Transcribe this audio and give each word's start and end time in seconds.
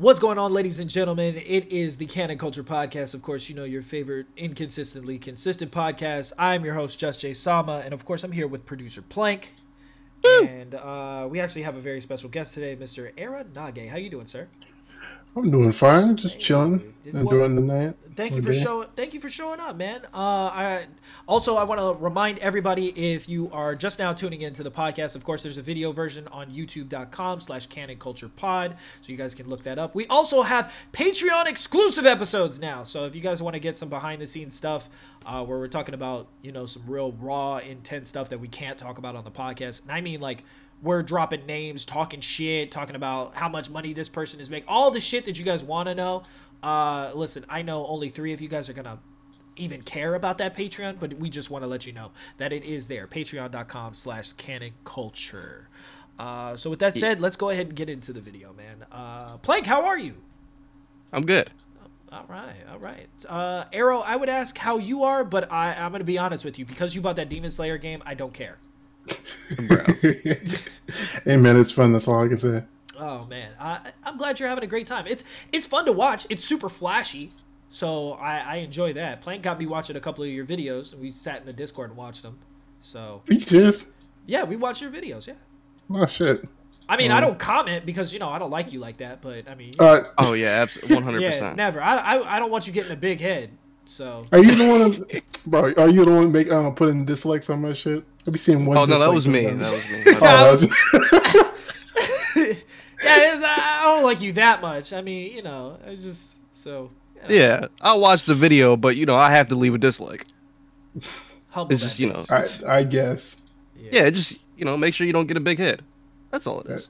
What's 0.00 0.18
going 0.18 0.38
on, 0.38 0.54
ladies 0.54 0.78
and 0.78 0.88
gentlemen? 0.88 1.36
It 1.36 1.70
is 1.70 1.98
the 1.98 2.06
Canon 2.06 2.38
Culture 2.38 2.64
Podcast. 2.64 3.12
Of 3.12 3.20
course, 3.20 3.50
you 3.50 3.54
know 3.54 3.64
your 3.64 3.82
favorite 3.82 4.28
inconsistently 4.34 5.18
consistent 5.18 5.72
podcast. 5.72 6.32
I'm 6.38 6.64
your 6.64 6.72
host, 6.72 6.98
Just 6.98 7.20
J 7.20 7.34
Sama, 7.34 7.82
and 7.84 7.92
of 7.92 8.06
course, 8.06 8.24
I'm 8.24 8.32
here 8.32 8.48
with 8.48 8.64
producer 8.64 9.02
Plank. 9.02 9.52
And 10.24 10.74
uh, 10.74 11.28
we 11.28 11.38
actually 11.38 11.64
have 11.64 11.76
a 11.76 11.80
very 11.80 12.00
special 12.00 12.30
guest 12.30 12.54
today, 12.54 12.76
Mr. 12.76 13.12
Era 13.18 13.44
Nage. 13.44 13.90
How 13.90 13.98
you 13.98 14.08
doing, 14.08 14.24
sir? 14.24 14.48
I'm 15.36 15.50
doing 15.50 15.72
fine, 15.72 16.16
just 16.16 16.38
chilling, 16.40 16.94
Did- 17.04 17.14
enjoying 17.14 17.54
the 17.54 17.62
night. 17.62 17.94
Thank 18.16 18.34
you 18.34 18.42
for 18.42 18.52
showing. 18.52 18.88
Thank 18.96 19.14
you 19.14 19.20
for 19.20 19.30
showing 19.30 19.60
up, 19.60 19.76
man. 19.76 20.02
Uh, 20.12 20.18
I 20.52 20.86
also 21.26 21.56
I 21.56 21.64
want 21.64 21.80
to 21.80 22.04
remind 22.04 22.38
everybody 22.40 22.88
if 23.14 23.30
you 23.30 23.50
are 23.50 23.74
just 23.74 23.98
now 23.98 24.12
tuning 24.12 24.42
into 24.42 24.62
the 24.62 24.70
podcast, 24.70 25.14
of 25.14 25.24
course, 25.24 25.42
there's 25.42 25.56
a 25.56 25.62
video 25.62 25.90
version 25.92 26.28
on 26.28 26.50
YouTube.com/slash 26.50 27.66
Canon 27.66 27.98
Culture 27.98 28.28
Pod, 28.28 28.76
so 29.00 29.10
you 29.10 29.16
guys 29.16 29.34
can 29.34 29.48
look 29.48 29.62
that 29.62 29.78
up. 29.78 29.94
We 29.94 30.06
also 30.08 30.42
have 30.42 30.70
Patreon 30.92 31.46
exclusive 31.46 32.04
episodes 32.04 32.60
now, 32.60 32.82
so 32.82 33.06
if 33.06 33.14
you 33.14 33.22
guys 33.22 33.40
want 33.40 33.54
to 33.54 33.60
get 33.60 33.78
some 33.78 33.88
behind 33.88 34.20
the 34.20 34.26
scenes 34.26 34.54
stuff, 34.54 34.90
uh, 35.24 35.42
where 35.42 35.58
we're 35.58 35.68
talking 35.68 35.94
about 35.94 36.28
you 36.42 36.52
know 36.52 36.66
some 36.66 36.82
real 36.86 37.12
raw, 37.12 37.56
intense 37.56 38.10
stuff 38.10 38.28
that 38.28 38.40
we 38.40 38.48
can't 38.48 38.76
talk 38.76 38.98
about 38.98 39.16
on 39.16 39.24
the 39.24 39.30
podcast, 39.30 39.82
and 39.82 39.92
I 39.92 40.02
mean 40.02 40.20
like 40.20 40.44
we're 40.82 41.02
dropping 41.02 41.46
names, 41.46 41.84
talking 41.84 42.20
shit, 42.20 42.70
talking 42.70 42.96
about 42.96 43.34
how 43.34 43.48
much 43.48 43.70
money 43.70 43.92
this 43.92 44.08
person 44.08 44.40
is 44.40 44.50
making, 44.50 44.68
all 44.68 44.90
the 44.90 45.00
shit 45.00 45.24
that 45.26 45.38
you 45.38 45.44
guys 45.44 45.62
want 45.62 45.88
to 45.88 45.94
know. 45.94 46.22
Uh, 46.62 47.10
listen, 47.14 47.44
I 47.48 47.62
know 47.62 47.86
only 47.86 48.08
three 48.08 48.32
of 48.32 48.40
you 48.40 48.48
guys 48.48 48.68
are 48.68 48.72
gonna 48.72 48.98
even 49.56 49.82
care 49.82 50.14
about 50.14 50.38
that 50.38 50.56
Patreon, 50.56 50.98
but 50.98 51.14
we 51.14 51.28
just 51.30 51.50
want 51.50 51.64
to 51.64 51.68
let 51.68 51.86
you 51.86 51.92
know 51.92 52.12
that 52.38 52.52
it 52.52 52.64
is 52.64 52.86
there. 52.86 53.06
Patreon.com 53.06 53.94
slash 53.94 54.32
canon 54.32 54.72
culture. 54.84 55.68
Uh, 56.18 56.56
so 56.56 56.68
with 56.68 56.80
that 56.80 56.94
said, 56.94 57.20
let's 57.20 57.36
go 57.36 57.48
ahead 57.48 57.68
and 57.68 57.76
get 57.76 57.88
into 57.88 58.12
the 58.12 58.20
video, 58.20 58.52
man. 58.52 58.84
Uh, 58.92 59.38
Plank, 59.38 59.66
how 59.66 59.86
are 59.86 59.98
you? 59.98 60.16
I'm 61.12 61.24
good. 61.24 61.50
All 62.12 62.26
right, 62.28 62.56
all 62.70 62.78
right. 62.78 63.08
Uh, 63.28 63.64
Arrow, 63.72 64.00
I 64.00 64.16
would 64.16 64.28
ask 64.28 64.58
how 64.58 64.78
you 64.78 65.04
are, 65.04 65.24
but 65.24 65.50
I, 65.50 65.72
I'm 65.72 65.92
gonna 65.92 66.04
be 66.04 66.18
honest 66.18 66.44
with 66.44 66.58
you 66.58 66.64
because 66.64 66.94
you 66.94 67.00
bought 67.00 67.16
that 67.16 67.28
Demon 67.28 67.50
Slayer 67.50 67.78
game. 67.78 68.02
I 68.04 68.14
don't 68.14 68.34
care. 68.34 68.58
hey 71.24 71.36
man, 71.36 71.56
it's 71.56 71.72
fun. 71.72 71.92
That's 71.92 72.06
all 72.08 72.24
I 72.24 72.28
can 72.28 72.36
say. 72.36 72.64
Oh 72.98 73.24
man, 73.26 73.52
I, 73.58 73.92
I'm 74.04 74.16
glad 74.16 74.38
you're 74.38 74.48
having 74.48 74.64
a 74.64 74.68
great 74.68 74.86
time. 74.86 75.06
It's 75.06 75.24
it's 75.52 75.66
fun 75.66 75.86
to 75.86 75.92
watch. 75.92 76.26
It's 76.30 76.44
super 76.44 76.68
flashy, 76.68 77.30
so 77.70 78.12
I, 78.12 78.38
I 78.38 78.56
enjoy 78.56 78.92
that. 78.94 79.20
Plank 79.22 79.42
got 79.42 79.58
me 79.58 79.66
watching 79.66 79.96
a 79.96 80.00
couple 80.00 80.22
of 80.24 80.30
your 80.30 80.44
videos, 80.44 80.94
we 80.94 81.10
sat 81.10 81.40
in 81.40 81.46
the 81.46 81.52
Discord 81.52 81.90
and 81.90 81.96
watched 81.96 82.22
them. 82.22 82.38
So 82.82 83.22
Are 83.28 83.32
you 83.34 83.40
serious? 83.40 83.92
yeah, 84.26 84.44
we 84.44 84.56
watch 84.56 84.80
your 84.80 84.90
videos. 84.90 85.26
Yeah, 85.26 85.34
Oh 85.92 86.06
shit. 86.06 86.46
I 86.88 86.96
mean, 86.96 87.12
I 87.12 87.20
don't 87.20 87.38
comment 87.38 87.86
because 87.86 88.12
you 88.12 88.18
know 88.18 88.28
I 88.28 88.38
don't 88.38 88.50
like 88.50 88.72
you 88.72 88.80
like 88.80 88.96
that, 88.98 89.20
but 89.22 89.48
I 89.48 89.54
mean, 89.54 89.74
Uh, 89.78 90.00
Oh 90.18 90.32
yeah, 90.34 90.66
one 90.88 91.02
hundred 91.02 91.22
percent. 91.22 91.56
never. 91.56 91.80
I, 91.82 91.96
I 91.96 92.36
I 92.36 92.38
don't 92.38 92.50
want 92.50 92.66
you 92.66 92.72
getting 92.72 92.92
a 92.92 92.96
big 92.96 93.20
head. 93.20 93.50
So 93.86 94.22
are 94.32 94.38
you 94.42 94.54
the 94.54 94.68
one, 94.68 95.20
bro? 95.46 95.72
Are 95.82 95.88
you 95.88 96.04
the 96.04 96.10
one 96.12 96.30
make 96.32 96.50
um 96.52 96.74
putting 96.74 97.04
dislikes 97.04 97.48
on 97.50 97.62
my 97.62 97.72
shit? 97.72 98.04
I 98.26 98.30
be 98.30 98.38
seeing 98.38 98.66
one. 98.66 98.76
Oh 98.76 98.84
no, 98.84 98.98
that 98.98 99.12
dislike 99.12 99.14
was 99.14 99.28
me. 99.28 99.44
sometimes. 99.48 99.66
That 99.66 99.72
was 99.72 99.90
me. 99.90 100.12
Oh, 100.16 100.20
that 100.20 100.50
was- 100.50 101.56
yeah, 103.02 103.34
it's, 103.34 103.44
I 103.44 103.80
don't 103.84 104.02
like 104.04 104.20
you 104.20 104.32
that 104.34 104.60
much. 104.60 104.92
I 104.92 105.00
mean, 105.00 105.34
you 105.34 105.42
know, 105.42 105.78
I 105.86 105.94
just 105.96 106.38
so 106.54 106.90
you 107.16 107.22
know, 107.22 107.34
yeah, 107.34 107.66
I'll 107.80 108.00
watch 108.00 108.24
the 108.24 108.34
video, 108.34 108.76
but 108.76 108.96
you 108.96 109.06
know 109.06 109.16
I 109.16 109.30
have 109.30 109.48
to 109.48 109.54
leave 109.54 109.74
a 109.74 109.78
dislike. 109.78 110.26
humble 111.50 111.72
It's 111.74 111.82
just 111.82 111.98
you 111.98 112.08
know. 112.08 112.24
I, 112.30 112.46
I 112.66 112.84
guess. 112.84 113.42
yeah, 113.76 114.08
just 114.10 114.36
you 114.56 114.64
know, 114.64 114.76
make 114.76 114.94
sure 114.94 115.06
you 115.06 115.12
don't 115.12 115.26
get 115.26 115.36
a 115.36 115.40
big 115.40 115.58
head. 115.58 115.82
That's 116.30 116.46
all 116.46 116.60
it 116.60 116.70
is. 116.70 116.88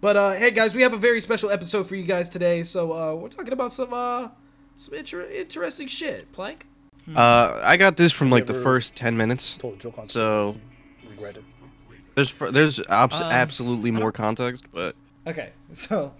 But 0.00 0.16
uh, 0.16 0.32
hey 0.32 0.50
guys, 0.52 0.74
we 0.74 0.82
have 0.82 0.92
a 0.92 0.96
very 0.98 1.20
special 1.20 1.50
episode 1.50 1.86
for 1.88 1.96
you 1.96 2.04
guys 2.04 2.28
today. 2.28 2.62
So 2.62 2.92
uh, 2.92 3.14
we're 3.14 3.28
talking 3.28 3.52
about 3.52 3.72
some 3.72 3.92
uh, 3.92 4.28
some 4.76 4.94
inter- 4.94 5.28
interesting 5.28 5.88
shit. 5.88 6.30
Plank. 6.32 6.66
Uh, 7.14 7.60
I 7.62 7.76
got 7.76 7.96
this 7.96 8.12
from 8.12 8.30
like 8.30 8.46
the 8.46 8.54
first 8.54 8.96
ten 8.96 9.16
minutes, 9.16 9.56
told 9.56 9.78
joke 9.78 9.98
on 9.98 10.08
so 10.08 10.56
regret 11.08 11.36
it. 11.36 11.44
there's 12.14 12.34
there's 12.50 12.80
abs- 12.88 13.20
Um, 13.20 13.30
absolutely 13.30 13.90
more 13.90 14.10
context, 14.24 14.64
but 14.72 14.96
Okay, 15.26 15.50
so 15.72 16.14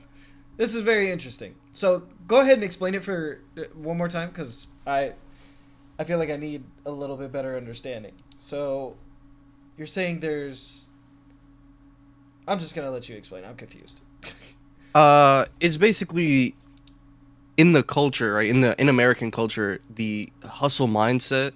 this 0.57 0.75
is 0.75 0.83
very 0.83 1.11
interesting. 1.11 1.55
So 1.73 2.05
go 2.27 2.41
ahead 2.41 2.55
and 2.55 2.65
explain 2.65 2.95
it 2.95 3.03
for 3.05 3.41
uh, 3.59 3.63
one 3.75 3.97
more 3.99 4.09
time, 4.09 4.29
because 4.29 4.69
I 4.87 5.15
I 5.99 6.05
feel 6.05 6.19
like 6.19 6.31
I 6.31 6.37
need 6.37 6.63
a 6.85 6.91
little 6.91 7.17
bit 7.17 7.33
better 7.33 7.57
understanding. 7.57 8.13
So 8.37 8.97
you're 9.77 9.87
saying 9.87 10.21
there's. 10.21 10.91
I'm 12.49 12.59
just 12.61 12.75
gonna 12.77 12.91
let 12.93 13.09
you 13.09 13.17
explain. 13.17 13.45
I'm 13.45 13.57
confused. 13.57 14.01
Uh, 14.95 15.45
it's 15.61 15.77
basically 15.77 16.55
in 17.57 17.73
the 17.73 17.83
culture, 17.83 18.35
right? 18.35 18.49
In 18.49 18.61
the 18.61 18.79
in 18.81 18.89
American 18.89 19.31
culture, 19.31 19.81
the 19.89 20.31
hustle 20.45 20.89
mindset, 20.89 21.53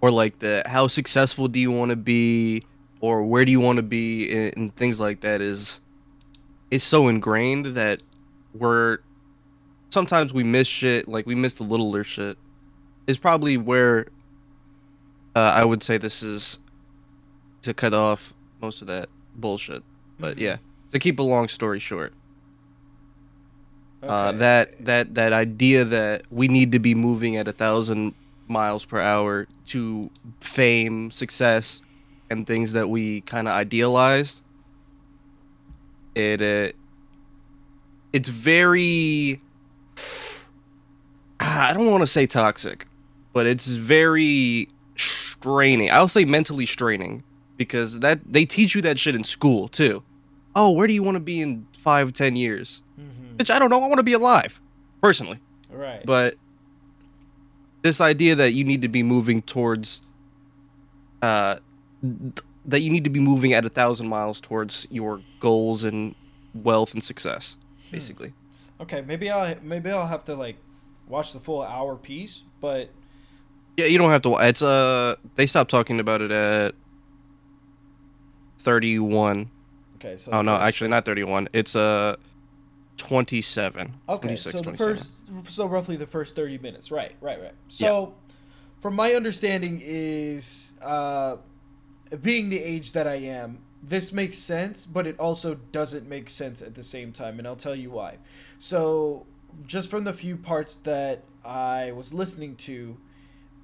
or 0.00 0.10
like 0.10 0.38
the 0.40 0.62
how 0.66 0.88
successful 0.88 1.48
do 1.48 1.60
you 1.60 1.70
want 1.70 1.90
to 1.90 1.96
be, 1.96 2.62
or 3.00 3.22
where 3.22 3.44
do 3.44 3.52
you 3.52 3.60
want 3.60 3.76
to 3.76 3.82
be, 3.82 4.30
and, 4.30 4.56
and 4.56 4.76
things 4.76 4.98
like 4.98 5.20
that 5.20 5.40
is, 5.40 5.80
is 6.70 6.82
so 6.82 7.08
ingrained 7.08 7.66
that 7.76 8.02
we're 8.54 8.98
sometimes 9.90 10.32
we 10.32 10.42
miss 10.42 10.66
shit, 10.66 11.06
like 11.08 11.26
we 11.26 11.34
miss 11.34 11.54
the 11.54 11.64
littler 11.64 12.04
shit. 12.04 12.36
Is 13.06 13.18
probably 13.18 13.56
where 13.56 14.06
uh, 15.34 15.40
I 15.40 15.64
would 15.64 15.82
say 15.82 15.98
this 15.98 16.22
is 16.22 16.60
to 17.62 17.74
cut 17.74 17.94
off 17.94 18.34
most 18.60 18.80
of 18.82 18.86
that 18.88 19.08
bullshit. 19.34 19.82
But 20.18 20.38
yeah, 20.38 20.58
to 20.92 20.98
keep 20.98 21.18
a 21.18 21.22
long 21.22 21.48
story 21.48 21.78
short 21.78 22.12
uh, 24.02 24.32
that 24.32 24.84
that 24.84 25.14
that 25.14 25.32
idea 25.32 25.84
that 25.84 26.22
we 26.30 26.48
need 26.48 26.72
to 26.72 26.78
be 26.78 26.94
moving 26.94 27.36
at 27.36 27.46
a 27.48 27.52
thousand 27.52 28.14
miles 28.48 28.84
per 28.84 29.00
hour 29.00 29.46
to 29.66 30.10
fame, 30.40 31.10
success, 31.10 31.80
and 32.30 32.46
things 32.46 32.72
that 32.72 32.88
we 32.88 33.20
kind 33.22 33.46
of 33.46 33.54
idealized. 33.54 34.42
It 36.14 36.40
uh, 36.42 36.72
it's 38.12 38.28
very 38.28 39.40
I 41.40 41.72
don't 41.72 41.90
want 41.90 42.02
to 42.02 42.06
say 42.06 42.26
toxic, 42.26 42.86
but 43.32 43.46
it's 43.46 43.66
very 43.66 44.68
straining. 44.96 45.90
I'll 45.90 46.08
say 46.08 46.24
mentally 46.24 46.66
straining 46.66 47.22
because 47.56 48.00
that 48.00 48.20
they 48.30 48.44
teach 48.44 48.74
you 48.74 48.82
that 48.82 48.98
shit 48.98 49.14
in 49.14 49.24
school 49.24 49.68
too. 49.68 50.02
Oh, 50.56 50.70
where 50.70 50.86
do 50.86 50.92
you 50.94 51.02
want 51.02 51.14
to 51.16 51.20
be 51.20 51.40
in 51.40 51.66
five, 51.78 52.12
ten 52.12 52.34
years? 52.36 52.82
Mhm. 53.00 53.19
Bitch, 53.40 53.50
I 53.50 53.58
don't 53.58 53.70
know. 53.70 53.82
I 53.82 53.86
want 53.86 53.98
to 53.98 54.02
be 54.04 54.12
alive, 54.12 54.60
personally. 55.02 55.38
Right. 55.70 56.04
But 56.04 56.36
this 57.82 58.00
idea 58.00 58.34
that 58.34 58.52
you 58.52 58.64
need 58.64 58.82
to 58.82 58.88
be 58.88 59.02
moving 59.02 59.40
towards, 59.42 60.02
uh, 61.22 61.56
th- 62.02 62.44
that 62.66 62.80
you 62.80 62.90
need 62.90 63.04
to 63.04 63.10
be 63.10 63.20
moving 63.20 63.54
at 63.54 63.64
a 63.64 63.70
thousand 63.70 64.08
miles 64.08 64.40
towards 64.40 64.86
your 64.90 65.22
goals 65.40 65.84
and 65.84 66.14
wealth 66.54 66.92
and 66.92 67.02
success, 67.02 67.56
basically. 67.90 68.34
Okay, 68.80 69.00
maybe 69.00 69.30
I 69.30 69.56
maybe 69.62 69.90
I'll 69.90 70.06
have 70.06 70.24
to 70.26 70.34
like 70.34 70.56
watch 71.08 71.32
the 71.32 71.40
full 71.40 71.62
hour 71.62 71.96
piece, 71.96 72.42
but 72.60 72.90
Yeah, 73.76 73.86
you 73.86 73.96
don't 73.98 74.10
have 74.10 74.22
to. 74.22 74.36
It's 74.36 74.60
uh, 74.62 75.16
they 75.36 75.46
stopped 75.46 75.70
talking 75.70 76.00
about 76.00 76.20
it 76.20 76.30
at 76.30 76.74
thirty-one. 78.58 79.50
okay. 79.96 80.16
So 80.16 80.32
Oh 80.32 80.42
no, 80.42 80.56
actually 80.56 80.88
not 80.88 81.04
thirty-one. 81.04 81.48
It's 81.52 81.74
uh, 81.76 82.16
twenty-seven. 83.00 83.94
Okay, 84.08 84.28
26, 84.28 84.52
so 84.52 84.60
the 84.60 84.76
first, 84.76 85.18
so 85.44 85.66
roughly 85.66 85.96
the 85.96 86.06
first 86.06 86.36
thirty 86.36 86.58
minutes, 86.58 86.90
right, 86.90 87.12
right, 87.20 87.40
right. 87.40 87.54
So, 87.68 88.14
from 88.80 88.94
my 88.94 89.14
understanding, 89.14 89.80
is 89.82 90.74
uh, 90.82 91.38
being 92.20 92.50
the 92.50 92.62
age 92.62 92.92
that 92.92 93.08
I 93.08 93.16
am, 93.16 93.60
this 93.82 94.12
makes 94.12 94.38
sense, 94.38 94.84
but 94.86 95.06
it 95.06 95.18
also 95.18 95.54
doesn't 95.54 96.08
make 96.08 96.28
sense 96.28 96.60
at 96.60 96.74
the 96.74 96.82
same 96.82 97.12
time, 97.12 97.38
and 97.38 97.48
I'll 97.48 97.56
tell 97.56 97.74
you 97.74 97.90
why. 97.90 98.18
So, 98.58 99.26
just 99.66 99.90
from 99.90 100.04
the 100.04 100.12
few 100.12 100.36
parts 100.36 100.76
that 100.76 101.24
I 101.44 101.92
was 101.92 102.12
listening 102.12 102.56
to, 102.56 102.98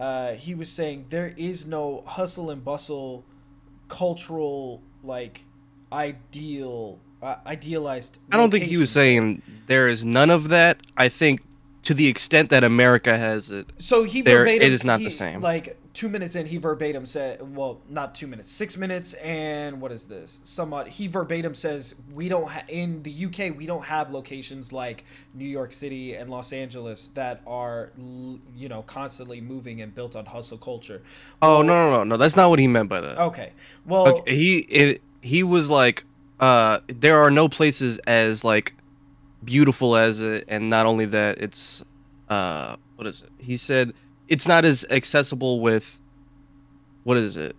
uh, 0.00 0.32
he 0.32 0.55
was 0.55 0.71
saying 0.71 1.06
there 1.11 1.35
is 1.37 1.67
no 1.67 2.03
hustle 2.06 2.50
and 2.50 2.65
bustle, 2.65 3.25
cultural 3.89 4.82
like 5.03 5.44
ideal, 5.93 6.99
uh, 7.23 7.37
idealized. 7.47 8.19
I 8.31 8.37
don't 8.37 8.51
think 8.51 8.65
he 8.65 8.77
was 8.77 8.91
saying 8.91 9.43
there 9.67 9.89
is 9.89 10.05
none 10.05 10.31
of 10.31 10.49
that. 10.49 10.79
I 10.97 11.09
think 11.09 11.41
to 11.83 11.95
the 11.95 12.09
extent 12.09 12.51
that 12.51 12.65
America 12.65 13.17
has 13.17 13.51
it, 13.51 13.69
So 13.79 14.03
he 14.05 14.21
There- 14.21 14.39
verbatim. 14.39 14.63
it 14.67 14.73
is 14.73 14.83
not 14.85 14.99
the 15.01 15.09
same. 15.11 15.41
Like 15.41 15.77
two 15.93 16.09
minutes 16.09 16.35
in, 16.35 16.47
he 16.47 16.57
verbatim 16.59 17.07
said, 17.07 17.55
"Well, 17.57 17.81
not 17.89 18.15
two 18.15 18.27
minutes, 18.27 18.49
six 18.51 18.77
minutes, 18.77 19.15
and 19.15 19.81
what 19.81 19.93
is 19.93 20.07
this? 20.07 20.41
Somewhat." 20.45 20.89
He 20.89 21.07
verbatim 21.07 21.55
says, 21.55 21.95
"We 22.13 22.29
don't 22.29 22.49
ha- 22.51 22.65
in 22.69 23.03
the 23.05 23.11
UK, 23.13 23.51
we 23.51 23.67
don't 23.67 23.85
have 23.87 24.11
locations 24.11 24.73
like 24.73 25.05
New 25.33 25.47
York 25.47 25.71
City 25.73 26.13
and 26.15 26.29
Los 26.29 26.53
Angeles 26.53 27.11
that 27.15 27.41
are, 27.47 27.93
you 28.57 28.69
know, 28.69 28.83
constantly 28.83 29.41
moving 29.41 29.81
and 29.81 29.95
built 29.95 30.17
on 30.17 30.27
hustle 30.27 30.59
culture." 30.59 31.03
Oh 31.41 31.63
no 31.63 31.89
no 31.89 31.91
no 31.99 32.05
no! 32.05 32.17
That's 32.17 32.37
not 32.37 32.51
what 32.51 32.59
he 32.59 32.67
meant 32.67 32.89
by 32.89 33.01
that. 33.01 33.17
Okay, 33.19 33.53
well, 33.87 34.17
Like, 34.17 34.29
he 34.29 34.59
it, 34.69 35.03
he 35.23 35.43
was 35.45 35.71
like, 35.71 36.05
uh, 36.41 36.81
there 36.88 37.21
are 37.21 37.31
no 37.31 37.49
places 37.49 37.99
as 38.06 38.44
like 38.44 38.75
beautiful 39.44 39.97
as 39.97 40.21
it, 40.21 40.44
and 40.49 40.69
not 40.69 40.87
only 40.87 41.06
that, 41.06 41.38
it's 41.38 41.85
uh, 42.29 42.77
what 42.97 43.06
is 43.06 43.23
it? 43.23 43.31
He 43.38 43.56
said 43.56 43.93
it's 44.29 44.47
not 44.47 44.65
as 44.65 44.85
accessible 44.91 45.61
with 45.61 45.99
what 47.05 47.17
is 47.17 47.37
it? 47.37 47.56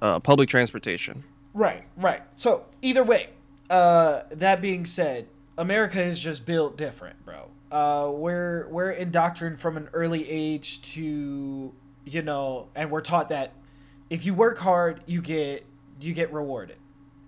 Uh, 0.00 0.20
public 0.20 0.48
transportation. 0.48 1.24
Right, 1.52 1.84
right. 1.96 2.22
So 2.36 2.66
either 2.80 3.02
way, 3.02 3.30
uh, 3.68 4.22
that 4.30 4.62
being 4.62 4.86
said, 4.86 5.26
America 5.58 6.00
is 6.00 6.18
just 6.18 6.46
built 6.46 6.78
different, 6.78 7.24
bro. 7.24 7.48
Uh, 7.70 8.10
we're 8.12 8.68
we're 8.68 8.90
indoctrined 8.90 9.60
from 9.60 9.76
an 9.76 9.88
early 9.92 10.28
age 10.28 10.80
to 10.94 11.72
you 12.04 12.22
know, 12.22 12.68
and 12.74 12.90
we're 12.90 13.00
taught 13.00 13.28
that 13.28 13.52
if 14.08 14.24
you 14.24 14.34
work 14.34 14.58
hard, 14.58 15.02
you 15.06 15.20
get 15.20 15.64
you 16.00 16.14
get 16.14 16.32
rewarded, 16.32 16.78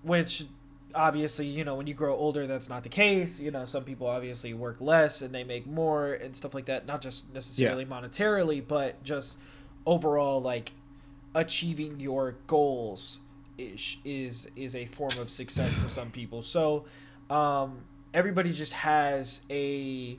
which 0.02 0.44
obviously 0.94 1.46
you 1.46 1.64
know 1.64 1.74
when 1.74 1.86
you 1.86 1.94
grow 1.94 2.14
older 2.14 2.46
that's 2.46 2.68
not 2.68 2.82
the 2.82 2.88
case. 2.88 3.40
You 3.40 3.50
know 3.50 3.64
some 3.64 3.84
people 3.84 4.06
obviously 4.06 4.54
work 4.54 4.80
less 4.80 5.22
and 5.22 5.34
they 5.34 5.44
make 5.44 5.66
more 5.66 6.12
and 6.12 6.34
stuff 6.34 6.54
like 6.54 6.66
that. 6.66 6.86
Not 6.86 7.02
just 7.02 7.32
necessarily 7.32 7.84
yeah. 7.84 8.00
monetarily 8.00 8.66
but 8.66 9.02
just 9.02 9.38
overall 9.86 10.40
like 10.40 10.72
achieving 11.34 11.98
your 12.00 12.36
goals 12.46 13.18
is 13.58 13.96
is 14.04 14.48
is 14.56 14.74
a 14.74 14.86
form 14.86 15.18
of 15.18 15.30
success 15.30 15.74
to 15.82 15.88
some 15.88 16.10
people. 16.10 16.42
So 16.42 16.84
um 17.30 17.84
everybody 18.14 18.52
just 18.52 18.72
has 18.72 19.42
a 19.50 20.18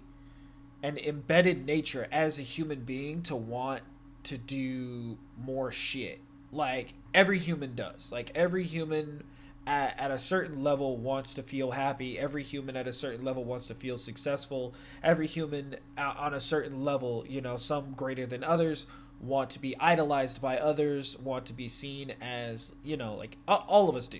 an 0.82 0.98
embedded 0.98 1.66
nature 1.66 2.08
as 2.12 2.38
a 2.38 2.42
human 2.42 2.82
being 2.82 3.22
to 3.24 3.36
want 3.36 3.82
to 4.24 4.38
do 4.38 5.18
more 5.38 5.72
shit. 5.72 6.20
Like 6.52 6.94
every 7.14 7.40
human 7.40 7.76
does. 7.76 8.12
Like 8.12 8.32
every 8.36 8.64
human 8.64 9.24
at, 9.66 10.00
at 10.00 10.12
a 10.12 10.20
certain 10.20 10.64
level 10.64 10.98
wants 10.98 11.34
to 11.36 11.44
feel 11.44 11.72
happy. 11.72 12.20
Every 12.20 12.44
human 12.44 12.76
at 12.76 12.88
a 12.88 12.94
certain 12.94 13.24
level 13.24 13.44
wants 13.44 13.68
to 13.68 13.76
feel 13.76 13.98
successful. 13.98 14.74
Every 15.02 15.28
human 15.28 15.78
uh, 15.98 16.14
on 16.18 16.34
a 16.34 16.42
certain 16.42 16.84
level 16.84 17.26
you 17.28 17.42
know 17.42 17.58
some 17.58 17.94
greater 17.94 18.26
than 18.26 18.44
others 18.44 18.86
want 19.22 19.50
to 19.52 19.60
be 19.60 19.78
idolized 19.80 20.42
by 20.42 20.58
others 20.58 21.18
want 21.20 21.46
to 21.46 21.54
be 21.54 21.70
seen 21.70 22.14
as 22.22 22.74
you 22.84 22.98
know 22.98 23.16
like 23.16 23.38
all 23.48 23.88
of 23.88 23.96
us 23.96 24.10
do 24.10 24.20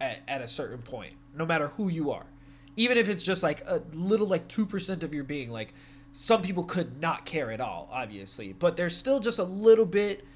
at, 0.00 0.20
at 0.28 0.42
a 0.42 0.48
certain 0.48 0.82
point 0.82 1.14
no 1.34 1.46
matter 1.46 1.68
who 1.68 1.88
you 1.88 2.10
are. 2.10 2.26
Even 2.76 2.96
if 2.96 3.08
it's 3.08 3.22
just 3.22 3.42
like 3.42 3.62
a 3.66 3.82
little 3.92 4.26
like 4.26 4.48
2% 4.48 5.02
of 5.02 5.14
your 5.14 5.24
being 5.24 5.50
like 5.50 5.72
some 6.14 6.42
people 6.42 6.64
could 6.64 7.00
not 7.00 7.24
care 7.24 7.50
at 7.50 7.60
all 7.60 7.88
obviously. 7.90 8.52
But 8.52 8.76
there's 8.76 8.96
still 8.96 9.20
just 9.20 9.38
a 9.38 9.44
little 9.44 9.86
bit 9.86 10.26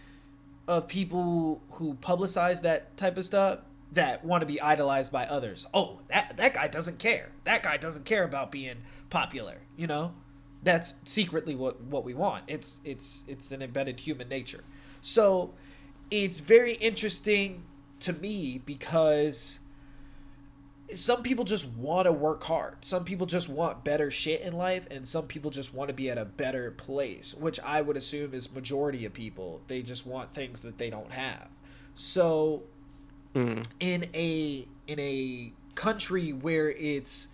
of 0.66 0.88
people 0.88 1.60
who 1.72 1.94
publicize 1.94 2.62
that 2.62 2.96
type 2.96 3.18
of 3.18 3.24
stuff 3.24 3.60
that 3.92 4.24
want 4.24 4.42
to 4.42 4.46
be 4.46 4.60
idolized 4.60 5.12
by 5.12 5.26
others. 5.26 5.66
Oh, 5.72 6.00
that 6.08 6.36
that 6.36 6.54
guy 6.54 6.68
doesn't 6.68 6.98
care. 6.98 7.30
That 7.44 7.62
guy 7.62 7.76
doesn't 7.76 8.04
care 8.04 8.24
about 8.24 8.50
being 8.50 8.78
popular, 9.10 9.58
you 9.76 9.86
know? 9.86 10.14
That's 10.62 10.94
secretly 11.04 11.54
what 11.54 11.80
what 11.82 12.04
we 12.04 12.14
want. 12.14 12.44
It's 12.48 12.80
it's 12.84 13.24
it's 13.28 13.52
an 13.52 13.62
embedded 13.62 14.00
human 14.00 14.28
nature. 14.28 14.64
So, 15.00 15.54
it's 16.10 16.40
very 16.40 16.74
interesting 16.74 17.62
to 18.00 18.12
me 18.12 18.58
because 18.64 19.60
some 20.92 21.22
people 21.22 21.44
just 21.44 21.68
want 21.68 22.06
to 22.06 22.12
work 22.12 22.44
hard. 22.44 22.84
Some 22.84 23.04
people 23.04 23.26
just 23.26 23.48
want 23.48 23.84
better 23.84 24.10
shit 24.10 24.40
in 24.40 24.52
life 24.52 24.86
and 24.90 25.06
some 25.06 25.26
people 25.26 25.50
just 25.50 25.74
want 25.74 25.88
to 25.88 25.94
be 25.94 26.10
at 26.10 26.18
a 26.18 26.24
better 26.24 26.70
place, 26.70 27.34
which 27.34 27.58
I 27.60 27.80
would 27.80 27.96
assume 27.96 28.34
is 28.34 28.52
majority 28.52 29.04
of 29.04 29.12
people. 29.12 29.62
They 29.66 29.82
just 29.82 30.06
want 30.06 30.30
things 30.30 30.60
that 30.62 30.78
they 30.78 30.90
don't 30.90 31.12
have. 31.12 31.48
So, 31.94 32.64
mm. 33.36 33.66
in 33.80 34.08
a 34.14 34.66
in 34.86 34.98
a 34.98 35.52
country 35.74 36.32
where 36.32 36.70
it's 36.70 37.28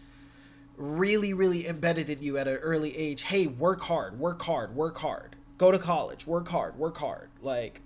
really 0.76 1.32
really 1.32 1.66
embedded 1.66 2.10
in 2.10 2.20
you 2.22 2.37
at 2.38 2.49
an 2.49 2.56
early 2.56 2.96
age 2.96 3.22
hey 3.22 3.46
work 3.46 3.82
hard 3.82 4.19
work 4.19 4.43
hard 4.43 4.75
work 4.75 4.99
hard. 4.99 5.37
Go 5.58 5.70
to 5.70 5.78
college 5.78 6.26
work 6.26 6.49
hard 6.49 6.76
work 6.76 6.99
hard. 6.99 7.28
Like 7.40 7.81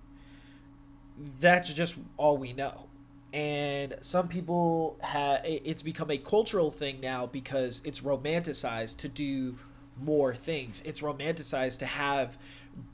that's 1.40 1.72
just 1.72 1.98
all 2.16 2.36
we 2.38 2.52
know. 2.52 2.84
And 3.32 3.96
some 4.00 4.28
people 4.28 4.96
have 5.02 5.42
it's 5.44 5.82
become 5.82 6.10
a 6.10 6.18
cultural 6.18 6.70
thing 6.70 7.00
now 7.00 7.26
because 7.26 7.82
it's 7.84 8.00
romanticized 8.00 8.96
to 8.98 9.08
do 9.08 9.58
more 10.00 10.34
things. 10.34 10.82
It's 10.86 11.02
romanticized 11.02 11.78
to 11.80 11.86
have 11.86 12.38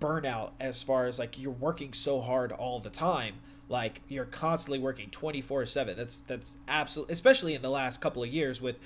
burnout 0.00 0.50
as 0.58 0.82
far 0.82 1.06
as 1.06 1.18
like 1.18 1.40
you're 1.40 1.52
working 1.52 1.92
so 1.92 2.20
hard 2.20 2.50
all 2.50 2.80
the 2.80 2.90
time 2.90 3.34
like 3.72 4.02
you're 4.08 4.24
constantly 4.24 4.78
working 4.78 5.10
24/7 5.10 5.96
that's 5.96 6.18
that's 6.18 6.58
absolutely 6.68 7.12
especially 7.12 7.54
in 7.54 7.62
the 7.62 7.70
last 7.70 8.00
couple 8.00 8.22
of 8.22 8.28
years 8.28 8.62
with 8.62 8.76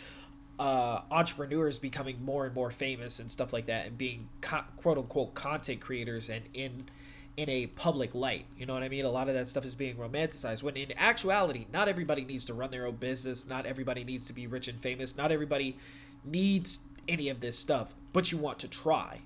uh, 0.58 1.02
entrepreneurs 1.10 1.76
becoming 1.76 2.24
more 2.24 2.46
and 2.46 2.54
more 2.54 2.70
famous 2.70 3.18
and 3.18 3.30
stuff 3.30 3.52
like 3.52 3.66
that 3.66 3.86
and 3.86 3.98
being 3.98 4.30
co- 4.40 4.64
quote 4.78 4.96
unquote 4.96 5.34
content 5.34 5.80
creators 5.82 6.30
and 6.30 6.44
in 6.54 6.84
in 7.36 7.50
a 7.50 7.66
public 7.66 8.14
light. 8.14 8.46
You 8.56 8.64
know 8.64 8.72
what 8.72 8.82
i 8.82 8.88
mean? 8.88 9.04
A 9.04 9.10
lot 9.10 9.28
of 9.28 9.34
that 9.34 9.48
stuff 9.48 9.66
is 9.66 9.74
being 9.74 9.96
romanticized 9.96 10.62
when 10.62 10.74
in 10.78 10.96
actuality 10.96 11.66
not 11.70 11.88
everybody 11.88 12.24
needs 12.24 12.46
to 12.46 12.54
run 12.54 12.70
their 12.70 12.86
own 12.86 12.96
business. 12.96 13.46
Not 13.46 13.66
everybody 13.66 14.04
needs 14.04 14.26
to 14.28 14.32
be 14.32 14.46
rich 14.46 14.68
and 14.68 14.80
famous. 14.80 15.14
Not 15.14 15.30
everybody 15.30 15.76
needs 16.24 16.80
any 17.06 17.28
of 17.28 17.40
this 17.40 17.58
stuff 17.58 17.94
but 18.16 18.32
you 18.32 18.38
want 18.38 18.58
to 18.58 18.66
try 18.66 19.20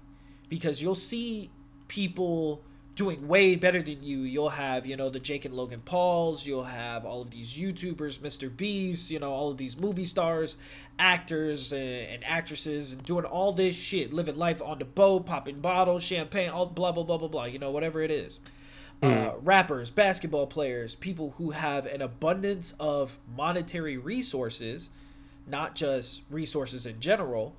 because 0.48 0.82
you'll 0.82 0.96
see 0.96 1.48
people 1.86 2.60
doing 3.00 3.26
way 3.28 3.56
better 3.56 3.80
than 3.80 4.02
you. 4.02 4.18
You'll 4.18 4.50
have, 4.50 4.84
you 4.84 4.94
know, 4.94 5.08
the 5.08 5.18
Jake 5.18 5.46
and 5.46 5.54
Logan 5.54 5.80
Pauls, 5.80 6.46
you'll 6.46 6.64
have 6.64 7.06
all 7.06 7.22
of 7.22 7.30
these 7.30 7.56
YouTubers, 7.56 8.18
Mr. 8.18 8.54
Beast, 8.54 9.10
you 9.10 9.18
know, 9.18 9.32
all 9.32 9.50
of 9.50 9.56
these 9.56 9.80
movie 9.80 10.04
stars, 10.04 10.58
actors 10.98 11.72
and, 11.72 11.82
and 11.82 12.24
actresses, 12.26 12.92
and 12.92 13.02
doing 13.02 13.24
all 13.24 13.52
this 13.52 13.74
shit, 13.74 14.12
living 14.12 14.36
life 14.36 14.60
on 14.60 14.78
the 14.78 14.84
boat, 14.84 15.24
popping 15.24 15.60
bottles, 15.60 16.02
champagne, 16.02 16.50
all 16.50 16.66
blah, 16.66 16.92
blah, 16.92 17.02
blah, 17.02 17.16
blah, 17.16 17.28
blah, 17.28 17.44
you 17.46 17.58
know, 17.58 17.70
whatever 17.70 18.02
it 18.02 18.10
is. 18.10 18.38
Mm. 19.00 19.28
Uh, 19.28 19.38
rappers, 19.38 19.88
basketball 19.88 20.46
players, 20.46 20.94
people 20.94 21.32
who 21.38 21.52
have 21.52 21.86
an 21.86 22.02
abundance 22.02 22.74
of 22.78 23.18
monetary 23.34 23.96
resources, 23.96 24.90
not 25.46 25.74
just 25.74 26.20
resources 26.28 26.84
in 26.84 27.00
general 27.00 27.56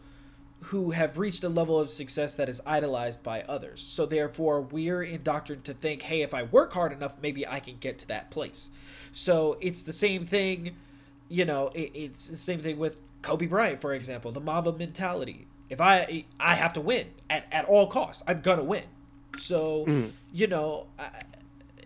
who 0.65 0.91
have 0.91 1.17
reached 1.17 1.43
a 1.43 1.49
level 1.49 1.79
of 1.79 1.89
success 1.89 2.35
that 2.35 2.47
is 2.47 2.61
idolized 2.65 3.23
by 3.23 3.41
others. 3.43 3.81
So 3.81 4.05
therefore, 4.05 4.61
we're 4.61 5.01
indoctrinated 5.01 5.65
to 5.65 5.73
think, 5.73 6.03
hey, 6.03 6.21
if 6.21 6.33
I 6.33 6.43
work 6.43 6.73
hard 6.73 6.93
enough, 6.93 7.15
maybe 7.21 7.47
I 7.47 7.59
can 7.59 7.77
get 7.79 7.97
to 7.99 8.07
that 8.09 8.29
place. 8.29 8.69
So 9.11 9.57
it's 9.59 9.83
the 9.83 9.93
same 9.93 10.25
thing, 10.25 10.75
you 11.29 11.45
know, 11.45 11.71
it, 11.73 11.91
it's 11.95 12.27
the 12.27 12.35
same 12.35 12.61
thing 12.61 12.77
with 12.77 12.97
Kobe 13.21 13.47
Bryant, 13.47 13.81
for 13.81 13.93
example, 13.93 14.31
the 14.31 14.39
Mamba 14.39 14.73
mentality. 14.73 15.47
If 15.69 15.79
I 15.79 16.25
I 16.39 16.55
have 16.55 16.73
to 16.73 16.81
win 16.81 17.07
at, 17.29 17.47
at 17.51 17.65
all 17.65 17.87
costs, 17.87 18.21
I'm 18.27 18.41
gonna 18.41 18.63
win. 18.63 18.83
So 19.37 19.85
mm. 19.85 20.11
you 20.33 20.47
know, 20.47 20.87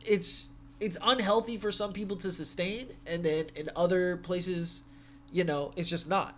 it's 0.04 0.50
it's 0.80 0.98
unhealthy 1.04 1.58
for 1.58 1.72
some 1.72 1.94
people 1.94 2.18
to 2.18 2.32
sustain, 2.32 2.88
and 3.06 3.24
then 3.24 3.48
in 3.56 3.70
other 3.76 4.18
places, 4.18 4.84
you 5.32 5.44
know, 5.44 5.72
it's 5.76 5.90
just 5.90 6.10
not. 6.10 6.36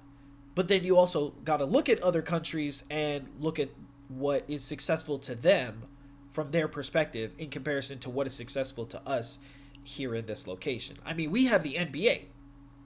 But 0.58 0.70
then 0.70 0.84
you 0.84 0.98
also 0.98 1.36
got 1.46 1.58
to 1.58 1.66
look 1.66 1.88
at 1.88 2.02
other 2.02 2.24
countries 2.24 2.84
and 2.90 3.28
look 3.40 3.60
at 3.60 3.70
what 4.08 4.44
is 4.48 4.64
successful 4.64 5.20
to 5.20 5.36
them 5.36 5.84
from 6.32 6.50
their 6.50 6.68
perspective 6.68 7.32
in 7.38 7.52
comparison 7.52 8.00
to 8.00 8.10
what 8.10 8.26
is 8.26 8.34
successful 8.34 8.88
to 8.88 9.00
us 9.08 9.38
here 9.84 10.16
in 10.16 10.26
this 10.26 10.48
location. 10.48 10.98
I 11.06 11.14
mean, 11.14 11.30
we 11.30 11.46
have 11.46 11.62
the 11.62 11.76
NBA, 11.76 12.24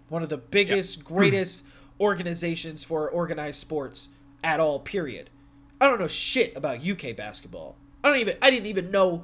one 0.09 0.21
of 0.21 0.27
the 0.27 0.35
biggest, 0.35 0.97
yep. 0.97 1.05
greatest 1.15 1.63
organizations 1.97 2.83
for 2.83 3.09
organized 3.09 3.61
sports 3.61 4.09
at 4.43 4.59
all, 4.59 4.77
period. 4.81 5.29
I 5.79 5.87
don't 5.87 5.97
know 5.97 6.09
shit 6.09 6.57
about 6.57 6.85
UK 6.85 7.15
basketball. 7.15 7.77
I 8.03 8.09
don't 8.09 8.19
even 8.19 8.35
I 8.41 8.51
didn't 8.51 8.67
even 8.67 8.91
know 8.91 9.23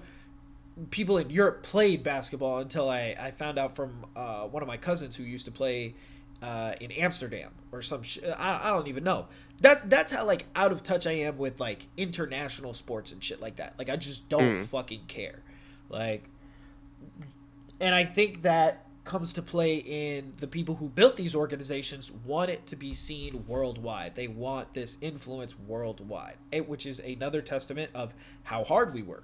people 0.90 1.18
in 1.18 1.30
Europe 1.32 1.64
played 1.64 2.02
basketball 2.02 2.60
until 2.60 2.90
I, 2.90 3.14
I 3.20 3.32
found 3.32 3.60
out 3.60 3.76
from 3.76 4.06
uh, 4.16 4.44
one 4.44 4.64
of 4.64 4.68
my 4.68 4.78
cousins 4.78 5.18
who 5.18 5.24
used 5.24 5.44
to 5.48 5.52
play 5.52 5.96
uh, 6.42 6.74
in 6.80 6.92
Amsterdam 6.92 7.52
or 7.72 7.82
some 7.82 8.04
sh- 8.04 8.20
I, 8.38 8.60
I 8.64 8.70
don't 8.72 8.88
even 8.88 9.04
know. 9.04 9.28
That 9.62 9.90
that's 9.90 10.12
how 10.12 10.26
like 10.26 10.46
out 10.56 10.72
of 10.72 10.84
touch 10.84 11.08
I 11.08 11.14
am 11.14 11.38
with 11.38 11.60
like 11.60 11.88
international 11.98 12.74
sports 12.74 13.12
and 13.12 13.24
shit 13.24 13.42
like 13.42 13.56
that. 13.58 13.74
Like 13.78 13.90
I 13.90 13.96
just 13.96 14.30
don't 14.30 14.60
mm. 14.60 14.66
fucking 14.66 15.06
care. 15.08 15.42
Like 15.90 16.30
and 17.80 17.94
I 17.94 18.06
think 18.06 18.44
that 18.44 18.84
comes 19.04 19.32
to 19.34 19.42
play 19.42 19.78
in 19.78 20.34
the 20.38 20.48
people 20.48 20.76
who 20.76 20.90
built 20.90 21.16
these 21.16 21.34
organizations 21.34 22.12
want 22.12 22.50
it 22.52 22.66
to 22.68 22.76
be 22.76 22.94
seen 22.94 23.46
worldwide. 23.48 24.16
They 24.16 24.28
want 24.28 24.74
this 24.74 24.98
influence 25.00 25.58
worldwide, 25.58 26.36
which 26.68 26.86
is 26.86 27.00
another 27.00 27.42
testament 27.42 27.90
of 27.96 28.14
how 28.44 28.66
hard 28.66 28.94
we 28.94 29.02
work. 29.02 29.24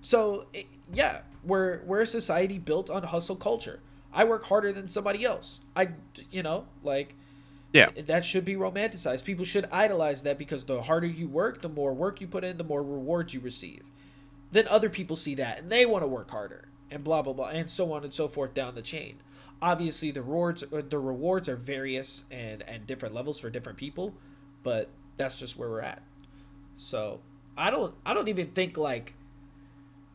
So, 0.00 0.46
yeah, 0.92 1.20
we're 1.44 1.82
we're 1.84 2.00
a 2.00 2.06
society 2.06 2.58
built 2.58 2.90
on 2.90 3.04
hustle 3.04 3.36
culture. 3.36 3.80
I 4.12 4.24
work 4.24 4.44
harder 4.44 4.72
than 4.72 4.88
somebody 4.88 5.24
else. 5.24 5.60
I, 5.74 5.88
you 6.30 6.42
know, 6.42 6.66
like, 6.82 7.14
yeah, 7.72 7.90
that 7.96 8.24
should 8.24 8.44
be 8.44 8.54
romanticized. 8.54 9.24
People 9.24 9.44
should 9.44 9.66
idolize 9.72 10.22
that 10.24 10.38
because 10.38 10.64
the 10.64 10.82
harder 10.82 11.06
you 11.06 11.28
work, 11.28 11.62
the 11.62 11.68
more 11.68 11.94
work 11.94 12.20
you 12.20 12.26
put 12.26 12.44
in, 12.44 12.58
the 12.58 12.64
more 12.64 12.82
rewards 12.82 13.32
you 13.32 13.40
receive. 13.40 13.84
Then 14.50 14.68
other 14.68 14.90
people 14.90 15.16
see 15.16 15.34
that 15.36 15.58
and 15.58 15.72
they 15.72 15.86
want 15.86 16.02
to 16.02 16.08
work 16.08 16.30
harder, 16.30 16.68
and 16.90 17.02
blah 17.02 17.22
blah 17.22 17.32
blah, 17.32 17.48
and 17.48 17.70
so 17.70 17.92
on 17.92 18.04
and 18.04 18.12
so 18.12 18.28
forth 18.28 18.52
down 18.52 18.74
the 18.74 18.82
chain. 18.82 19.16
Obviously, 19.62 20.10
the 20.10 20.22
rewards 20.22 20.62
uh, 20.62 20.82
the 20.86 20.98
rewards 20.98 21.48
are 21.48 21.56
various 21.56 22.24
and 22.30 22.62
and 22.68 22.86
different 22.86 23.14
levels 23.14 23.38
for 23.38 23.48
different 23.48 23.78
people, 23.78 24.14
but 24.62 24.88
that's 25.16 25.38
just 25.38 25.56
where 25.56 25.70
we're 25.70 25.80
at. 25.80 26.02
So 26.76 27.20
I 27.56 27.70
don't 27.70 27.94
I 28.04 28.12
don't 28.12 28.28
even 28.28 28.48
think 28.48 28.76
like 28.76 29.14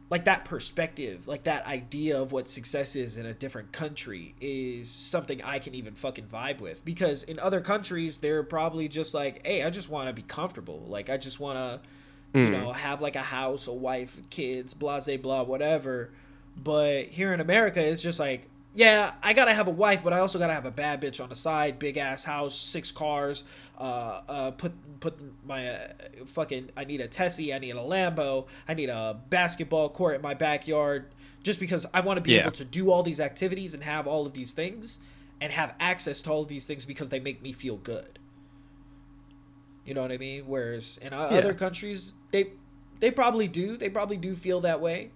like 0.09 0.25
that 0.25 0.45
perspective, 0.45 1.27
like 1.27 1.43
that 1.43 1.65
idea 1.65 2.21
of 2.21 2.31
what 2.31 2.47
success 2.47 2.95
is 2.95 3.17
in 3.17 3.25
a 3.25 3.33
different 3.33 3.71
country 3.71 4.35
is 4.39 4.89
something 4.89 5.43
I 5.43 5.59
can 5.59 5.75
even 5.75 5.95
fucking 5.95 6.27
vibe 6.27 6.61
with 6.61 6.85
because 6.85 7.23
in 7.23 7.39
other 7.39 7.59
countries 7.59 8.17
they're 8.17 8.43
probably 8.43 8.87
just 8.87 9.13
like, 9.13 9.45
"Hey, 9.45 9.63
I 9.63 9.69
just 9.69 9.89
want 9.89 10.07
to 10.07 10.13
be 10.13 10.21
comfortable. 10.21 10.83
Like 10.87 11.09
I 11.09 11.17
just 11.17 11.39
want 11.39 11.57
to 11.57 12.39
you 12.39 12.47
hmm. 12.47 12.51
know, 12.51 12.71
have 12.71 13.01
like 13.01 13.15
a 13.15 13.21
house, 13.21 13.67
a 13.67 13.73
wife, 13.73 14.17
kids, 14.29 14.73
blah, 14.73 14.99
blah, 14.99 15.17
blah, 15.17 15.43
whatever." 15.43 16.11
But 16.55 17.07
here 17.07 17.33
in 17.33 17.39
America, 17.39 17.83
it's 17.83 18.01
just 18.01 18.19
like, 18.19 18.49
yeah, 18.73 19.13
I 19.21 19.33
gotta 19.33 19.53
have 19.53 19.67
a 19.67 19.71
wife, 19.71 20.01
but 20.03 20.13
I 20.13 20.19
also 20.19 20.39
gotta 20.39 20.53
have 20.53 20.65
a 20.65 20.71
bad 20.71 21.01
bitch 21.01 21.21
on 21.21 21.29
the 21.29 21.35
side, 21.35 21.79
big 21.79 21.97
ass 21.97 22.23
house, 22.23 22.55
six 22.55 22.91
cars. 22.91 23.43
Uh, 23.77 24.21
uh, 24.27 24.51
put 24.51 24.71
put 24.99 25.19
my 25.45 25.67
uh, 25.69 25.87
fucking. 26.25 26.71
I 26.75 26.83
need 26.85 26.99
a 27.01 27.07
Tessie. 27.07 27.53
I 27.53 27.59
need 27.59 27.71
a 27.75 27.79
Lambo. 27.79 28.47
I 28.67 28.73
need 28.73 28.89
a 28.89 29.19
basketball 29.29 29.89
court 29.89 30.15
in 30.15 30.21
my 30.21 30.33
backyard. 30.33 31.05
Just 31.43 31.59
because 31.59 31.85
I 31.93 32.01
want 32.01 32.17
to 32.17 32.21
be 32.21 32.33
Yeah. 32.33 32.41
able 32.41 32.51
to 32.53 32.65
do 32.65 32.89
all 32.91 33.03
these 33.03 33.19
activities 33.19 33.73
and 33.73 33.83
have 33.83 34.07
all 34.07 34.25
of 34.25 34.33
these 34.33 34.53
things, 34.53 34.99
and 35.39 35.53
have 35.53 35.75
access 35.79 36.21
to 36.23 36.31
all 36.31 36.41
of 36.41 36.47
these 36.47 36.65
things 36.65 36.85
because 36.85 37.09
they 37.11 37.19
make 37.19 37.41
me 37.41 37.53
feel 37.53 37.77
good. 37.77 38.17
You 39.85 39.93
know 39.93 40.01
what 40.01 40.11
I 40.11 40.17
mean? 40.17 40.47
Whereas 40.47 40.97
in 40.97 41.13
Yeah. 41.13 41.19
other 41.19 41.53
countries, 41.53 42.15
they 42.31 42.51
they 42.99 43.11
probably 43.11 43.47
do. 43.47 43.77
They 43.77 43.89
probably 43.91 44.17
do 44.17 44.33
feel 44.35 44.59
that 44.61 44.81
way, 44.81 45.11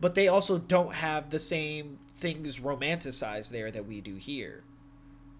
but 0.00 0.16
they 0.16 0.26
also 0.26 0.58
don't 0.58 0.94
have 0.96 1.30
the 1.30 1.38
same 1.38 2.00
things 2.16 2.58
romanticized 2.58 3.50
there 3.50 3.70
that 3.70 3.86
we 3.86 4.00
do 4.00 4.16
here. 4.16 4.64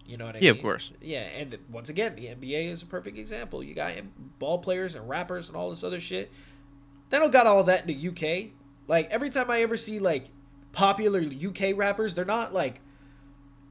You 0.05 0.17
know 0.17 0.25
what 0.25 0.35
I 0.35 0.39
mean? 0.39 0.43
Yeah, 0.43 0.51
of 0.51 0.61
course. 0.61 0.91
Yeah, 1.01 1.21
and 1.21 1.57
once 1.71 1.89
again, 1.89 2.15
the 2.15 2.27
NBA 2.27 2.67
is 2.67 2.81
a 2.81 2.85
perfect 2.85 3.17
example. 3.17 3.63
You 3.63 3.73
got 3.73 3.93
ball 4.39 4.57
players 4.59 4.95
and 4.95 5.07
rappers 5.07 5.47
and 5.47 5.55
all 5.55 5.69
this 5.69 5.83
other 5.83 5.99
shit. 5.99 6.31
They 7.09 7.19
don't 7.19 7.31
got 7.31 7.47
all 7.47 7.63
that 7.65 7.87
in 7.87 7.95
the 7.95 8.09
UK. 8.09 8.51
Like 8.87 9.09
every 9.09 9.29
time 9.29 9.49
I 9.49 9.61
ever 9.61 9.77
see 9.77 9.99
like 9.99 10.29
popular 10.71 11.21
UK 11.21 11.75
rappers, 11.75 12.15
they're 12.15 12.25
not 12.25 12.53
like 12.53 12.81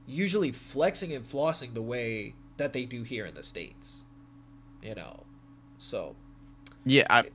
usually 0.07 0.51
flexing 0.51 1.13
and 1.13 1.25
flossing 1.27 1.73
the 1.73 1.81
way 1.81 2.35
that 2.57 2.73
they 2.73 2.85
do 2.85 3.03
here 3.03 3.25
in 3.25 3.33
the 3.33 3.43
states. 3.43 4.05
You 4.81 4.95
know, 4.95 5.23
so 5.77 6.15
Yeah, 6.85 7.05
I, 7.09 7.25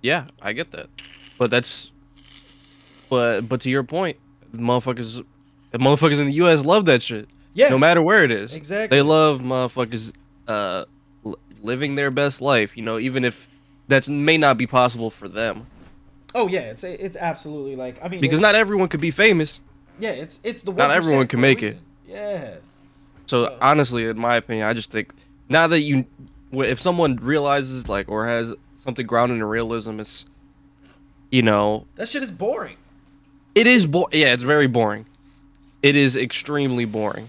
yeah, 0.00 0.26
I 0.40 0.52
get 0.52 0.70
that, 0.70 0.88
but 1.38 1.50
that's, 1.50 1.90
but 3.10 3.42
but 3.42 3.60
to 3.62 3.70
your 3.70 3.82
point, 3.82 4.16
motherfuckers, 4.54 5.24
the 5.70 5.78
motherfuckers 5.78 6.18
in 6.18 6.26
the 6.26 6.32
U.S. 6.34 6.64
love 6.64 6.86
that 6.86 7.02
shit. 7.02 7.28
Yeah, 7.54 7.68
No 7.68 7.78
matter 7.78 8.00
where 8.02 8.24
it 8.24 8.30
is, 8.30 8.54
Exactly. 8.54 8.96
They 8.98 9.02
love 9.02 9.40
motherfuckers, 9.40 10.12
uh, 10.48 10.84
living 11.62 11.94
their 11.94 12.10
best 12.10 12.40
life. 12.40 12.76
You 12.76 12.82
know, 12.82 12.98
even 12.98 13.24
if 13.24 13.46
that 13.88 14.08
may 14.08 14.38
not 14.38 14.56
be 14.58 14.66
possible 14.66 15.10
for 15.10 15.28
them, 15.28 15.66
Oh 16.34 16.48
yeah, 16.48 16.60
it's 16.70 16.82
it's 16.84 17.16
absolutely 17.16 17.76
like 17.76 18.02
I 18.02 18.08
mean 18.08 18.20
because 18.20 18.40
not 18.40 18.54
everyone 18.54 18.88
could 18.88 19.00
be 19.02 19.10
famous. 19.10 19.60
yeah, 19.98 20.10
it's 20.10 20.38
it's 20.42 20.62
the 20.62 20.72
not 20.72 20.90
everyone 20.90 21.26
can 21.28 21.40
make 21.40 21.62
it. 21.62 21.78
Yeah, 22.08 22.54
So 23.26 23.46
So- 23.46 23.58
honestly, 23.60 24.06
in 24.06 24.18
my 24.18 24.36
opinion, 24.36 24.66
I 24.66 24.72
just 24.72 24.90
think 24.90 25.12
now 25.48 25.66
that 25.66 25.80
you, 25.80 26.06
if 26.52 26.80
someone 26.80 27.16
realizes 27.16 27.88
like 27.88 28.08
or 28.08 28.26
has 28.26 28.54
something 28.78 29.06
grounded 29.06 29.38
in 29.38 29.44
realism, 29.44 30.00
it's, 30.00 30.24
you 31.30 31.42
know, 31.42 31.86
that 31.96 32.08
shit 32.08 32.22
is 32.22 32.30
boring. 32.30 32.76
it 33.54 33.66
is 33.66 33.86
bo- 33.86 34.08
Yeah, 34.12 34.32
it's 34.32 34.42
very 34.42 34.66
boring. 34.66 35.04
It 35.82 35.96
is 35.96 36.16
extremely 36.16 36.84
boring. 36.86 37.28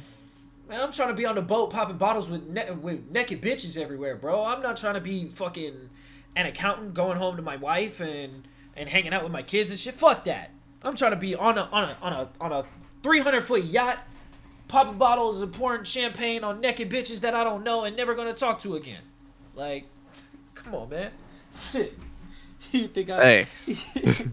Man, 0.73 0.81
I'm 0.81 0.91
trying 0.91 1.09
to 1.09 1.13
be 1.13 1.27
on 1.27 1.35
the 1.35 1.41
boat 1.43 1.69
popping 1.69 1.97
bottles 1.97 2.27
with 2.27 2.47
ne- 2.47 2.71
with 2.71 3.11
naked 3.11 3.43
bitches 3.43 3.77
everywhere, 3.77 4.15
bro. 4.15 4.43
I'm 4.43 4.59
not 4.63 4.75
trying 4.75 4.95
to 4.95 5.01
be 5.01 5.29
fucking 5.29 5.91
an 6.35 6.45
accountant 6.47 6.95
going 6.95 7.15
home 7.15 7.35
to 7.35 7.43
my 7.43 7.57
wife 7.57 7.99
and 7.99 8.47
and 8.75 8.89
hanging 8.89 9.13
out 9.13 9.21
with 9.21 9.31
my 9.31 9.43
kids 9.43 9.69
and 9.69 9.79
shit. 9.79 9.93
Fuck 9.93 10.23
that. 10.23 10.49
I'm 10.81 10.95
trying 10.95 11.11
to 11.11 11.17
be 11.17 11.35
on 11.35 11.59
a 11.59 11.69
on 11.71 11.83
a 11.83 11.97
on 12.01 12.13
a 12.13 12.29
on 12.41 12.51
a 12.51 12.65
300 13.03 13.41
foot 13.41 13.65
yacht, 13.65 13.99
popping 14.67 14.97
bottles 14.97 15.43
and 15.43 15.53
pouring 15.53 15.83
champagne 15.83 16.43
on 16.43 16.59
naked 16.59 16.89
bitches 16.89 17.19
that 17.19 17.35
I 17.35 17.43
don't 17.43 17.63
know 17.63 17.83
and 17.83 17.95
never 17.95 18.15
gonna 18.15 18.33
talk 18.33 18.59
to 18.61 18.75
again. 18.75 19.03
Like, 19.53 19.85
come 20.55 20.73
on, 20.73 20.89
man. 20.89 21.11
Shit. 21.55 21.93
You 22.71 22.87
think 22.87 23.11
I? 23.11 23.45
Hey, 23.65 23.75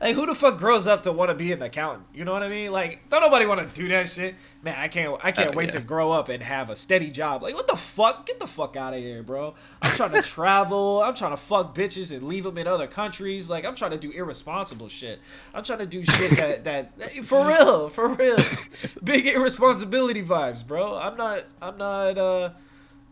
Like 0.00 0.14
who 0.14 0.26
the 0.26 0.34
fuck 0.34 0.58
grows 0.58 0.86
up 0.86 1.02
to 1.04 1.12
want 1.12 1.30
to 1.30 1.34
be 1.34 1.52
an 1.52 1.60
accountant? 1.60 2.06
You 2.14 2.24
know 2.24 2.32
what 2.32 2.42
I 2.44 2.48
mean? 2.48 2.70
Like 2.70 3.08
don't 3.10 3.20
nobody 3.20 3.46
want 3.46 3.60
to 3.60 3.66
do 3.66 3.88
that 3.88 4.08
shit. 4.08 4.36
Man, 4.62 4.74
I 4.78 4.88
can't 4.88 5.18
I 5.22 5.32
can't 5.32 5.50
Uh, 5.50 5.52
wait 5.56 5.66
yeah. 5.66 5.72
to 5.72 5.80
grow 5.80 6.12
up 6.12 6.28
and 6.28 6.42
have 6.42 6.70
a 6.70 6.76
steady 6.76 7.10
job. 7.10 7.42
Like 7.42 7.54
what 7.54 7.66
the 7.66 7.76
fuck? 7.76 8.26
Get 8.26 8.38
the 8.38 8.46
fuck 8.46 8.76
out 8.76 8.94
of 8.94 9.00
here, 9.00 9.22
bro. 9.22 9.54
I'm 9.82 9.90
trying 9.92 10.12
to 10.20 10.22
travel. 10.22 11.02
I'm 11.02 11.14
trying 11.14 11.32
to 11.32 11.36
fuck 11.36 11.74
bitches 11.74 12.10
and 12.14 12.22
leave 12.28 12.44
them 12.44 12.58
in 12.58 12.66
other 12.66 12.86
countries. 12.86 13.48
Like 13.50 13.64
I'm 13.64 13.74
trying 13.74 13.90
to 13.92 13.98
do 13.98 14.10
irresponsible 14.12 14.88
shit. 14.88 15.20
I'm 15.52 15.64
trying 15.64 15.80
to 15.80 15.86
do 15.86 16.04
shit 16.04 16.36
that 16.38 16.64
that 16.64 16.92
for 17.24 17.46
real, 17.46 17.88
for 17.88 18.08
real. 18.08 18.36
Big 19.02 19.26
irresponsibility 19.26 20.22
vibes, 20.24 20.66
bro. 20.66 20.96
I'm 20.96 21.16
not 21.16 21.44
I'm 21.60 21.76
not 21.76 22.18
uh 22.18 22.50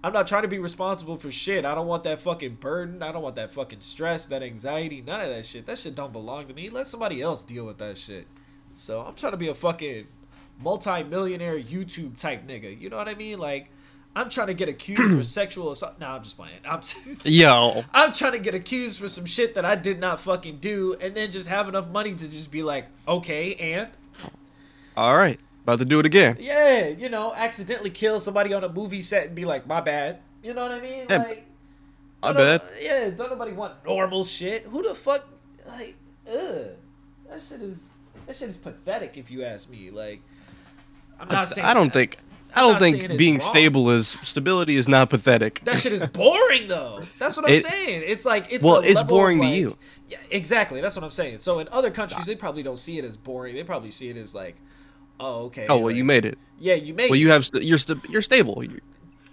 I'm 0.07 0.13
not 0.13 0.29
trying 0.29 0.43
to 0.43 0.49
be 0.49 0.61
responsible 0.61 1.17
for 1.17 1.33
shit. 1.33 1.65
I 1.65 1.75
don't 1.75 1.89
want 1.89 2.05
that 2.05 2.21
fucking 2.21 2.59
burden. 2.61 3.03
I 3.03 3.11
don't 3.11 3.23
want 3.23 3.35
that 3.35 3.51
fucking 3.51 3.81
stress, 3.81 4.29
that 4.29 4.41
anxiety, 4.41 5.03
none 5.05 5.21
of 5.21 5.31
that 5.31 5.45
shit. 5.45 5.67
That 5.67 5.79
shit 5.79 5.97
don't 5.97 6.13
belong 6.13 6.47
to 6.47 6.55
me. 6.55 6.71
Let 6.71 6.87
somebody 6.87 7.21
else 7.21 7.43
deal 7.43 7.67
with 7.67 7.79
that 7.79 7.99
shit. 7.99 8.29
So 8.77 9.01
I'm 9.01 9.17
trying 9.17 9.33
to 9.33 9.37
be 9.37 9.49
a 9.49 9.55
fucking 9.55 10.07
multi-millionaire 10.61 11.59
YouTube 11.59 12.21
type 12.21 12.47
nigga. 12.47 12.81
You 12.81 12.89
know 12.89 12.99
what 12.99 13.09
I 13.09 13.17
mean? 13.17 13.41
Like 13.41 13.69
I'm 14.15 14.31
trying 14.31 14.47
to 14.47 14.55
get 14.55 14.69
accused 14.69 15.17
for 15.17 15.25
sexual 15.25 15.73
assault. 15.73 15.99
No, 15.99 16.07
I'm 16.11 16.23
just 16.23 16.37
playing. 16.37 16.61
I'm 16.65 16.83
yo, 17.25 17.83
I'm 17.93 18.13
trying 18.13 18.33
to 18.33 18.39
get 18.39 18.55
accused 18.55 19.01
for 19.01 19.09
some 19.09 19.25
shit 19.25 19.57
that 19.57 19.65
I 19.65 19.75
did 19.75 19.99
not 19.99 20.21
fucking 20.21 20.59
do, 20.59 20.95
and 21.01 21.17
then 21.17 21.33
just 21.33 21.49
have 21.49 21.69
enough 21.69 21.89
money 21.89 22.15
to 22.15 22.31
just 22.31 22.53
be 22.53 22.63
like, 22.63 22.87
okay, 23.09 23.57
and 23.57 23.89
all 24.97 25.17
right, 25.17 25.41
about 25.67 25.81
to 25.81 25.85
do 25.85 25.99
it 25.99 26.07
again. 26.07 26.37
yeah, 26.39 26.87
you 26.87 27.09
know, 27.09 27.35
accidentally 27.35 27.91
kill 27.91 28.21
somebody 28.21 28.55
on 28.55 28.63
a 28.63 28.69
movie 28.69 29.03
set 29.03 29.27
and 29.27 29.35
be 29.35 29.45
like, 29.45 29.67
my 29.67 29.81
bad. 29.81 30.19
You 30.43 30.55
know 30.55 30.63
what 30.63 30.71
I 30.71 30.81
mean? 30.81 31.07
Yeah, 31.11 31.19
like, 31.19 31.45
my 32.23 32.33
bad. 32.33 32.63
Yeah, 32.81 33.11
don't 33.11 33.31
nobody 33.31 33.51
want 33.53 33.85
normal 33.85 34.23
shit. 34.25 34.63
Who 34.67 34.83
the 34.83 34.95
fuck? 34.95 35.27
Like, 35.67 35.97
ugh, 36.29 36.67
that 37.29 37.43
shit 37.49 37.61
is 37.63 37.95
that 38.27 38.37
shit 38.37 38.51
is 38.51 38.57
pathetic. 38.57 39.17
If 39.17 39.29
you 39.31 39.45
ask 39.45 39.69
me, 39.69 39.91
like, 39.91 40.21
I'm 41.19 41.27
not 41.29 41.49
saying 41.49 41.67
I 41.67 41.75
don't 41.75 41.93
think. 41.93 42.19
I 42.55 42.61
don't 42.61 42.79
think 42.79 43.19
being 43.19 43.35
wrong. 43.35 43.41
stable 43.41 43.91
is 43.91 44.09
stability 44.23 44.77
is 44.77 44.87
not 44.89 45.11
pathetic. 45.11 45.61
that 45.65 45.79
shit 45.79 45.93
is 45.93 46.03
boring 46.07 46.69
though. 46.69 47.01
That's 47.19 47.37
what 47.37 47.45
I'm 47.45 47.53
It- 47.53 47.65
saying. 47.65 48.05
It's 48.07 48.25
like 48.25 48.47
it's 48.51 48.65
Well, 48.65 48.77
it's 48.85 49.03
boring 49.03 49.41
to 49.43 49.49
you. 49.49 49.77
Yeah, 50.09 50.19
exactly. 50.31 50.81
That's 50.81 50.95
what 50.95 51.05
I'm 51.05 51.11
saying. 51.11 51.39
So 51.39 51.59
in 51.59 51.69
other 51.73 51.91
countries, 51.91 52.25
they 52.25 52.37
probably 52.37 52.63
don't 52.63 52.79
see 52.79 52.99
it 52.99 53.05
as 53.05 53.17
boring. 53.17 53.57
They 53.57 53.65
probably 53.65 53.91
see 53.91 54.09
it 54.09 54.17
as 54.17 54.33
like, 54.35 54.55
oh, 55.21 55.45
okay. 55.47 55.67
Oh 55.69 55.77
well, 55.77 55.87
like, 55.87 55.97
you 55.97 56.05
made 56.05 56.25
it. 56.25 56.39
Yeah, 56.59 56.75
you 56.75 56.95
made. 56.95 57.05
It. 57.05 57.11
Well, 57.11 57.19
it. 57.19 57.23
you 57.23 57.31
have 57.31 57.47
st- 57.47 57.65
you're 57.65 57.79
st- 57.79 58.09
you're 58.09 58.23
stable. 58.23 58.63
You, 58.63 58.81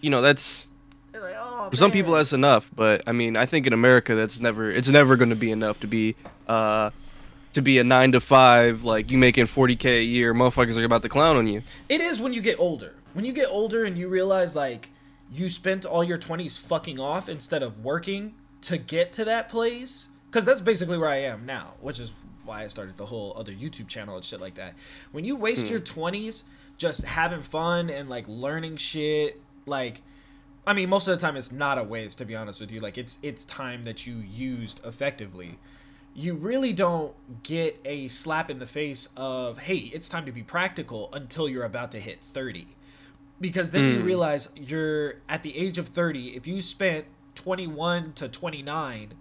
you 0.01 0.09
know 0.09 0.21
that's 0.21 0.67
like, 1.13 1.35
oh, 1.37 1.69
for 1.69 1.75
some 1.75 1.91
people 1.91 2.13
that's 2.13 2.33
enough. 2.33 2.69
But 2.75 3.03
I 3.07 3.11
mean, 3.11 3.37
I 3.37 3.45
think 3.45 3.65
in 3.65 3.73
America 3.73 4.15
that's 4.15 4.39
never 4.39 4.69
it's 4.69 4.87
never 4.87 5.15
going 5.15 5.29
to 5.29 5.35
be 5.35 5.51
enough 5.51 5.79
to 5.79 5.87
be 5.87 6.15
uh 6.47 6.91
to 7.53 7.61
be 7.61 7.79
a 7.79 7.83
nine 7.83 8.11
to 8.11 8.19
five 8.19 8.83
like 8.83 9.09
you 9.09 9.17
making 9.17 9.47
forty 9.47 9.75
k 9.75 9.99
a 9.99 10.03
year. 10.03 10.33
Motherfuckers 10.33 10.77
are 10.77 10.83
about 10.83 11.03
to 11.03 11.09
clown 11.09 11.37
on 11.37 11.47
you. 11.47 11.63
It 11.89 12.01
is 12.01 12.19
when 12.19 12.33
you 12.33 12.41
get 12.41 12.59
older. 12.59 12.95
When 13.13 13.25
you 13.25 13.33
get 13.33 13.47
older 13.49 13.85
and 13.85 13.97
you 13.97 14.09
realize 14.09 14.55
like 14.55 14.89
you 15.31 15.49
spent 15.49 15.85
all 15.85 16.03
your 16.03 16.17
20s 16.17 16.59
fucking 16.59 16.99
off 16.99 17.27
instead 17.27 17.63
of 17.63 17.83
working 17.83 18.35
to 18.61 18.77
get 18.77 19.11
to 19.13 19.25
that 19.25 19.49
place 19.49 20.09
cuz 20.31 20.45
that's 20.45 20.61
basically 20.61 20.97
where 20.97 21.09
I 21.09 21.17
am 21.17 21.45
now, 21.45 21.73
which 21.79 21.99
is 21.99 22.11
why 22.45 22.63
I 22.63 22.67
started 22.67 22.97
the 22.97 23.05
whole 23.05 23.33
other 23.35 23.51
YouTube 23.51 23.87
channel 23.87 24.15
and 24.15 24.23
shit 24.23 24.41
like 24.41 24.55
that. 24.55 24.73
When 25.11 25.25
you 25.25 25.35
waste 25.35 25.67
your 25.67 25.79
hmm. 25.79 25.99
20s 25.99 26.43
just 26.77 27.03
having 27.03 27.43
fun 27.43 27.89
and 27.89 28.09
like 28.09 28.25
learning 28.27 28.77
shit, 28.77 29.41
like 29.65 30.01
I 30.65 30.73
mean, 30.73 30.89
most 30.89 31.07
of 31.07 31.19
the 31.19 31.25
time 31.25 31.35
it's 31.35 31.51
not 31.51 31.77
a 31.77 31.83
waste 31.83 32.17
to 32.19 32.25
be 32.25 32.35
honest 32.35 32.59
with 32.61 32.71
you. 32.71 32.79
Like 32.79 32.97
it's 32.97 33.19
it's 33.21 33.45
time 33.45 33.83
that 33.85 34.07
you 34.07 34.15
used 34.15 34.81
effectively. 34.85 35.59
You 36.15 36.35
really 36.35 36.73
don't 36.73 37.13
get 37.41 37.79
a 37.83 38.07
slap 38.07 38.51
in 38.51 38.59
the 38.59 38.67
face 38.67 39.09
of, 39.17 39.59
"Hey, 39.59 39.91
it's 39.93 40.07
time 40.07 40.25
to 40.25 40.31
be 40.31 40.43
practical" 40.43 41.09
until 41.11 41.49
you're 41.49 41.63
about 41.63 41.91
to 41.93 41.99
hit 41.99 42.21
30. 42.21 42.67
Because 43.41 43.71
then 43.71 43.89
you 43.89 43.99
hmm. 43.99 44.05
realize 44.05 44.49
you're 44.55 45.15
at 45.27 45.43
the 45.43 45.57
age 45.57 45.77
of 45.77 45.87
30, 45.87 46.35
if 46.35 46.45
you 46.45 46.61
spent 46.61 47.05
21 47.35 48.13
to 48.13 48.29
29 48.29 49.13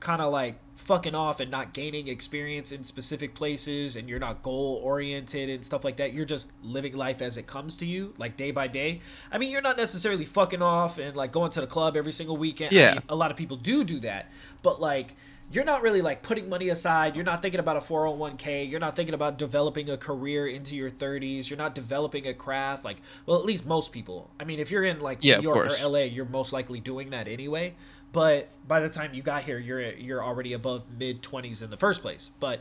kind 0.00 0.22
of 0.22 0.32
like 0.32 0.58
fucking 0.78 1.14
off 1.14 1.40
and 1.40 1.50
not 1.50 1.72
gaining 1.72 2.08
experience 2.08 2.72
in 2.72 2.84
specific 2.84 3.34
places 3.34 3.96
and 3.96 4.08
you're 4.08 4.18
not 4.18 4.42
goal 4.42 4.80
oriented 4.82 5.50
and 5.50 5.64
stuff 5.64 5.84
like 5.84 5.96
that 5.96 6.12
you're 6.14 6.24
just 6.24 6.50
living 6.62 6.96
life 6.96 7.20
as 7.20 7.36
it 7.36 7.46
comes 7.46 7.76
to 7.76 7.84
you 7.84 8.14
like 8.16 8.36
day 8.36 8.50
by 8.50 8.66
day 8.66 9.00
i 9.32 9.36
mean 9.38 9.50
you're 9.50 9.60
not 9.60 9.76
necessarily 9.76 10.24
fucking 10.24 10.62
off 10.62 10.96
and 10.96 11.16
like 11.16 11.32
going 11.32 11.50
to 11.50 11.60
the 11.60 11.66
club 11.66 11.96
every 11.96 12.12
single 12.12 12.36
weekend 12.36 12.72
I 12.72 12.76
Yeah. 12.76 12.92
mean, 12.94 13.02
a 13.08 13.16
lot 13.16 13.30
of 13.30 13.36
people 13.36 13.56
do 13.56 13.84
do 13.84 14.00
that 14.00 14.30
but 14.62 14.80
like 14.80 15.14
you're 15.50 15.64
not 15.64 15.80
really 15.80 16.02
like 16.02 16.20
putting 16.22 16.46
money 16.50 16.68
aside. 16.68 17.16
You're 17.16 17.24
not 17.24 17.40
thinking 17.40 17.58
about 17.58 17.78
a 17.78 17.80
401k. 17.80 18.70
You're 18.70 18.80
not 18.80 18.94
thinking 18.94 19.14
about 19.14 19.38
developing 19.38 19.88
a 19.88 19.96
career 19.96 20.46
into 20.46 20.76
your 20.76 20.90
30s. 20.90 21.48
You're 21.48 21.56
not 21.56 21.74
developing 21.74 22.26
a 22.26 22.34
craft. 22.34 22.84
Like, 22.84 22.98
well, 23.24 23.38
at 23.38 23.46
least 23.46 23.64
most 23.64 23.90
people. 23.90 24.28
I 24.38 24.44
mean, 24.44 24.60
if 24.60 24.70
you're 24.70 24.84
in 24.84 25.00
like 25.00 25.20
Yeah, 25.22 25.38
New 25.38 25.44
York 25.44 25.70
or 25.70 25.88
LA, 25.88 26.00
you're 26.00 26.26
most 26.26 26.52
likely 26.52 26.80
doing 26.80 27.08
that 27.10 27.28
anyway. 27.28 27.74
But 28.12 28.48
by 28.66 28.80
the 28.80 28.88
time 28.88 29.14
you 29.14 29.22
got 29.22 29.42
here, 29.42 29.58
you're 29.58 29.92
you're 29.92 30.24
already 30.24 30.52
above 30.52 30.84
mid 30.98 31.22
20s 31.22 31.62
in 31.62 31.70
the 31.70 31.76
first 31.76 32.02
place. 32.02 32.30
But 32.40 32.60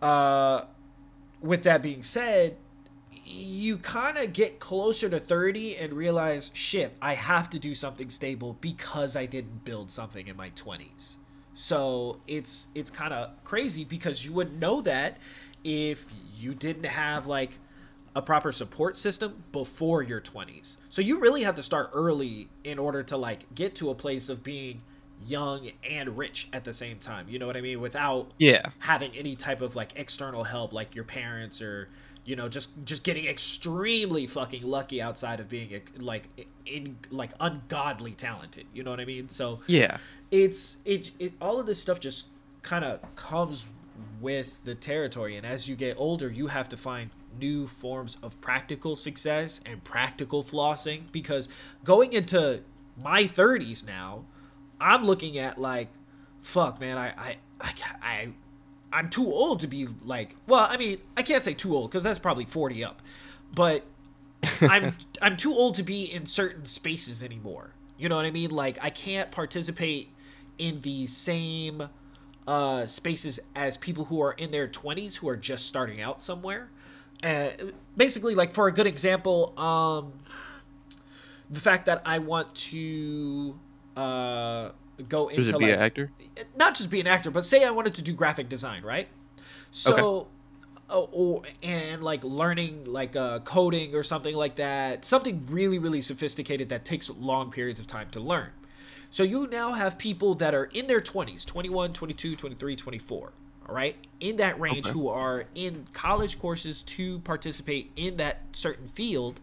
uh, 0.00 0.64
with 1.40 1.62
that 1.64 1.82
being 1.82 2.02
said, 2.02 2.56
you 3.24 3.78
kind 3.78 4.18
of 4.18 4.32
get 4.32 4.60
closer 4.60 5.08
to 5.08 5.18
30 5.18 5.76
and 5.76 5.92
realize, 5.94 6.50
shit, 6.52 6.96
I 7.00 7.14
have 7.14 7.48
to 7.50 7.58
do 7.58 7.74
something 7.74 8.10
stable 8.10 8.56
because 8.60 9.16
I 9.16 9.26
didn't 9.26 9.64
build 9.64 9.90
something 9.90 10.28
in 10.28 10.36
my 10.36 10.50
20s. 10.50 11.16
So 11.52 12.20
it's 12.26 12.66
it's 12.74 12.90
kind 12.90 13.14
of 13.14 13.30
crazy 13.44 13.84
because 13.84 14.24
you 14.24 14.32
wouldn't 14.32 14.58
know 14.58 14.80
that 14.82 15.18
if 15.62 16.06
you 16.36 16.52
didn't 16.54 16.86
have 16.86 17.26
like 17.26 17.58
a 18.14 18.22
proper 18.22 18.52
support 18.52 18.96
system 18.96 19.42
before 19.52 20.02
your 20.02 20.20
20s. 20.20 20.76
So 20.88 21.02
you 21.02 21.18
really 21.20 21.42
have 21.42 21.54
to 21.56 21.62
start 21.62 21.90
early 21.92 22.48
in 22.62 22.78
order 22.78 23.02
to 23.02 23.16
like 23.16 23.52
get 23.54 23.74
to 23.76 23.90
a 23.90 23.94
place 23.94 24.28
of 24.28 24.42
being 24.42 24.82
young 25.26 25.70
and 25.88 26.16
rich 26.18 26.48
at 26.52 26.64
the 26.64 26.72
same 26.72 26.98
time. 26.98 27.26
You 27.28 27.38
know 27.38 27.46
what 27.46 27.56
I 27.56 27.60
mean? 27.60 27.80
Without 27.80 28.30
Yeah. 28.38 28.70
having 28.80 29.12
any 29.16 29.34
type 29.36 29.60
of 29.62 29.74
like 29.74 29.92
external 29.96 30.44
help 30.44 30.72
like 30.72 30.94
your 30.94 31.04
parents 31.04 31.60
or 31.62 31.88
you 32.26 32.36
know 32.36 32.48
just 32.48 32.70
just 32.86 33.02
getting 33.04 33.26
extremely 33.26 34.26
fucking 34.26 34.62
lucky 34.62 35.02
outside 35.02 35.40
of 35.40 35.48
being 35.48 35.82
like 35.98 36.28
in 36.64 36.96
like 37.10 37.30
ungodly 37.38 38.12
talented 38.12 38.64
you 38.72 38.82
know 38.82 38.90
what 38.90 38.98
i 38.98 39.04
mean 39.04 39.28
so 39.28 39.60
Yeah. 39.66 39.98
it's 40.30 40.78
it, 40.86 41.10
it 41.18 41.34
all 41.38 41.60
of 41.60 41.66
this 41.66 41.82
stuff 41.82 42.00
just 42.00 42.28
kind 42.62 42.82
of 42.82 43.00
comes 43.14 43.66
with 44.22 44.64
the 44.64 44.74
territory 44.74 45.36
and 45.36 45.44
as 45.46 45.68
you 45.68 45.76
get 45.76 45.96
older 45.98 46.30
you 46.30 46.46
have 46.46 46.66
to 46.70 46.78
find 46.78 47.10
new 47.38 47.66
forms 47.66 48.16
of 48.22 48.40
practical 48.40 48.96
success 48.96 49.60
and 49.66 49.84
practical 49.84 50.42
flossing 50.42 51.10
because 51.12 51.48
going 51.84 52.12
into 52.12 52.60
my 53.02 53.24
30s 53.24 53.86
now 53.86 54.24
i'm 54.80 55.04
looking 55.04 55.38
at 55.38 55.58
like 55.58 55.88
fuck 56.42 56.80
man 56.80 56.98
i 56.98 57.08
i 57.16 57.36
i, 57.60 57.72
I 58.02 58.28
I'm 58.94 59.10
too 59.10 59.26
old 59.26 59.60
to 59.60 59.66
be 59.66 59.88
like. 60.04 60.36
Well, 60.46 60.66
I 60.70 60.76
mean, 60.76 60.98
I 61.16 61.22
can't 61.22 61.42
say 61.42 61.52
too 61.52 61.76
old 61.76 61.90
because 61.90 62.04
that's 62.04 62.20
probably 62.20 62.44
40 62.44 62.84
up, 62.84 63.02
but 63.52 63.84
I'm 64.60 64.96
I'm 65.20 65.36
too 65.36 65.52
old 65.52 65.74
to 65.74 65.82
be 65.82 66.04
in 66.04 66.26
certain 66.26 66.64
spaces 66.64 67.22
anymore. 67.22 67.74
You 67.98 68.08
know 68.08 68.16
what 68.16 68.24
I 68.24 68.30
mean? 68.30 68.50
Like 68.50 68.78
I 68.80 68.90
can't 68.90 69.32
participate 69.32 70.10
in 70.58 70.80
the 70.82 71.06
same 71.06 71.88
uh, 72.46 72.86
spaces 72.86 73.40
as 73.56 73.76
people 73.76 74.06
who 74.06 74.22
are 74.22 74.32
in 74.32 74.52
their 74.52 74.68
20s 74.68 75.16
who 75.16 75.28
are 75.28 75.36
just 75.36 75.66
starting 75.66 76.00
out 76.00 76.20
somewhere. 76.20 76.70
Uh, 77.22 77.50
basically, 77.96 78.34
like 78.34 78.52
for 78.52 78.66
a 78.68 78.72
good 78.72 78.86
example, 78.86 79.58
um, 79.58 80.12
the 81.50 81.60
fact 81.60 81.86
that 81.86 82.02
I 82.04 82.18
want 82.18 82.54
to 82.56 83.58
uh, 83.96 84.70
go 85.08 85.28
into 85.28 85.48
it 85.48 85.58
be 85.58 85.66
like 85.66 85.74
an 85.74 85.80
actor? 85.80 86.10
not 86.56 86.74
just 86.74 86.90
be 86.90 87.00
an 87.00 87.06
actor, 87.06 87.30
but 87.30 87.46
say 87.46 87.64
I 87.64 87.70
wanted 87.70 87.94
to 87.94 88.02
do 88.02 88.12
graphic 88.12 88.48
design, 88.48 88.82
right? 88.82 89.08
So, 89.70 90.28
oh, 90.90 91.08
or 91.12 91.42
and 91.62 92.02
like 92.02 92.22
learning 92.24 92.84
like 92.84 93.16
uh, 93.16 93.40
coding 93.40 93.94
or 93.94 94.02
something 94.02 94.34
like 94.34 94.56
that, 94.56 95.04
something 95.04 95.46
really 95.48 95.78
really 95.78 96.00
sophisticated 96.00 96.68
that 96.68 96.84
takes 96.84 97.10
long 97.10 97.50
periods 97.50 97.80
of 97.80 97.86
time 97.86 98.10
to 98.10 98.20
learn. 98.20 98.50
So 99.10 99.22
you 99.22 99.46
now 99.46 99.74
have 99.74 99.96
people 99.96 100.34
that 100.36 100.54
are 100.54 100.64
in 100.64 100.88
their 100.88 101.00
20s, 101.00 101.46
21, 101.46 101.92
22, 101.92 102.34
23, 102.34 102.74
24, 102.74 103.32
all 103.68 103.74
right? 103.74 103.96
In 104.20 104.36
that 104.36 104.58
range 104.60 104.86
Okay. 104.86 104.92
who 104.92 105.08
are 105.08 105.44
in 105.54 105.84
college 105.92 106.38
courses 106.38 106.82
to 106.84 107.18
participate 107.20 107.90
in 107.96 108.16
that 108.16 108.42
certain 108.52 108.88
field 108.88 109.40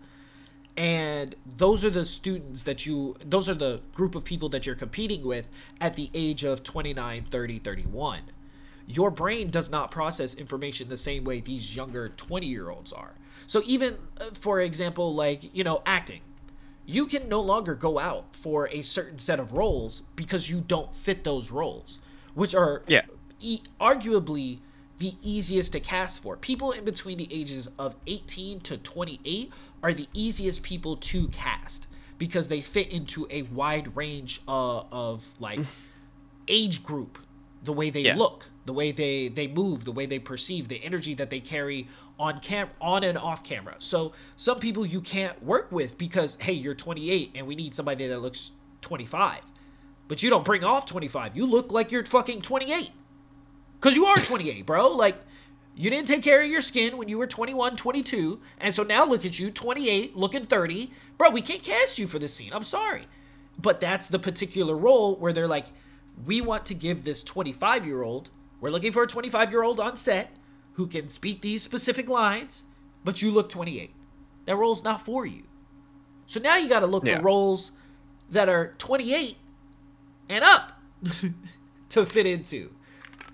and 0.77 1.35
those 1.57 1.83
are 1.83 1.89
the 1.89 2.05
students 2.05 2.63
that 2.63 2.85
you 2.85 3.15
those 3.25 3.49
are 3.49 3.53
the 3.53 3.81
group 3.93 4.15
of 4.15 4.23
people 4.23 4.47
that 4.49 4.65
you're 4.65 4.73
competing 4.73 5.21
with 5.23 5.47
at 5.81 5.95
the 5.95 6.09
age 6.13 6.43
of 6.45 6.63
29 6.63 7.25
30 7.29 7.59
31 7.59 8.21
your 8.87 9.11
brain 9.11 9.49
does 9.49 9.69
not 9.69 9.91
process 9.91 10.33
information 10.33 10.87
the 10.87 10.95
same 10.97 11.25
way 11.25 11.41
these 11.41 11.75
younger 11.75 12.07
20 12.09 12.47
year 12.47 12.69
olds 12.69 12.93
are 12.93 13.11
so 13.47 13.61
even 13.65 13.97
uh, 14.19 14.25
for 14.33 14.61
example 14.61 15.13
like 15.13 15.53
you 15.53 15.63
know 15.63 15.81
acting 15.85 16.21
you 16.85 17.05
can 17.05 17.27
no 17.27 17.41
longer 17.41 17.75
go 17.75 17.99
out 17.99 18.33
for 18.33 18.69
a 18.69 18.81
certain 18.81 19.19
set 19.19 19.39
of 19.41 19.53
roles 19.53 20.03
because 20.15 20.49
you 20.49 20.61
don't 20.61 20.95
fit 20.95 21.25
those 21.25 21.51
roles 21.51 21.99
which 22.33 22.55
are 22.55 22.81
Yeah. 22.87 23.01
E- 23.41 23.61
arguably 23.79 24.59
the 24.99 25.15
easiest 25.21 25.71
to 25.73 25.79
cast 25.79 26.21
for. 26.21 26.37
People 26.37 26.71
in 26.71 26.83
between 26.85 27.17
the 27.17 27.27
ages 27.31 27.69
of 27.79 27.95
18 28.07 28.59
to 28.61 28.77
28 28.77 29.51
are 29.83 29.93
the 29.93 30.07
easiest 30.13 30.61
people 30.61 30.95
to 30.95 31.27
cast 31.29 31.87
because 32.19 32.49
they 32.49 32.61
fit 32.61 32.87
into 32.89 33.25
a 33.31 33.41
wide 33.43 33.95
range 33.95 34.41
uh, 34.47 34.83
of 34.91 35.25
like 35.39 35.59
age 36.47 36.83
group, 36.83 37.17
the 37.63 37.73
way 37.73 37.89
they 37.89 38.01
Yeah. 38.01 38.15
look, 38.15 38.45
the 38.65 38.73
way 38.73 38.91
they 38.91 39.27
they 39.27 39.47
move, 39.47 39.85
the 39.85 39.91
way 39.91 40.05
they 40.05 40.19
perceive, 40.19 40.67
the 40.67 40.83
energy 40.83 41.13
that 41.15 41.29
they 41.31 41.39
carry 41.39 41.87
on 42.19 42.39
cam 42.39 42.69
on 42.79 43.03
and 43.03 43.17
off 43.17 43.43
camera. 43.43 43.75
So 43.79 44.11
some 44.35 44.59
people 44.59 44.85
you 44.85 45.01
can't 45.01 45.41
work 45.43 45.71
with 45.71 45.97
because 45.97 46.37
hey, 46.41 46.53
you're 46.53 46.75
28 46.75 47.31
and 47.33 47.47
we 47.47 47.55
need 47.55 47.73
somebody 47.73 48.07
that 48.07 48.19
looks 48.19 48.51
25. 48.81 49.41
But 50.07 50.21
you 50.21 50.29
don't 50.29 50.45
bring 50.45 50.63
off 50.63 50.85
25. 50.85 51.35
You 51.35 51.47
look 51.47 51.71
like 51.71 51.91
you're 51.91 52.05
fucking 52.05 52.41
28. 52.41 52.91
Cuz 53.81 53.95
you 53.95 54.05
are 54.05 54.17
28, 54.17 54.65
bro. 54.65 54.87
Like 54.89 55.17
you 55.75 55.89
didn't 55.89 56.07
take 56.07 56.23
care 56.23 56.41
of 56.41 56.49
your 56.49 56.61
skin 56.61 56.97
when 56.97 57.07
you 57.09 57.17
were 57.17 57.27
21, 57.27 57.75
22, 57.75 58.39
and 58.59 58.73
so 58.73 58.83
now 58.83 59.05
look 59.05 59.25
at 59.25 59.39
you 59.39 59.51
28, 59.51 60.15
looking 60.15 60.45
30. 60.45 60.91
Bro, 61.17 61.31
we 61.31 61.41
can't 61.41 61.63
cast 61.63 61.97
you 61.99 62.07
for 62.07 62.19
this 62.19 62.33
scene. 62.33 62.51
I'm 62.53 62.63
sorry. 62.63 63.03
But 63.59 63.79
that's 63.79 64.07
the 64.07 64.19
particular 64.19 64.75
role 64.75 65.15
where 65.15 65.33
they're 65.33 65.47
like 65.47 65.67
we 66.25 66.41
want 66.41 66.65
to 66.67 66.73
give 66.73 67.03
this 67.03 67.23
25 67.23 67.85
year 67.85 68.03
old, 68.03 68.29
we're 68.59 68.69
looking 68.69 68.91
for 68.91 69.03
a 69.03 69.07
25 69.07 69.49
year 69.51 69.63
old 69.63 69.79
on 69.79 69.97
set 69.97 70.31
who 70.73 70.87
can 70.87 71.09
speak 71.09 71.41
these 71.41 71.61
specific 71.61 72.07
lines, 72.07 72.63
but 73.03 73.21
you 73.21 73.31
look 73.31 73.49
28. 73.49 73.91
That 74.45 74.55
role's 74.55 74.83
not 74.83 75.03
for 75.05 75.25
you. 75.25 75.43
So 76.27 76.39
now 76.39 76.57
you 76.57 76.69
got 76.69 76.79
to 76.81 76.87
look 76.87 77.05
Yeah. 77.05 77.17
for 77.17 77.23
roles 77.23 77.71
that 78.29 78.47
are 78.49 78.73
28 78.77 79.37
and 80.29 80.43
up 80.43 80.79
to 81.89 82.05
fit 82.05 82.25
into, 82.25 82.71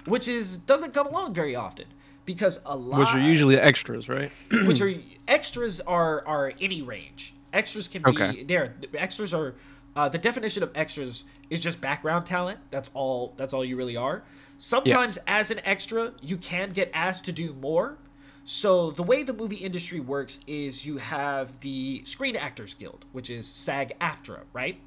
which 0.07 0.27
is 0.27 0.57
doesn't 0.57 0.93
come 0.93 1.07
along 1.07 1.33
very 1.33 1.55
often 1.55 1.85
because 2.25 2.59
a 2.65 2.75
lot 2.75 2.99
Which 2.99 3.09
are 3.09 3.19
usually 3.19 3.57
extras, 3.59 4.09
right? 4.09 4.31
which 4.51 4.81
are 4.81 4.93
extras 5.27 5.79
are 5.81 6.25
are 6.27 6.53
any 6.59 6.81
range. 6.81 7.33
Extras 7.53 7.87
can 7.87 8.03
be 8.03 8.09
Okay. 8.11 8.43
there. 8.43 8.75
Extras 8.93 9.33
are 9.33 9.55
uh, 9.95 10.07
the 10.09 10.17
definition 10.17 10.61
of 10.61 10.71
extras 10.75 11.23
is 11.49 11.59
just 11.59 11.81
background 11.81 12.25
talent. 12.25 12.59
That's 12.69 12.89
all. 12.93 13.33
That's 13.37 13.53
all 13.53 13.65
you 13.65 13.75
really 13.77 13.97
are. 13.97 14.23
Sometimes 14.59 15.17
as 15.27 15.51
an 15.51 15.61
extra, 15.63 16.13
you 16.21 16.37
can 16.37 16.71
get 16.71 16.89
asked 16.93 17.25
to 17.25 17.31
do 17.31 17.53
more. 17.53 17.97
So 18.43 18.91
the 18.91 19.03
way 19.03 19.23
the 19.23 19.33
movie 19.33 19.57
industry 19.57 19.99
works 19.99 20.39
is 20.47 20.85
you 20.85 20.97
have 20.97 21.59
the 21.59 22.01
Screen 22.05 22.35
Actors 22.35 22.73
Guild, 22.73 23.05
which 23.11 23.29
is 23.29 23.45
SAG-AFTRA, 23.45 24.41
right? 24.53 24.79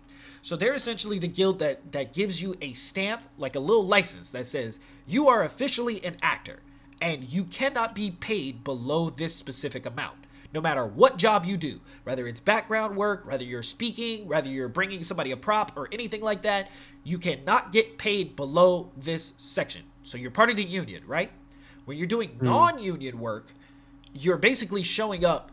So 0.42 0.56
they're 0.56 0.74
essentially 0.74 1.18
the 1.18 1.28
guild 1.28 1.58
that 1.58 1.92
that 1.92 2.14
gives 2.14 2.40
you 2.40 2.56
a 2.60 2.72
stamp, 2.72 3.22
like 3.36 3.54
a 3.54 3.60
little 3.60 3.86
license 3.86 4.30
that 4.30 4.46
says 4.46 4.78
you 5.06 5.28
are 5.28 5.42
officially 5.42 6.04
an 6.04 6.16
actor 6.22 6.60
and 7.00 7.24
you 7.24 7.44
cannot 7.44 7.94
be 7.94 8.10
paid 8.10 8.64
below 8.64 9.10
this 9.10 9.34
specific 9.34 9.86
amount. 9.86 10.16
No 10.52 10.60
matter 10.60 10.84
what 10.84 11.16
job 11.16 11.44
you 11.44 11.56
do, 11.56 11.80
whether 12.02 12.26
it's 12.26 12.40
background 12.40 12.96
work, 12.96 13.26
whether 13.26 13.44
you're 13.44 13.62
speaking, 13.62 14.26
whether 14.26 14.48
you're 14.48 14.68
bringing 14.68 15.02
somebody 15.02 15.30
a 15.30 15.36
prop 15.36 15.76
or 15.76 15.88
anything 15.92 16.20
like 16.20 16.42
that, 16.42 16.68
you 17.04 17.18
cannot 17.18 17.72
get 17.72 17.98
paid 17.98 18.34
below 18.34 18.90
this 18.96 19.34
section. 19.36 19.82
So 20.02 20.18
you're 20.18 20.32
part 20.32 20.50
of 20.50 20.56
the 20.56 20.64
union, 20.64 21.04
right? 21.06 21.30
When 21.84 21.96
you're 21.96 22.08
doing 22.08 22.30
hmm. 22.30 22.44
non-union 22.44 23.20
work, 23.20 23.52
you're 24.12 24.38
basically 24.38 24.82
showing 24.82 25.24
up 25.24 25.52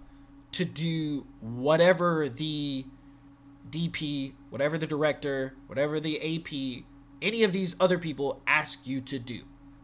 to 0.54 0.66
do 0.66 1.26
whatever 1.42 2.28
the 2.28 2.86
DP, 3.70 4.34
whatever 4.50 4.78
the 4.78 4.88
director, 4.88 5.54
whatever 5.68 6.00
the 6.00 6.18
AP, 6.38 6.84
any 7.22 7.44
of 7.44 7.52
these 7.52 7.76
other 7.80 7.98
people 7.98 8.42
ask 8.48 8.86
you 8.88 9.02
to 9.02 9.20
do. 9.20 9.42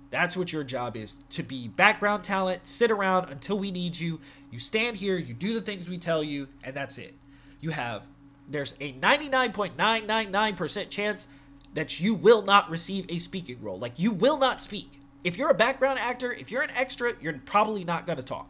That's 0.10 0.38
what 0.38 0.54
your 0.54 0.64
job 0.64 0.96
is 0.96 1.18
to 1.32 1.42
be 1.42 1.68
background 1.68 2.24
talent, 2.24 2.68
sit 2.68 2.92
around 2.92 3.32
until 3.32 3.58
we 3.58 3.72
need 3.72 4.00
you. 4.00 4.20
You 4.52 4.60
stand 4.60 4.98
here, 4.98 5.18
you 5.18 5.34
do 5.34 5.56
the 5.56 5.62
things 5.62 5.90
we 5.90 5.98
tell 5.98 6.24
you, 6.24 6.50
and 6.64 6.76
that's 6.76 7.00
it. 7.00 7.16
You 7.60 7.72
have, 7.72 8.04
there's 8.48 8.76
a 8.80 8.94
99.999% 8.94 10.90
chance 10.92 11.28
that 11.74 12.00
you 12.00 12.14
will 12.14 12.44
not 12.44 12.70
receive 12.70 13.08
a 13.10 13.18
speaking 13.18 13.60
role. 13.62 13.80
Like, 13.80 13.98
you 13.98 14.12
will 14.12 14.38
not 14.38 14.62
speak. 14.62 15.00
If 15.24 15.38
you're 15.38 15.50
a 15.50 15.56
background 15.56 15.98
actor, 15.98 16.32
if 16.32 16.52
you're 16.52 16.62
an 16.62 16.70
extra, 16.76 17.14
you're 17.20 17.40
probably 17.46 17.84
not 17.84 18.06
going 18.06 18.18
to 18.18 18.24
talk. 18.24 18.50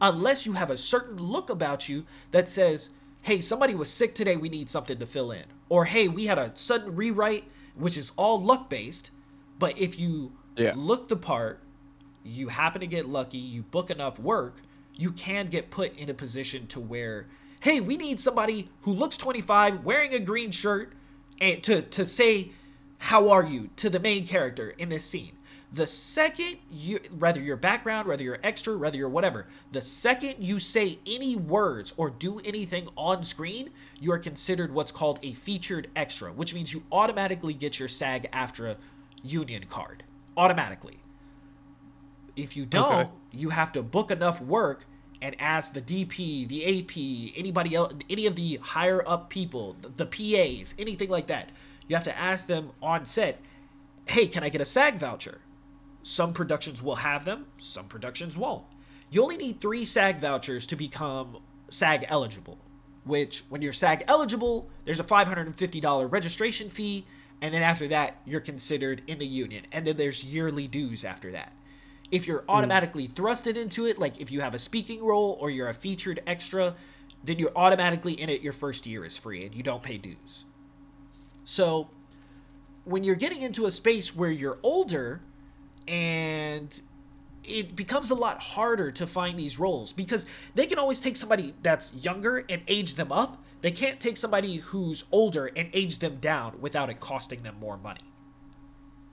Unless 0.00 0.46
you 0.46 0.54
have 0.54 0.70
a 0.70 0.76
certain 0.76 1.18
look 1.18 1.48
about 1.48 1.88
you 1.88 2.06
that 2.32 2.48
says, 2.48 2.90
hey, 3.22 3.40
somebody 3.40 3.74
was 3.76 3.88
sick 3.88 4.14
today, 4.14 4.36
we 4.36 4.48
need 4.48 4.68
something 4.68 4.98
to 4.98 5.06
fill 5.06 5.30
in. 5.30 5.44
Or 5.68 5.84
hey, 5.86 6.08
we 6.08 6.26
had 6.26 6.38
a 6.38 6.52
sudden 6.54 6.94
rewrite, 6.94 7.44
which 7.74 7.96
is 7.96 8.12
all 8.16 8.42
luck 8.42 8.68
based. 8.68 9.10
But 9.58 9.78
if 9.78 9.98
you 9.98 10.32
Yeah. 10.56 10.72
look 10.76 11.08
the 11.08 11.16
part, 11.16 11.60
you 12.22 12.48
happen 12.48 12.80
to 12.80 12.86
get 12.86 13.08
lucky, 13.08 13.38
you 13.38 13.62
book 13.62 13.90
enough 13.90 14.18
work, 14.18 14.62
you 14.94 15.10
can 15.10 15.48
get 15.48 15.70
put 15.70 15.96
in 15.96 16.08
a 16.08 16.14
position 16.14 16.66
to 16.68 16.80
where, 16.80 17.26
hey, 17.60 17.80
we 17.80 17.96
need 17.96 18.20
somebody 18.20 18.68
who 18.82 18.92
looks 18.92 19.16
25, 19.16 19.84
wearing 19.84 20.14
a 20.14 20.18
green 20.20 20.50
shirt, 20.50 20.92
and 21.40 21.62
to 21.64 21.82
to 21.82 22.06
say, 22.06 22.52
how 22.98 23.28
are 23.28 23.44
you 23.44 23.70
to 23.76 23.90
the 23.90 23.98
main 24.00 24.26
character 24.26 24.70
in 24.78 24.88
this 24.88 25.04
scene. 25.04 25.36
The 25.74 25.88
second 25.88 26.58
you, 26.70 27.00
whether 27.18 27.40
your 27.40 27.56
background, 27.56 28.06
whether 28.06 28.22
you're 28.22 28.38
extra, 28.44 28.78
whether 28.78 28.96
you're 28.96 29.08
whatever, 29.08 29.48
the 29.72 29.80
second 29.80 30.36
you 30.38 30.60
say 30.60 31.00
any 31.04 31.34
words 31.34 31.92
or 31.96 32.10
do 32.10 32.38
anything 32.44 32.86
on 32.96 33.24
screen, 33.24 33.70
you 34.00 34.12
are 34.12 34.18
considered 34.20 34.72
what's 34.72 34.92
called 34.92 35.18
a 35.24 35.32
featured 35.32 35.88
extra, 35.96 36.32
which 36.32 36.54
means 36.54 36.72
you 36.72 36.84
automatically 36.92 37.54
get 37.54 37.80
your 37.80 37.88
SAG 37.88 38.30
AFTRA 38.30 38.76
union 39.24 39.64
card. 39.68 40.04
Automatically. 40.36 40.98
If 42.36 42.56
you 42.56 42.66
don't, 42.66 42.92
Okay. 42.92 43.10
you 43.32 43.50
have 43.50 43.72
to 43.72 43.82
book 43.82 44.12
enough 44.12 44.40
work 44.40 44.86
and 45.20 45.34
ask 45.40 45.72
the 45.72 45.82
DP, 45.82 46.46
the 46.46 46.64
AP, 46.64 47.36
anybody 47.36 47.74
else, 47.74 47.94
any 48.08 48.26
of 48.26 48.36
the 48.36 48.58
higher 48.62 49.02
up 49.08 49.28
people, 49.28 49.74
the, 49.82 49.88
the 49.88 50.06
PAs, 50.06 50.74
anything 50.78 51.08
like 51.08 51.26
that. 51.26 51.48
You 51.88 51.96
have 51.96 52.04
to 52.04 52.16
ask 52.16 52.46
them 52.46 52.70
on 52.80 53.06
set, 53.06 53.40
hey, 54.06 54.28
can 54.28 54.44
I 54.44 54.50
get 54.50 54.60
a 54.60 54.64
SAG 54.64 55.00
voucher? 55.00 55.40
Some 56.04 56.34
productions 56.34 56.82
will 56.82 56.96
have 56.96 57.24
them, 57.24 57.46
some 57.56 57.86
productions 57.86 58.36
won't. 58.36 58.64
You 59.10 59.22
only 59.22 59.38
need 59.38 59.60
three 59.60 59.86
SAG 59.86 60.20
vouchers 60.20 60.66
to 60.66 60.76
become 60.76 61.38
SAG 61.70 62.04
eligible, 62.08 62.58
which, 63.04 63.42
when 63.48 63.62
you're 63.62 63.72
SAG 63.72 64.04
eligible, 64.06 64.68
there's 64.84 65.00
a 65.00 65.04
$550 65.04 66.12
registration 66.12 66.68
fee, 66.68 67.06
and 67.40 67.54
then 67.54 67.62
after 67.62 67.88
that, 67.88 68.18
you're 68.26 68.40
considered 68.40 69.00
in 69.06 69.18
the 69.18 69.26
union, 69.26 69.66
and 69.72 69.86
then 69.86 69.96
there's 69.96 70.22
yearly 70.22 70.68
dues 70.68 71.04
after 71.04 71.32
that. 71.32 71.54
If 72.10 72.26
you're 72.26 72.42
hmm. 72.42 72.50
automatically 72.50 73.08
thrusted 73.08 73.56
into 73.56 73.86
it, 73.86 73.98
like 73.98 74.20
if 74.20 74.30
you 74.30 74.42
have 74.42 74.54
a 74.54 74.58
speaking 74.58 75.02
role 75.02 75.38
or 75.40 75.48
you're 75.48 75.70
a 75.70 75.74
featured 75.74 76.20
extra, 76.26 76.74
then 77.24 77.38
you're 77.38 77.56
automatically 77.56 78.12
in 78.12 78.28
it. 78.28 78.42
Your 78.42 78.52
first 78.52 78.86
year 78.86 79.06
is 79.06 79.16
free 79.16 79.46
and 79.46 79.54
you 79.54 79.62
don't 79.62 79.82
pay 79.82 79.96
dues. 79.96 80.44
So, 81.44 81.88
when 82.84 83.04
you're 83.04 83.14
getting 83.14 83.40
into 83.40 83.64
a 83.64 83.70
space 83.70 84.14
where 84.14 84.30
you're 84.30 84.58
older 84.62 85.22
and 85.86 86.80
it 87.44 87.76
becomes 87.76 88.10
a 88.10 88.14
lot 88.14 88.40
harder 88.40 88.90
to 88.90 89.06
find 89.06 89.38
these 89.38 89.58
roles 89.58 89.92
because 89.92 90.26
they 90.54 90.66
can 90.66 90.78
always 90.78 91.00
take 91.00 91.16
somebody 91.16 91.54
that's 91.62 91.92
younger 91.94 92.44
and 92.48 92.62
age 92.68 92.94
them 92.94 93.12
up. 93.12 93.42
They 93.60 93.70
can't 93.70 94.00
take 94.00 94.16
somebody 94.16 94.56
who's 94.56 95.04
older 95.12 95.46
and 95.46 95.68
age 95.72 95.98
them 95.98 96.16
down 96.16 96.60
without 96.60 96.90
it 96.90 97.00
costing 97.00 97.42
them 97.42 97.56
more 97.60 97.76
money. 97.76 98.00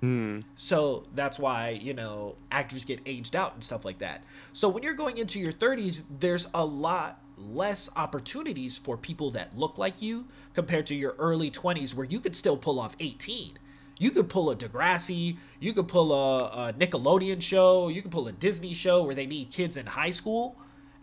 Hmm. 0.01 0.39
So 0.55 1.05
that's 1.13 1.37
why, 1.37 1.69
you 1.69 1.93
know, 1.93 2.35
actors 2.51 2.85
get 2.85 2.99
aged 3.05 3.35
out 3.35 3.53
and 3.53 3.63
stuff 3.63 3.85
like 3.85 3.99
that. 3.99 4.23
So 4.51 4.67
when 4.67 4.81
you're 4.83 4.93
going 4.93 5.17
into 5.17 5.39
your 5.39 5.53
30s, 5.53 6.03
there's 6.19 6.47
a 6.53 6.65
lot 6.65 7.21
less 7.37 7.89
opportunities 7.95 8.77
for 8.77 8.97
people 8.97 9.31
that 9.31 9.57
look 9.57 9.77
like 9.77 10.01
you 10.01 10.27
compared 10.53 10.85
to 10.87 10.95
your 10.95 11.15
early 11.17 11.51
20s 11.51 11.93
where 11.93 12.05
you 12.05 12.19
could 12.19 12.35
still 12.35 12.57
pull 12.57 12.79
off 12.79 12.95
18. 12.99 13.57
You 14.01 14.09
could 14.09 14.29
pull 14.29 14.49
a 14.49 14.55
Degrassi, 14.55 15.37
you 15.59 15.73
could 15.73 15.87
pull 15.87 16.11
a, 16.11 16.69
a 16.69 16.73
Nickelodeon 16.73 17.39
show, 17.39 17.87
you 17.87 18.01
could 18.01 18.09
pull 18.09 18.27
a 18.27 18.31
Disney 18.31 18.73
show 18.73 19.03
where 19.03 19.13
they 19.13 19.27
need 19.27 19.51
kids 19.51 19.77
in 19.77 19.85
high 19.85 20.09
school, 20.09 20.57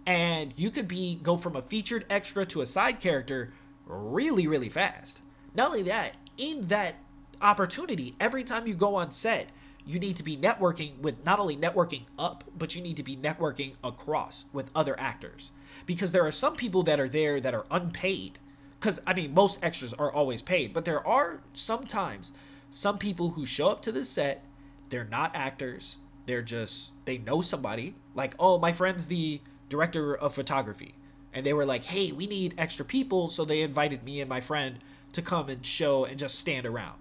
and 0.05 0.53
you 0.57 0.73
could 0.73 0.89
be 0.89 1.15
go 1.23 1.37
from 1.37 1.55
a 1.55 1.63
featured 1.63 2.07
extra 2.11 2.45
to 2.47 2.61
a 2.61 2.67
side 2.67 2.99
character 2.99 3.53
really, 3.87 4.49
really 4.49 4.69
fast. 4.69 5.23
Not 5.55 5.69
only 5.69 5.85
that, 5.85 6.17
in 6.39 6.67
that 6.67 6.97
opportunity, 7.41 8.17
every 8.19 8.43
time 8.43 8.67
you 8.67 8.75
go 8.75 8.97
on 8.97 9.13
set, 9.13 9.51
you 9.87 10.01
need 10.01 10.17
to 10.17 10.25
be 10.25 10.37
networking 10.37 10.99
with 10.99 11.25
not 11.25 11.39
only 11.39 11.57
networking 11.57 12.03
up, 12.19 12.43
but 12.59 12.75
you 12.75 12.83
need 12.83 12.97
to 12.97 13.05
be 13.05 13.17
networking 13.17 13.75
across 13.85 14.47
with 14.53 14.73
other 14.75 14.99
actors. 14.99 15.53
Because 15.87 16.11
there 16.11 16.27
are 16.27 16.33
some 16.33 16.57
people 16.57 16.83
that 16.83 16.99
are 16.99 17.09
there 17.09 17.41
that 17.41 17.55
are 17.55 17.67
unpaid. 17.71 18.41
Because, 18.81 19.01
I 19.07 19.15
mean, 19.15 19.35
most 19.35 19.61
extras 19.63 19.95
are 19.95 20.13
always 20.13 20.43
paid, 20.43 20.73
but 20.73 20.85
there 20.85 21.07
are 21.07 21.43
sometimes 21.55 22.33
some 22.71 22.99
people 22.99 23.31
who 23.31 23.47
show 23.47 23.69
up 23.69 23.83
to 23.83 23.93
the 23.93 24.05
set, 24.05 24.45
they're 24.91 25.05
not 25.05 25.35
actors, 25.35 25.97
they're 26.27 26.43
just, 26.43 26.93
they 27.05 27.19
know 27.19 27.41
somebody. 27.41 27.95
Like, 28.15 28.35
oh, 28.39 28.59
my 28.59 28.73
friend's 28.73 29.07
the 29.07 29.41
director 29.69 30.15
of 30.15 30.35
photography. 30.35 30.95
And 31.33 31.45
they 31.45 31.53
were 31.53 31.67
like, 31.67 31.85
hey, 31.85 32.13
we 32.13 32.27
need 32.27 32.55
extra 32.59 32.85
people. 32.85 33.29
So 33.29 33.45
they 33.45 33.63
invited 33.63 34.03
me 34.03 34.21
and 34.21 34.29
my 34.29 34.41
friend 34.41 34.79
to 35.13 35.23
come 35.23 35.49
and 35.49 35.65
show 35.65 36.05
and 36.05 36.19
just 36.19 36.39
stand 36.39 36.67
around. 36.67 36.97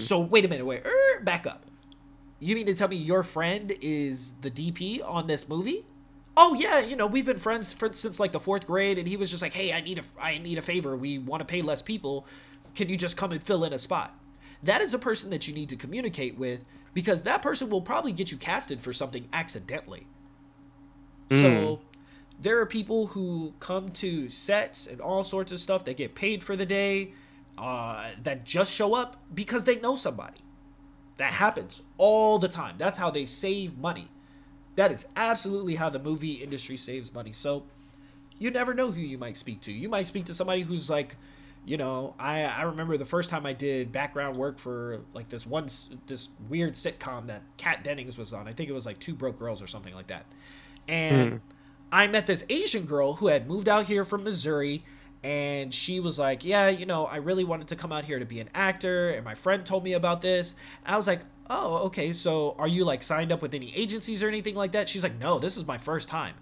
So 0.00 0.20
wait 0.20 0.44
a 0.44 0.48
minute, 0.48 0.66
wait, 0.66 0.84
er, 0.84 1.20
back 1.22 1.46
up. 1.46 1.64
You 2.40 2.54
mean 2.56 2.66
to 2.66 2.74
tell 2.74 2.88
me 2.88 2.96
your 2.96 3.22
friend 3.22 3.74
is 3.80 4.32
the 4.42 4.50
DP 4.50 5.00
on 5.02 5.26
this 5.28 5.48
movie? 5.48 5.86
Oh 6.36 6.54
yeah, 6.54 6.78
you 6.80 6.96
know 6.96 7.06
we've 7.06 7.26
been 7.26 7.38
friends 7.38 7.72
for, 7.72 7.92
since 7.92 8.18
like 8.18 8.32
the 8.32 8.40
fourth 8.40 8.66
grade, 8.66 8.98
and 8.98 9.06
he 9.06 9.16
was 9.16 9.30
just 9.30 9.42
like, 9.42 9.52
"Hey, 9.52 9.72
I 9.72 9.80
need 9.80 9.98
a, 9.98 10.02
I 10.20 10.38
need 10.38 10.58
a 10.58 10.62
favor. 10.62 10.96
We 10.96 11.18
want 11.18 11.40
to 11.40 11.44
pay 11.44 11.62
less 11.62 11.82
people. 11.82 12.26
Can 12.74 12.88
you 12.88 12.96
just 12.96 13.16
come 13.16 13.32
and 13.32 13.42
fill 13.42 13.64
in 13.64 13.72
a 13.72 13.78
spot?" 13.78 14.14
That 14.62 14.80
is 14.80 14.94
a 14.94 14.98
person 14.98 15.30
that 15.30 15.48
you 15.48 15.54
need 15.54 15.68
to 15.70 15.76
communicate 15.76 16.38
with 16.38 16.64
because 16.94 17.22
that 17.24 17.42
person 17.42 17.68
will 17.68 17.80
probably 17.80 18.12
get 18.12 18.30
you 18.30 18.38
casted 18.38 18.80
for 18.80 18.92
something 18.92 19.28
accidentally. 19.32 20.06
So 21.30 21.80
there 22.40 22.60
are 22.60 22.66
people 22.66 23.06
who 23.08 23.54
come 23.58 23.90
to 23.92 24.28
sets 24.28 24.86
and 24.86 25.00
all 25.00 25.24
sorts 25.24 25.50
of 25.52 25.60
stuff 25.60 25.84
that 25.84 25.96
get 25.96 26.14
paid 26.14 26.42
for 26.42 26.56
the 26.56 26.66
day 26.66 27.12
uh, 27.56 28.10
that 28.22 28.44
just 28.44 28.72
show 28.72 28.94
up 28.94 29.16
because 29.32 29.64
they 29.64 29.76
know 29.76 29.96
somebody. 29.96 30.40
That 31.16 31.32
happens 31.32 31.82
all 31.98 32.38
the 32.38 32.48
time. 32.48 32.74
That's 32.78 32.98
how 32.98 33.10
they 33.10 33.26
save 33.26 33.78
money. 33.78 34.08
That 34.76 34.90
is 34.90 35.06
absolutely 35.16 35.76
how 35.76 35.88
the 35.88 35.98
movie 35.98 36.34
industry 36.34 36.76
saves 36.76 37.14
money. 37.14 37.32
So 37.32 37.64
you 38.38 38.50
never 38.50 38.74
know 38.74 38.90
who 38.90 39.00
you 39.00 39.18
might 39.18 39.36
speak 39.36 39.60
to. 39.62 39.72
You 39.72 39.88
might 39.88 40.06
speak 40.06 40.24
to 40.26 40.34
somebody 40.34 40.62
who's 40.62 40.90
like, 40.90 41.16
you 41.64 41.76
know, 41.76 42.14
I 42.18 42.42
I 42.42 42.62
remember 42.62 42.96
the 42.96 43.04
first 43.04 43.30
time 43.30 43.46
I 43.46 43.52
did 43.52 43.92
background 43.92 44.36
work 44.36 44.58
for 44.58 45.00
like 45.14 45.28
this 45.28 45.46
one 45.46 45.68
this 46.06 46.28
weird 46.48 46.74
sitcom 46.74 47.28
that 47.28 47.42
Kat 47.56 47.84
Dennings 47.84 48.18
was 48.18 48.32
on. 48.32 48.48
I 48.48 48.52
think 48.52 48.68
it 48.68 48.72
was 48.72 48.86
like 48.86 48.98
Two 48.98 49.14
Broke 49.14 49.38
Girls 49.38 49.62
or 49.62 49.66
something 49.66 49.94
like 49.94 50.08
that. 50.08 50.26
And 50.88 51.30
hmm. 51.30 51.36
I 51.92 52.08
met 52.08 52.26
this 52.26 52.44
Asian 52.48 52.84
girl 52.84 53.14
who 53.14 53.28
had 53.28 53.46
moved 53.46 53.68
out 53.68 53.86
here 53.86 54.04
from 54.04 54.24
Missouri 54.24 54.84
and 55.22 55.72
she 55.72 56.00
was 56.00 56.18
like, 56.18 56.44
"Yeah, 56.44 56.68
you 56.68 56.84
know, 56.84 57.06
I 57.06 57.16
really 57.16 57.44
wanted 57.44 57.68
to 57.68 57.76
come 57.76 57.92
out 57.92 58.04
here 58.04 58.18
to 58.18 58.24
be 58.24 58.40
an 58.40 58.50
actor 58.54 59.10
and 59.10 59.24
my 59.24 59.36
friend 59.36 59.64
told 59.64 59.84
me 59.84 59.92
about 59.92 60.20
this." 60.20 60.56
I 60.84 60.96
was 60.96 61.06
like, 61.06 61.20
"Oh, 61.48 61.76
okay. 61.86 62.12
So 62.12 62.56
are 62.58 62.66
you 62.66 62.84
like 62.84 63.04
signed 63.04 63.30
up 63.30 63.40
with 63.40 63.54
any 63.54 63.72
agencies 63.76 64.20
or 64.24 64.28
anything 64.28 64.56
like 64.56 64.72
that?" 64.72 64.88
She's 64.88 65.04
like, 65.04 65.18
"No, 65.20 65.38
this 65.38 65.56
is 65.56 65.64
my 65.64 65.78
first 65.78 66.08
time." 66.08 66.34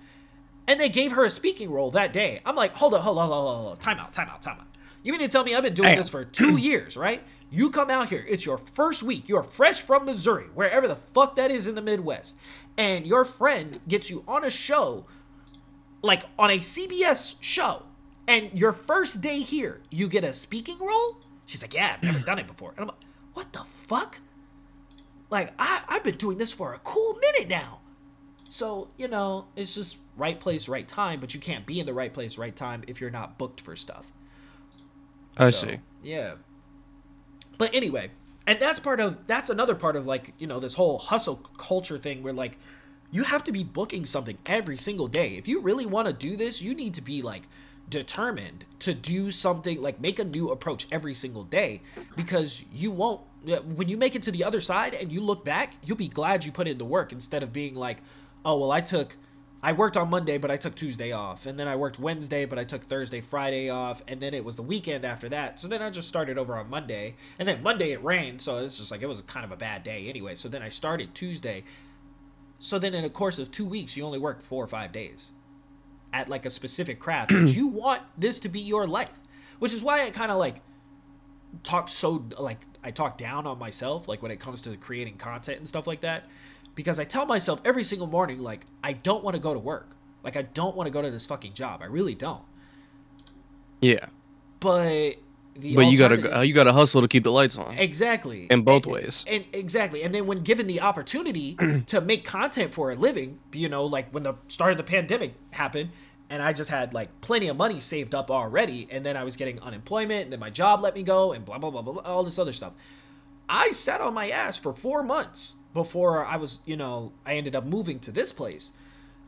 And 0.66 0.78
they 0.78 0.88
gave 0.88 1.12
her 1.12 1.24
a 1.24 1.30
speaking 1.30 1.70
role 1.70 1.90
that 1.90 2.12
day. 2.12 2.40
I'm 2.46 2.54
like, 2.54 2.76
hold 2.76 2.94
up, 2.94 3.02
hold 3.02 3.18
up, 3.18 3.28
hold 3.28 3.48
up, 3.48 3.56
hold 3.56 3.72
up. 3.72 3.80
Time 3.80 3.98
out, 3.98 4.12
time 4.12 4.28
out, 4.28 4.40
time 4.40 4.58
out. 4.60 4.69
You 5.02 5.12
mean 5.12 5.20
to 5.20 5.28
tell 5.28 5.44
me 5.44 5.54
I've 5.54 5.62
been 5.62 5.74
doing 5.74 5.90
Damn. 5.90 5.98
this 5.98 6.08
for 6.08 6.24
two 6.24 6.56
years, 6.58 6.96
right? 6.96 7.22
You 7.50 7.70
come 7.70 7.90
out 7.90 8.10
here, 8.10 8.24
it's 8.28 8.46
your 8.46 8.58
first 8.58 9.02
week, 9.02 9.28
you're 9.28 9.42
fresh 9.42 9.80
from 9.80 10.04
Missouri, 10.04 10.46
wherever 10.54 10.86
the 10.86 10.98
fuck 11.14 11.34
that 11.36 11.50
is 11.50 11.66
in 11.66 11.74
the 11.74 11.82
Midwest, 11.82 12.36
and 12.76 13.04
your 13.04 13.24
friend 13.24 13.80
gets 13.88 14.08
you 14.08 14.22
on 14.28 14.44
a 14.44 14.50
show, 14.50 15.04
like 16.00 16.22
on 16.38 16.50
a 16.50 16.58
CBS 16.58 17.36
show, 17.40 17.82
and 18.28 18.56
your 18.56 18.72
first 18.72 19.20
day 19.20 19.40
here, 19.40 19.80
you 19.90 20.06
get 20.06 20.22
a 20.22 20.32
speaking 20.32 20.78
role? 20.78 21.16
She's 21.46 21.60
like, 21.60 21.74
yeah, 21.74 21.96
I've 21.96 22.02
never 22.04 22.20
done 22.20 22.38
it 22.38 22.46
before. 22.46 22.70
And 22.70 22.82
I'm 22.82 22.86
like, 22.86 22.98
what 23.34 23.52
the 23.52 23.64
fuck? 23.88 24.18
Like, 25.30 25.52
I, 25.58 25.82
I've 25.88 26.04
been 26.04 26.16
doing 26.16 26.38
this 26.38 26.52
for 26.52 26.74
a 26.74 26.78
cool 26.78 27.14
minute 27.14 27.48
now. 27.48 27.80
So, 28.48 28.88
you 28.96 29.08
know, 29.08 29.46
it's 29.56 29.74
just 29.74 29.98
right 30.16 30.38
place, 30.38 30.68
right 30.68 30.86
time, 30.86 31.18
but 31.18 31.34
you 31.34 31.40
can't 31.40 31.66
be 31.66 31.80
in 31.80 31.86
the 31.86 31.94
right 31.94 32.14
place, 32.14 32.38
right 32.38 32.54
time 32.54 32.84
if 32.86 33.00
you're 33.00 33.10
not 33.10 33.36
booked 33.38 33.60
for 33.60 33.74
stuff. 33.74 34.06
I 35.36 35.50
So, 35.50 35.68
see. 35.68 35.78
Yeah. 36.02 36.34
But 37.58 37.74
anyway, 37.74 38.10
and 38.46 38.58
that's 38.58 38.78
part 38.78 39.00
of 39.00 39.26
that's 39.26 39.50
another 39.50 39.74
part 39.74 39.96
of 39.96 40.06
like, 40.06 40.32
you 40.38 40.46
know, 40.46 40.60
this 40.60 40.74
whole 40.74 40.98
hustle 40.98 41.36
culture 41.58 41.98
thing 41.98 42.22
where 42.22 42.32
like 42.32 42.58
you 43.12 43.24
have 43.24 43.44
to 43.44 43.52
be 43.52 43.64
booking 43.64 44.04
something 44.04 44.38
every 44.46 44.76
single 44.76 45.08
day. 45.08 45.36
If 45.36 45.48
you 45.48 45.60
really 45.60 45.86
want 45.86 46.06
to 46.06 46.12
do 46.12 46.36
this, 46.36 46.62
you 46.62 46.74
need 46.74 46.94
to 46.94 47.02
be 47.02 47.22
like 47.22 47.42
determined 47.88 48.64
to 48.78 48.94
do 48.94 49.30
something 49.30 49.82
like 49.82 50.00
make 50.00 50.18
a 50.18 50.24
new 50.24 50.50
approach 50.50 50.86
every 50.92 51.12
single 51.12 51.42
day 51.42 51.82
because 52.16 52.64
you 52.72 52.90
won't 52.90 53.20
when 53.74 53.88
you 53.88 53.96
make 53.96 54.14
it 54.14 54.22
to 54.22 54.30
the 54.30 54.44
other 54.44 54.60
side 54.60 54.94
and 54.94 55.10
you 55.10 55.20
look 55.20 55.44
back, 55.44 55.74
you'll 55.84 55.96
be 55.96 56.08
glad 56.08 56.44
you 56.44 56.52
put 56.52 56.68
in 56.68 56.78
the 56.78 56.84
work 56.84 57.12
instead 57.12 57.42
of 57.42 57.52
being 57.52 57.74
like, 57.74 57.98
"Oh, 58.44 58.58
well, 58.58 58.70
I 58.70 58.80
took 58.80 59.16
I 59.62 59.72
worked 59.72 59.96
on 59.96 60.08
Monday, 60.08 60.38
but 60.38 60.50
I 60.50 60.56
took 60.56 60.74
Tuesday 60.74 61.12
off. 61.12 61.44
And 61.44 61.58
then 61.58 61.68
I 61.68 61.76
worked 61.76 61.98
Wednesday, 61.98 62.46
but 62.46 62.58
I 62.58 62.64
took 62.64 62.84
Thursday, 62.84 63.20
Friday 63.20 63.68
off. 63.68 64.02
And 64.08 64.20
then 64.20 64.32
it 64.32 64.44
was 64.44 64.56
the 64.56 64.62
weekend 64.62 65.04
after 65.04 65.28
that. 65.28 65.60
So 65.60 65.68
then 65.68 65.82
I 65.82 65.90
just 65.90 66.08
started 66.08 66.38
over 66.38 66.56
on 66.56 66.70
Monday. 66.70 67.16
And 67.38 67.46
then 67.46 67.62
Monday 67.62 67.92
it 67.92 68.02
rained. 68.02 68.40
So 68.40 68.56
it's 68.58 68.78
just 68.78 68.90
like, 68.90 69.02
it 69.02 69.06
was 69.06 69.20
kind 69.22 69.44
of 69.44 69.52
a 69.52 69.56
bad 69.56 69.82
day 69.82 70.08
anyway. 70.08 70.34
So 70.34 70.48
then 70.48 70.62
I 70.62 70.70
started 70.70 71.14
Tuesday. 71.14 71.64
So 72.58 72.78
then 72.78 72.94
in 72.94 73.04
a 73.04 73.10
course 73.10 73.38
of 73.38 73.50
two 73.50 73.66
weeks, 73.66 73.96
you 73.96 74.04
only 74.04 74.18
worked 74.18 74.42
four 74.42 74.64
or 74.64 74.68
five 74.68 74.92
days 74.92 75.32
at 76.12 76.28
like 76.28 76.46
a 76.46 76.50
specific 76.50 76.98
craft. 76.98 77.30
but 77.30 77.48
you 77.54 77.66
want 77.66 78.02
this 78.16 78.40
to 78.40 78.48
be 78.48 78.60
your 78.60 78.86
life, 78.86 79.10
which 79.58 79.74
is 79.74 79.82
why 79.82 80.06
I 80.06 80.10
kind 80.10 80.32
of 80.32 80.38
like 80.38 80.62
talk 81.62 81.88
so 81.88 82.24
like 82.38 82.60
I 82.82 82.90
talk 82.90 83.18
down 83.18 83.46
on 83.46 83.58
myself 83.58 84.08
like 84.08 84.22
when 84.22 84.30
it 84.30 84.40
comes 84.40 84.62
to 84.62 84.76
creating 84.76 85.16
content 85.16 85.58
and 85.58 85.68
stuff 85.68 85.86
like 85.86 86.02
that 86.02 86.24
because 86.74 86.98
I 86.98 87.04
tell 87.04 87.26
myself 87.26 87.60
every 87.64 87.84
single 87.84 88.06
morning 88.06 88.40
like 88.42 88.64
I 88.82 88.92
don't 88.92 89.22
want 89.24 89.34
to 89.34 89.40
go 89.40 89.52
to 89.54 89.60
work. 89.60 89.90
Like 90.22 90.36
I 90.36 90.42
don't 90.42 90.76
want 90.76 90.86
to 90.86 90.90
go 90.90 91.02
to 91.02 91.10
this 91.10 91.26
fucking 91.26 91.54
job. 91.54 91.80
I 91.82 91.86
really 91.86 92.14
don't. 92.14 92.42
Yeah. 93.80 94.06
But 94.60 95.14
the 95.56 95.74
But 95.74 95.86
you 95.86 95.98
gotta 95.98 96.46
you 96.46 96.52
gotta 96.54 96.72
hustle 96.72 97.00
to 97.02 97.08
keep 97.08 97.24
the 97.24 97.32
lights 97.32 97.56
on. 97.56 97.76
Exactly. 97.78 98.46
In 98.50 98.62
both 98.62 98.84
And- 98.84 98.92
ways. 98.92 99.24
And 99.26 99.44
exactly. 99.52 100.02
And 100.02 100.14
then 100.14 100.26
when 100.26 100.38
given 100.38 100.66
the 100.66 100.80
opportunity 100.80 101.56
to 101.86 102.00
make 102.00 102.24
content 102.24 102.74
for 102.74 102.90
a 102.90 102.94
living, 102.94 103.38
you 103.52 103.68
know, 103.68 103.84
like 103.86 104.10
when 104.10 104.22
the 104.22 104.34
start 104.48 104.70
of 104.72 104.76
the 104.76 104.84
pandemic 104.84 105.34
happened 105.52 105.90
and 106.28 106.42
I 106.42 106.52
just 106.52 106.70
had 106.70 106.94
like 106.94 107.20
plenty 107.20 107.48
of 107.48 107.56
money 107.56 107.80
saved 107.80 108.14
up 108.14 108.30
already 108.30 108.86
and 108.90 109.04
then 109.04 109.16
I 109.16 109.24
was 109.24 109.36
getting 109.36 109.60
unemployment 109.60 110.24
and 110.24 110.32
then 110.32 110.40
my 110.40 110.50
job 110.50 110.82
let 110.82 110.94
me 110.94 111.02
go 111.02 111.32
and 111.32 111.44
blah 111.44 111.58
blah 111.58 111.70
blah 111.70 111.82
blah, 111.82 111.94
blah 111.94 112.02
all 112.02 112.22
this 112.22 112.38
other 112.38 112.52
stuff. 112.52 112.72
I 113.48 113.72
sat 113.72 114.00
on 114.00 114.14
my 114.14 114.30
ass 114.30 114.56
for 114.56 114.72
4 114.72 115.02
months 115.02 115.56
before 115.72 116.24
I 116.24 116.36
was, 116.36 116.60
you 116.64 116.76
know, 116.76 117.12
I 117.24 117.34
ended 117.34 117.54
up 117.54 117.64
moving 117.64 117.98
to 118.00 118.12
this 118.12 118.32
place. 118.32 118.72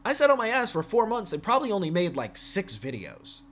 I 0.04 0.12
sat 0.12 0.30
on 0.30 0.38
my 0.38 0.48
ass 0.48 0.72
for 0.72 0.82
4 0.82 1.06
months 1.06 1.32
and 1.32 1.42
probably 1.42 1.70
only 1.70 1.90
made 1.90 2.16
like 2.16 2.36
6 2.36 2.76
videos. 2.76 3.42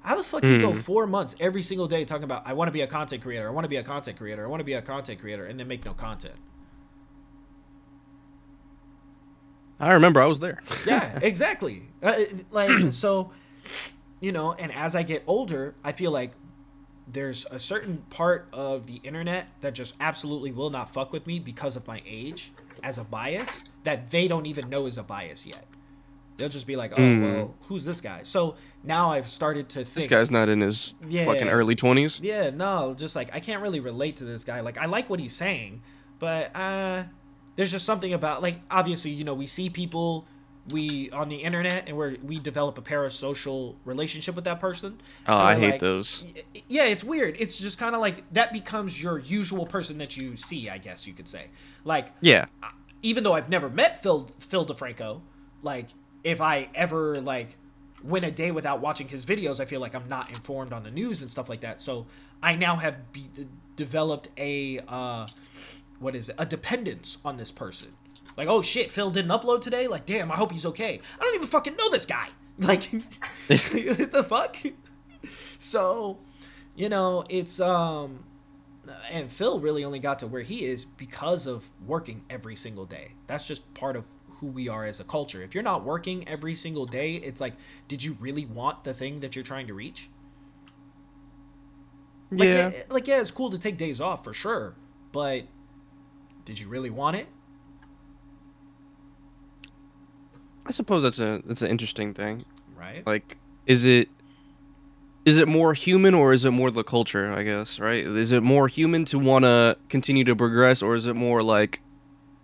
How 0.00 0.14
the 0.14 0.22
fuck 0.22 0.44
you 0.44 0.60
go 0.60 0.72
four 0.72 1.08
months 1.08 1.34
every 1.40 1.62
single 1.62 1.88
day 1.88 2.04
talking 2.04 2.22
about 2.22 2.46
I 2.46 2.52
want 2.52 2.68
to 2.68 2.72
be 2.72 2.80
a 2.80 2.86
content 2.86 3.22
creator, 3.22 3.48
I 3.48 3.50
want 3.50 3.64
to 3.64 3.68
be 3.68 3.74
a 3.74 3.82
content 3.82 4.16
creator, 4.16 4.44
I 4.44 4.48
want 4.48 4.60
to 4.60 4.64
be 4.64 4.74
a 4.74 4.80
content 4.80 5.18
creator, 5.18 5.44
and 5.46 5.58
then 5.58 5.66
make 5.66 5.84
no 5.84 5.94
content? 5.94 6.36
I 9.80 9.92
remember 9.92 10.22
I 10.22 10.26
was 10.26 10.38
there. 10.38 10.62
Yeah, 10.86 11.18
exactly. 11.20 11.88
Uh, 12.00 12.22
like 12.52 12.70
so, 12.92 13.32
you 14.20 14.30
know. 14.30 14.52
And 14.52 14.72
as 14.72 14.94
I 14.94 15.02
get 15.02 15.24
older, 15.26 15.74
I 15.82 15.90
feel 15.90 16.12
like 16.12 16.32
there's 17.06 17.46
a 17.50 17.58
certain 17.58 17.98
part 18.10 18.48
of 18.52 18.86
the 18.86 18.96
internet 19.04 19.46
that 19.60 19.74
just 19.74 19.94
absolutely 20.00 20.50
will 20.52 20.70
not 20.70 20.92
fuck 20.92 21.12
with 21.12 21.26
me 21.26 21.38
because 21.38 21.76
of 21.76 21.86
my 21.86 22.02
age 22.06 22.52
as 22.82 22.98
a 22.98 23.04
bias 23.04 23.62
that 23.84 24.10
they 24.10 24.26
don't 24.28 24.46
even 24.46 24.68
know 24.68 24.86
is 24.86 24.98
a 24.98 25.02
bias 25.02 25.46
yet. 25.46 25.64
They'll 26.36 26.48
just 26.50 26.66
be 26.66 26.76
like, 26.76 26.92
"Oh, 26.98 27.20
well, 27.20 27.54
who's 27.68 27.84
this 27.86 28.00
guy?" 28.02 28.20
So 28.24 28.56
now 28.84 29.10
I've 29.12 29.28
started 29.28 29.70
to 29.70 29.84
think 29.84 29.94
This 29.94 30.06
guy's 30.08 30.30
not 30.30 30.48
in 30.50 30.60
his 30.60 30.92
Yeah. 31.08 31.24
fucking 31.24 31.48
early 31.48 31.74
twenties. 31.74 32.20
Yeah, 32.20 32.50
no, 32.50 32.94
just 32.94 33.16
like 33.16 33.34
I 33.34 33.40
can't 33.40 33.62
really 33.62 33.80
relate 33.80 34.16
to 34.16 34.24
this 34.24 34.44
guy. 34.44 34.60
Like 34.60 34.76
I 34.76 34.84
like 34.86 35.08
what 35.08 35.18
he's 35.18 35.34
saying, 35.34 35.80
but 36.18 36.54
uh 36.54 37.04
there's 37.54 37.70
just 37.72 37.86
something 37.86 38.12
about 38.12 38.42
like 38.42 38.60
obviously, 38.70 39.12
you 39.12 39.24
know, 39.24 39.32
we 39.32 39.46
see 39.46 39.70
people 39.70 40.26
we 40.70 41.10
on 41.10 41.28
the 41.28 41.36
internet 41.36 41.84
and 41.88 41.96
where 41.96 42.16
we 42.22 42.38
develop 42.38 42.76
a 42.78 42.82
parasocial 42.82 43.76
relationship 43.84 44.34
with 44.34 44.44
that 44.44 44.58
person. 44.60 45.00
Oh, 45.26 45.36
I 45.36 45.54
hate 45.54 45.70
like- 45.72 45.80
those. 45.80 46.24
Yeah, 46.68 46.84
it's 46.84 47.04
weird. 47.04 47.36
It's 47.38 47.56
just 47.56 47.78
kind 47.78 47.94
of 47.94 48.00
like 48.00 48.30
that 48.32 48.52
becomes 48.52 49.00
your 49.02 49.18
usual 49.18 49.66
person 49.66 49.98
that 49.98 50.16
you 50.16 50.36
see, 50.36 50.68
I 50.68 50.78
guess 50.78 51.06
you 51.06 51.12
could 51.12 51.28
say. 51.28 51.46
Like 51.84 52.12
Yeah. 52.20 52.46
even 53.02 53.22
though 53.24 53.34
I've 53.34 53.48
never 53.48 53.68
met 53.68 54.02
Phil 54.02 54.28
Phil 54.40 54.66
DeFranco, 54.66 55.20
like 55.62 55.88
if 56.24 56.40
I 56.40 56.68
ever 56.74 57.20
like 57.20 57.56
went 58.02 58.24
a 58.24 58.30
day 58.30 58.50
without 58.50 58.80
watching 58.80 59.08
his 59.08 59.24
videos, 59.24 59.60
I 59.60 59.64
feel 59.64 59.80
like 59.80 59.94
I'm 59.94 60.08
not 60.08 60.28
informed 60.30 60.72
on 60.72 60.82
the 60.82 60.90
news 60.90 61.22
and 61.22 61.30
stuff 61.30 61.48
like 61.48 61.60
that. 61.60 61.80
So 61.80 62.06
I 62.42 62.54
now 62.56 62.76
have 62.76 63.12
be- 63.12 63.30
developed 63.76 64.28
a 64.36 64.80
uh, 64.88 65.26
what 66.00 66.14
is 66.16 66.28
it? 66.28 66.34
A 66.38 66.44
dependence 66.44 67.18
on 67.24 67.36
this 67.36 67.50
person. 67.52 67.92
Like, 68.36 68.48
oh 68.48 68.62
shit, 68.62 68.90
Phil 68.90 69.10
didn't 69.10 69.30
upload 69.30 69.60
today. 69.62 69.86
Like, 69.88 70.06
damn, 70.06 70.30
I 70.30 70.36
hope 70.36 70.52
he's 70.52 70.66
okay. 70.66 71.00
I 71.18 71.22
don't 71.24 71.34
even 71.34 71.46
fucking 71.48 71.76
know 71.76 71.90
this 71.90 72.06
guy. 72.06 72.28
Like, 72.58 72.84
what 72.90 74.12
the 74.12 74.24
fuck? 74.26 74.56
So, 75.58 76.18
you 76.74 76.88
know, 76.88 77.24
it's 77.28 77.60
um 77.60 78.24
and 79.10 79.30
Phil 79.30 79.60
really 79.60 79.84
only 79.84 79.98
got 79.98 80.20
to 80.20 80.26
where 80.26 80.40
he 80.42 80.64
is 80.64 80.84
because 80.86 81.46
of 81.46 81.64
working 81.86 82.22
every 82.30 82.56
single 82.56 82.86
day. 82.86 83.12
That's 83.26 83.44
just 83.44 83.74
part 83.74 83.94
of 83.94 84.06
who 84.40 84.46
we 84.46 84.68
are 84.68 84.86
as 84.86 85.00
a 85.00 85.04
culture. 85.04 85.42
If 85.42 85.54
you're 85.54 85.62
not 85.64 85.84
working 85.84 86.26
every 86.28 86.54
single 86.54 86.86
day, 86.86 87.14
it's 87.16 87.40
like, 87.42 87.54
did 87.88 88.02
you 88.02 88.16
really 88.20 88.46
want 88.46 88.84
the 88.84 88.94
thing 88.94 89.20
that 89.20 89.36
you're 89.36 89.44
trying 89.44 89.66
to 89.66 89.74
reach? 89.74 90.08
Like, 92.30 92.48
Yeah. 92.48 92.70
yeah, 92.70 92.82
like 92.88 93.06
yeah, 93.06 93.20
it's 93.20 93.30
cool 93.30 93.50
to 93.50 93.58
take 93.58 93.76
days 93.78 94.00
off 94.00 94.24
for 94.24 94.32
sure, 94.32 94.74
but 95.12 95.44
did 96.44 96.58
you 96.58 96.68
really 96.68 96.90
want 96.90 97.16
it? 97.16 97.26
I 100.68 100.72
suppose 100.72 101.02
that's 101.02 101.18
a 101.18 101.42
that's 101.46 101.62
an 101.62 101.68
interesting 101.68 102.14
thing. 102.14 102.44
Right? 102.76 103.06
Like, 103.06 103.38
is 103.66 103.84
it 103.84 104.08
is 105.24 105.38
it 105.38 105.48
more 105.48 105.74
human 105.74 106.14
or 106.14 106.32
is 106.32 106.44
it 106.44 106.52
more 106.52 106.70
the 106.70 106.84
culture? 106.84 107.32
I 107.32 107.42
guess 107.42 107.78
right. 107.80 108.04
Is 108.06 108.32
it 108.32 108.42
more 108.42 108.68
human 108.68 109.04
to 109.06 109.18
want 109.18 109.44
to 109.44 109.76
continue 109.88 110.24
to 110.24 110.36
progress, 110.36 110.82
or 110.82 110.94
is 110.94 111.06
it 111.06 111.14
more 111.14 111.42
like 111.42 111.80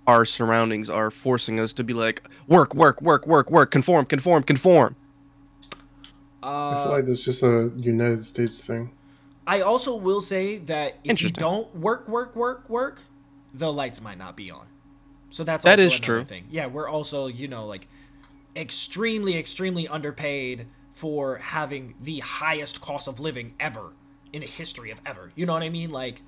our 0.07 0.25
surroundings 0.25 0.91
are 0.91 1.11
forcing 1.11 1.61
us 1.61 1.73
to 1.75 1.85
be 1.85 1.95
like 1.95 2.23
work, 2.49 2.75
work, 2.75 3.01
work, 3.03 3.27
work, 3.27 3.51
work, 3.51 3.71
conform, 3.71 4.07
conform, 4.07 4.43
conform? 4.43 4.97
I 6.43 6.75
feel 6.83 6.93
Uh, 6.93 6.97
like 6.97 7.07
that's 7.07 7.23
just 7.25 7.43
a 7.43 7.73
United 7.77 8.25
States 8.25 8.67
thing. 8.67 8.91
I 9.47 9.61
also 9.61 9.95
will 9.97 10.21
say 10.21 10.59
that 10.59 10.99
if 11.05 11.23
you 11.23 11.31
don't 11.31 11.75
work, 11.75 12.09
work, 12.09 12.35
work, 12.37 12.69
work, 12.69 13.03
the 13.55 13.73
lights 13.73 14.01
might 14.01 14.19
not 14.19 14.37
be 14.37 14.51
on. 14.51 14.67
So 15.31 15.45
that's 15.45 15.65
That 15.65 15.79
also 15.79 15.85
is 15.87 15.93
another 16.01 16.05
true. 16.05 16.25
Thing. 16.25 16.45
Yeah, 16.51 16.67
we're 16.67 16.89
also 16.89 17.27
you 17.27 17.49
know 17.49 17.67
like 17.67 17.89
extremely, 18.57 19.37
extremely 19.39 19.89
underpaid 19.89 20.69
for 20.93 21.37
having 21.39 21.95
the 22.01 22.21
highest 22.21 22.81
cost 22.81 23.09
of 23.09 23.21
living 23.21 23.55
ever 23.59 23.93
in 24.33 24.41
the 24.43 24.47
history 24.49 24.91
of 24.91 25.01
ever. 25.07 25.33
You 25.35 25.47
know 25.47 25.53
what 25.55 25.63
I 25.63 25.71
mean? 25.71 25.91
Like 25.91 26.23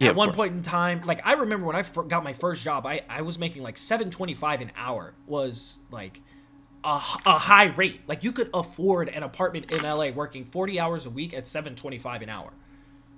Yeah, 0.00 0.12
at 0.12 0.14
one 0.14 0.32
course. 0.32 0.32
point 0.32 0.54
in 0.54 0.62
time, 0.62 1.02
like 1.04 1.20
I 1.26 1.34
remember 1.34 1.66
when 1.66 1.76
I 1.76 1.82
got 2.08 2.24
my 2.24 2.32
first 2.34 2.62
job, 2.62 2.86
I 2.86 3.02
I 3.08 3.22
was 3.22 3.38
making 3.38 3.62
like 3.62 3.78
seven 3.78 4.10
twenty 4.10 4.34
five 4.34 4.60
an 4.60 4.72
hour 4.76 5.16
was 5.26 5.78
like 5.90 6.22
a, 6.84 6.90
a 7.26 7.38
high 7.38 7.66
rate. 7.66 8.02
Like 8.08 8.24
you 8.24 8.32
could 8.32 8.50
afford 8.54 9.08
an 9.08 9.22
apartment 9.22 9.70
in 9.70 9.84
LA 9.84 10.10
working 10.10 10.44
40 10.44 10.80
hours 10.80 11.06
a 11.06 11.10
week 11.10 11.34
at 11.34 11.46
725 11.46 12.22
an 12.22 12.28
hour. 12.30 12.52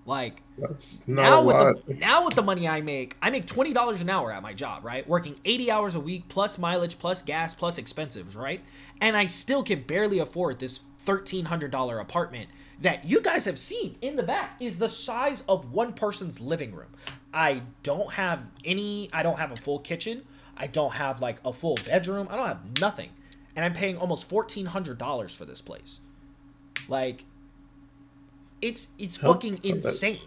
Like 0.07 0.43
That's 0.57 1.07
now 1.09 1.43
with 1.43 1.57
lot. 1.57 1.87
the 1.87 1.95
now 1.95 2.25
with 2.25 2.35
the 2.35 2.43
money 2.43 2.69
I 2.69 2.81
make, 2.81 3.17
I 3.21 3.31
make 3.31 3.47
$20 3.47 4.01
an 4.01 4.09
hour 4.09 4.33
at 4.33 4.41
my 4.41 4.55
job, 4.55 4.85
right? 4.85 5.07
Working 5.07 5.35
80 5.45 5.71
hours 5.71 5.95
a 5.97 6.01
week 6.01 6.29
plus 6.29 6.59
mileage 6.59 6.99
plus 6.99 7.23
gas 7.23 7.55
plus 7.55 7.77
expenses, 7.77 8.37
right? 8.37 8.61
And 9.01 9.17
I 9.17 9.27
still 9.27 9.65
can 9.65 9.83
barely 9.83 10.21
afford 10.21 10.61
this 10.61 10.81
$1300 11.05 12.01
apartment 12.01 12.49
that 12.81 13.05
you 13.05 13.21
guys 13.21 13.47
have 13.47 13.59
seen 13.59 13.97
in 14.01 14.17
the 14.17 14.23
back 14.23 14.57
is 14.61 14.79
the 14.79 14.89
size 14.89 15.43
of 15.49 15.73
one 15.73 15.93
person's 15.93 16.41
living 16.41 16.73
room. 16.73 16.95
I 17.35 17.63
don't 17.83 18.13
have 18.13 18.45
any 18.65 19.11
I 19.13 19.23
don't 19.25 19.39
have 19.39 19.51
a 19.51 19.57
full 19.57 19.81
kitchen. 19.81 20.23
I 20.57 20.69
don't 20.69 20.93
have 20.93 21.21
like 21.21 21.39
a 21.45 21.53
full 21.53 21.77
bedroom. 21.85 22.29
I 22.31 22.37
don't 22.37 22.47
have 22.47 22.81
nothing. 22.81 23.11
And 23.57 23.65
I'm 23.65 23.73
paying 23.73 23.97
almost 23.99 24.29
$1400 24.29 25.35
for 25.35 25.45
this 25.45 25.61
place. 25.61 25.99
Like 26.89 27.25
it's 28.63 28.89
it's 28.99 29.17
How- 29.19 29.33
fucking 29.35 29.61
insane. 29.63 30.21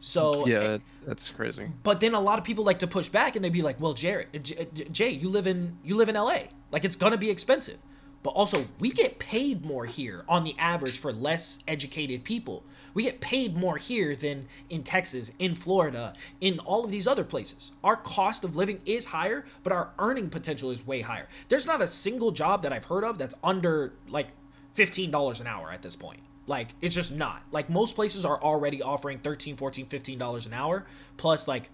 So 0.00 0.46
Yeah, 0.46 0.56
eh, 0.58 0.68
that, 0.68 0.80
that's 1.06 1.30
crazy. 1.30 1.68
but 1.82 1.98
then 2.00 2.14
a 2.14 2.20
lot 2.20 2.38
of 2.38 2.44
people 2.44 2.62
like 2.64 2.78
to 2.80 2.86
push 2.86 3.08
back 3.08 3.34
and 3.34 3.44
they'd 3.44 3.52
be 3.52 3.62
like, 3.62 3.80
"Well, 3.80 3.94
Jared, 3.94 4.28
eh, 4.32 4.38
J- 4.38 4.54
eh, 4.56 4.64
J- 4.72 4.84
Jay, 4.90 5.10
you 5.10 5.28
live 5.28 5.46
in 5.48 5.76
you 5.82 5.96
live 5.96 6.08
in 6.08 6.14
LA. 6.16 6.42
Like 6.70 6.84
it's 6.84 6.96
gonna 6.96 7.18
be 7.18 7.30
expensive." 7.30 7.78
But 8.22 8.30
also, 8.30 8.64
we 8.80 8.90
get 8.90 9.18
paid 9.20 9.64
more 9.64 9.86
here 9.86 10.24
on 10.28 10.42
the 10.44 10.54
average 10.58 10.98
for 10.98 11.12
less 11.12 11.60
educated 11.68 12.24
people. 12.24 12.64
We 12.94 13.04
get 13.04 13.20
paid 13.20 13.56
more 13.56 13.76
here 13.76 14.16
than 14.16 14.46
in 14.70 14.82
Texas, 14.82 15.30
in 15.38 15.54
Florida, 15.54 16.14
in 16.40 16.58
all 16.60 16.84
of 16.84 16.90
these 16.90 17.06
other 17.06 17.22
places. 17.22 17.70
Our 17.84 17.94
cost 17.96 18.42
of 18.42 18.56
living 18.56 18.80
is 18.86 19.04
higher, 19.06 19.44
but 19.62 19.72
our 19.72 19.90
earning 20.00 20.30
potential 20.30 20.70
is 20.72 20.84
way 20.84 21.00
higher. 21.00 21.28
There's 21.48 21.66
not 21.66 21.80
a 21.80 21.86
single 21.86 22.32
job 22.32 22.62
that 22.64 22.72
I've 22.72 22.86
heard 22.86 23.04
of 23.04 23.18
that's 23.18 23.34
under 23.44 23.92
like 24.08 24.28
$15 24.76 25.40
an 25.40 25.46
hour 25.46 25.70
at 25.70 25.82
this 25.82 25.94
point. 25.94 26.20
Like 26.48 26.74
it's 26.80 26.94
just 26.94 27.12
not. 27.12 27.42
Like 27.52 27.70
most 27.70 27.94
places 27.94 28.24
are 28.24 28.42
already 28.42 28.82
offering 28.82 29.18
13, 29.18 29.56
14, 29.56 29.86
15 29.86 30.18
dollars 30.18 30.46
an 30.46 30.54
hour 30.54 30.86
plus 31.16 31.46
like 31.46 31.70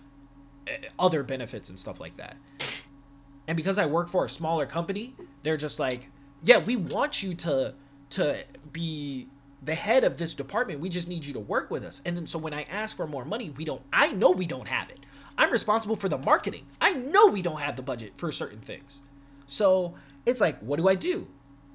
eh, 0.67 0.77
other 0.99 1.23
benefits 1.23 1.69
and 1.69 1.79
stuff 1.79 2.01
like 2.01 2.17
that. 2.17 2.37
And 3.47 3.57
because 3.57 3.79
I 3.79 3.87
work 3.87 4.09
for 4.09 4.25
a 4.25 4.29
smaller 4.29 4.67
company, 4.67 5.15
they're 5.43 5.57
just 5.57 5.79
like, 5.79 6.11
"Yeah, 6.43 6.59
we 6.59 6.77
want 6.77 7.23
you 7.23 7.35
to 7.35 7.75
to 8.11 8.45
be 8.73 9.29
the 9.63 9.75
head 9.75 10.05
of 10.05 10.19
this 10.19 10.35
department. 10.35 10.81
We 10.81 10.89
just 10.89 11.09
need 11.09 11.25
you 11.25 11.33
to 11.35 11.41
work 11.41 11.71
with 11.71 11.85
us." 11.85 12.03
And 12.05 12.17
then 12.17 12.27
so 12.27 12.39
when 12.39 12.53
I 12.55 12.63
ask 12.65 12.97
for 12.97 13.07
more 13.07 13.25
money, 13.25 13.51
we 13.51 13.65
don't 13.65 13.83
I 13.93 14.13
know 14.13 14.31
we 14.31 14.47
don't 14.47 14.69
have 14.69 14.91
it. 14.91 15.01
I'm 15.37 15.51
responsible 15.51 15.97
for 15.97 16.09
the 16.09 16.19
marketing. 16.19 16.67
I 16.81 16.93
know 16.93 17.27
we 17.27 17.43
don't 17.43 17.61
have 17.61 17.77
the 17.77 17.83
budget 17.83 18.13
for 18.17 18.31
certain 18.31 18.61
things. 18.61 19.03
So, 19.47 19.95
it's 20.25 20.41
like, 20.41 20.59
what 20.61 20.79
do 20.79 20.89
I 20.89 20.95
do? 20.95 21.27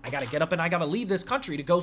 I 0.04 0.10
got 0.10 0.22
to 0.22 0.28
get 0.28 0.42
up 0.42 0.52
and 0.52 0.62
I 0.62 0.70
got 0.70 0.80
to 0.80 0.86
leave 0.86 1.10
this 1.10 1.24
country 1.24 1.58
to 1.58 1.64
go, 1.64 1.82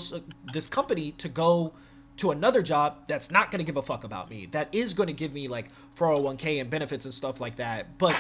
this 0.52 0.68
company 0.68 1.12
to 1.18 1.28
go 1.28 1.72
to 2.18 2.30
another 2.30 2.62
job 2.62 2.96
that's 3.08 3.30
not 3.30 3.50
going 3.50 3.58
to 3.58 3.64
give 3.64 3.76
a 3.76 3.82
fuck 3.82 4.04
about 4.04 4.30
me. 4.30 4.46
That 4.52 4.68
is 4.72 4.94
going 4.94 5.08
to 5.08 5.12
give 5.12 5.32
me 5.32 5.48
like 5.48 5.68
401k 5.96 6.60
and 6.60 6.70
benefits 6.70 7.04
and 7.04 7.12
stuff 7.12 7.40
like 7.40 7.56
that. 7.56 7.98
But 7.98 8.18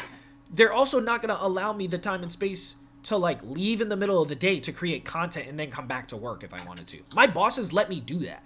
they're 0.52 0.72
also 0.72 1.00
not 1.00 1.22
going 1.22 1.34
to 1.34 1.42
allow 1.44 1.72
me 1.72 1.86
the 1.86 1.98
time 1.98 2.22
and 2.22 2.30
space 2.30 2.76
to 3.04 3.16
like 3.16 3.42
leave 3.42 3.80
in 3.80 3.88
the 3.88 3.96
middle 3.96 4.20
of 4.20 4.28
the 4.28 4.34
day 4.34 4.60
to 4.60 4.72
create 4.72 5.04
content 5.04 5.48
and 5.48 5.58
then 5.58 5.70
come 5.70 5.86
back 5.86 6.08
to 6.08 6.16
work 6.16 6.42
if 6.42 6.52
I 6.52 6.62
wanted 6.66 6.86
to. 6.88 6.98
My 7.14 7.26
bosses 7.26 7.72
let 7.72 7.88
me 7.88 8.00
do 8.00 8.18
that. 8.20 8.42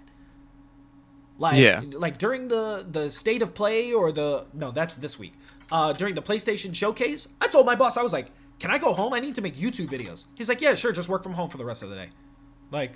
Like 1.37 1.57
Yeah. 1.57 1.81
like 1.93 2.17
during 2.17 2.47
the 2.47 2.85
the 2.89 3.09
state 3.09 3.41
of 3.41 3.53
play 3.53 3.91
or 3.91 4.11
the 4.11 4.45
no, 4.53 4.71
that's 4.71 4.95
this 4.95 5.17
week. 5.17 5.33
Uh 5.71 5.93
during 5.93 6.13
the 6.13 6.21
PlayStation 6.21 6.75
showcase, 6.75 7.27
I 7.39 7.47
told 7.47 7.65
my 7.65 7.75
boss 7.75 7.97
I 7.97 8.03
was 8.03 8.13
like, 8.13 8.27
"Can 8.61 8.71
I 8.71 8.77
go 8.77 8.93
home? 8.93 9.11
I 9.13 9.19
need 9.19 9.35
to 9.35 9.41
make 9.41 9.55
YouTube 9.55 9.89
videos." 9.89 10.25
He's 10.35 10.47
like, 10.49 10.61
"Yeah, 10.61 10.75
sure, 10.75 10.91
just 10.91 11.09
work 11.09 11.23
from 11.23 11.33
home 11.33 11.49
for 11.49 11.57
the 11.57 11.65
rest 11.65 11.83
of 11.83 11.89
the 11.89 11.95
day." 11.95 12.09
Like 12.71 12.93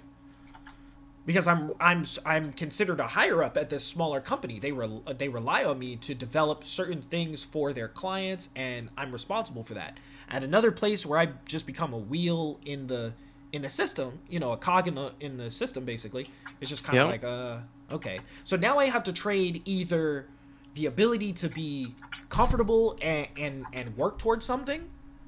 because 1.25 1.47
I'm 1.47 1.71
I'm 1.79 2.05
I'm 2.25 2.51
considered 2.51 2.99
a 2.99 3.07
higher 3.07 3.43
up 3.43 3.57
at 3.57 3.69
this 3.69 3.83
smaller 3.83 4.21
company. 4.21 4.59
They 4.59 4.71
rel 4.71 5.01
they 5.17 5.27
rely 5.27 5.63
on 5.63 5.79
me 5.79 5.95
to 5.97 6.13
develop 6.13 6.63
certain 6.63 7.01
things 7.01 7.43
for 7.43 7.73
their 7.73 7.87
clients, 7.87 8.49
and 8.55 8.89
I'm 8.95 9.11
responsible 9.11 9.63
for 9.63 9.73
that. 9.73 9.99
At 10.29 10.43
another 10.43 10.71
place 10.71 11.05
where 11.05 11.19
I 11.19 11.29
just 11.45 11.65
become 11.65 11.93
a 11.93 11.97
wheel 11.97 12.59
in 12.65 12.87
the 12.87 13.13
in 13.51 13.61
the 13.63 13.69
system, 13.69 14.19
you 14.29 14.39
know, 14.39 14.51
a 14.51 14.57
cog 14.57 14.87
in 14.87 14.95
the 14.95 15.13
in 15.19 15.37
the 15.37 15.49
system, 15.49 15.83
basically, 15.85 16.29
it's 16.61 16.69
just 16.69 16.83
kind 16.83 16.99
of 16.99 17.07
Yeah. 17.07 17.11
like 17.11 17.23
uh 17.23 17.57
okay. 17.95 18.19
So 18.43 18.55
now 18.55 18.77
I 18.77 18.85
have 18.85 19.03
to 19.03 19.13
trade 19.13 19.63
either 19.65 20.27
the 20.75 20.85
ability 20.85 21.33
to 21.33 21.49
be 21.49 21.95
comfortable 22.29 22.97
and 23.01 23.27
and, 23.37 23.65
and 23.73 23.97
work 23.97 24.19
towards 24.19 24.45
something, 24.45 24.87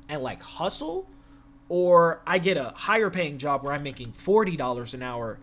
and 0.10 0.22
like 0.22 0.42
hustle, 0.42 1.08
or 1.70 2.22
I 2.26 2.40
get 2.40 2.58
a 2.58 2.74
higher 2.76 3.10
paying 3.10 3.38
job 3.38 3.64
where 3.64 3.74
I'm 3.74 3.84
making 3.84 4.12
forty 4.14 4.56
dollars 4.56 4.94
an 4.94 5.04
hour, 5.04 5.40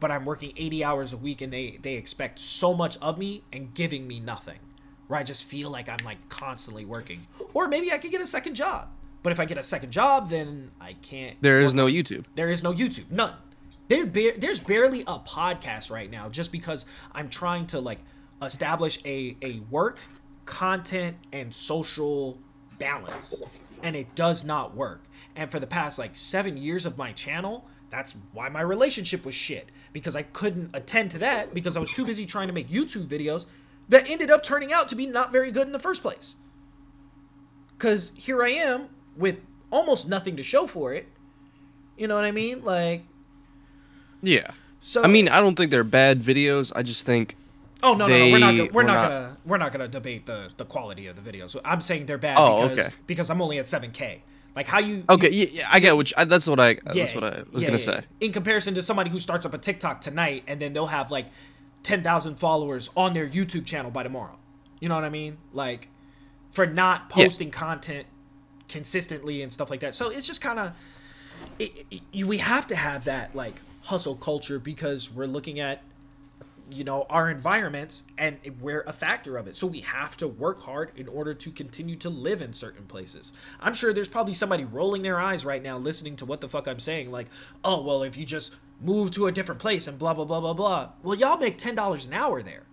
but 0.00 0.10
I'm 0.10 0.24
working 0.24 0.52
eighty 0.56 0.82
hours 0.84 1.12
a 1.12 1.16
week 1.16 1.40
and 1.40 1.52
they 1.52 1.78
they 1.82 1.94
expect 1.94 2.38
so 2.38 2.74
much 2.74 2.96
of 2.98 3.18
me 3.18 3.44
and 3.52 3.72
giving 3.74 4.06
me 4.06 4.20
nothing. 4.20 4.58
Where 5.06 5.18
I 5.18 5.22
just 5.22 5.44
feel 5.44 5.70
like 5.70 5.88
I'm 5.88 6.04
like 6.04 6.28
constantly 6.28 6.84
working. 6.84 7.26
Or 7.54 7.66
maybe 7.68 7.92
I 7.92 7.98
could 7.98 8.10
get 8.10 8.20
a 8.20 8.26
second 8.26 8.54
job. 8.54 8.88
But 9.22 9.32
if 9.32 9.40
I 9.40 9.46
get 9.46 9.56
a 9.58 9.62
second 9.62 9.90
job, 9.90 10.28
then 10.30 10.70
I 10.80 10.92
can't. 10.94 11.36
There 11.40 11.60
is 11.60 11.74
no 11.74 11.86
on- 11.86 11.92
YouTube. 11.92 12.26
There 12.34 12.50
is 12.50 12.62
no 12.62 12.72
YouTube. 12.74 13.10
None. 13.10 13.32
There 13.88 14.04
ba- 14.04 14.38
there's 14.38 14.60
barely 14.60 15.00
a 15.02 15.18
podcast 15.18 15.90
right 15.90 16.10
now 16.10 16.28
just 16.28 16.52
because 16.52 16.84
I'm 17.12 17.30
trying 17.30 17.66
to 17.68 17.80
like 17.80 18.00
establish 18.42 18.98
a 19.04 19.36
a 19.42 19.60
work, 19.70 19.98
content 20.44 21.16
and 21.32 21.52
social 21.54 22.38
balance. 22.78 23.42
And 23.82 23.96
it 23.96 24.14
does 24.14 24.44
not 24.44 24.74
work. 24.74 25.04
And 25.36 25.50
for 25.50 25.60
the 25.60 25.66
past 25.66 25.98
like 25.98 26.16
7 26.16 26.56
years 26.56 26.84
of 26.84 26.98
my 26.98 27.12
channel, 27.12 27.66
that's 27.90 28.14
why 28.32 28.48
my 28.48 28.60
relationship 28.60 29.24
was 29.24 29.34
shit 29.34 29.68
because 29.92 30.14
I 30.14 30.22
couldn't 30.22 30.70
attend 30.74 31.10
to 31.12 31.18
that 31.18 31.54
because 31.54 31.76
I 31.76 31.80
was 31.80 31.92
too 31.92 32.04
busy 32.04 32.26
trying 32.26 32.48
to 32.48 32.52
make 32.52 32.68
YouTube 32.68 33.06
videos 33.06 33.46
that 33.88 34.08
ended 34.08 34.30
up 34.30 34.42
turning 34.42 34.72
out 34.72 34.88
to 34.88 34.94
be 34.94 35.06
not 35.06 35.32
very 35.32 35.50
good 35.50 35.66
in 35.66 35.72
the 35.72 35.78
first 35.78 36.02
place. 36.02 36.34
Cuz 37.78 38.12
here 38.14 38.42
I 38.42 38.50
am 38.50 38.88
with 39.16 39.38
almost 39.70 40.08
nothing 40.08 40.36
to 40.36 40.42
show 40.42 40.66
for 40.66 40.92
it. 40.92 41.08
You 41.96 42.06
know 42.08 42.14
what 42.14 42.24
I 42.24 42.32
mean? 42.32 42.64
Like 42.64 43.04
Yeah. 44.22 44.50
so 44.80 45.02
I 45.02 45.06
mean, 45.06 45.28
I 45.28 45.40
don't 45.40 45.56
think 45.56 45.70
they're 45.70 45.84
bad 45.84 46.20
videos. 46.20 46.72
I 46.76 46.82
just 46.82 47.06
think 47.06 47.36
Oh 47.82 47.94
no, 47.94 48.06
no, 48.06 48.18
no, 48.18 48.32
we're 48.32 48.38
not 48.38 48.50
they 48.52 48.56
gonna, 48.58 48.70
we're 48.70 48.72
were 48.72 48.82
not, 48.84 48.92
not- 48.94 49.08
gonna 49.08 49.36
we're 49.44 49.56
not 49.58 49.72
gonna 49.72 49.88
debate 49.88 50.26
the 50.26 50.52
the 50.56 50.64
quality 50.64 51.06
of 51.06 51.22
the 51.22 51.30
videos. 51.30 51.58
I'm 51.64 51.80
saying 51.80 52.06
they're 52.06 52.18
bad 52.18 52.36
Oh, 52.38 52.68
because 52.68 52.86
okay. 52.86 52.96
because 53.06 53.30
I'm 53.30 53.40
only 53.40 53.58
at 53.58 53.66
7k. 53.66 54.20
Like 54.56 54.66
how 54.66 54.80
you 54.80 55.04
okay, 55.08 55.30
yeah, 55.30 55.46
yeah, 55.50 55.68
I 55.70 55.78
get 55.78 55.96
which 55.96 56.12
I, 56.16 56.24
that's 56.24 56.46
what 56.46 56.58
I 56.58 56.70
yeah, 56.70 56.78
that's 56.94 57.14
what 57.14 57.22
I 57.22 57.44
was 57.52 57.62
yeah, 57.62 57.68
gonna 57.68 57.78
say. 57.78 58.02
In 58.20 58.32
comparison 58.32 58.74
to 58.74 58.82
somebody 58.82 59.10
who 59.10 59.20
starts 59.20 59.46
up 59.46 59.54
a 59.54 59.58
TikTok 59.58 60.00
tonight 60.00 60.42
and 60.48 60.60
then 60.60 60.72
they'll 60.72 60.86
have 60.88 61.10
like 61.12 61.26
10,000 61.84 62.34
followers 62.36 62.90
on 62.96 63.14
their 63.14 63.28
YouTube 63.28 63.64
channel 63.64 63.90
by 63.92 64.02
tomorrow. 64.02 64.36
You 64.80 64.88
know 64.88 64.96
what 64.96 65.04
I 65.04 65.10
mean? 65.10 65.38
Like 65.52 65.88
for 66.50 66.66
not 66.66 67.08
posting 67.10 67.52
content 67.52 68.06
consistently 68.68 69.42
and 69.42 69.52
stuff 69.52 69.70
like 69.70 69.80
that. 69.80 69.94
So 69.94 70.08
it's 70.08 70.26
just 70.26 70.40
kind 70.40 70.58
of 70.58 70.72
we 72.26 72.38
have 72.38 72.66
to 72.68 72.76
have 72.76 73.04
that 73.04 73.36
like 73.36 73.54
hustle 73.82 74.16
culture 74.16 74.58
because 74.58 75.12
we're 75.12 75.26
looking 75.26 75.60
at 75.60 75.82
you 76.70 76.84
know 76.84 77.06
our 77.08 77.30
environments 77.30 78.04
and 78.16 78.38
we're 78.60 78.82
a 78.82 78.92
factor 78.92 79.36
of 79.36 79.46
it. 79.46 79.56
So 79.56 79.66
we 79.66 79.80
have 79.80 80.16
to 80.18 80.28
work 80.28 80.62
hard 80.62 80.92
in 80.96 81.08
order 81.08 81.34
to 81.34 81.50
continue 81.50 81.96
to 81.96 82.10
live 82.10 82.42
in 82.42 82.52
certain 82.52 82.86
places. 82.86 83.32
I'm 83.60 83.74
sure 83.74 83.92
there's 83.92 84.08
probably 84.08 84.34
somebody 84.34 84.64
rolling 84.64 85.02
their 85.02 85.20
eyes 85.20 85.44
right 85.44 85.62
now 85.62 85.78
listening 85.78 86.16
to 86.16 86.26
what 86.26 86.40
the 86.40 86.48
fuck 86.48 86.66
i'm 86.68 86.80
saying 86.80 87.10
like 87.10 87.28
oh 87.64 87.82
well 87.82 88.02
if 88.02 88.16
you 88.16 88.24
just 88.24 88.54
move 88.80 89.10
to 89.12 89.26
a 89.26 89.32
different 89.32 89.60
place 89.60 89.86
and 89.88 89.98
blah 89.98 90.14
blah 90.14 90.24
blah 90.24 90.40
blah 90.40 90.54
blah. 90.54 90.90
Well 91.02 91.16
y'all 91.16 91.38
make 91.38 91.58
$10 91.58 92.06
an 92.06 92.12
hour 92.12 92.42
there. 92.42 92.64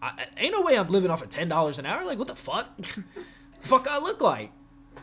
I, 0.00 0.26
ain't 0.36 0.52
no 0.52 0.62
way 0.62 0.76
i'm 0.76 0.88
living 0.88 1.10
off 1.10 1.22
of 1.22 1.28
$10 1.28 1.78
an 1.78 1.86
hour. 1.86 2.04
Like 2.04 2.18
what 2.18 2.28
the 2.28 2.36
fuck? 2.36 2.68
Fuck 3.60 3.86
i 3.88 3.98
look 3.98 4.20
like? 4.20 4.50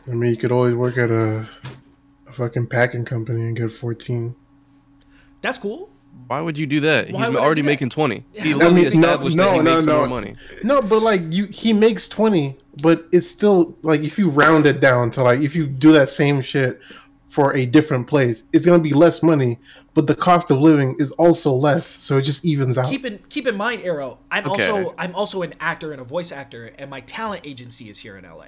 I 0.06 0.10
mean, 0.10 0.30
you 0.30 0.36
could 0.36 0.52
always 0.52 0.74
work 0.74 0.98
at 0.98 1.10
a, 1.10 1.48
a 2.26 2.32
fucking 2.32 2.66
packing 2.68 3.04
company 3.04 3.40
and 3.40 3.56
get 3.56 3.70
14. 3.72 4.34
that's 5.40 5.58
cool 5.58 5.89
Why 6.26 6.40
would 6.40 6.56
you 6.58 6.66
do 6.66 6.80
that? 6.80 7.10
Why 7.10 7.26
He's 7.26 7.36
already 7.36 7.62
making 7.62 7.90
twenty. 7.90 8.24
He 8.32 8.54
I 8.54 8.68
mean, 8.70 8.86
established 8.86 9.36
no, 9.36 9.44
that 9.44 9.52
he 9.56 9.62
no, 9.62 9.74
makes 9.74 9.84
no. 9.86 9.96
more 9.98 10.06
money. 10.08 10.36
No, 10.62 10.80
but 10.82 11.02
like 11.02 11.20
you, 11.30 11.46
he 11.46 11.72
makes 11.72 12.08
20, 12.08 12.56
but 12.82 13.06
it's 13.12 13.28
still 13.28 13.76
like 13.82 14.02
if 14.02 14.18
you 14.18 14.28
round 14.30 14.66
it 14.66 14.80
down 14.80 15.10
to 15.12 15.22
like 15.22 15.40
if 15.40 15.54
you 15.56 15.66
do 15.66 15.92
that 15.92 16.08
same 16.08 16.40
shit 16.40 16.80
for 17.28 17.54
a 17.56 17.66
different 17.66 18.06
place, 18.06 18.44
it's 18.52 18.64
gonna 18.66 18.82
be 18.82 18.92
less 18.92 19.22
money, 19.22 19.58
but 19.94 20.06
the 20.06 20.14
cost 20.14 20.50
of 20.50 20.58
living 20.60 20.96
is 20.98 21.12
also 21.12 21.52
less, 21.52 21.86
so 21.86 22.18
it 22.18 22.22
just 22.22 22.44
evens 22.44 22.76
out. 22.78 22.88
keep 22.88 23.04
in 23.04 23.18
keep 23.28 23.46
in 23.46 23.56
mind 23.56 23.82
arrow 23.82 24.18
i'm 24.30 24.48
Okay. 24.48 24.68
also 24.68 24.94
i'm 24.98 25.14
also 25.14 25.42
an 25.42 25.54
actor 25.60 25.92
and 25.92 26.00
a 26.00 26.04
voice 26.04 26.32
actor 26.32 26.66
and 26.78 26.90
my 26.90 27.00
talent 27.00 27.42
agency 27.44 27.88
is 27.88 27.98
here 27.98 28.16
in 28.16 28.24
la 28.24 28.44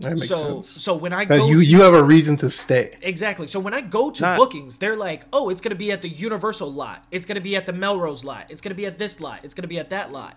that 0.00 0.10
makes 0.14 0.28
so 0.28 0.60
sense. 0.60 0.68
so 0.82 0.94
when 0.94 1.12
i 1.12 1.24
go 1.24 1.48
you 1.48 1.60
to, 1.60 1.66
you 1.66 1.80
have 1.82 1.94
a 1.94 2.02
reason 2.02 2.36
to 2.36 2.50
stay. 2.50 2.94
exactly 3.02 3.46
so 3.46 3.58
when 3.58 3.72
i 3.74 3.80
go 3.80 4.10
to 4.10 4.22
Not- 4.22 4.38
bookings 4.38 4.78
they're 4.78 4.96
like 4.96 5.24
oh 5.32 5.48
it's 5.48 5.60
gonna 5.60 5.74
be 5.74 5.90
at 5.92 6.02
the 6.02 6.08
universal 6.08 6.70
lot 6.72 7.04
it's 7.10 7.24
gonna 7.26 7.40
be 7.40 7.56
at 7.56 7.66
the 7.66 7.72
melrose 7.72 8.24
lot 8.24 8.46
it's 8.50 8.60
gonna 8.60 8.74
be 8.74 8.86
at 8.86 8.98
this 8.98 9.20
lot 9.20 9.40
it's 9.42 9.54
gonna 9.54 9.68
be 9.68 9.78
at 9.78 9.90
that 9.90 10.12
lot 10.12 10.36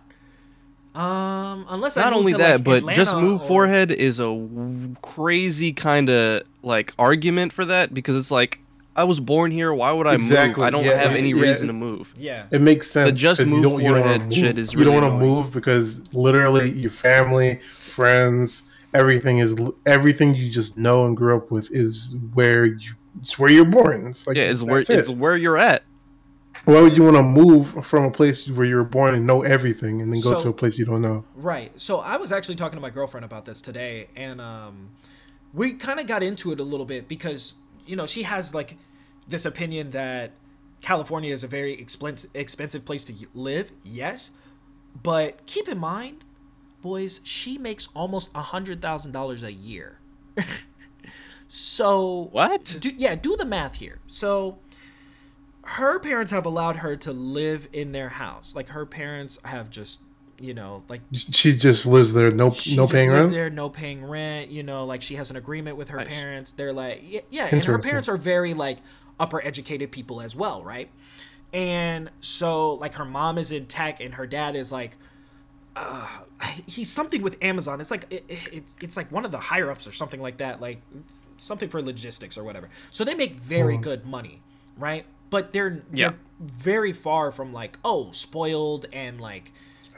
um 0.95 1.65
unless 1.69 1.95
Not 1.97 2.11
move 2.13 2.19
only 2.19 2.31
to, 2.33 2.37
that, 2.39 2.65
like, 2.67 2.83
but 2.85 2.93
just 2.95 3.15
move 3.15 3.41
or- 3.41 3.47
forehead 3.47 3.91
is 3.91 4.19
a 4.19 4.23
w- 4.23 4.95
crazy 5.01 5.71
kind 5.71 6.09
of 6.09 6.43
like 6.63 6.93
argument 6.97 7.53
for 7.53 7.63
that 7.65 7.93
because 7.93 8.15
it's 8.17 8.31
like 8.31 8.59
I 8.95 9.03
was 9.05 9.21
born 9.21 9.51
here. 9.51 9.73
Why 9.73 9.93
would 9.93 10.07
I 10.07 10.15
Exactly, 10.15 10.59
move? 10.61 10.67
I 10.67 10.69
don't 10.71 10.83
yeah, 10.83 10.97
have 11.01 11.15
any 11.15 11.29
yeah. 11.29 11.41
reason 11.41 11.67
to 11.67 11.73
move. 11.73 12.13
yeah 12.17 12.47
It 12.51 12.59
makes 12.59 12.89
sense. 12.89 13.17
just 13.17 13.39
'cause 13.39 13.47
move 13.47 13.57
you 13.59 13.63
don't, 13.63 13.81
you 13.81 13.87
don't 13.89 14.01
forehead 14.01 14.21
wanna 14.23 14.35
shit 14.35 14.55
move. 14.55 14.57
is 14.63 14.73
you 14.73 14.83
don't 14.83 14.93
want 15.01 15.05
to 15.05 15.25
move 15.25 15.51
because 15.53 16.11
literally 16.13 16.69
your 16.71 16.89
family, 16.91 17.59
friends, 17.71 18.68
everything 18.93 19.39
is 19.39 19.55
everything 19.85 20.35
you 20.35 20.49
just 20.49 20.77
know 20.77 21.05
and 21.05 21.15
grew 21.15 21.35
up 21.35 21.51
with 21.51 21.71
is 21.71 22.15
where 22.33 22.65
you 22.65 22.93
it's 23.19 23.37
where 23.37 23.51
you're 23.51 23.65
born. 23.65 24.07
It's 24.07 24.27
like 24.27 24.37
Yeah, 24.37 24.43
it's 24.43 24.63
where 24.63 24.81
that's 24.81 24.89
it's 24.89 25.09
where 25.09 25.35
you're 25.35 25.57
at. 25.57 25.83
Why 26.65 26.81
would 26.81 26.95
you 26.97 27.03
want 27.03 27.15
to 27.15 27.23
move 27.23 27.85
from 27.85 28.03
a 28.03 28.11
place 28.11 28.47
where 28.49 28.65
you 28.65 28.75
were 28.75 28.83
born 28.83 29.15
and 29.15 29.25
know 29.25 29.43
everything 29.43 30.01
and 30.01 30.13
then 30.13 30.21
go 30.21 30.37
So- 30.37 30.43
to 30.43 30.49
a 30.49 30.53
place 30.53 30.77
you 30.77 30.85
don't 30.85 31.01
know? 31.01 31.23
Right. 31.35 31.71
So 31.79 31.99
I 31.99 32.17
was 32.17 32.31
actually 32.31 32.55
talking 32.55 32.77
to 32.77 32.81
my 32.81 32.89
girlfriend 32.89 33.25
about 33.25 33.45
this 33.45 33.61
today, 33.61 34.07
and 34.15 34.41
um, 34.41 34.89
we 35.53 35.73
kind 35.73 35.99
of 35.99 36.07
got 36.07 36.21
into 36.21 36.51
it 36.51 36.59
a 36.59 36.63
little 36.63 36.85
bit 36.85 37.07
because 37.07 37.55
you 37.85 37.95
know 37.95 38.05
she 38.05 38.23
has 38.23 38.53
like 38.53 38.77
this 39.27 39.45
opinion 39.45 39.91
that 39.91 40.31
California 40.81 41.33
is 41.33 41.43
a 41.43 41.47
very 41.47 41.73
expensive 41.73 42.29
expensive 42.33 42.85
place 42.85 43.05
to 43.05 43.13
live. 43.33 43.71
Yes, 43.83 44.31
but 45.01 45.45
keep 45.45 45.67
in 45.67 45.77
mind, 45.77 46.23
boys, 46.81 47.21
she 47.23 47.57
makes 47.57 47.87
almost 47.95 48.31
a 48.35 48.41
hundred 48.41 48.81
thousand 48.81 49.11
dollars 49.11 49.43
a 49.43 49.51
year. 49.51 49.99
so 51.47 52.29
What? 52.31 52.77
do, 52.79 52.89
yeah, 52.95 53.15
do 53.15 53.35
the 53.35 53.45
math 53.45 53.75
here. 53.75 53.99
So 54.07 54.59
her 55.63 55.99
parents 55.99 56.31
have 56.31 56.45
allowed 56.45 56.77
her 56.77 56.95
to 56.97 57.11
live 57.13 57.67
in 57.73 57.91
their 57.91 58.09
house. 58.09 58.55
Like 58.55 58.69
her 58.69 58.85
parents 58.85 59.39
have 59.45 59.69
just, 59.69 60.01
you 60.39 60.53
know, 60.53 60.83
like 60.87 61.01
She 61.11 61.55
just 61.55 61.85
lives 61.85 62.13
there, 62.13 62.31
no 62.31 62.51
she 62.51 62.75
no 62.75 62.83
just 62.83 62.93
paying 62.93 63.09
lived 63.09 63.19
rent. 63.21 63.31
there, 63.31 63.49
no 63.49 63.69
paying 63.69 64.05
rent. 64.05 64.49
You 64.51 64.63
know, 64.63 64.85
like 64.85 65.01
she 65.01 65.15
has 65.15 65.29
an 65.29 65.35
agreement 65.35 65.77
with 65.77 65.89
her 65.89 65.97
Nice. 65.97 66.07
parents. 66.07 66.51
They're 66.53 66.73
like, 66.73 67.01
yeah, 67.05 67.21
yeah, 67.29 67.49
and 67.51 67.63
her 67.65 67.79
parents 67.79 68.07
are 68.09 68.17
very 68.17 68.53
like 68.53 68.77
upper 69.19 69.41
educated 69.43 69.91
people 69.91 70.21
as 70.21 70.35
well, 70.35 70.63
right? 70.63 70.89
And 71.51 72.11
so, 72.19 72.75
like, 72.75 72.93
her 72.93 73.05
mom 73.05 73.39
is 73.39 73.49
in 73.51 73.65
tech, 73.65 73.99
and 73.99 74.13
her 74.13 74.27
dad 74.27 74.55
is 74.55 74.71
like, 74.71 74.97
uh, 75.75 76.07
he's 76.65 76.89
something 76.91 77.21
with 77.21 77.37
Amazon. 77.43 77.79
It's 77.81 77.91
like 77.91 78.05
it, 78.09 78.25
it- 78.27 78.49
it's 78.53 78.75
it's 78.81 78.97
like 78.97 79.11
one 79.11 79.25
of 79.25 79.31
the 79.31 79.39
higher 79.39 79.69
ups 79.71 79.87
or 79.87 79.91
something 79.91 80.21
like 80.21 80.37
that, 80.37 80.59
like 80.61 80.81
something 81.37 81.69
for 81.69 81.81
logistics 81.81 82.37
or 82.37 82.43
whatever. 82.43 82.69
So 82.89 83.03
they 83.03 83.13
make 83.15 83.33
very 83.35 83.77
good 83.77 84.05
money, 84.05 84.41
right? 84.77 85.05
But 85.29 85.53
they're, 85.53 85.83
Yeah. 85.93 86.09
they're 86.09 86.17
very 86.39 86.91
far 86.93 87.31
from 87.31 87.53
like 87.53 87.77
oh 87.85 88.09
spoiled 88.11 88.87
and 88.91 89.21
like 89.21 89.51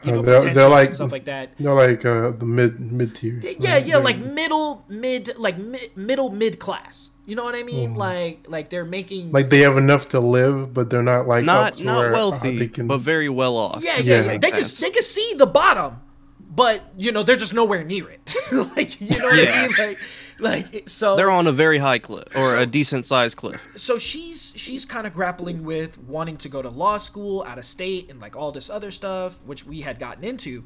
you 0.04 0.12
Uh, 0.12 0.16
know 0.16 0.22
they're- 0.24 0.54
they're 0.54 0.68
like- 0.70 0.88
and 0.88 0.96
stuff 0.96 1.12
like 1.12 1.26
that. 1.26 1.52
They're 1.60 1.74
like 1.74 2.04
uh, 2.06 2.32
the 2.32 2.46
mid 2.46 2.80
mid 2.80 3.16
tier. 3.16 3.40
Yeah, 3.60 3.78
yeah, 3.78 3.98
like 3.98 4.18
middle 4.20 4.84
mid 4.90 5.38
like 5.38 5.58
mid, 5.58 5.96
middle 5.96 6.30
mid 6.32 6.60
class. 6.60 7.11
You 7.26 7.36
know 7.36 7.44
what 7.44 7.56
I 7.56 7.64
mean? 7.64 7.96
Like 7.96 8.46
like 8.50 8.70
they're 8.70 8.86
making 8.86 9.32
like 9.32 9.50
they 9.50 9.60
have 9.60 9.78
enough 9.78 10.10
to 10.10 10.20
live, 10.20 10.74
but 10.74 10.90
they're 10.90 11.04
not 11.04 11.28
like 11.28 11.42
up 11.42 11.46
Not 11.46 11.74
to 11.78 11.84
not 11.84 11.98
where, 11.98 12.10
uh, 12.10 12.14
wealthy, 12.14 12.58
they 12.58 12.68
can- 12.68 12.88
but 12.88 12.98
very 13.00 13.30
well 13.30 13.56
off. 13.58 13.84
yeah, 13.84 14.00
if 14.00 14.06
yeah, 14.06 14.22
yeah. 14.22 14.28
makes 14.28 14.42
They 14.42 14.52
can 14.52 14.64
they 14.82 14.90
can 14.90 15.04
see 15.04 15.34
the 15.38 15.46
bottom, 15.46 16.02
but 16.40 16.84
you 16.98 17.12
know 17.12 17.24
they're 17.24 17.36
just 17.36 17.54
nowhere 17.54 17.84
near 17.84 18.10
it. 18.10 18.20
like 18.76 19.00
you 19.00 19.10
know 19.18 19.26
what 19.26 19.48
I 19.50 19.62
mean? 19.68 19.72
Like 19.78 19.98
like 20.40 20.90
so 20.90 21.16
They're 21.16 21.30
on 21.30 21.46
a 21.46 21.52
very 21.52 21.78
high 21.78 22.00
cliff 22.00 22.36
or 22.36 22.58
a 22.58 22.66
decent 22.66 23.06
sized 23.06 23.38
cliff. 23.38 23.62
so 23.76 24.00
she's 24.00 24.52
she's 24.56 24.84
kind 24.86 25.06
of 25.06 25.14
grappling 25.14 25.64
with 25.64 26.00
wanting 26.00 26.38
to 26.38 26.50
go 26.50 26.64
to 26.64 26.70
law 26.70 26.98
school 26.98 27.44
out 27.48 27.60
of 27.60 27.66
state 27.66 28.10
and 28.10 28.20
like 28.20 28.36
all 28.36 28.52
this 28.52 28.68
other 28.70 28.90
stuff 28.90 29.38
which 29.46 29.64
we 29.68 29.82
had 29.82 30.00
gotten 30.00 30.24
into 30.24 30.64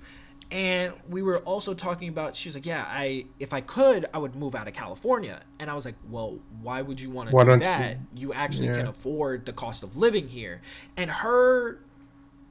and 0.56 0.93
we 1.10 1.22
were 1.22 1.39
also 1.39 1.74
talking 1.74 2.08
about 2.08 2.34
she's 2.34 2.56
like 2.56 2.66
yeah 2.66 2.86
i 2.88 3.26
if 3.39 3.51
i 3.51 3.60
could 3.60 4.06
i 4.14 4.18
would 4.18 4.38
move 4.38 4.56
out 4.56 4.70
of 4.70 4.74
california. 4.74 5.41
And 5.60 5.70
i 5.70 5.74
was 5.74 5.84
like 5.84 5.95
well 6.10 6.39
why 6.62 6.82
would 6.82 7.01
you 7.01 7.10
want 7.10 7.30
to 7.30 7.36
do 7.43 7.60
that? 7.60 7.97
You 8.14 8.32
actually 8.32 8.68
can 8.68 8.88
afford 8.88 9.45
the 9.45 9.51
cost 9.51 9.84
of 9.84 9.97
living 9.97 10.30
here. 10.30 10.62
And 10.95 11.12
her 11.12 11.80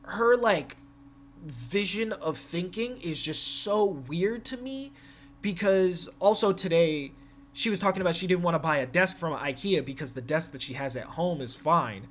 her 0.02 0.36
like 0.36 0.76
vision 1.42 2.12
of 2.12 2.36
thinking 2.36 3.00
is 3.00 3.22
just 3.22 3.42
so 3.62 3.84
weird 3.84 4.44
to 4.46 4.58
me 4.58 4.92
because 5.40 6.10
also 6.20 6.52
today 6.52 7.12
she 7.54 7.70
was 7.70 7.80
talking 7.80 8.02
about 8.02 8.14
she 8.14 8.26
didn't 8.26 8.42
want 8.42 8.54
to 8.54 8.58
buy 8.58 8.78
a 8.78 8.86
desk 8.86 9.16
from 9.16 9.32
IKEA 9.34 9.82
because 9.82 10.12
the 10.12 10.20
desk 10.20 10.52
that 10.52 10.60
she 10.60 10.74
has 10.74 10.94
at 10.94 11.04
home 11.04 11.40
is 11.40 11.54
fine. 11.54 12.08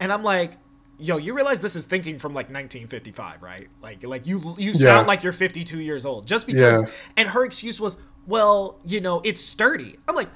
And 0.00 0.12
I'm 0.12 0.22
like, 0.22 0.52
yo, 0.98 1.16
you 1.16 1.34
realize 1.34 1.60
this 1.60 1.76
is 1.76 1.86
thinking 1.86 2.18
from 2.18 2.32
like 2.32 2.46
1955, 2.46 3.42
right? 3.42 3.68
Like 3.82 4.02
like 4.04 4.26
you 4.26 4.54
you 4.58 4.72
Yeah. 4.72 4.94
sound 4.94 5.06
like 5.06 5.22
you're 5.22 5.32
52 5.32 5.78
years 5.80 6.04
old 6.06 6.26
just 6.26 6.46
because 6.46 6.82
Yeah. 6.82 6.88
and 7.16 7.28
her 7.30 7.44
excuse 7.44 7.80
was, 7.80 7.96
well, 8.26 8.78
you 8.84 9.00
know, 9.00 9.20
it's 9.24 9.40
sturdy. 9.42 9.96
I'm 10.08 10.14
like, 10.14 10.28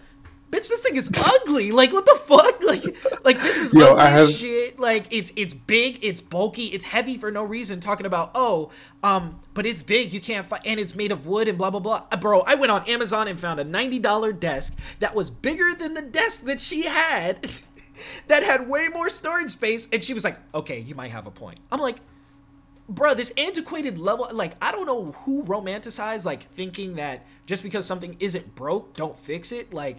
bitch, 0.50 0.68
this 0.68 0.80
thing 0.82 0.96
is 0.96 1.10
ugly. 1.42 1.70
Like 1.72 1.92
what 1.92 2.06
the 2.06 2.20
fuck? 2.26 2.60
Like 2.70 2.84
like 3.24 3.42
this 3.42 3.58
is 3.58 3.74
Yo, 3.74 3.96
have- 3.96 4.28
shit. 4.30 4.78
Like 4.78 5.06
it's 5.10 5.32
it's 5.34 5.52
big, 5.54 5.98
it's 6.02 6.20
bulky, 6.20 6.66
it's 6.66 6.84
heavy 6.84 7.18
for 7.18 7.30
no 7.32 7.42
reason. 7.42 7.80
Talking 7.80 8.06
about 8.06 8.30
oh, 8.36 8.70
um, 9.02 9.40
but 9.54 9.66
it's 9.66 9.82
big. 9.82 10.12
You 10.12 10.20
can't 10.20 10.46
find, 10.46 10.64
and 10.64 10.78
it's 10.78 10.94
made 10.94 11.10
of 11.10 11.26
wood 11.26 11.48
and 11.48 11.58
blah 11.58 11.70
blah 11.70 11.80
blah. 11.80 12.04
Uh, 12.12 12.16
Bro, 12.16 12.42
I 12.42 12.54
went 12.54 12.70
on 12.70 12.84
Amazon 12.88 13.26
and 13.26 13.40
found 13.40 13.58
a 13.58 13.64
ninety 13.64 13.98
dollar 13.98 14.32
desk 14.32 14.76
that 15.00 15.16
was 15.16 15.30
bigger 15.30 15.74
than 15.74 15.94
the 15.94 16.02
desk 16.02 16.42
that 16.44 16.60
she 16.60 16.82
had, 16.82 17.50
that 18.28 18.42
had 18.42 18.68
way 18.68 18.88
more 18.88 19.08
storage 19.08 19.50
space. 19.50 19.88
And 19.92 20.02
she 20.02 20.14
was 20.14 20.24
like, 20.24 20.38
okay, 20.54 20.80
you 20.80 20.94
might 20.94 21.10
have 21.10 21.26
a 21.26 21.30
point. 21.30 21.58
I'm 21.70 21.80
like. 21.80 21.96
Bro, 22.92 23.14
this 23.14 23.32
antiquated 23.38 23.98
level, 23.98 24.28
like, 24.32 24.54
I 24.60 24.72
don't 24.72 24.84
know 24.84 25.12
who 25.12 25.44
romanticized, 25.44 26.24
like, 26.24 26.42
thinking 26.42 26.96
that 26.96 27.24
just 27.46 27.62
because 27.62 27.86
something 27.86 28.16
isn't 28.18 28.56
broke, 28.56 28.96
don't 28.96 29.16
fix 29.16 29.52
it. 29.52 29.72
Like, 29.72 29.98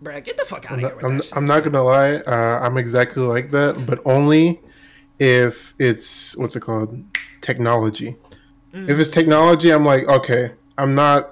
bruh, 0.00 0.22
get 0.22 0.36
the 0.36 0.44
fuck 0.44 0.70
out 0.70 0.78
of 0.78 0.78
I'm 0.78 0.78
here 0.78 0.88
not, 0.90 0.96
with 1.18 1.32
I'm. 1.32 1.38
I'm 1.38 1.44
not 1.44 1.64
gonna 1.64 1.82
lie. 1.82 2.14
Uh, 2.18 2.60
I'm 2.62 2.76
exactly 2.76 3.24
like 3.24 3.50
that, 3.50 3.84
but 3.84 3.98
only 4.04 4.60
if 5.18 5.74
it's 5.80 6.36
what's 6.38 6.54
it 6.54 6.60
called, 6.60 6.94
technology. 7.40 8.14
If 8.72 9.00
it's 9.00 9.10
technology, 9.10 9.72
I'm 9.72 9.84
like, 9.84 10.06
okay, 10.06 10.52
I'm 10.78 10.94
not, 10.94 11.28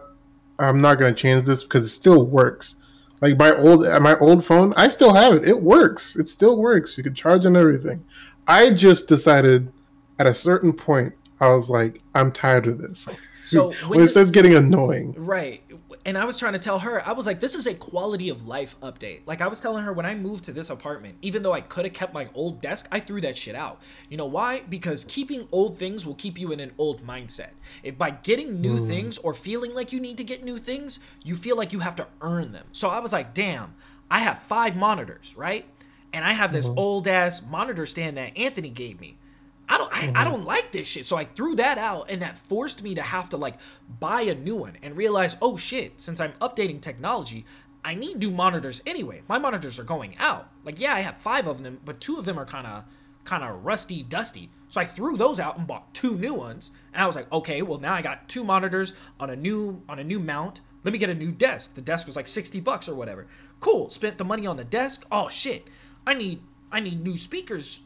I'm 0.59 0.81
not 0.81 0.99
gonna 0.99 1.15
change 1.15 1.45
this 1.45 1.63
because 1.63 1.85
it 1.85 1.91
still 1.91 2.27
works. 2.27 2.85
Like 3.21 3.37
my 3.39 3.55
old, 3.57 3.87
uh, 3.87 3.99
my 4.01 4.17
old 4.19 4.45
phone, 4.45 4.73
I 4.77 4.89
still 4.89 5.13
have 5.13 5.35
it. 5.35 5.45
It 5.49 5.61
works. 5.61 6.17
It 6.17 6.29
still 6.29 6.59
works. 6.59 6.97
You 6.97 7.05
can 7.05 7.15
charge 7.15 7.45
and 7.45 7.57
everything. 7.57 8.05
I 8.47 8.71
just 8.71 9.09
decided 9.09 9.73
at 10.19 10.27
a 10.27 10.35
certain 10.35 10.73
point, 10.73 11.15
I 11.41 11.51
was 11.51 11.69
like, 11.71 12.01
I'm 12.15 12.33
tired 12.33 12.67
of 12.67 12.79
this. 12.79 13.09
So 13.45 13.69
when, 13.83 13.91
when 13.91 14.01
it 14.01 14.09
starts 14.09 14.31
getting 14.31 14.55
annoying, 14.55 15.15
Right. 15.17 15.63
And 16.05 16.17
I 16.17 16.25
was 16.25 16.39
trying 16.39 16.55
to 16.55 16.59
tell 16.59 16.79
her, 16.81 17.07
I 17.07 17.13
was 17.13 17.27
like, 17.27 17.41
this 17.41 17.55
is 17.55 17.67
a 17.67 17.75
quality 17.75 18.29
of 18.29 18.47
life 18.47 18.77
update. 18.81 19.21
Like, 19.27 19.41
I 19.41 19.49
was 19.49 19.61
telling 19.61 19.85
her 19.85 19.93
when 19.93 20.07
I 20.07 20.15
moved 20.15 20.45
to 20.45 20.53
this 20.53 20.71
apartment, 20.71 21.17
even 21.23 21.43
though 21.43 21.53
I 21.53 21.61
could 21.61 21.85
have 21.85 21.95
kept 21.95 22.15
my 22.15 22.29
old 22.35 22.61
desk, 22.61 22.89
I 22.91 23.01
threw 23.01 23.21
that 23.21 23.37
shit 23.37 23.55
out. 23.55 23.81
You 24.09 24.17
know 24.17 24.27
why? 24.27 24.63
Because 24.69 25.05
keeping 25.05 25.49
old 25.53 25.79
things 25.79 26.07
will 26.07 26.15
keep 26.15 26.39
you 26.39 26.53
in 26.53 26.61
an 26.61 26.73
old 26.79 27.07
mindset. 27.07 27.51
If 27.83 27.99
by 27.99 28.11
getting 28.11 28.61
new 28.61 28.79
hmm. 28.79 28.87
things 28.87 29.19
or 29.19 29.35
feeling 29.35 29.75
like 29.75 29.93
you 29.93 30.01
need 30.01 30.17
to 30.17 30.25
get 30.25 30.45
new 30.45 30.59
things, 30.59 31.01
you 31.23 31.37
feel 31.37 31.57
like 31.57 31.73
you 31.73 31.81
have 31.81 31.97
to 31.97 32.07
earn 32.21 32.53
them. 32.53 32.67
So 32.73 32.89
I 32.89 33.01
was 33.01 33.13
like, 33.13 33.35
damn, 33.35 33.75
I 34.11 34.21
have 34.21 34.39
five 34.39 34.77
monitors, 34.77 35.35
right? 35.37 35.67
And 36.13 36.25
I 36.25 36.33
have 36.33 36.53
this 36.53 36.67
uh-huh. 36.67 36.81
old 36.81 37.09
ass 37.09 37.43
monitor 37.45 37.87
stand 37.87 38.17
that 38.17 38.37
Anthony 38.37 38.71
gave 38.71 39.01
me. 39.01 39.19
I 39.69 39.79
don't 39.79 39.93
I, 39.93 39.97
I 39.97 40.01
mm-hmm. 40.07 40.25
don't 40.25 40.45
like 40.45 40.73
this 40.73 40.87
shit. 40.87 41.07
So 41.07 41.17
I 41.17 41.25
threw 41.25 41.55
that 41.57 41.79
out 41.79 42.07
and 42.09 42.23
that 42.23 42.39
forced 42.39 42.83
me 42.83 42.95
to 42.95 43.03
have 43.03 43.29
to 43.31 43.37
like 43.37 43.55
buy 44.01 44.23
a 44.23 44.35
new 44.35 44.57
one 44.57 44.79
and 44.83 44.97
realize, 44.97 45.37
oh 45.43 45.57
shit, 45.57 46.01
since 46.01 46.21
I'm 46.21 46.33
updating 46.41 46.81
technology, 46.81 47.45
I 47.85 47.95
need 47.95 48.19
new 48.19 48.31
monitors 48.31 48.83
anyway. 48.87 49.23
My 49.29 49.39
monitors 49.39 49.79
are 49.79 49.85
going 49.85 50.17
out. 50.19 50.49
Like 50.65 50.81
yeah, 50.81 50.95
I 50.95 51.01
have 51.01 51.19
5 51.19 51.47
of 51.47 51.63
them, 51.63 51.81
but 51.85 52.01
two 52.01 52.17
of 52.17 52.25
them 52.25 52.39
are 52.39 52.47
kind 52.47 52.67
of 52.67 52.85
kind 53.25 53.45
of 53.45 53.65
rusty 53.65 54.03
dusty. 54.03 54.51
So 54.71 54.81
I 54.81 54.85
threw 54.85 55.17
those 55.17 55.39
out 55.39 55.59
and 55.59 55.67
bought 55.67 55.93
two 55.93 56.17
new 56.17 56.35
ones. 56.35 56.71
And 56.95 57.03
I 57.03 57.07
was 57.07 57.17
like, 57.17 57.31
okay, 57.33 57.63
well 57.63 57.79
now 57.79 57.95
I 57.95 58.03
got 58.03 58.29
two 58.29 58.45
monitors 58.45 58.95
on 59.21 59.31
a 59.31 59.37
new 59.37 59.83
on 59.89 59.99
a 59.99 60.05
new 60.05 60.19
mount. 60.19 60.61
Let 60.85 60.93
me 60.93 60.99
get 60.99 61.11
a 61.11 61.15
new 61.15 61.33
desk. 61.33 61.75
The 61.75 61.83
desk 61.83 62.07
was 62.07 62.17
like 62.17 62.29
60 62.29 62.61
bucks 62.61 62.89
or 62.89 62.95
whatever. 62.95 63.27
Cool. 63.61 63.91
Spent 63.91 64.17
the 64.17 64.25
money 64.25 64.47
on 64.47 64.57
the 64.57 64.65
desk. 64.65 65.05
Oh 65.13 65.29
shit. 65.29 65.69
I 66.07 66.15
need 66.15 66.43
I 66.73 66.81
need 66.81 67.03
new 67.03 67.17
speakers 67.17 67.81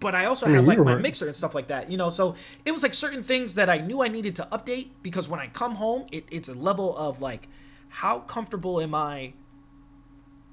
but 0.00 0.14
I 0.14 0.26
also 0.26 0.46
mean, 0.46 0.56
have 0.56 0.64
like 0.64 0.78
my 0.78 0.94
right. 0.94 1.02
mixer 1.02 1.26
and 1.26 1.34
stuff 1.34 1.54
like 1.54 1.68
that, 1.68 1.90
you 1.90 1.96
know. 1.96 2.10
So 2.10 2.34
it 2.64 2.72
was 2.72 2.82
like 2.82 2.94
certain 2.94 3.22
things 3.22 3.54
that 3.56 3.68
I 3.68 3.78
knew 3.78 4.02
I 4.02 4.08
needed 4.08 4.36
to 4.36 4.48
update 4.52 4.90
because 5.02 5.28
when 5.28 5.40
I 5.40 5.48
come 5.48 5.74
home, 5.74 6.06
it, 6.12 6.24
it's 6.30 6.48
a 6.48 6.54
level 6.54 6.96
of 6.96 7.20
like, 7.20 7.48
how 7.88 8.20
comfortable 8.20 8.80
am 8.80 8.94
I 8.94 9.32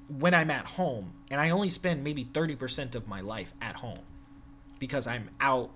when 0.07 0.33
I'm 0.33 0.49
at 0.49 0.65
home? 0.65 1.13
And 1.29 1.39
I 1.39 1.49
only 1.49 1.69
spend 1.69 2.03
maybe 2.03 2.25
30% 2.25 2.95
of 2.95 3.07
my 3.07 3.21
life 3.21 3.53
at 3.61 3.77
home 3.77 3.99
because 4.79 5.05
I'm 5.05 5.29
out 5.39 5.71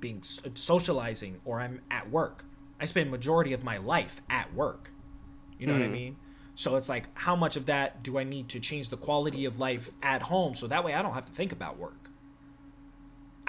being 0.00 0.22
socializing 0.22 1.40
or 1.44 1.60
I'm 1.60 1.80
at 1.90 2.10
work. 2.10 2.44
I 2.80 2.86
spend 2.86 3.10
majority 3.10 3.52
of 3.52 3.62
my 3.62 3.76
life 3.76 4.22
at 4.28 4.52
work. 4.54 4.92
You 5.58 5.66
know 5.66 5.74
what 5.74 5.82
I 5.82 5.88
mm. 5.88 5.92
mean? 5.92 6.16
So 6.54 6.76
it's 6.76 6.88
like 6.88 7.08
how 7.18 7.36
much 7.36 7.56
of 7.56 7.66
that 7.66 8.02
do 8.02 8.18
I 8.18 8.24
need 8.24 8.48
to 8.50 8.60
change 8.60 8.88
the 8.88 8.96
quality 8.96 9.44
of 9.44 9.58
life 9.58 9.90
at 10.02 10.22
home 10.22 10.54
so 10.54 10.66
that 10.66 10.84
way 10.84 10.94
I 10.94 11.02
don't 11.02 11.12
have 11.12 11.26
to 11.26 11.32
think 11.32 11.52
about 11.52 11.78
work. 11.78 11.99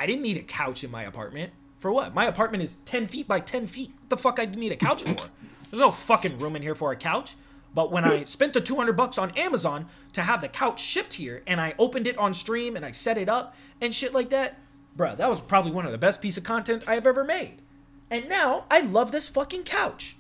I 0.02 0.08
didn't 0.08 0.24
need 0.24 0.38
a 0.38 0.41
couch 0.41 0.84
in 0.84 0.89
my 0.89 1.04
apartment. 1.04 1.54
For 1.78 1.91
what? 1.91 2.16
My 2.16 2.26
apartment 2.26 2.64
is 2.64 2.78
10 2.86 3.06
feet 3.08 3.28
by 3.28 3.39
10 3.39 3.68
feet. 3.68 3.91
What 3.99 4.10
the 4.10 4.18
fuck 4.18 4.39
I 4.39 4.45
need 4.45 4.72
a 4.72 4.76
couch 4.76 5.04
for? 5.04 5.30
There's 5.70 5.80
no 5.80 5.91
fucking 5.91 6.39
room 6.39 6.56
in 6.56 6.64
here 6.64 6.74
for 6.74 6.91
a 6.91 6.95
couch. 6.95 7.36
But 7.76 7.91
when 7.91 8.04
I 8.04 8.24
spent 8.24 8.54
the 8.54 8.62
200 8.62 8.93
bucks 8.93 9.20
on 9.20 9.30
Amazon 9.38 9.86
to 10.14 10.24
have 10.24 10.41
the 10.41 10.47
couch 10.47 10.82
shipped 10.82 11.14
here 11.14 11.43
and 11.45 11.62
I 11.62 11.76
opened 11.78 12.08
it 12.08 12.18
on 12.18 12.34
stream 12.34 12.76
and 12.76 12.84
I 12.84 12.89
set 12.89 13.20
it 13.20 13.30
up 13.30 13.56
and 13.80 13.93
shit 13.93 14.12
like 14.12 14.32
that, 14.32 14.60
bruh, 14.97 15.16
that 15.18 15.30
was 15.30 15.39
probably 15.39 15.72
one 15.72 15.86
of 15.86 15.91
the 15.91 15.99
best 15.99 16.20
piece 16.20 16.36
of 16.36 16.43
content 16.43 16.84
I've 16.88 17.06
ever 17.06 17.24
made. 17.24 17.62
And 18.10 18.28
now 18.28 18.66
I 18.72 18.80
love 18.80 19.12
this 19.12 19.30
fucking 19.30 19.66
couch. 19.66 20.18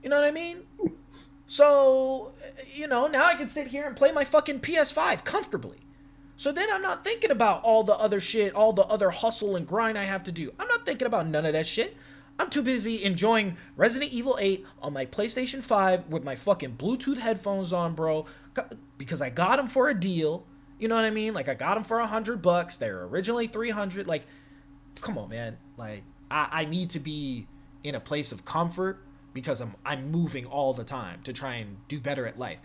You 0.00 0.10
know 0.10 0.20
what 0.20 0.28
I 0.28 0.30
mean? 0.30 0.58
So, 1.48 2.32
you 2.74 2.88
know, 2.88 3.06
now 3.06 3.24
I 3.24 3.36
can 3.36 3.46
sit 3.46 3.68
here 3.68 3.86
and 3.86 3.94
play 3.94 4.10
my 4.10 4.24
fucking 4.24 4.58
PS5 4.58 5.22
comfortably. 5.22 5.85
So 6.36 6.52
then 6.52 6.68
I'm 6.70 6.82
not 6.82 7.02
thinking 7.02 7.30
about 7.30 7.62
all 7.62 7.82
the 7.82 7.94
other 7.94 8.20
shit, 8.20 8.54
all 8.54 8.72
the 8.72 8.84
other 8.84 9.10
hustle 9.10 9.56
and 9.56 9.66
grind 9.66 9.98
I 9.98 10.04
have 10.04 10.22
to 10.24 10.32
do. 10.32 10.52
I'm 10.58 10.68
not 10.68 10.84
thinking 10.84 11.06
about 11.06 11.26
none 11.26 11.46
of 11.46 11.54
that 11.54 11.66
shit. 11.66 11.96
I'm 12.38 12.50
too 12.50 12.62
busy 12.62 13.02
enjoying 13.02 13.56
Resident 13.76 14.12
Evil 14.12 14.36
8 14.38 14.64
on 14.82 14.92
my 14.92 15.06
PlayStation 15.06 15.62
5 15.62 16.08
with 16.08 16.22
my 16.22 16.36
fucking 16.36 16.76
Bluetooth 16.76 17.18
headphones 17.18 17.72
on, 17.72 17.94
bro, 17.94 18.26
because 18.98 19.22
I 19.22 19.30
got 19.30 19.56
them 19.56 19.68
for 19.68 19.88
a 19.88 19.94
deal. 19.94 20.44
You 20.78 20.88
know 20.88 20.96
what 20.96 21.04
I 21.04 21.10
mean? 21.10 21.32
Like 21.32 21.48
I 21.48 21.54
got 21.54 21.74
them 21.74 21.84
for 21.84 22.00
a 22.00 22.06
hundred 22.06 22.42
bucks. 22.42 22.76
They 22.76 22.90
were 22.90 23.08
originally 23.08 23.46
300. 23.46 24.06
Like, 24.06 24.26
come 25.00 25.16
on, 25.16 25.30
man. 25.30 25.56
Like 25.78 26.02
I, 26.30 26.48
I 26.50 26.64
need 26.66 26.90
to 26.90 27.00
be 27.00 27.46
in 27.82 27.94
a 27.94 28.00
place 28.00 28.32
of 28.32 28.44
comfort 28.44 29.02
because 29.32 29.60
I'm 29.60 29.74
I'm 29.86 30.10
moving 30.10 30.44
all 30.44 30.74
the 30.74 30.84
time 30.84 31.20
to 31.24 31.32
try 31.32 31.54
and 31.54 31.78
do 31.88 31.98
better 32.00 32.26
at 32.26 32.38
life. 32.38 32.58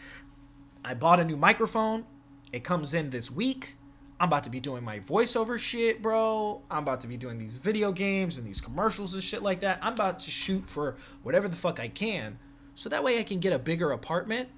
I 0.84 0.94
bought 0.94 1.22
a 1.22 1.24
new 1.24 1.38
microphone. 1.38 2.06
It 2.52 2.64
comes 2.64 2.94
in 2.94 3.10
this 3.10 3.32
week. 3.32 3.76
I'm 4.20 4.28
about 4.28 4.44
to 4.44 4.50
be 4.50 4.60
doing 4.60 4.84
my 4.84 5.00
voiceover 5.00 5.58
shit, 5.58 6.02
bro. 6.02 6.62
I'm 6.70 6.84
about 6.84 7.02
to 7.02 7.08
be 7.08 7.18
doing 7.18 7.38
these 7.38 7.58
video 7.58 7.92
games 7.92 8.38
and 8.38 8.46
these 8.46 8.62
commercials 8.62 9.14
and 9.14 9.24
shit 9.24 9.42
like 9.42 9.62
that. 9.62 9.80
I'm 9.82 9.94
about 9.94 10.20
to 10.20 10.32
shoot 10.32 10.70
for 10.70 10.98
whatever 11.24 11.48
the 11.48 11.56
fuck 11.56 11.80
I 11.80 11.88
can. 11.88 12.38
So 12.76 12.90
that 12.90 13.04
way 13.04 13.20
I 13.20 13.24
can 13.24 13.40
get 13.40 13.54
a 13.54 13.60
bigger 13.60 13.92
apartment 13.92 14.50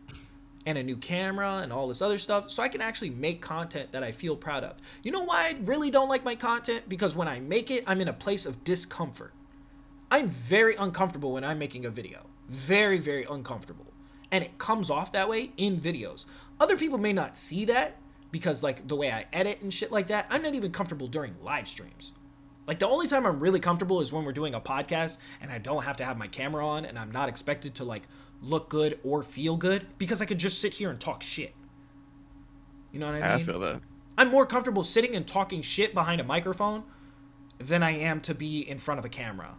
and 0.65 0.77
a 0.77 0.83
new 0.83 0.97
camera 0.97 1.59
and 1.63 1.71
all 1.71 1.87
this 1.87 2.01
other 2.01 2.17
stuff 2.17 2.49
so 2.49 2.63
I 2.63 2.67
can 2.67 2.81
actually 2.81 3.11
make 3.11 3.41
content 3.41 3.91
that 3.91 4.03
I 4.03 4.11
feel 4.11 4.35
proud 4.35 4.63
of. 4.63 4.77
You 5.01 5.11
know 5.11 5.23
why 5.23 5.47
I 5.47 5.55
really 5.63 5.91
don't 5.91 6.09
like 6.09 6.25
my 6.25 6.35
content? 6.35 6.89
Because 6.89 7.15
when 7.15 7.27
I 7.27 7.39
make 7.39 7.69
it, 7.71 7.83
I'm 7.87 8.01
in 8.01 8.07
a 8.07 8.13
place 8.13 8.45
of 8.45 8.63
discomfort. 8.63 9.33
I'm 10.09 10.29
very 10.29 10.75
uncomfortable 10.75 11.33
when 11.33 11.43
I'm 11.43 11.59
making 11.59 11.85
a 11.85 11.89
video. 11.89 12.25
Very, 12.49 12.99
very 12.99 13.25
uncomfortable. 13.29 13.87
And 14.31 14.43
it 14.43 14.57
comes 14.57 14.89
off 14.89 15.11
that 15.11 15.29
way 15.29 15.51
in 15.57 15.79
videos. 15.79 16.25
Other 16.59 16.77
people 16.77 16.97
may 16.97 17.13
not 17.13 17.37
see 17.37 17.65
that 17.65 17.97
because, 18.31 18.63
like, 18.63 18.87
the 18.87 18.95
way 18.95 19.11
I 19.11 19.25
edit 19.33 19.61
and 19.61 19.73
shit 19.73 19.91
like 19.91 20.07
that, 20.07 20.27
I'm 20.29 20.41
not 20.41 20.55
even 20.55 20.71
comfortable 20.71 21.07
during 21.07 21.35
live 21.41 21.67
streams. 21.67 22.13
Like, 22.65 22.79
the 22.79 22.87
only 22.87 23.07
time 23.07 23.25
I'm 23.25 23.39
really 23.39 23.59
comfortable 23.59 23.99
is 24.01 24.13
when 24.13 24.23
we're 24.23 24.31
doing 24.31 24.55
a 24.55 24.61
podcast 24.61 25.17
and 25.41 25.51
I 25.51 25.57
don't 25.57 25.83
have 25.83 25.97
to 25.97 26.05
have 26.05 26.17
my 26.17 26.27
camera 26.27 26.65
on 26.65 26.85
and 26.85 26.97
I'm 26.97 27.11
not 27.11 27.27
expected 27.29 27.75
to, 27.75 27.83
like, 27.83 28.03
look 28.41 28.69
good 28.69 28.99
or 29.03 29.23
feel 29.23 29.57
good 29.57 29.87
because 29.97 30.21
I 30.21 30.25
could 30.25 30.37
just 30.37 30.59
sit 30.59 30.73
here 30.73 30.89
and 30.89 30.99
talk 30.99 31.23
shit. 31.23 31.53
You 32.91 32.99
know 32.99 33.07
what 33.07 33.15
I 33.15 33.19
mean? 33.37 33.41
I 33.41 33.43
feel 33.43 33.59
that. 33.59 33.81
I'm 34.17 34.29
more 34.29 34.45
comfortable 34.45 34.83
sitting 34.83 35.15
and 35.15 35.25
talking 35.25 35.61
shit 35.61 35.93
behind 35.93 36.21
a 36.21 36.23
microphone 36.23 36.83
than 37.57 37.83
I 37.83 37.91
am 37.91 38.21
to 38.21 38.35
be 38.35 38.61
in 38.61 38.77
front 38.79 38.99
of 38.99 39.05
a 39.05 39.09
camera. 39.09 39.55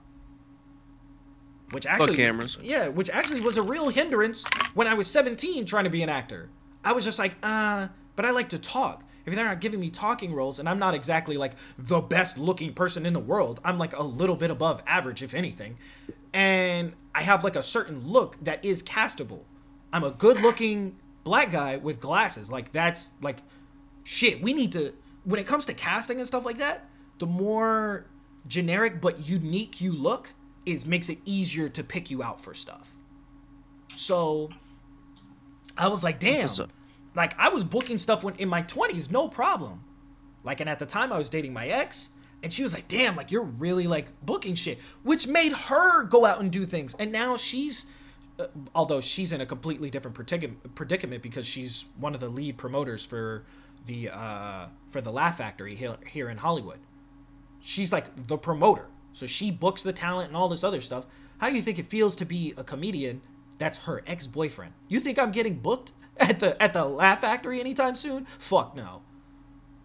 which 1.70 1.86
actually 1.86 2.16
cameras. 2.16 2.56
Yeah, 2.62 2.88
which 2.88 3.10
actually 3.10 3.40
was 3.40 3.56
a 3.56 3.62
real 3.62 3.88
hindrance 3.88 4.44
when 4.74 4.86
I 4.86 4.94
was 4.94 5.08
17 5.08 5.66
trying 5.66 5.84
to 5.84 5.90
be 5.90 6.02
an 6.02 6.08
actor. 6.08 6.50
I 6.84 6.92
was 6.92 7.04
just 7.04 7.18
like, 7.18 7.34
uh, 7.42 7.88
but 8.14 8.24
I 8.24 8.30
like 8.30 8.50
to 8.50 8.58
talk. 8.58 9.02
If 9.26 9.34
they're 9.34 9.46
not 9.46 9.60
giving 9.60 9.80
me 9.80 9.88
talking 9.88 10.34
roles, 10.34 10.58
and 10.58 10.68
I'm 10.68 10.78
not 10.78 10.94
exactly 10.94 11.38
like 11.38 11.54
the 11.78 12.00
best 12.00 12.36
looking 12.36 12.74
person 12.74 13.06
in 13.06 13.14
the 13.14 13.20
world, 13.20 13.58
I'm 13.64 13.78
like 13.78 13.96
a 13.96 14.02
little 14.02 14.36
bit 14.36 14.50
above 14.50 14.82
average, 14.86 15.22
if 15.22 15.32
anything. 15.32 15.78
And 16.34 16.92
I 17.14 17.22
have 17.22 17.42
like 17.42 17.56
a 17.56 17.62
certain 17.62 18.06
look 18.06 18.36
that 18.44 18.62
is 18.64 18.82
castable. 18.82 19.40
I'm 19.92 20.04
a 20.04 20.10
good 20.10 20.40
looking 20.42 20.96
black 21.22 21.50
guy 21.50 21.78
with 21.78 22.00
glasses. 22.00 22.50
Like, 22.50 22.72
that's 22.72 23.12
like 23.22 23.38
shit. 24.02 24.42
We 24.42 24.52
need 24.52 24.72
to, 24.72 24.92
when 25.24 25.40
it 25.40 25.46
comes 25.46 25.64
to 25.66 25.74
casting 25.74 26.18
and 26.18 26.26
stuff 26.26 26.44
like 26.44 26.58
that, 26.58 26.86
the 27.18 27.26
more 27.26 28.06
generic 28.46 29.00
but 29.00 29.26
unique 29.26 29.80
you 29.80 29.92
look 29.92 30.34
is 30.66 30.84
makes 30.84 31.08
it 31.08 31.18
easier 31.24 31.68
to 31.70 31.82
pick 31.82 32.10
you 32.10 32.22
out 32.22 32.40
for 32.40 32.52
stuff. 32.52 32.90
So 33.88 34.50
I 35.76 35.88
was 35.88 36.04
like, 36.04 36.18
damn. 36.18 36.48
Like 37.14 37.38
I 37.38 37.48
was 37.48 37.64
booking 37.64 37.98
stuff 37.98 38.24
when 38.24 38.34
in 38.36 38.48
my 38.48 38.62
20s, 38.62 39.10
no 39.10 39.28
problem. 39.28 39.84
Like 40.42 40.60
and 40.60 40.68
at 40.68 40.78
the 40.78 40.86
time 40.86 41.12
I 41.12 41.18
was 41.18 41.30
dating 41.30 41.52
my 41.52 41.68
ex 41.68 42.10
and 42.44 42.52
she 42.52 42.62
was 42.62 42.74
like, 42.74 42.86
"Damn, 42.88 43.16
like 43.16 43.32
you're 43.32 43.42
really 43.42 43.86
like 43.86 44.08
booking 44.22 44.54
shit," 44.54 44.78
which 45.02 45.26
made 45.26 45.52
her 45.52 46.04
go 46.04 46.26
out 46.26 46.40
and 46.40 46.52
do 46.52 46.66
things. 46.66 46.94
And 46.98 47.10
now 47.10 47.38
she's 47.38 47.86
uh, 48.38 48.48
although 48.74 49.00
she's 49.00 49.32
in 49.32 49.40
a 49.40 49.46
completely 49.46 49.88
different 49.88 50.14
predicament 50.14 50.74
predicament 50.74 51.22
because 51.22 51.46
she's 51.46 51.86
one 51.98 52.14
of 52.14 52.20
the 52.20 52.28
lead 52.28 52.58
promoters 52.58 53.02
for 53.02 53.44
the 53.86 54.10
uh 54.10 54.66
for 54.90 55.00
the 55.00 55.10
Laugh 55.10 55.38
Factory 55.38 55.74
here, 55.74 55.96
here 56.06 56.28
in 56.28 56.36
Hollywood. 56.36 56.80
She's 57.60 57.90
like 57.90 58.26
the 58.26 58.36
promoter. 58.36 58.86
So 59.14 59.26
she 59.26 59.50
books 59.50 59.82
the 59.82 59.92
talent 59.94 60.28
and 60.28 60.36
all 60.36 60.48
this 60.48 60.64
other 60.64 60.82
stuff. 60.82 61.06
How 61.38 61.48
do 61.48 61.56
you 61.56 61.62
think 61.62 61.78
it 61.78 61.86
feels 61.86 62.14
to 62.16 62.26
be 62.26 62.52
a 62.58 62.64
comedian 62.64 63.22
that's 63.58 63.78
her 63.78 64.02
ex-boyfriend? 64.06 64.72
You 64.88 65.00
think 65.00 65.18
I'm 65.18 65.32
getting 65.32 65.54
booked 65.58 65.92
at 66.18 66.40
the 66.40 66.60
at 66.62 66.72
the 66.72 66.84
Laugh 66.84 67.20
Factory 67.20 67.60
anytime 67.60 67.96
soon? 67.96 68.26
Fuck 68.38 68.76
no. 68.76 69.02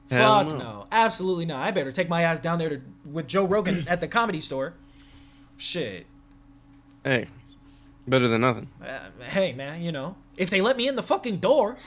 Hell 0.10 0.40
Fuck 0.40 0.48
no. 0.48 0.58
no. 0.58 0.88
Absolutely 0.92 1.46
not. 1.46 1.62
I 1.66 1.72
better 1.72 1.92
take 1.92 2.10
my 2.10 2.24
ass 2.24 2.40
down 2.40 2.60
there 2.60 2.70
to 2.70 2.82
with 3.06 3.28
Joe 3.28 3.46
Rogan 3.46 3.86
at 3.88 4.02
the 4.02 4.08
comedy 4.08 4.42
store. 4.42 4.74
Shit. 5.58 6.06
Hey, 7.04 7.28
better 8.08 8.28
than 8.28 8.42
nothing. 8.42 8.68
Uh, 8.86 9.00
hey 9.24 9.54
man, 9.54 9.82
you 9.82 9.92
know, 9.92 10.16
if 10.38 10.50
they 10.50 10.62
let 10.62 10.78
me 10.78 10.88
in 10.88 10.96
the 10.96 11.04
fucking 11.04 11.38
door, 11.38 11.78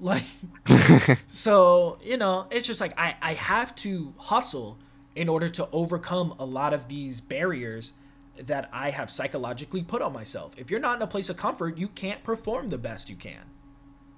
like, 0.00 0.24
so 1.28 1.98
you 2.02 2.16
know, 2.16 2.46
it's 2.50 2.66
just 2.66 2.80
like 2.80 2.98
I 2.98 3.16
I 3.20 3.34
have 3.34 3.74
to 3.76 4.14
hustle 4.18 4.78
in 5.14 5.28
order 5.28 5.48
to 5.48 5.68
overcome 5.72 6.34
a 6.38 6.44
lot 6.44 6.72
of 6.72 6.88
these 6.88 7.20
barriers 7.20 7.92
that 8.38 8.68
I 8.72 8.90
have 8.90 9.10
psychologically 9.10 9.82
put 9.82 10.02
on 10.02 10.12
myself. 10.12 10.52
If 10.56 10.70
you're 10.70 10.80
not 10.80 10.96
in 10.96 11.02
a 11.02 11.06
place 11.06 11.30
of 11.30 11.36
comfort, 11.36 11.78
you 11.78 11.88
can't 11.88 12.22
perform 12.22 12.68
the 12.68 12.78
best 12.78 13.08
you 13.08 13.16
can. 13.16 13.42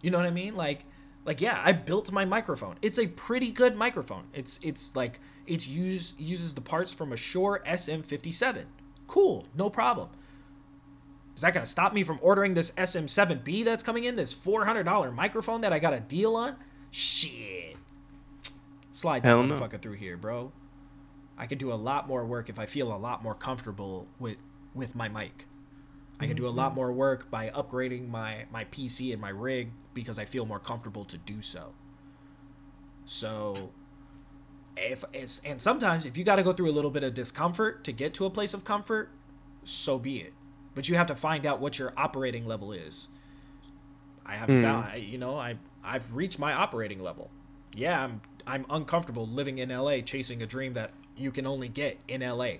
You 0.00 0.10
know 0.10 0.18
what 0.18 0.26
I 0.26 0.30
mean? 0.30 0.56
Like 0.56 0.84
like 1.24 1.40
yeah, 1.40 1.60
I 1.62 1.72
built 1.72 2.10
my 2.12 2.24
microphone. 2.24 2.76
It's 2.82 2.98
a 2.98 3.06
pretty 3.08 3.50
good 3.50 3.76
microphone. 3.76 4.24
It's 4.32 4.60
it's 4.62 4.94
like 4.94 5.20
it's 5.46 5.66
used 5.66 6.18
uses 6.20 6.54
the 6.54 6.60
parts 6.60 6.92
from 6.92 7.12
a 7.12 7.16
Shure 7.16 7.62
SM57. 7.66 8.64
Cool, 9.06 9.46
no 9.54 9.68
problem. 9.68 10.08
Is 11.34 11.42
that 11.42 11.52
gonna 11.52 11.66
stop 11.66 11.92
me 11.92 12.02
from 12.02 12.18
ordering 12.22 12.54
this 12.54 12.70
SM7B 12.72 13.64
that's 13.64 13.82
coming 13.82 14.04
in? 14.04 14.16
This 14.16 14.34
$400 14.34 15.14
microphone 15.14 15.60
that 15.62 15.72
I 15.72 15.78
got 15.78 15.92
a 15.92 16.00
deal 16.00 16.34
on? 16.36 16.56
Shit. 16.90 17.76
Slide 18.92 19.22
that 19.24 19.28
no. 19.28 19.42
motherfucker 19.42 19.82
through 19.82 19.94
here, 19.94 20.16
bro. 20.16 20.52
I 21.38 21.46
can 21.46 21.58
do 21.58 21.72
a 21.72 21.74
lot 21.74 22.08
more 22.08 22.24
work 22.24 22.48
if 22.48 22.58
I 22.58 22.66
feel 22.66 22.92
a 22.92 22.96
lot 22.96 23.22
more 23.22 23.34
comfortable 23.34 24.06
with 24.18 24.36
with 24.74 24.94
my 24.94 25.08
mic. 25.08 25.46
I 26.18 26.26
can 26.26 26.36
do 26.36 26.46
a 26.46 26.48
lot 26.48 26.68
mm-hmm. 26.68 26.76
more 26.76 26.92
work 26.92 27.30
by 27.30 27.50
upgrading 27.50 28.08
my 28.08 28.46
my 28.50 28.64
PC 28.64 29.12
and 29.12 29.20
my 29.20 29.28
rig 29.28 29.70
because 29.92 30.18
I 30.18 30.24
feel 30.24 30.46
more 30.46 30.58
comfortable 30.58 31.04
to 31.04 31.18
do 31.18 31.42
so. 31.42 31.74
So 33.04 33.72
if 34.76 35.04
it's 35.12 35.40
and 35.44 35.60
sometimes 35.60 36.06
if 36.06 36.16
you 36.16 36.24
got 36.24 36.36
to 36.36 36.42
go 36.42 36.52
through 36.52 36.70
a 36.70 36.72
little 36.72 36.90
bit 36.90 37.02
of 37.02 37.12
discomfort 37.14 37.84
to 37.84 37.92
get 37.92 38.14
to 38.14 38.24
a 38.24 38.30
place 38.30 38.54
of 38.54 38.64
comfort, 38.64 39.10
so 39.64 39.98
be 39.98 40.18
it. 40.18 40.32
But 40.74 40.88
you 40.88 40.96
have 40.96 41.06
to 41.06 41.16
find 41.16 41.46
out 41.46 41.60
what 41.60 41.78
your 41.78 41.92
operating 41.96 42.46
level 42.46 42.72
is. 42.72 43.08
I 44.24 44.34
haven't 44.34 44.56
hmm. 44.56 44.62
found, 44.62 45.10
you 45.10 45.18
know, 45.18 45.38
I 45.38 45.56
I've 45.84 46.14
reached 46.14 46.38
my 46.38 46.52
operating 46.52 47.02
level. 47.02 47.30
Yeah, 47.74 48.02
I'm 48.02 48.20
I'm 48.46 48.64
uncomfortable 48.70 49.26
living 49.26 49.58
in 49.58 49.68
LA 49.68 50.00
chasing 50.00 50.42
a 50.42 50.46
dream 50.46 50.74
that 50.74 50.92
you 51.16 51.30
can 51.30 51.46
only 51.46 51.68
get 51.68 51.98
in 52.08 52.20
LA. 52.20 52.58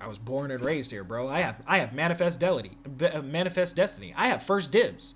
I 0.00 0.06
was 0.06 0.18
born 0.18 0.50
and 0.50 0.60
raised 0.60 0.90
here, 0.90 1.04
bro. 1.04 1.28
I 1.28 1.40
have 1.40 1.62
I 1.66 1.78
have 1.78 1.94
manifest 1.94 2.40
destiny, 2.40 2.76
uh, 3.00 3.22
manifest 3.22 3.76
destiny. 3.76 4.12
I 4.16 4.28
have 4.28 4.42
first 4.42 4.70
dibs. 4.70 5.14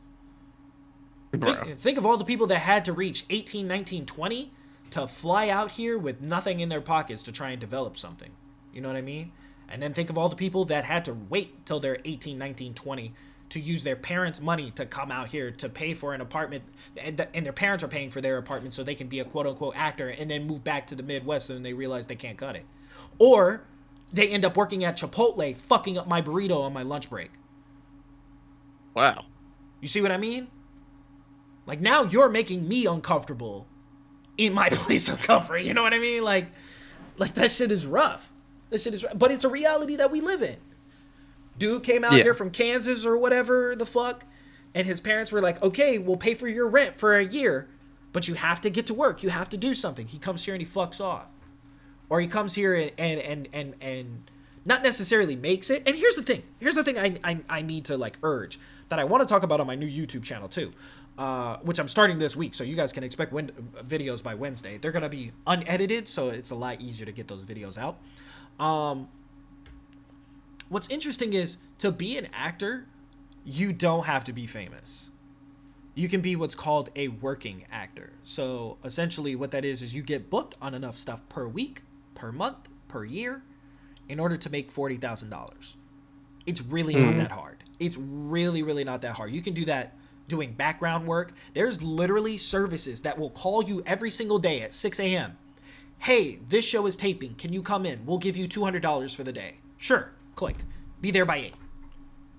Think, 1.33 1.79
think 1.79 1.99
of 1.99 2.07
all 2.07 2.17
the 2.17 2.25
people 2.25 2.47
that 2.47 2.61
had 2.61 2.87
to 2.87 2.93
reach 2.95 3.27
18, 3.29 3.69
19, 3.69 4.07
20 4.07 4.51
to 4.91 5.07
fly 5.07 5.51
out 5.51 5.73
here 5.73 5.99
with 5.99 6.23
nothing 6.23 6.61
in 6.61 6.71
their 6.71 6.81
pockets 6.81 7.23
to 7.25 7.33
try 7.33 7.51
and 7.51 7.61
develop 7.61 7.99
something. 7.99 8.31
You 8.73 8.81
know 8.81 8.89
what 8.89 8.97
I 8.97 9.03
mean? 9.03 9.33
And 9.69 9.83
then 9.83 9.93
think 9.93 10.09
of 10.09 10.17
all 10.17 10.31
the 10.31 10.37
people 10.37 10.65
that 10.67 10.87
had 10.87 11.05
to 11.05 11.13
wait 11.13 11.67
till 11.67 11.81
they're 11.81 11.99
18, 12.05 12.39
19, 12.39 12.73
20 12.73 13.13
to 13.51 13.61
use 13.61 13.83
their 13.83 13.97
parents' 13.97 14.41
money 14.41 14.71
to 14.73 14.85
come 14.85 15.11
out 15.11 15.29
here 15.29 15.51
to 15.51 15.69
pay 15.69 15.95
for 15.95 16.15
an 16.15 16.21
apartment. 16.21 16.65
And, 16.97 17.17
th- 17.17 17.31
and 17.35 17.47
their 17.47 17.53
parents 17.53 17.83
are 17.83 17.89
paying 17.89 18.11
for 18.11 18.21
their 18.21 18.37
apartment 18.37 18.75
so 18.75 18.83
they 18.83 18.95
can 18.95 19.09
be 19.09 19.21
a 19.21 19.25
quote 19.25 19.47
unquote 19.47 19.77
actor 19.77 20.09
and 20.09 20.31
then 20.31 20.47
move 20.47 20.65
back 20.65 20.87
to 20.89 20.95
the 20.95 21.03
Midwest 21.03 21.51
and 21.51 21.65
they 21.65 21.73
realize 21.73 22.07
they 22.07 22.17
can't 22.17 22.37
cut 22.37 22.57
it. 22.57 22.65
Or 23.19 23.63
they 24.13 24.29
end 24.29 24.45
up 24.45 24.57
working 24.57 24.85
at 24.85 24.97
Chipotle, 24.97 25.57
fucking 25.57 25.99
up 25.99 26.07
my 26.07 26.23
burrito 26.23 26.61
on 26.61 26.73
my 26.73 26.83
lunch 26.83 27.09
break. 27.11 27.31
Wow. 28.95 29.25
You 29.81 29.89
see 29.89 30.01
what 30.01 30.13
I 30.13 30.17
mean? 30.17 30.49
Like 31.67 31.81
now 31.81 32.03
you're 32.03 32.29
making 32.29 32.67
me 32.67 32.87
uncomfortable 32.87 33.67
in 34.37 34.53
my 34.53 34.69
place 34.73 35.09
of 35.09 35.23
comfort. 35.23 35.59
You 35.59 35.75
know 35.75 35.83
what 35.83 35.95
I 35.95 35.99
mean? 35.99 36.23
Like, 36.23 36.49
like 37.17 37.35
that 37.35 37.51
shit 37.51 37.71
is 37.71 37.87
rough. 37.87 38.33
That 38.71 38.81
shit 38.81 38.95
is, 38.95 39.05
rough. 39.05 39.19
but 39.19 39.31
it's 39.31 39.45
a 39.45 39.49
reality 39.49 39.97
that 39.97 40.11
we 40.11 40.21
live 40.21 40.43
in. 40.43 40.57
Dude 41.59 41.83
came 41.83 42.05
out 42.05 42.13
Yeah. 42.13 42.23
here 42.23 42.35
from 42.35 42.51
Kansas 42.51 43.05
or 43.05 43.17
whatever 43.17 43.75
the 43.77 43.87
fuck, 43.87 44.25
and 44.75 44.87
his 44.87 45.01
parents 45.01 45.33
were 45.33 45.41
like, 45.41 45.61
"Okay, 45.63 45.99
we'll 45.99 46.17
pay 46.17 46.35
for 46.35 46.49
your 46.49 46.69
rent 46.69 46.99
for 46.99 47.17
a 47.17 47.25
year, 47.25 47.69
but 48.13 48.29
you 48.29 48.35
have 48.35 48.61
to 48.63 48.71
get 48.71 48.87
to 48.87 48.95
work. 48.95 49.23
You 49.23 49.31
have 49.31 49.49
to 49.51 49.57
do 49.57 49.75
something." 49.75 50.07
He 50.07 50.19
comes 50.19 50.45
here 50.45 50.55
and 50.55 50.63
he 50.63 50.69
fucks 50.69 51.01
off, 51.01 51.27
or 52.09 52.21
he 52.21 52.27
comes 52.29 52.55
here 52.55 52.75
and 52.75 52.93
and 52.99 53.21
and 53.21 53.49
and, 53.53 53.75
and 53.81 54.31
not 54.65 54.83
necessarily 54.83 55.35
makes 55.35 55.71
it. 55.71 55.83
And 55.87 55.97
here's 55.97 56.15
the 56.15 56.23
thing. 56.23 56.43
Here's 56.61 56.75
the 56.75 56.85
thing 56.85 56.99
I, 56.99 57.19
I 57.25 57.41
I 57.49 57.63
need 57.63 57.85
to 57.87 57.97
like 57.97 58.19
urge 58.23 58.59
that 58.91 58.99
I 58.99 59.05
want 59.05 59.23
to 59.23 59.27
talk 59.27 59.43
about 59.43 59.61
on 59.61 59.67
my 59.67 59.75
new 59.75 59.89
YouTube 59.89 60.23
channel 60.23 60.49
too, 60.49 60.73
uh, 61.19 61.57
which 61.63 61.79
I'm 61.79 61.89
starting 61.89 62.19
this 62.19 62.37
week. 62.37 62.55
So 62.55 62.65
you 62.65 62.77
guys 62.77 62.93
can 62.93 63.03
expect 63.05 63.33
win- 63.33 63.53
videos 63.87 64.23
by 64.23 64.35
Wednesday. 64.35 64.79
They're 64.79 64.93
gonna 64.93 65.09
be 65.09 65.33
unedited, 65.47 66.07
so 66.09 66.29
it's 66.31 66.51
a 66.51 66.55
lot 66.55 66.81
easier 66.81 67.07
to 67.07 67.13
get 67.13 67.29
those 67.29 67.45
videos 67.45 67.77
out. 67.79 67.99
Um, 68.65 69.09
what's 70.69 70.89
interesting 70.89 71.33
is 71.33 71.57
to 71.79 71.91
be 71.91 72.17
an 72.17 72.29
actor, 72.33 72.87
you 73.45 73.73
don't 73.73 74.05
have 74.05 74.25
to 74.25 74.33
be 74.33 74.47
famous. 74.47 75.11
You 75.95 76.09
can 76.09 76.21
be 76.21 76.37
what's 76.37 76.55
called 76.55 76.91
a 76.95 77.09
working 77.09 77.65
actor. 77.73 78.13
So 78.23 78.79
essentially, 78.85 79.35
what 79.35 79.51
that 79.51 79.65
is 79.65 79.83
is 79.83 79.95
you 79.95 80.03
get 80.03 80.31
booked 80.31 80.55
on 80.63 80.75
enough 80.75 80.97
stuff 80.97 81.29
per 81.29 81.47
week, 81.49 81.83
per 82.15 82.31
month, 82.31 82.69
per 82.87 83.05
year, 83.05 83.43
in 84.09 84.21
order 84.21 84.37
to 84.37 84.51
make 84.51 84.71
forty 84.71 84.97
thousand 84.97 85.31
dollars. 85.31 85.77
It's 86.47 86.63
really 86.63 86.95
not 86.95 87.15
hmm. 87.15 87.19
that 87.19 87.33
hard. 87.33 87.65
It's 87.81 87.97
really, 87.97 88.63
really 88.63 88.85
not 88.85 89.03
that 89.03 89.15
hard. 89.15 89.33
You 89.33 89.43
can 89.43 89.55
do 89.55 89.65
that 89.67 89.95
doing 90.29 90.53
background 90.53 91.07
work. 91.07 91.33
There's 91.55 91.83
literally 91.83 92.39
services 92.39 93.03
that 93.03 93.19
will 93.19 93.31
call 93.31 93.65
you 93.65 93.83
every 93.85 94.11
single 94.11 94.39
day 94.39 94.61
at 94.63 94.73
6 94.73 95.01
a.m. 95.01 95.37
Hey, 96.01 96.39
this 96.49 96.65
show 96.65 96.87
is 96.87 96.97
taping. 96.97 97.35
Can 97.35 97.53
you 97.53 97.63
come 97.63 97.85
in? 97.85 98.07
We'll 98.07 98.19
give 98.19 98.37
you 98.37 98.47
$200 98.47 99.15
for 99.15 99.25
the 99.25 99.33
day. 99.33 99.57
Sure. 99.77 100.13
Click. 100.39 100.59
Be 101.01 101.11
there 101.11 101.25
by 101.25 101.39
8. 101.39 101.55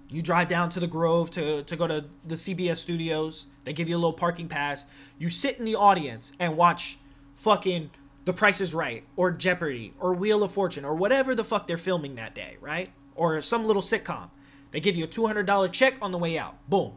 You 0.08 0.22
drive 0.22 0.48
down 0.48 0.70
to 0.70 0.80
the 0.80 0.88
Grove 0.88 1.30
to, 1.32 1.64
to 1.64 1.76
go 1.76 1.86
to 1.86 2.06
the 2.26 2.36
CBS 2.36 2.78
studios. 2.78 3.48
They 3.66 3.74
give 3.74 3.90
you 3.90 3.98
a 3.98 4.00
little 4.00 4.14
parking 4.14 4.48
pass. 4.48 4.86
You 5.18 5.28
sit 5.28 5.60
in 5.60 5.66
the 5.66 5.76
audience 5.76 6.32
and 6.40 6.56
watch 6.56 6.98
fucking 7.36 7.92
The 8.24 8.32
Price 8.32 8.62
is 8.62 8.74
Right 8.74 9.04
or 9.18 9.32
Jeopardy 9.32 9.94
or 10.00 10.14
Wheel 10.14 10.44
of 10.44 10.54
Fortune 10.54 10.86
or 10.86 10.96
whatever 10.96 11.36
the 11.36 11.44
fuck 11.44 11.68
they're 11.68 11.76
filming 11.76 12.16
that 12.16 12.34
day, 12.34 12.56
right? 12.62 12.90
Or 13.16 13.42
some 13.42 13.66
little 13.66 13.82
sitcom. 13.82 14.30
They 14.72 14.80
give 14.80 14.96
you 14.96 15.04
a 15.04 15.08
$200 15.10 15.70
check 15.74 15.98
on 16.02 16.14
the 16.14 16.18
way 16.18 16.38
out. 16.38 16.56
Boom. 16.70 16.94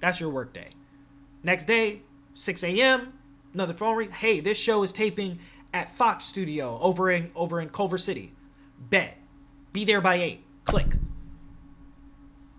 That's 0.00 0.20
your 0.20 0.28
work 0.28 0.52
day. 0.52 0.68
Next 1.42 1.64
day, 1.64 2.02
6 2.34 2.62
a.m., 2.62 3.14
another 3.54 3.72
phone 3.72 3.96
ring. 3.96 4.10
Hey, 4.10 4.40
this 4.40 4.58
show 4.58 4.82
is 4.82 4.92
taping 4.92 5.38
at 5.72 5.96
Fox 5.96 6.24
Studio 6.24 6.78
over 6.82 7.10
in 7.10 7.30
over 7.34 7.58
in 7.58 7.70
Culver 7.70 7.96
City. 7.96 8.34
Bet. 8.78 9.16
Be 9.76 9.84
there 9.84 10.00
by 10.00 10.14
8. 10.14 10.40
Click. 10.64 10.96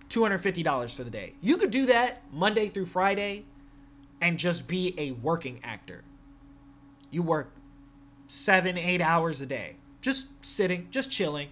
$250 0.08 0.94
for 0.94 1.04
the 1.04 1.10
day. 1.10 1.34
You 1.42 1.58
could 1.58 1.72
do 1.72 1.88
that 1.88 2.22
Monday 2.32 2.70
through 2.70 2.86
Friday 2.86 3.46
and 4.22 4.38
just 4.38 4.68
be 4.68 4.94
a 5.00 5.14
working 5.14 5.60
actor. 5.64 6.04
You 7.10 7.24
work 7.24 7.56
seven, 8.28 8.78
eight 8.78 9.02
hours 9.02 9.42
a 9.42 9.48
day. 9.48 9.78
just 10.00 10.28
sitting, 10.46 10.90
just 10.92 11.10
chilling. 11.10 11.50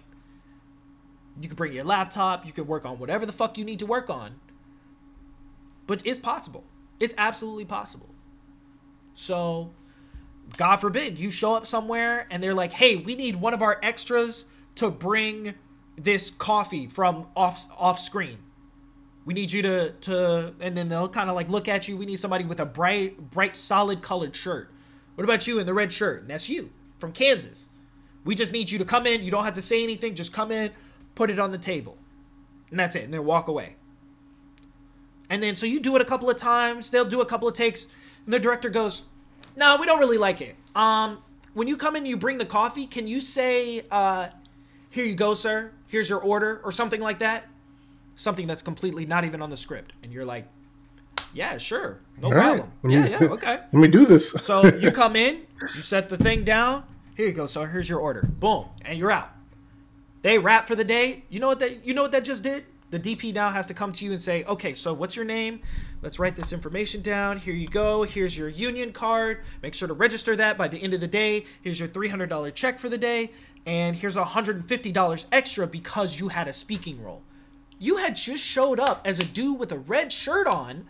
You 1.42 1.48
could 1.48 1.58
bring 1.58 1.72
your 1.72 1.82
laptop, 1.82 2.46
you 2.46 2.52
could 2.52 2.68
work 2.68 2.86
on 2.86 3.00
whatever 3.00 3.26
the 3.26 3.32
fuck 3.32 3.58
you 3.58 3.64
need 3.64 3.80
to 3.80 3.86
work 3.86 4.08
on. 4.08 4.36
But 5.88 6.00
it's 6.06 6.20
possible. 6.20 6.62
It's 7.00 7.14
absolutely 7.18 7.64
possible. 7.64 8.10
So, 9.14 9.72
God 10.56 10.76
forbid 10.76 11.18
you 11.18 11.32
show 11.32 11.56
up 11.56 11.66
somewhere 11.66 12.28
and 12.30 12.40
they're 12.40 12.54
like, 12.54 12.74
"Hey, 12.74 12.94
we 12.94 13.16
need 13.16 13.34
one 13.34 13.52
of 13.52 13.62
our 13.62 13.80
extras 13.82 14.44
to 14.76 14.90
bring 14.90 15.54
this 15.96 16.30
coffee 16.30 16.86
from 16.86 17.26
off 17.34 17.66
off 17.76 17.98
screen. 17.98 18.38
We 19.24 19.34
need 19.34 19.50
you 19.50 19.62
to 19.62 19.92
to 19.92 20.54
and 20.60 20.76
then 20.76 20.88
they'll 20.88 21.08
kind 21.08 21.28
of 21.28 21.36
like 21.36 21.48
look 21.48 21.68
at 21.68 21.88
you. 21.88 21.96
We 21.96 22.06
need 22.06 22.18
somebody 22.18 22.44
with 22.44 22.60
a 22.60 22.66
bright 22.66 23.30
bright 23.30 23.56
solid 23.56 24.02
colored 24.02 24.36
shirt. 24.36 24.70
What 25.16 25.24
about 25.24 25.46
you 25.46 25.58
in 25.58 25.66
the 25.66 25.74
red 25.74 25.92
shirt? 25.92 26.22
And 26.22 26.30
that's 26.30 26.48
you 26.48 26.70
from 26.98 27.12
Kansas. 27.12 27.68
We 28.24 28.34
just 28.34 28.52
need 28.52 28.70
you 28.70 28.78
to 28.78 28.84
come 28.84 29.06
in. 29.06 29.22
You 29.22 29.30
don't 29.30 29.44
have 29.44 29.54
to 29.54 29.62
say 29.62 29.82
anything. 29.82 30.14
Just 30.14 30.32
come 30.32 30.52
in, 30.52 30.70
put 31.14 31.30
it 31.30 31.38
on 31.38 31.52
the 31.52 31.58
table. 31.58 31.96
And 32.70 32.78
that's 32.78 32.94
it. 32.94 33.04
And 33.04 33.14
then 33.14 33.24
walk 33.24 33.48
away. 33.48 33.76
And 35.30 35.42
then 35.42 35.56
so 35.56 35.66
you 35.66 35.80
do 35.80 35.96
it 35.96 36.02
a 36.02 36.04
couple 36.04 36.28
of 36.28 36.36
times. 36.36 36.90
They'll 36.90 37.04
do 37.04 37.20
a 37.20 37.26
couple 37.26 37.48
of 37.48 37.54
takes. 37.54 37.86
And 38.24 38.34
the 38.34 38.38
director 38.38 38.68
goes, 38.68 39.04
No, 39.56 39.76
we 39.76 39.86
don't 39.86 39.98
really 39.98 40.18
like 40.18 40.40
it. 40.40 40.56
Um, 40.74 41.22
when 41.54 41.68
you 41.68 41.76
come 41.76 41.96
in, 41.96 42.04
you 42.04 42.16
bring 42.16 42.38
the 42.38 42.46
coffee. 42.46 42.86
Can 42.86 43.08
you 43.08 43.20
say, 43.20 43.86
uh, 43.90 44.28
here 44.90 45.04
you 45.04 45.14
go, 45.14 45.34
sir. 45.34 45.72
Here's 45.86 46.08
your 46.08 46.20
order, 46.20 46.60
or 46.64 46.72
something 46.72 47.00
like 47.00 47.18
that. 47.20 47.44
Something 48.14 48.46
that's 48.46 48.62
completely 48.62 49.06
not 49.06 49.24
even 49.24 49.42
on 49.42 49.50
the 49.50 49.56
script. 49.56 49.92
And 50.02 50.12
you're 50.12 50.24
like, 50.24 50.46
yeah, 51.34 51.58
sure. 51.58 52.00
No 52.20 52.28
All 52.28 52.34
right. 52.34 52.42
problem. 52.56 52.72
Let 52.82 52.92
Yeah, 52.92 53.04
me- 53.04 53.26
yeah, 53.26 53.32
okay. 53.34 53.56
Let 53.56 53.74
me 53.74 53.88
do 53.88 54.06
this. 54.06 54.30
So 54.30 54.64
you 54.66 54.90
come 55.02 55.16
in, 55.16 55.42
you 55.74 55.82
set 55.82 56.08
the 56.08 56.16
thing 56.16 56.44
down. 56.44 56.84
Here 57.16 57.26
you 57.26 57.32
go. 57.32 57.46
So 57.46 57.64
here's 57.64 57.88
your 57.88 58.00
order. 58.00 58.22
Boom, 58.22 58.66
and 58.82 58.98
you're 58.98 59.10
out. 59.12 59.30
They 60.22 60.38
wrap 60.38 60.66
for 60.66 60.74
the 60.74 60.84
day. 60.84 61.24
You 61.28 61.40
know 61.40 61.48
what 61.48 61.60
that 61.60 61.84
you 61.86 61.94
know 61.94 62.02
what 62.02 62.12
that 62.12 62.24
just 62.24 62.42
did? 62.42 62.64
The 62.90 62.98
DP 63.00 63.34
now 63.34 63.50
has 63.50 63.66
to 63.66 63.74
come 63.74 63.92
to 63.92 64.04
you 64.04 64.12
and 64.12 64.20
say, 64.22 64.44
"Okay, 64.44 64.72
so 64.74 64.92
what's 64.94 65.16
your 65.16 65.24
name? 65.24 65.60
Let's 66.02 66.18
write 66.18 66.36
this 66.36 66.52
information 66.52 67.02
down. 67.02 67.36
Here 67.38 67.54
you 67.54 67.68
go. 67.68 68.02
Here's 68.04 68.36
your 68.36 68.48
union 68.48 68.92
card. 68.92 69.38
Make 69.62 69.74
sure 69.74 69.88
to 69.88 69.94
register 69.94 70.36
that 70.36 70.56
by 70.56 70.68
the 70.68 70.78
end 70.82 70.94
of 70.94 71.00
the 71.00 71.06
day. 71.08 71.44
Here's 71.62 71.80
your 71.80 71.88
$300 71.88 72.54
check 72.54 72.78
for 72.78 72.88
the 72.88 72.98
day, 72.98 73.32
and 73.66 73.96
here's 73.96 74.16
$150 74.16 75.26
extra 75.32 75.66
because 75.66 76.20
you 76.20 76.28
had 76.28 76.46
a 76.48 76.52
speaking 76.52 77.02
role. 77.02 77.22
You 77.78 77.96
had 77.98 78.16
just 78.16 78.42
showed 78.42 78.78
up 78.80 79.02
as 79.04 79.18
a 79.18 79.24
dude 79.24 79.58
with 79.58 79.72
a 79.72 79.78
red 79.78 80.12
shirt 80.12 80.46
on 80.46 80.86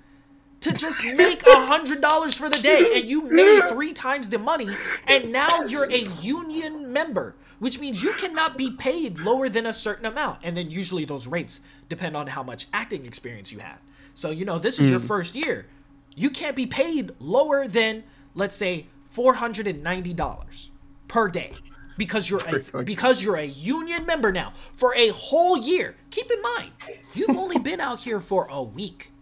to 0.61 0.73
just 0.73 1.03
make 1.17 1.43
hundred 1.45 2.01
dollars 2.01 2.35
for 2.35 2.49
the 2.49 2.59
day 2.59 2.93
and 2.95 3.11
you 3.11 3.23
made 3.23 3.63
three 3.69 3.93
times 3.93 4.29
the 4.31 4.39
money 4.39 4.69
and 5.07 5.31
now 5.31 5.63
you're 5.63 5.91
a 5.91 6.09
union 6.21 6.93
member 6.93 7.35
which 7.59 7.79
means 7.81 8.03
you 8.03 8.13
cannot 8.19 8.57
be 8.57 8.71
paid 8.71 9.19
lower 9.19 9.49
than 9.49 9.67
a 9.67 9.73
certain 9.73 10.05
amount. 10.07 10.41
And 10.43 10.57
then 10.57 10.71
usually 10.71 11.05
those 11.05 11.27
rates 11.27 11.61
depend 11.89 12.17
on 12.17 12.27
how 12.27 12.43
much 12.43 12.67
acting 12.73 13.07
experience 13.07 13.51
you 13.51 13.61
have. 13.61 13.79
So 14.15 14.31
you 14.31 14.45
know 14.45 14.59
this 14.59 14.79
is 14.79 14.91
your 14.91 15.01
hmm. 15.01 15.07
first 15.07 15.35
year. 15.35 15.67
You 16.15 16.31
can't 16.31 16.57
be 16.57 16.67
paid 16.67 17.13
lower 17.19 17.67
than 17.67 18.05
let's 18.35 18.57
say 18.57 18.87
$490 19.15 20.69
per 21.09 21.29
day 21.29 21.53
because 21.97 22.29
you're 22.29 22.41
a, 22.75 22.83
because 22.83 23.23
you're 23.23 23.37
a 23.37 23.45
union 23.45 24.05
member 24.07 24.33
now 24.33 24.53
for 24.77 24.95
a 24.95 25.09
whole 25.09 25.59
year 25.59 25.97
keep 26.11 26.31
in 26.31 26.41
mind 26.43 26.73
you've 27.15 27.37
only 27.37 27.59
been 27.59 27.81
out 27.81 28.01
here 28.01 28.21
for 28.21 28.47
a 28.51 28.63
week 28.63 29.13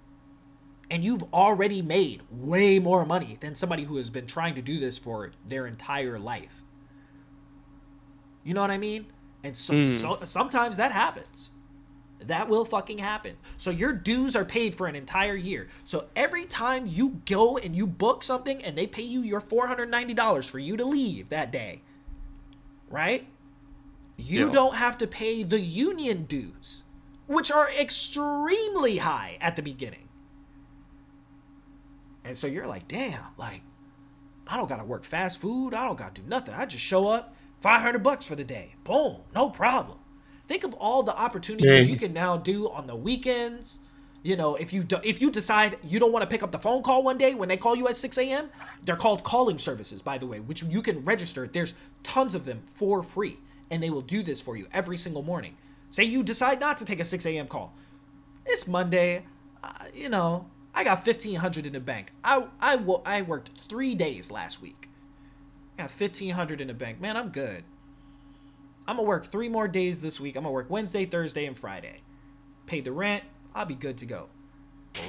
and 0.91 1.03
you've 1.03 1.25
already 1.35 1.83
made 1.83 2.23
way 2.31 2.79
more 2.79 3.05
money 3.05 3.37
than 3.41 3.55
somebody 3.55 3.85
who 3.85 3.97
has 3.97 4.11
been 4.11 4.27
trying 4.27 4.55
to 4.55 4.63
do 4.63 4.79
this 4.79 4.99
for 4.99 5.33
their 5.49 5.67
entire 5.67 6.19
life. 6.19 6.63
You 8.45 8.55
know 8.55 8.61
what 8.61 8.71
I 8.71 8.79
mean? 8.79 9.07
And 9.43 9.57
so, 9.57 9.75
hmm. 9.75 9.83
so 9.83 10.19
sometimes 10.25 10.77
that 10.77 10.93
happens. 10.93 11.51
That 12.21 12.49
will 12.49 12.65
fucking 12.65 12.99
happen. 12.99 13.37
So 13.57 13.71
your 13.71 13.93
dues 13.93 14.37
are 14.37 14.45
paid 14.45 14.75
for 14.75 14.87
an 14.87 14.95
entire 14.95 15.35
year. 15.35 15.69
So 15.85 16.07
every 16.17 16.45
time 16.45 16.87
you 16.87 17.21
go 17.27 17.59
and 17.59 17.75
you 17.75 17.87
book 17.87 18.23
something 18.23 18.65
and 18.65 18.79
they 18.79 18.87
pay 18.87 19.03
you 19.03 19.21
your 19.21 19.41
$490 19.41 20.49
for 20.49 20.59
you 20.59 20.77
to 20.77 20.85
leave 20.85 21.29
that 21.31 21.51
day, 21.51 21.83
right? 22.91 23.27
You 24.17 24.47
Yeah. 24.47 24.53
don't 24.53 24.77
have 24.77 24.97
to 24.99 25.07
pay 25.07 25.43
the 25.43 25.61
union 25.61 26.25
dues, 26.25 26.85
which 27.27 27.51
are 27.51 27.69
extremely 27.71 28.99
high 28.99 29.39
at 29.41 29.57
the 29.57 29.63
beginning. 29.63 30.09
And 32.25 32.37
so 32.37 32.47
you're 32.47 32.67
like, 32.67 32.89
damn, 32.89 33.23
like, 33.37 33.63
I 34.47 34.57
don't 34.57 34.69
gotta 34.69 34.85
work 34.85 35.05
fast 35.05 35.39
food. 35.39 35.75
I 35.75 35.85
don't 35.85 35.97
gotta 35.99 36.21
do 36.21 36.27
nothing. 36.29 36.55
I 36.55 36.67
just 36.67 36.85
show 36.85 37.09
up, 37.09 37.35
500 37.61 38.03
bucks 38.03 38.25
for 38.27 38.35
the 38.35 38.45
day. 38.45 38.75
Boom, 38.85 39.23
no 39.35 39.51
problem. 39.51 39.99
Think 40.47 40.65
of 40.65 40.75
all 40.75 41.03
the 41.03 41.17
opportunities 41.17 41.67
Yeah. 41.67 41.81
you 41.93 41.97
can 41.97 42.13
now 42.13 42.37
do 42.37 42.71
on 42.71 42.87
the 42.87 42.97
weekends. 42.97 43.79
You 44.25 44.37
know, 44.37 44.55
if 44.57 44.73
you 44.73 44.83
do, 44.83 44.97
if 45.05 45.21
you 45.21 45.31
decide 45.31 45.79
you 45.85 46.01
don't 46.01 46.11
want 46.11 46.23
to 46.23 46.27
pick 46.27 46.43
up 46.43 46.51
the 46.51 46.59
phone 46.59 46.83
call 46.83 47.03
one 47.03 47.19
day 47.19 47.35
when 47.35 47.47
they 47.47 47.59
call 47.59 47.77
you 47.77 47.89
at 47.89 47.95
6 47.95 48.17
a.m., 48.17 48.49
they're 48.83 48.97
called 48.97 49.23
calling 49.23 49.59
services, 49.59 50.01
by 50.01 50.17
the 50.17 50.27
way, 50.27 50.41
which 50.41 50.63
you 50.63 50.81
can 50.81 51.05
register. 51.05 51.47
There's 51.47 51.75
tons 52.03 52.35
of 52.35 52.47
them 52.47 52.63
for 52.67 53.03
free, 53.03 53.39
and 53.71 53.83
they 53.83 53.91
will 53.91 54.01
do 54.01 54.23
this 54.23 54.41
for 54.41 54.57
you 54.57 54.67
every 54.73 54.97
single 54.97 55.23
morning. 55.23 55.59
Say 55.91 56.05
you 56.05 56.23
decide 56.23 56.59
not 56.59 56.79
to 56.79 56.87
take 56.87 57.01
a 57.01 57.05
6 57.05 57.27
a.m. 57.27 57.47
call. 57.47 57.75
It's 58.47 58.67
Monday. 58.67 59.27
Uh, 59.63 59.73
you 59.95 60.09
know, 60.09 60.47
I 60.75 60.85
got 60.85 61.07
1500 61.07 61.67
in 61.67 61.75
the 61.75 61.81
bank. 61.81 62.13
I 62.25 62.47
I 62.63 62.79
I 63.05 63.21
worked 63.21 63.51
3 63.69 63.95
days 63.95 64.31
last 64.31 64.63
week. 64.63 64.89
I 65.79 65.83
got 65.83 65.91
1500 65.91 66.63
in 66.63 66.69
the 66.69 66.75
bank. 66.75 66.99
Man, 66.99 67.19
I'm 67.19 67.29
good. 67.29 67.63
I'm 68.89 68.97
going 68.97 69.05
to 69.05 69.09
work 69.09 69.27
3 69.27 69.51
more 69.51 69.69
days 69.69 70.01
this 70.01 70.19
week. 70.19 70.35
I'm 70.35 70.45
going 70.45 70.51
to 70.51 70.55
work 70.55 70.71
Wednesday, 70.71 71.05
Thursday, 71.05 71.45
and 71.45 71.59
Friday. 71.59 72.01
Pay 72.65 72.81
the 72.81 72.93
rent. 72.93 73.25
I'll 73.55 73.67
be 73.67 73.75
good 73.75 73.97
to 73.99 74.07
go. 74.07 74.27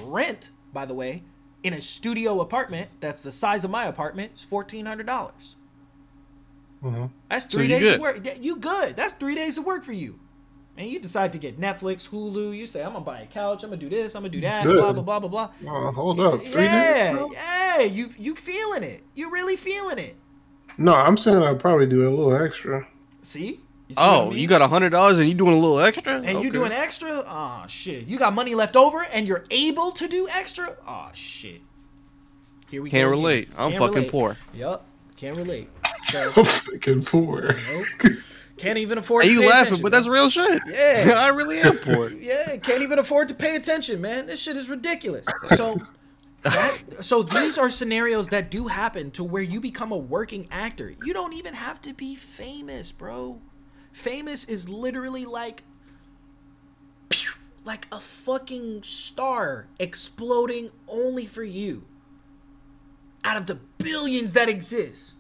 Rent, 0.04 0.52
by 0.74 0.86
the 0.86 0.94
way, 0.94 1.24
in 1.64 1.74
a 1.74 1.82
studio 1.82 2.42
apartment 2.42 2.90
that's 3.00 3.22
the 3.22 3.32
size 3.32 3.64
of 3.64 3.72
my 3.72 3.86
apartment 3.86 4.34
is 4.36 4.46
$1400. 4.46 5.56
Mhm. 6.84 7.10
That's 7.30 7.46
3 7.46 7.64
you 7.64 7.70
days 7.70 7.82
good. 7.82 7.96
of 7.96 8.02
work. 8.02 8.38
You 8.40 8.58
good. 8.58 8.96
That's 8.96 9.14
3 9.14 9.36
days 9.36 9.58
of 9.58 9.66
work 9.66 9.84
for 9.84 9.94
you. 9.94 10.20
And 10.78 10.90
you 10.90 11.00
decide 11.00 11.32
to 11.34 11.40
get 11.40 11.60
Netflix, 11.60 12.10
Hulu. 12.10 12.56
You 12.56 12.68
say, 12.68 12.84
I'm 12.84 12.94
gonna 12.94 13.06
buy 13.06 13.22
a 13.22 13.26
couch. 13.26 13.64
I'm 13.64 13.70
gonna 13.70 13.80
do 13.80 13.90
this. 13.90 14.14
I'm 14.14 14.24
gonna 14.24 14.32
do 14.32 14.42
that. 14.42 14.66
Good. 14.66 14.82
Blah 14.82 14.92
blah 14.92 15.20
blah 15.20 15.20
blah 15.30 15.50
blah. 15.62 15.74
Oh, 15.74 15.92
hold 15.92 16.20
up. 16.20 16.46
Three 16.46 16.64
yeah, 16.64 17.14
days? 17.14 17.28
yeah. 17.32 17.80
You 17.80 18.14
you 18.18 18.36
feeling 18.36 18.84
it? 18.84 19.04
You 19.16 19.32
really 19.32 19.56
feeling 19.56 19.98
it? 19.98 20.18
No, 20.78 20.94
I'm 20.94 21.16
saying 21.16 21.42
I'd 21.42 21.60
probably 21.60 21.88
do 21.88 22.08
a 22.08 22.10
little 22.10 22.36
extra. 22.36 22.86
See? 23.22 23.62
You 23.88 23.96
see 23.96 24.02
what 24.02 24.10
I 24.10 24.16
Oh, 24.18 24.30
mean? 24.30 24.40
you 24.40 24.48
got 24.48 24.62
a 24.62 24.68
hundred 24.68 24.90
dollars 24.92 25.20
and 25.20 25.28
you 25.28 25.36
doing 25.36 25.54
a 25.54 25.60
little 25.60 25.80
extra? 25.80 26.16
and 26.16 26.30
you 26.30 26.38
Okay. 26.38 26.50
doing 26.50 26.72
extra? 26.72 27.24
Oh 27.28 27.66
shit! 27.68 28.08
You 28.08 28.18
got 28.18 28.34
money 28.34 28.56
left 28.56 28.76
over, 28.76 29.04
and 29.04 29.28
you're 29.28 29.46
able 29.52 29.92
to 29.92 30.08
do 30.08 30.28
extra? 30.30 30.76
Oh 30.88 31.10
shit! 31.14 31.62
Here 32.70 32.82
we 32.82 32.90
Can't 32.90 33.02
go. 33.02 33.10
again. 33.10 33.10
relate. 33.12 33.50
I'm 33.58 33.72
Can't 33.72 33.84
fucking 33.84 34.10
poor. 34.10 34.38
Yup. 34.54 34.86
Can't 35.18 35.38
relate. 35.38 35.70
So 36.04 36.32
I'm 36.36 36.44
fucking 36.46 37.04
poor. 37.04 37.50
nope. 38.04 38.14
can't 38.58 38.78
even 38.80 38.98
afford. 38.98 39.24
Hey, 39.24 39.30
to 39.30 39.34
you 39.36 39.42
laughing, 39.48 39.66
attention, 39.66 39.84
but 39.84 39.92
that's 39.92 40.08
real 40.08 40.30
shit. 40.30 40.62
Yeah. 40.68 41.14
I 41.18 41.28
really 41.28 41.60
am 41.62 41.78
poor. 41.78 42.10
Yeah, 42.20 42.58
can't 42.58 42.82
even 42.82 42.98
afford 43.00 43.28
to 43.28 43.34
pay 43.36 43.56
attention, 43.56 44.02
man. 44.02 44.26
This 44.26 44.40
shit 44.42 44.58
is 44.58 44.68
ridiculous. 44.68 45.26
So 45.50 45.80
that, 46.42 46.82
so 47.02 47.22
these 47.24 47.58
are 47.60 47.70
scenarios 47.70 48.30
that 48.30 48.50
do 48.50 48.68
happen 48.68 49.12
to 49.12 49.24
where 49.24 49.42
you 49.44 49.62
become 49.62 49.92
a 49.92 49.98
working 49.98 50.48
actor. 50.52 50.96
You 51.04 51.14
don't 51.14 51.34
even 51.34 51.54
have 51.54 51.82
to 51.84 51.94
be 51.94 52.16
famous, 52.16 52.92
bro. 52.92 53.42
Famous 53.96 54.44
is 54.44 54.68
literally 54.68 55.24
like 55.24 55.64
like 57.64 57.88
a 57.94 58.00
fucking 58.02 58.84
star 58.84 59.68
exploding 59.80 60.70
only 60.86 61.26
for 61.26 61.46
you. 61.46 61.86
Out 63.24 63.38
of 63.38 63.46
the 63.46 63.56
billions 63.78 64.34
that 64.34 64.50
exist. 64.50 65.16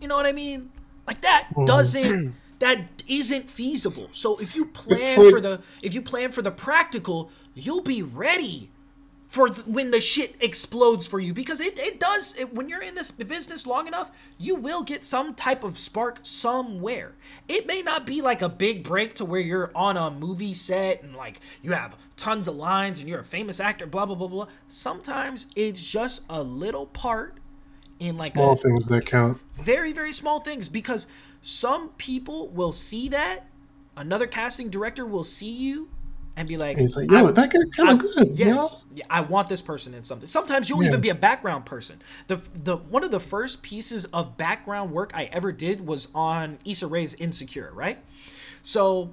You 0.00 0.06
know 0.06 0.14
what 0.14 0.24
I 0.24 0.30
mean? 0.30 0.70
Like 1.04 1.20
that 1.22 1.48
mm-hmm. 1.50 1.64
doesn't 1.64 2.34
that 2.60 3.02
isn't 3.08 3.50
feasible. 3.50 4.08
So 4.12 4.38
if 4.38 4.54
you 4.54 4.66
plan 4.66 4.98
like- 5.18 5.30
for 5.30 5.40
the 5.40 5.60
if 5.82 5.92
you 5.92 6.00
plan 6.00 6.30
for 6.30 6.42
the 6.42 6.52
practical, 6.52 7.28
you'll 7.54 7.82
be 7.82 8.02
ready 8.02 8.70
for 9.32 9.48
th- 9.48 9.66
when 9.66 9.90
the 9.90 10.00
shit 10.00 10.36
explodes 10.40 11.06
for 11.06 11.18
you 11.18 11.32
because 11.32 11.58
it, 11.58 11.78
it 11.78 11.98
does 11.98 12.38
it, 12.38 12.54
when 12.54 12.68
you're 12.68 12.82
in 12.82 12.94
this 12.94 13.10
business 13.10 13.66
long 13.66 13.86
enough 13.86 14.10
you 14.38 14.54
will 14.54 14.82
get 14.82 15.06
some 15.06 15.34
type 15.34 15.64
of 15.64 15.78
spark 15.78 16.20
somewhere 16.22 17.14
it 17.48 17.66
may 17.66 17.80
not 17.80 18.04
be 18.04 18.20
like 18.20 18.42
a 18.42 18.48
big 18.48 18.84
break 18.84 19.14
to 19.14 19.24
where 19.24 19.40
you're 19.40 19.72
on 19.74 19.96
a 19.96 20.10
movie 20.10 20.52
set 20.52 21.02
and 21.02 21.16
like 21.16 21.40
you 21.62 21.72
have 21.72 21.96
tons 22.18 22.46
of 22.46 22.54
lines 22.54 23.00
and 23.00 23.08
you're 23.08 23.20
a 23.20 23.24
famous 23.24 23.58
actor 23.58 23.86
blah 23.86 24.04
blah 24.04 24.14
blah 24.14 24.28
blah 24.28 24.46
sometimes 24.68 25.46
it's 25.56 25.82
just 25.90 26.22
a 26.28 26.42
little 26.42 26.84
part 26.86 27.38
in 28.00 28.18
like 28.18 28.32
Small 28.32 28.52
a, 28.52 28.56
things 28.56 28.86
that 28.88 29.06
count. 29.06 29.40
very 29.54 29.92
very 29.92 30.12
small 30.12 30.40
things 30.40 30.68
because 30.68 31.06
some 31.40 31.88
people 31.96 32.48
will 32.50 32.72
see 32.72 33.08
that 33.08 33.46
another 33.96 34.26
casting 34.26 34.68
director 34.68 35.06
will 35.06 35.24
see 35.24 35.50
you 35.50 35.88
and 36.36 36.48
be 36.48 36.56
like, 36.56 36.72
And 36.72 36.82
he's 36.82 36.96
like, 36.96 37.10
yo, 37.10 37.30
that 37.30 37.52
guy's 37.52 37.70
kind 37.70 37.90
of 37.90 37.98
good. 37.98 38.38
Yes, 38.38 38.48
You 38.48 38.54
know? 38.54 38.68
Yeah, 38.94 39.04
I 39.10 39.20
want 39.20 39.48
this 39.48 39.62
person 39.62 39.94
in 39.94 40.02
something. 40.02 40.26
Sometimes 40.26 40.68
you'll 40.68 40.82
Yeah. 40.82 40.88
even 40.88 41.00
be 41.00 41.08
a 41.10 41.14
background 41.14 41.66
person. 41.66 42.00
The 42.26 42.40
the 42.54 42.76
one 42.76 43.04
of 43.04 43.10
the 43.10 43.20
first 43.20 43.62
pieces 43.62 44.06
of 44.06 44.36
background 44.36 44.92
work 44.92 45.12
I 45.14 45.24
ever 45.24 45.52
did 45.52 45.86
was 45.86 46.08
on 46.14 46.58
Issa 46.64 46.86
Rae's 46.86 47.14
Insecure, 47.14 47.70
right? 47.74 47.98
So 48.62 49.10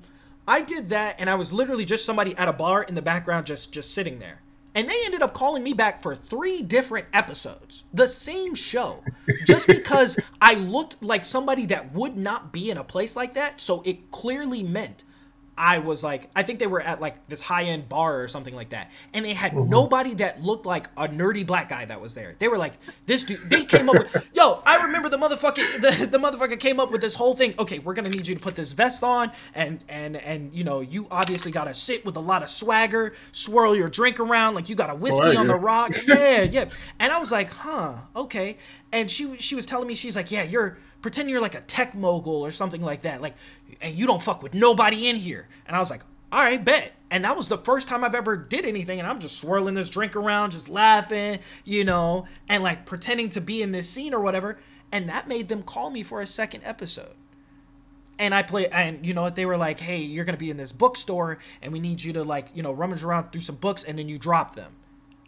I 0.47 0.61
did 0.61 0.89
that, 0.89 1.15
and 1.19 1.29
I 1.29 1.35
was 1.35 1.51
literally 1.53 1.85
just 1.85 2.05
somebody 2.05 2.35
at 2.37 2.47
a 2.47 2.53
bar 2.53 2.83
in 2.83 2.95
the 2.95 3.01
background, 3.01 3.45
just 3.45 3.71
just 3.71 3.93
sitting 3.93 4.19
there. 4.19 4.41
And 4.75 4.87
they 4.87 4.95
ended 5.03 5.23
up 5.23 5.33
calling 5.33 5.63
me 5.63 5.73
back 5.73 6.01
for 6.03 6.13
three 6.15 6.61
different 6.61 7.07
episodes, 7.11 7.83
the 7.93 8.07
same 8.07 8.53
show, 8.53 9.03
just 9.47 9.65
because 9.77 10.17
I 10.39 10.53
looked 10.53 11.01
like 11.01 11.25
somebody 11.25 11.65
that 11.67 11.91
would 11.93 12.15
not 12.15 12.53
be 12.53 12.69
in 12.69 12.77
a 12.77 12.83
place 12.83 13.15
like 13.15 13.33
that. 13.33 13.59
So 13.59 13.81
it 13.83 14.11
clearly 14.11 14.61
meant 14.61 15.03
I 15.59 15.79
was 15.79 16.03
like, 16.03 16.29
I 16.33 16.43
think 16.43 16.59
they 16.59 16.67
were 16.67 16.79
at 16.79 17.01
like 17.01 17.27
this 17.27 17.41
high 17.41 17.65
end 17.65 17.89
bar 17.89 18.21
or 18.23 18.29
something 18.29 18.55
like 18.55 18.69
that, 18.69 18.91
and 19.13 19.25
they 19.25 19.33
had 19.33 19.51
mm-hmm. 19.51 19.69
nobody 19.69 20.13
that 20.15 20.41
looked 20.41 20.65
like 20.65 20.87
a 20.95 21.09
nerdy 21.09 21.45
black 21.45 21.67
guy 21.67 21.83
that 21.83 21.99
was 21.99 22.13
there. 22.13 22.35
They 22.39 22.47
were 22.47 22.57
like, 22.57 22.73
this 23.05 23.25
dude. 23.25 23.39
They 23.49 23.65
came 23.65 23.89
up 23.89 23.95
with, 23.95 24.29
yo, 24.33 24.63
I 24.65 24.85
remember 24.85 25.09
the 25.09 25.17
motherfucker, 25.17 25.81
the, 25.81 26.05
the 26.05 26.17
motherfucker 26.17 26.57
came 26.57 26.79
up 26.79 26.91
with 26.91 27.01
this 27.01 27.13
whole 27.13 27.35
thing. 27.35 27.55
Okay, 27.59 27.79
we're 27.79 27.93
gonna 27.93 28.09
need 28.09 28.25
you 28.25 28.35
to 28.35 28.41
put 28.41 28.55
this 28.55 28.71
vest 28.71 29.03
on, 29.03 29.31
and 29.53 29.83
and 29.89 30.15
and 30.15 30.53
you 30.53 30.63
know, 30.63 30.79
you 30.79 31.07
obviously 31.11 31.51
gotta 31.51 31.73
sit 31.73 32.05
with 32.05 32.15
a 32.15 32.21
lot 32.21 32.41
of 32.41 32.49
swagger, 32.49 33.13
swirl 33.33 33.75
your 33.75 33.89
drink 33.89 34.21
around 34.21 34.55
like 34.55 34.69
you 34.69 34.75
got 34.75 34.89
a 34.89 34.95
whiskey 34.95 35.35
on 35.35 35.47
the 35.47 35.55
rocks. 35.55 36.07
Yeah, 36.07 36.43
yeah. 36.43 36.69
And 36.99 37.11
I 37.11 37.19
was 37.19 37.33
like, 37.33 37.51
huh, 37.51 37.95
okay. 38.15 38.57
And 38.93 39.11
she 39.11 39.35
she 39.37 39.55
was 39.55 39.65
telling 39.65 39.87
me, 39.87 39.95
she's 39.95 40.15
like, 40.15 40.31
yeah, 40.31 40.43
you're 40.43 40.77
pretend 41.01 41.29
you're 41.29 41.41
like 41.41 41.55
a 41.55 41.61
tech 41.61 41.95
mogul 41.95 42.45
or 42.45 42.51
something 42.51 42.81
like 42.81 43.03
that, 43.03 43.21
like, 43.21 43.35
and 43.81 43.97
you 43.97 44.05
don't 44.05 44.21
fuck 44.21 44.43
with 44.43 44.53
nobody 44.53 45.07
in 45.07 45.15
here. 45.15 45.47
And 45.65 45.75
I 45.75 45.79
was 45.79 45.89
like, 45.89 46.01
all 46.31 46.41
right, 46.41 46.63
bet. 46.63 46.93
And 47.09 47.23
that 47.25 47.35
was 47.35 47.47
the 47.47 47.57
first 47.57 47.87
time 47.87 48.03
I've 48.03 48.15
ever 48.15 48.37
did 48.37 48.65
anything, 48.65 48.99
and 48.99 49.07
I'm 49.07 49.19
just 49.19 49.39
swirling 49.39 49.73
this 49.73 49.89
drink 49.89 50.15
around, 50.15 50.51
just 50.51 50.69
laughing, 50.69 51.39
you 51.63 51.83
know, 51.83 52.27
and 52.47 52.63
like 52.63 52.85
pretending 52.85 53.29
to 53.29 53.41
be 53.41 53.61
in 53.61 53.71
this 53.71 53.89
scene 53.89 54.13
or 54.13 54.19
whatever. 54.19 54.59
And 54.91 55.09
that 55.09 55.27
made 55.27 55.47
them 55.47 55.63
call 55.63 55.89
me 55.89 56.03
for 56.03 56.21
a 56.21 56.27
second 56.27 56.61
episode 56.63 57.15
and 58.19 58.35
I 58.35 58.43
play, 58.43 58.67
and 58.67 59.05
you 59.05 59.13
know 59.13 59.23
what? 59.23 59.35
They 59.35 59.45
were 59.45 59.57
like, 59.57 59.79
"Hey, 59.79 59.99
you're 59.99 60.25
gonna 60.25 60.37
be 60.37 60.51
in 60.51 60.57
this 60.57 60.73
bookstore, 60.73 61.39
and 61.61 61.71
we 61.71 61.79
need 61.79 62.03
you 62.03 62.11
to 62.13 62.23
like, 62.23 62.49
you 62.53 62.61
know, 62.61 62.73
rummage 62.73 63.01
around 63.01 63.31
through 63.31 63.41
some 63.41 63.55
books, 63.55 63.83
and 63.85 63.97
then 63.97 64.09
you 64.09 64.19
drop 64.19 64.55
them." 64.55 64.73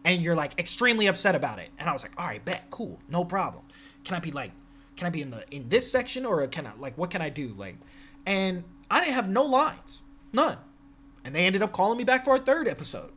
And 0.03 0.22
you're 0.22 0.36
like 0.36 0.59
extremely 0.59 1.07
upset 1.07 1.34
about 1.34 1.57
it. 1.59 1.69
And 1.80 1.89
I 1.89 1.93
was 1.93 2.03
like, 2.03 2.11
"All 2.17 2.28
right, 2.28 2.43
bet, 2.43 2.65
cool, 2.69 2.99
no 3.07 3.24
problem. 3.24 3.63
Can 4.03 4.15
I 4.15 4.19
be 4.19 4.32
like, 4.32 4.51
can 5.02 5.08
I 5.08 5.10
be 5.10 5.24
in 5.24 5.32
the 5.32 5.43
in 5.49 5.68
this 5.68 5.91
section, 5.91 6.28
or 6.28 6.45
can 6.45 6.68
I 6.68 6.74
like, 6.78 6.95
what 6.95 7.10
can 7.10 7.24
I 7.24 7.30
do? 7.30 7.56
Like, 7.58 7.76
and 8.28 8.64
I 8.88 8.99
didn't 8.99 9.16
have 9.16 9.28
no 9.28 9.43
lines, 9.43 10.04
none. 10.32 10.60
And 11.26 11.34
they 11.34 11.47
ended 11.47 11.64
up 11.64 11.72
calling 11.72 11.97
me 11.97 12.04
back 12.04 12.24
for 12.24 12.36
a 12.36 12.39
third 12.39 12.68
episode. 12.68 13.12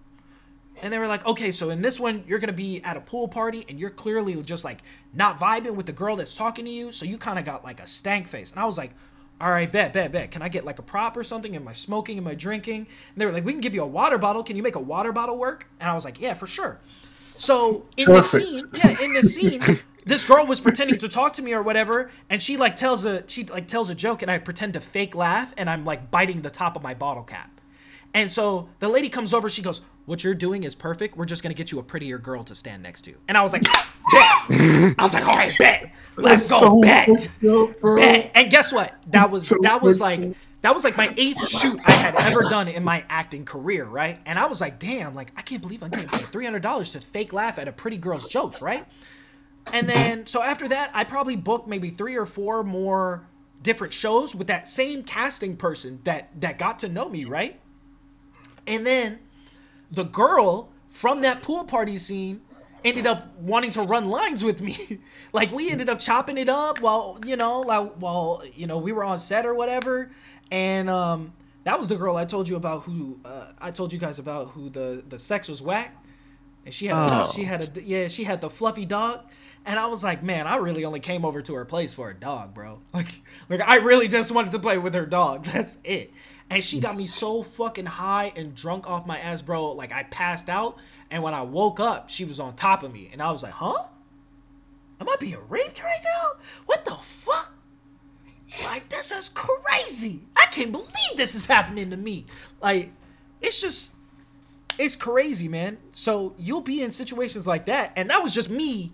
And 0.82 0.90
they 0.90 0.98
were 0.98 1.06
like, 1.06 1.26
okay, 1.26 1.52
so 1.52 1.68
in 1.68 1.82
this 1.82 2.00
one, 2.00 2.24
you're 2.26 2.38
gonna 2.38 2.54
be 2.54 2.82
at 2.84 2.96
a 2.96 3.02
pool 3.02 3.28
party 3.28 3.66
and 3.68 3.78
you're 3.78 3.90
clearly 3.90 4.40
just 4.42 4.64
like 4.64 4.78
not 5.12 5.38
vibing 5.38 5.74
with 5.74 5.84
the 5.84 5.92
girl 5.92 6.16
that's 6.16 6.34
talking 6.34 6.64
to 6.64 6.70
you. 6.70 6.90
So 6.90 7.04
you 7.04 7.18
kind 7.18 7.38
of 7.38 7.44
got 7.44 7.64
like 7.64 7.80
a 7.80 7.86
stank 7.86 8.28
face. 8.28 8.50
And 8.50 8.58
I 8.58 8.64
was 8.64 8.78
like, 8.78 8.92
all 9.38 9.50
right, 9.50 9.70
bet, 9.70 9.92
bet, 9.92 10.10
bet. 10.10 10.30
Can 10.30 10.40
I 10.40 10.48
get 10.48 10.64
like 10.64 10.78
a 10.78 10.82
prop 10.82 11.18
or 11.18 11.22
something? 11.22 11.54
Am 11.54 11.68
I 11.68 11.74
smoking? 11.74 12.16
Am 12.16 12.26
I 12.26 12.34
drinking? 12.34 12.78
And 12.78 12.86
they 13.16 13.26
were 13.26 13.32
like, 13.32 13.44
we 13.44 13.52
can 13.52 13.60
give 13.60 13.74
you 13.74 13.82
a 13.82 13.86
water 13.86 14.16
bottle. 14.16 14.42
Can 14.42 14.56
you 14.56 14.62
make 14.62 14.76
a 14.76 14.80
water 14.80 15.12
bottle 15.12 15.36
work? 15.36 15.68
And 15.80 15.90
I 15.90 15.94
was 15.94 16.06
like, 16.06 16.18
yeah, 16.18 16.32
for 16.32 16.46
sure. 16.46 16.80
So 17.36 17.84
in 17.98 18.10
the 18.10 18.22
scene, 18.22 18.58
yeah, 18.72 18.96
in 19.02 19.12
the 19.12 19.22
scene, 19.22 19.60
this 20.04 20.24
girl 20.24 20.46
was 20.46 20.60
pretending 20.60 20.98
to 20.98 21.08
talk 21.08 21.34
to 21.34 21.42
me 21.42 21.54
or 21.54 21.62
whatever, 21.62 22.10
and 22.28 22.42
she 22.42 22.56
like 22.56 22.76
tells 22.76 23.04
a 23.04 23.24
she 23.26 23.44
like 23.44 23.66
tells 23.68 23.90
a 23.90 23.94
joke, 23.94 24.22
and 24.22 24.30
I 24.30 24.38
pretend 24.38 24.74
to 24.74 24.80
fake 24.80 25.14
laugh, 25.14 25.54
and 25.56 25.68
I'm 25.70 25.84
like 25.84 26.10
biting 26.10 26.42
the 26.42 26.50
top 26.50 26.76
of 26.76 26.82
my 26.82 26.94
bottle 26.94 27.22
cap. 27.22 27.50
And 28.12 28.30
so 28.30 28.68
the 28.78 28.88
lady 28.88 29.08
comes 29.08 29.34
over, 29.34 29.48
she 29.48 29.60
goes, 29.60 29.80
What 30.06 30.22
you're 30.22 30.34
doing 30.34 30.62
is 30.62 30.74
perfect. 30.74 31.16
We're 31.16 31.24
just 31.24 31.42
gonna 31.42 31.54
get 31.54 31.72
you 31.72 31.78
a 31.80 31.82
prettier 31.82 32.18
girl 32.18 32.44
to 32.44 32.54
stand 32.54 32.82
next 32.82 33.02
to. 33.02 33.14
And 33.26 33.36
I 33.36 33.42
was 33.42 33.52
like, 33.52 33.64
Bet. 33.64 34.94
I 34.98 35.02
was 35.02 35.14
like, 35.14 35.26
all 35.26 35.34
right, 35.34 35.52
bet. 35.58 35.92
Let's 36.16 36.48
go, 36.48 36.58
so 36.58 36.80
bet. 36.80 37.08
Bet. 37.96 38.30
And 38.34 38.50
guess 38.50 38.72
what? 38.72 38.94
That 39.08 39.30
was 39.30 39.48
So 39.48 39.56
that 39.62 39.82
was 39.82 40.00
like 40.00 40.36
that 40.62 40.74
was 40.74 40.84
like 40.84 40.96
my 40.96 41.12
eighth 41.16 41.46
shoot 41.46 41.78
I 41.86 41.92
had 41.92 42.14
ever 42.20 42.40
done 42.48 42.68
in 42.68 42.84
my 42.84 43.04
acting 43.08 43.44
career, 43.44 43.84
right? 43.84 44.18
And 44.24 44.38
I 44.38 44.46
was 44.46 44.60
like, 44.60 44.78
damn, 44.78 45.14
like 45.14 45.32
I 45.36 45.42
can't 45.42 45.60
believe 45.60 45.82
I'm 45.82 45.90
getting 45.90 46.08
paid 46.08 46.26
three 46.26 46.44
hundred 46.44 46.62
dollars 46.62 46.92
to 46.92 47.00
fake 47.00 47.32
laugh 47.32 47.58
at 47.58 47.68
a 47.68 47.72
pretty 47.72 47.96
girl's 47.96 48.28
jokes, 48.28 48.62
right? 48.62 48.86
And 49.72 49.88
then 49.88 50.26
so 50.26 50.42
after 50.42 50.68
that, 50.68 50.90
I 50.94 51.04
probably 51.04 51.36
booked 51.36 51.66
maybe 51.68 51.90
three 51.90 52.16
or 52.16 52.26
four 52.26 52.62
more 52.62 53.26
different 53.62 53.92
shows 53.94 54.34
with 54.34 54.46
that 54.48 54.68
same 54.68 55.02
casting 55.02 55.56
person 55.56 56.00
that 56.04 56.28
that 56.40 56.58
got 56.58 56.78
to 56.80 56.88
know 56.88 57.08
me, 57.08 57.24
right? 57.24 57.58
And 58.66 58.86
then 58.86 59.18
the 59.90 60.04
girl 60.04 60.70
from 60.88 61.22
that 61.22 61.42
pool 61.42 61.64
party 61.64 61.96
scene 61.98 62.40
ended 62.84 63.06
up 63.06 63.34
wanting 63.38 63.70
to 63.72 63.82
run 63.82 64.08
lines 64.08 64.44
with 64.44 64.60
me. 64.60 65.00
like 65.32 65.50
we 65.50 65.70
ended 65.70 65.88
up 65.88 65.98
chopping 66.00 66.36
it 66.38 66.48
up 66.48 66.80
while 66.80 67.18
you 67.26 67.36
know, 67.36 67.60
like 67.60 67.92
while 67.94 68.42
you 68.54 68.66
know 68.66 68.78
we 68.78 68.92
were 68.92 69.04
on 69.04 69.18
set 69.18 69.46
or 69.46 69.54
whatever. 69.54 70.10
And 70.50 70.88
um, 70.90 71.32
that 71.64 71.78
was 71.78 71.88
the 71.88 71.96
girl 71.96 72.16
I 72.16 72.26
told 72.26 72.48
you 72.48 72.56
about 72.56 72.82
who 72.82 73.18
uh, 73.24 73.52
I 73.58 73.70
told 73.70 73.92
you 73.92 73.98
guys 73.98 74.18
about 74.18 74.50
who 74.50 74.68
the 74.68 75.02
the 75.08 75.18
sex 75.18 75.48
was 75.48 75.62
whack. 75.62 75.96
And 76.66 76.72
she 76.72 76.86
had 76.86 77.08
Oh. 77.10 77.30
she 77.34 77.44
had 77.44 77.76
a 77.76 77.82
yeah 77.82 78.08
she 78.08 78.24
had 78.24 78.40
the 78.40 78.50
fluffy 78.50 78.84
dog. 78.84 79.20
And 79.66 79.78
I 79.78 79.86
was 79.86 80.04
like, 80.04 80.22
man, 80.22 80.46
I 80.46 80.56
really 80.56 80.84
only 80.84 81.00
came 81.00 81.24
over 81.24 81.40
to 81.42 81.54
her 81.54 81.64
place 81.64 81.94
for 81.94 82.10
a 82.10 82.14
dog, 82.14 82.52
bro. 82.52 82.80
Like, 82.92 83.22
like 83.48 83.60
I 83.60 83.76
really 83.76 84.08
just 84.08 84.30
wanted 84.30 84.52
to 84.52 84.58
play 84.58 84.76
with 84.78 84.94
her 84.94 85.06
dog. 85.06 85.44
That's 85.52 85.78
it. 85.84 86.12
And 86.50 86.62
she 86.62 86.80
got 86.80 86.96
me 86.96 87.06
so 87.06 87.42
fucking 87.42 87.86
high 87.86 88.32
and 88.36 88.54
drunk 88.54 88.88
off 88.88 89.06
my 89.06 89.18
ass, 89.18 89.40
bro. 89.40 89.72
Like 89.72 89.92
I 89.92 90.02
passed 90.04 90.50
out, 90.50 90.76
and 91.10 91.22
when 91.22 91.32
I 91.32 91.42
woke 91.42 91.80
up, 91.80 92.10
she 92.10 92.24
was 92.24 92.38
on 92.38 92.54
top 92.54 92.82
of 92.82 92.92
me, 92.92 93.08
and 93.12 93.22
I 93.22 93.32
was 93.32 93.42
like, 93.42 93.54
huh? 93.54 93.84
Am 95.00 95.08
I 95.08 95.16
being 95.18 95.38
raped 95.48 95.82
right 95.82 96.00
now? 96.04 96.40
What 96.66 96.84
the 96.84 96.94
fuck? 96.94 97.52
Like 98.64 98.88
this 98.90 99.10
is 99.10 99.30
crazy. 99.30 100.20
I 100.36 100.46
can't 100.46 100.70
believe 100.70 101.16
this 101.16 101.34
is 101.34 101.46
happening 101.46 101.90
to 101.90 101.96
me. 101.96 102.26
Like, 102.60 102.90
it's 103.40 103.60
just 103.60 103.94
it's 104.78 104.94
crazy, 104.94 105.48
man. 105.48 105.78
So 105.92 106.34
you'll 106.38 106.60
be 106.60 106.82
in 106.82 106.92
situations 106.92 107.46
like 107.46 107.66
that, 107.66 107.92
and 107.96 108.10
that 108.10 108.22
was 108.22 108.32
just 108.32 108.50
me 108.50 108.92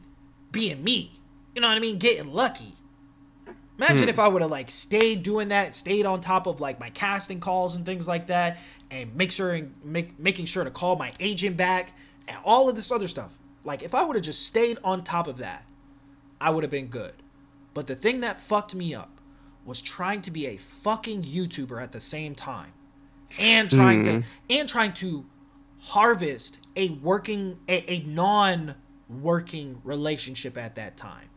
being 0.51 0.83
me. 0.83 1.13
You 1.55 1.61
know 1.61 1.69
what 1.69 1.77
I 1.77 1.81
mean? 1.81 1.99
Getting 1.99 2.33
lucky. 2.33 2.75
Imagine 3.79 4.05
hmm. 4.05 4.09
if 4.11 4.19
I 4.19 4.29
would 4.29 4.43
have 4.43 4.51
like 4.51 4.71
stayed 4.71 5.23
doing 5.23 5.49
that, 5.49 5.75
stayed 5.75 6.05
on 6.05 6.21
top 6.21 6.47
of 6.47 6.61
like 6.61 6.79
my 6.79 6.91
casting 6.91 7.41
calls 7.41 7.75
and 7.75 7.87
things 7.87 8.07
like 8.07 8.27
that, 8.27 8.59
and 8.91 9.15
make 9.17 9.33
sure 9.33 9.53
and 9.53 9.75
make 9.83 10.19
making 10.19 10.47
sure 10.47 10.65
to 10.65 10.71
call 10.71 10.97
my 10.97 11.13
agent 11.19 11.57
back 11.57 11.93
and 12.29 12.37
all 12.45 12.69
of 12.69 12.77
this 12.77 12.93
other 12.93 13.09
stuff. 13.09 13.39
Like 13.65 13.83
if 13.83 13.95
I 13.95 14.03
would 14.03 14.17
have 14.17 14.25
just 14.25 14.47
stayed 14.47 14.79
on 14.85 15.03
top 15.03 15.27
of 15.27 15.39
that, 15.39 15.65
I 16.41 16.51
would 16.51 16.63
have 16.63 16.71
been 16.71 16.89
good. 16.89 17.15
But 17.73 17.87
the 17.87 17.97
thing 17.97 18.21
that 18.21 18.41
fucked 18.41 18.75
me 18.75 18.95
up 18.95 19.21
was 19.65 19.81
trying 19.81 20.21
to 20.23 20.31
be 20.31 20.47
a 20.47 20.57
fucking 20.57 21.25
YouTuber 21.25 21.83
at 21.83 21.93
the 21.93 22.01
same 22.01 22.35
time. 22.35 22.73
And 23.41 23.71
trying 23.71 24.03
to 24.05 24.13
hmm. 24.13 24.21
and 24.51 24.69
trying 24.69 24.93
to 24.95 25.25
harvest 25.79 26.59
a 26.77 26.91
working 26.91 27.61
a, 27.69 27.91
a 27.91 28.01
non-working 29.11 29.81
relationship 29.85 30.57
at 30.57 30.75
that 30.77 30.97
time. 30.97 31.29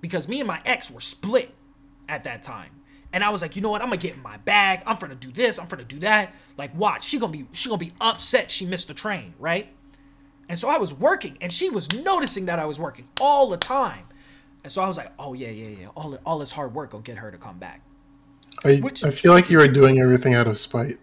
Because 0.00 0.28
me 0.28 0.40
and 0.40 0.46
my 0.46 0.60
ex 0.64 0.90
were 0.90 1.00
split 1.00 1.54
at 2.08 2.24
that 2.24 2.42
time. 2.42 2.70
And 3.12 3.24
I 3.24 3.30
was 3.30 3.40
like, 3.42 3.56
you 3.56 3.62
know 3.62 3.70
what? 3.70 3.80
I'm 3.80 3.88
gonna 3.88 3.96
get 4.00 4.14
in 4.14 4.22
my 4.22 4.36
bag. 4.38 4.82
I'm 4.86 4.96
gonna 4.96 5.14
do 5.14 5.30
this. 5.30 5.58
I'm 5.58 5.66
gonna 5.66 5.84
do 5.84 5.98
that. 6.00 6.34
Like, 6.56 6.74
watch. 6.76 7.04
She 7.04 7.18
gonna 7.18 7.32
be 7.32 7.46
she 7.52 7.68
gonna 7.68 7.78
be 7.78 7.92
upset 8.00 8.50
she 8.50 8.66
missed 8.66 8.88
the 8.88 8.94
train, 8.94 9.34
right? 9.38 9.68
And 10.48 10.58
so 10.58 10.68
I 10.68 10.78
was 10.78 10.94
working, 10.94 11.36
and 11.40 11.52
she 11.52 11.68
was 11.70 11.90
noticing 11.92 12.46
that 12.46 12.58
I 12.58 12.64
was 12.66 12.78
working 12.78 13.08
all 13.20 13.48
the 13.48 13.56
time. 13.56 14.04
And 14.62 14.72
so 14.72 14.82
I 14.82 14.88
was 14.88 14.96
like, 14.96 15.12
oh 15.18 15.32
yeah, 15.34 15.48
yeah, 15.48 15.68
yeah. 15.80 15.86
All 15.88 16.18
all 16.26 16.38
this 16.38 16.52
hard 16.52 16.74
work 16.74 16.92
will 16.92 17.00
get 17.00 17.18
her 17.18 17.30
to 17.30 17.38
come 17.38 17.58
back. 17.58 17.80
I, 18.64 18.76
Which- 18.76 19.04
I 19.04 19.10
feel 19.10 19.32
like 19.32 19.48
you 19.50 19.58
were 19.58 19.68
doing 19.68 20.00
everything 20.00 20.34
out 20.34 20.46
of 20.46 20.58
spite. 20.58 20.94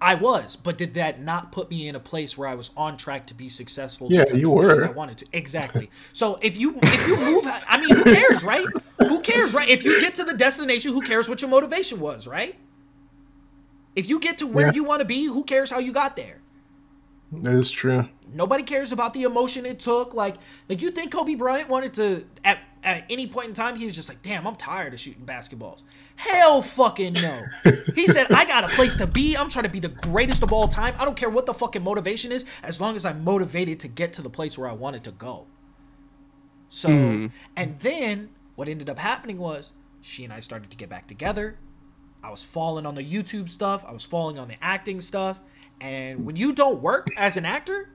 I 0.00 0.14
was, 0.16 0.56
but 0.56 0.76
did 0.76 0.94
that 0.94 1.22
not 1.22 1.50
put 1.52 1.70
me 1.70 1.88
in 1.88 1.94
a 1.94 2.00
place 2.00 2.36
where 2.36 2.46
I 2.48 2.54
was 2.54 2.70
on 2.76 2.96
track 2.96 3.26
to 3.28 3.34
be 3.34 3.48
successful? 3.48 4.08
Yeah, 4.10 4.30
you 4.32 4.50
were. 4.50 4.84
I 4.84 4.90
wanted 4.90 5.18
to 5.18 5.26
exactly. 5.32 5.90
So 6.12 6.38
if 6.42 6.56
you 6.56 6.78
if 6.82 7.08
you 7.08 7.16
move, 7.16 7.44
I 7.46 7.80
mean, 7.80 7.96
who 7.96 8.04
cares, 8.04 8.42
right? 8.44 8.66
Who 8.98 9.20
cares, 9.22 9.54
right? 9.54 9.68
If 9.68 9.84
you 9.84 10.00
get 10.00 10.14
to 10.16 10.24
the 10.24 10.34
destination, 10.34 10.92
who 10.92 11.00
cares 11.00 11.28
what 11.28 11.40
your 11.40 11.50
motivation 11.50 12.00
was, 12.00 12.26
right? 12.26 12.56
If 13.96 14.08
you 14.08 14.18
get 14.20 14.38
to 14.38 14.46
where 14.46 14.66
Yeah. 14.66 14.72
you 14.74 14.84
want 14.84 15.00
to 15.00 15.06
be, 15.06 15.24
who 15.26 15.44
cares 15.44 15.70
how 15.70 15.78
you 15.78 15.92
got 15.92 16.16
there? 16.16 16.40
That 17.32 17.54
is 17.54 17.70
true. 17.70 18.08
Nobody 18.32 18.62
cares 18.62 18.92
about 18.92 19.14
the 19.14 19.22
emotion 19.22 19.64
it 19.66 19.78
took. 19.78 20.14
Like, 20.14 20.36
like 20.68 20.82
you 20.82 20.90
think 20.90 21.12
Kobe 21.12 21.34
Bryant 21.34 21.68
wanted 21.68 21.94
to 21.94 22.26
at 22.44 22.58
at 22.82 23.04
any 23.08 23.26
point 23.26 23.48
in 23.48 23.54
time 23.54 23.76
he 23.76 23.86
was 23.86 23.94
just 23.94 24.08
like, 24.08 24.22
damn, 24.22 24.46
I'm 24.46 24.56
tired 24.56 24.92
of 24.92 25.00
shooting 25.00 25.24
basketballs. 25.24 25.82
Hell 26.16 26.62
fucking 26.62 27.14
no. 27.14 27.42
he 27.94 28.06
said, 28.06 28.30
I 28.32 28.44
got 28.44 28.64
a 28.64 28.68
place 28.68 28.96
to 28.96 29.06
be. 29.06 29.36
I'm 29.36 29.50
trying 29.50 29.64
to 29.64 29.68
be 29.70 29.80
the 29.80 29.88
greatest 29.88 30.42
of 30.42 30.52
all 30.52 30.68
time. 30.68 30.94
I 30.98 31.04
don't 31.04 31.16
care 31.16 31.30
what 31.30 31.46
the 31.46 31.54
fucking 31.54 31.82
motivation 31.82 32.32
is, 32.32 32.44
as 32.62 32.80
long 32.80 32.96
as 32.96 33.04
I'm 33.04 33.24
motivated 33.24 33.80
to 33.80 33.88
get 33.88 34.12
to 34.14 34.22
the 34.22 34.30
place 34.30 34.56
where 34.56 34.68
I 34.68 34.72
wanted 34.72 35.04
to 35.04 35.10
go. 35.10 35.46
So, 36.68 36.88
mm-hmm. 36.88 37.26
and 37.56 37.78
then 37.80 38.30
what 38.54 38.68
ended 38.68 38.88
up 38.88 38.98
happening 38.98 39.38
was 39.38 39.72
she 40.00 40.24
and 40.24 40.32
I 40.32 40.40
started 40.40 40.70
to 40.70 40.76
get 40.76 40.88
back 40.88 41.06
together. 41.06 41.58
I 42.22 42.30
was 42.30 42.42
falling 42.42 42.86
on 42.86 42.94
the 42.94 43.04
YouTube 43.04 43.50
stuff. 43.50 43.84
I 43.86 43.92
was 43.92 44.04
falling 44.04 44.38
on 44.38 44.48
the 44.48 44.56
acting 44.62 45.00
stuff. 45.00 45.40
And 45.80 46.24
when 46.24 46.36
you 46.36 46.52
don't 46.52 46.80
work 46.80 47.08
as 47.18 47.36
an 47.36 47.44
actor, 47.44 47.90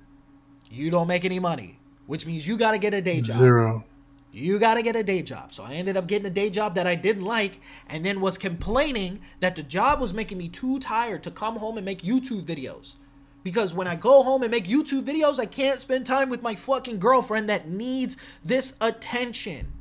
you 0.69 0.89
don't 0.91 1.07
make 1.07 1.25
any 1.25 1.39
money, 1.39 1.79
which 2.05 2.25
means 2.25 2.47
you 2.47 2.57
got 2.57 2.71
to 2.71 2.77
get 2.77 2.93
a 2.93 3.01
day 3.01 3.21
job. 3.21 3.37
Zero. 3.37 3.85
You 4.31 4.59
got 4.59 4.75
to 4.75 4.83
get 4.83 4.95
a 4.95 5.03
day 5.03 5.21
job. 5.21 5.53
So 5.53 5.63
I 5.63 5.73
ended 5.73 5.97
up 5.97 6.07
getting 6.07 6.27
a 6.27 6.31
day 6.31 6.49
job 6.49 6.75
that 6.75 6.85
I 6.85 6.95
didn't 6.95 7.25
like 7.25 7.61
and 7.87 8.05
then 8.05 8.21
was 8.21 8.37
complaining 8.37 9.21
that 9.39 9.55
the 9.55 9.63
job 9.63 9.99
was 9.99 10.13
making 10.13 10.37
me 10.37 10.49
too 10.49 10.79
tired 10.79 11.23
to 11.23 11.31
come 11.31 11.57
home 11.57 11.77
and 11.77 11.85
make 11.85 12.03
YouTube 12.03 12.45
videos. 12.45 12.95
Because 13.43 13.73
when 13.73 13.87
I 13.87 13.95
go 13.95 14.21
home 14.21 14.43
and 14.43 14.51
make 14.51 14.67
YouTube 14.67 15.03
videos, 15.03 15.39
I 15.39 15.45
can't 15.45 15.81
spend 15.81 16.05
time 16.05 16.29
with 16.29 16.43
my 16.43 16.55
fucking 16.55 16.99
girlfriend 16.99 17.49
that 17.49 17.67
needs 17.67 18.17
this 18.43 18.75
attention. 18.81 19.71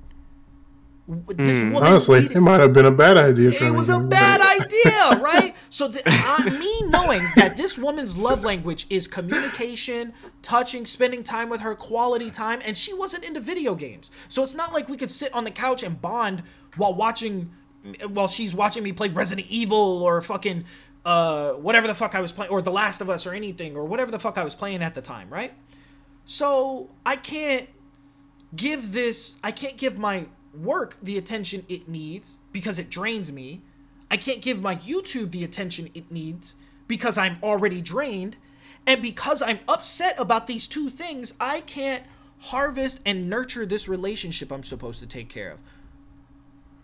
This 1.08 1.60
Mm, 1.62 1.72
woman 1.72 1.88
honestly, 1.88 2.20
needed- 2.20 2.36
it 2.36 2.40
might 2.42 2.60
have 2.60 2.74
been 2.74 2.84
a 2.84 2.90
bad 2.90 3.16
idea. 3.16 3.48
it 3.50 3.72
was 3.72 3.88
a 3.88 3.98
bad 3.98 4.42
idea, 4.42 5.22
right? 5.22 5.54
So 5.70 5.88
the, 5.88 6.02
uh, 6.06 6.50
me 6.50 6.70
knowing 6.90 7.22
that 7.34 7.56
this 7.56 7.78
woman's 7.78 8.14
love 8.14 8.44
language 8.44 8.84
is 8.90 9.06
communication, 9.06 10.12
touching, 10.42 10.84
spending 10.84 11.22
time 11.22 11.48
with 11.48 11.62
her, 11.62 11.74
quality 11.74 12.30
time, 12.30 12.60
and 12.62 12.76
she 12.76 12.92
wasn't 12.92 13.24
into 13.24 13.40
video 13.40 13.74
games. 13.74 14.10
So 14.28 14.42
it's 14.42 14.54
not 14.54 14.74
like 14.74 14.86
we 14.90 14.98
could 14.98 15.10
sit 15.10 15.32
on 15.32 15.44
the 15.44 15.50
couch 15.50 15.82
and 15.82 15.98
bond 15.98 16.42
while 16.76 16.92
watching, 16.94 17.52
while 18.06 18.28
she's 18.28 18.54
watching 18.54 18.82
me 18.82 18.92
play 18.92 19.08
Resident 19.08 19.46
Evil 19.48 20.02
or 20.02 20.20
fucking 20.20 20.64
uh 21.06 21.52
whatever 21.52 21.86
the 21.86 21.94
fuck 21.94 22.14
I 22.14 22.20
was 22.20 22.32
playing, 22.32 22.50
or 22.52 22.60
The 22.60 22.72
Last 22.72 23.00
of 23.00 23.08
Us 23.08 23.26
or 23.26 23.32
anything, 23.32 23.76
or 23.76 23.84
whatever 23.84 24.10
the 24.10 24.18
fuck 24.18 24.36
I 24.36 24.44
was 24.44 24.54
playing 24.54 24.82
at 24.82 24.94
the 24.94 25.00
time, 25.00 25.30
right? 25.30 25.54
So 26.26 26.90
I 27.06 27.16
can't 27.16 27.66
give 28.54 28.92
this 28.92 29.36
I 29.42 29.52
can't 29.52 29.78
give 29.78 29.96
my 29.98 30.26
work 30.62 30.96
the 31.02 31.18
attention 31.18 31.64
it 31.68 31.88
needs 31.88 32.38
because 32.52 32.78
it 32.78 32.90
drains 32.90 33.32
me. 33.32 33.62
I 34.10 34.16
can't 34.16 34.40
give 34.40 34.60
my 34.60 34.76
YouTube 34.76 35.30
the 35.30 35.44
attention 35.44 35.90
it 35.94 36.10
needs 36.10 36.56
because 36.86 37.18
I'm 37.18 37.38
already 37.42 37.80
drained. 37.80 38.36
And 38.86 39.02
because 39.02 39.42
I'm 39.42 39.60
upset 39.68 40.18
about 40.18 40.46
these 40.46 40.66
two 40.66 40.88
things, 40.88 41.34
I 41.38 41.60
can't 41.60 42.04
harvest 42.38 43.00
and 43.04 43.28
nurture 43.28 43.66
this 43.66 43.88
relationship 43.88 44.50
I'm 44.50 44.62
supposed 44.62 45.00
to 45.00 45.06
take 45.06 45.28
care 45.28 45.50
of. 45.50 45.58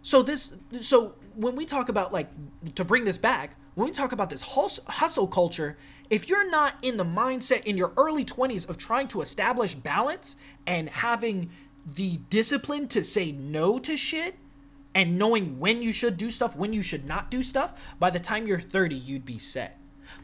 So 0.03 0.22
this 0.22 0.55
so 0.81 1.14
when 1.35 1.57
we 1.57 1.64
talk 1.64 1.89
about 1.89 2.12
like 2.12 2.29
to 2.75 2.85
bring 2.85 3.05
this 3.05 3.16
back, 3.16 3.57
when 3.75 3.87
we 3.87 3.93
talk 3.93 4.12
about 4.12 4.29
this 4.31 4.43
hus- 4.43 4.81
hustle 4.87 5.27
culture, 5.27 5.79
if 6.11 6.29
you're 6.29 6.51
not 6.51 6.75
in 6.83 6.97
the 6.97 7.05
mindset 7.05 7.64
in 7.64 7.77
your 7.77 7.93
early 7.97 8.25
20s 8.25 8.68
of 8.68 8.77
trying 8.77 9.09
to 9.09 9.20
establish 9.22 9.75
balance 9.75 10.37
and 10.66 10.89
having 10.91 11.51
the 11.87 12.18
discipline 12.30 12.89
to 12.89 13.05
say 13.05 13.32
no 13.32 13.78
to 13.80 13.97
shit 13.97 14.37
and 14.95 15.18
knowing 15.18 15.59
when 15.59 15.82
you 15.82 15.93
should 15.93 16.16
do 16.16 16.30
stuff, 16.30 16.57
when 16.57 16.72
you 16.72 16.82
should 16.82 17.05
not 17.05 17.30
do 17.30 17.43
stuff, 17.43 17.74
by 17.99 18.11
the 18.11 18.20
time 18.20 18.47
you're 18.47 18.61
30, 18.61 18.95
you'd 18.95 19.24
be 19.24 19.39
set. 19.39 19.78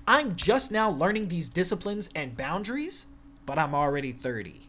I'm 0.07 0.37
just 0.37 0.71
now 0.71 0.91
learning 0.91 1.29
these 1.29 1.49
disciplines 1.49 2.09
and 2.15 2.37
boundaries, 2.37 3.07
but 3.47 3.59
I'm 3.59 3.75
already 3.75 4.13
30. 4.13 4.69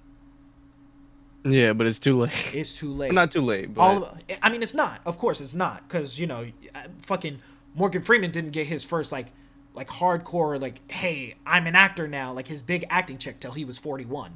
Yeah, 1.44 1.74
but 1.74 1.88
it's 1.88 2.00
too 2.00 2.20
late. 2.20 2.56
It's 2.56 2.78
too 2.78 2.94
late. 2.96 3.14
Not 3.14 3.32
too 3.32 3.42
late, 3.42 3.74
but 3.74 3.82
All 3.82 4.04
of, 4.06 4.20
I 4.42 4.50
mean, 4.50 4.64
it's 4.64 4.74
not. 4.74 5.02
Of 5.06 5.18
course, 5.18 5.42
it's 5.42 5.56
not 5.56 5.88
because 5.88 6.20
you 6.20 6.28
know, 6.28 6.48
uh, 6.74 6.84
fucking 7.02 7.40
Morgan 7.76 8.02
Freeman 8.02 8.32
didn't 8.32 8.52
get 8.52 8.68
his 8.68 8.84
first 8.84 9.12
like, 9.12 9.28
like 9.74 9.88
hardcore 9.88 10.62
like, 10.62 10.92
hey, 10.92 11.36
I'm 11.46 11.68
an 11.68 11.76
actor 11.76 12.08
now, 12.08 12.34
like 12.34 12.48
his 12.48 12.62
big 12.62 12.86
acting 12.90 13.18
check 13.18 13.40
till 13.40 13.52
he 13.52 13.66
was 13.66 13.78
41. 13.78 14.34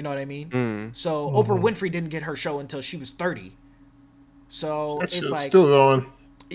You 0.00 0.04
know 0.04 0.08
what 0.08 0.18
I 0.18 0.24
mean? 0.24 0.48
Mm. 0.48 0.96
So 0.96 1.28
Oprah 1.28 1.60
Winfrey 1.60 1.92
didn't 1.92 2.08
get 2.08 2.22
her 2.22 2.34
show 2.34 2.58
until 2.58 2.80
she 2.80 2.96
was 2.96 3.10
30. 3.10 3.52
So 4.48 4.96
That's 4.98 5.14
it's 5.14 5.28
like 5.28 5.42
still 5.42 5.66
going. 5.66 6.06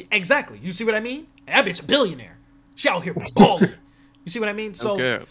exactly. 0.10 0.58
You 0.64 0.72
see 0.72 0.84
what 0.84 0.96
I 0.96 1.00
mean? 1.00 1.28
That 1.46 1.64
bitch 1.64 1.80
a 1.80 1.86
billionaire. 1.86 2.40
She 2.74 2.90
out 2.90 3.04
here 3.04 3.14
balling. 3.36 3.70
you 4.26 4.32
see 4.32 4.40
what 4.40 4.50
I 4.50 4.54
mean? 4.54 4.74
So 4.74 5.00
okay. 5.00 5.24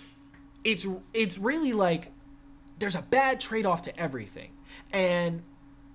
it's 0.63 0.87
it's 1.13 1.39
really 1.39 1.73
like 1.73 2.13
there's 2.79 2.95
a 2.95 3.03
bad 3.03 3.41
trade-off 3.41 3.83
to 3.83 3.99
everything 3.99 4.53
and 4.93 5.43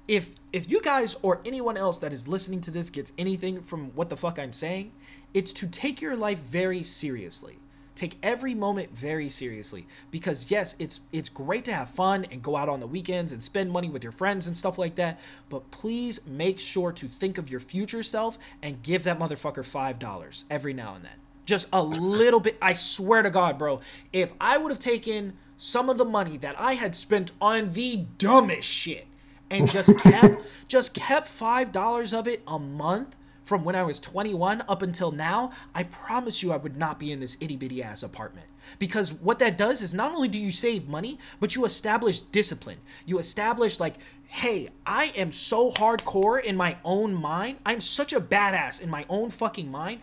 if 0.09 0.28
if 0.51 0.70
you 0.70 0.82
guys 0.82 1.15
or 1.22 1.39
anyone 1.45 1.78
else 1.78 1.99
that 1.99 2.11
is 2.11 2.28
listening 2.28 2.59
to 2.59 2.72
this 2.72 2.89
gets 2.89 3.13
anything 3.17 3.61
from 3.61 3.91
what 3.91 4.09
the 4.09 4.17
fuck 4.17 4.39
i'm 4.39 4.53
saying 4.53 4.91
it's 5.34 5.53
to 5.53 5.67
take 5.67 6.01
your 6.01 6.15
life 6.15 6.39
very 6.39 6.84
seriously 6.84 7.59
take 8.00 8.18
every 8.24 8.56
moment 8.56 8.95
very 8.97 9.30
seriously. 9.30 9.86
Because 10.12 10.50
yes 10.50 10.76
it's 10.80 11.02
it's 11.12 11.30
great 11.30 11.66
to 11.66 11.74
have 11.74 11.89
fun 11.89 12.26
and 12.32 12.41
go 12.41 12.56
out 12.56 12.70
on 12.70 12.80
the 12.80 12.88
weekends 12.88 13.32
and 13.32 13.43
spend 13.43 13.72
money 13.72 13.89
with 13.89 14.04
your 14.04 14.12
friends 14.12 14.47
and 14.47 14.56
stuff 14.56 14.78
like 14.78 14.95
that 14.95 15.20
but 15.50 15.70
please 15.72 16.20
make 16.26 16.60
sure 16.60 16.91
to 16.91 17.08
think 17.08 17.38
of 17.38 17.50
your 17.50 17.60
future 17.60 18.04
self 18.04 18.38
and 18.62 18.82
give 18.84 19.04
that 19.04 19.20
motherfucker 19.20 19.66
five 19.66 20.00
dollars 20.00 20.45
every 20.50 20.74
now 20.74 20.95
and 20.95 21.04
then. 21.04 21.12
Just 21.45 21.68
a 21.74 21.84
little 21.84 22.39
bit 22.39 22.58
i 22.62 22.74
swear 22.74 23.22
to 23.24 23.30
god 23.30 23.58
bro 23.58 23.80
if 24.14 24.34
i 24.39 24.58
would 24.58 24.72
have 24.72 24.80
taken 24.80 25.34
some 25.58 25.89
of 25.89 25.97
the 25.97 26.06
money 26.06 26.38
that 26.38 26.60
i 26.60 26.74
had 26.74 26.95
spent 26.95 27.32
on 27.41 27.70
the 27.72 28.06
dumbest 28.18 28.68
shit 28.68 29.08
and 29.50 29.70
just 29.70 29.97
kept 30.04 30.36
just 30.68 30.93
kept 30.93 31.28
five 31.28 31.72
dollars 31.72 32.14
of 32.14 32.28
it 32.28 32.43
a 32.47 32.60
month 32.60 33.16
from 33.50 33.64
when 33.64 33.76
i 33.76 33.82
was 33.82 34.00
21 34.00 34.64
up 34.70 34.84
until 34.84 35.12
now 35.12 35.52
i 35.74 35.82
promise 35.82 36.43
you 36.43 36.54
i 36.54 36.56
would 36.56 36.78
not 36.78 37.00
be 37.00 37.12
in 37.12 37.20
this 37.20 37.36
itty-bitty 37.41 37.82
ass 37.82 38.04
apartment. 38.04 38.45
Because 38.78 39.12
what 39.12 39.39
that 39.39 39.58
does 39.58 39.82
is 39.82 39.91
not 39.91 40.14
only 40.14 40.28
do 40.28 40.38
you 40.38 40.52
save 40.52 40.88
money 40.88 41.18
but 41.39 41.56
you 41.56 41.66
establish 41.66 42.22
discipline. 42.22 42.78
You 43.08 43.18
establish 43.18 43.80
like 43.80 43.95
hey 44.28 44.70
i 44.86 45.06
am 45.16 45.32
so 45.32 45.72
hardcore 45.72 46.39
in 46.41 46.56
my 46.56 46.78
own 46.86 47.16
mind. 47.16 47.58
I'm 47.66 47.82
such 47.82 48.14
a 48.14 48.22
badass 48.22 48.80
in 48.80 48.89
my 48.91 49.04
own 49.10 49.32
fucking 49.32 49.72
mind. 49.72 50.02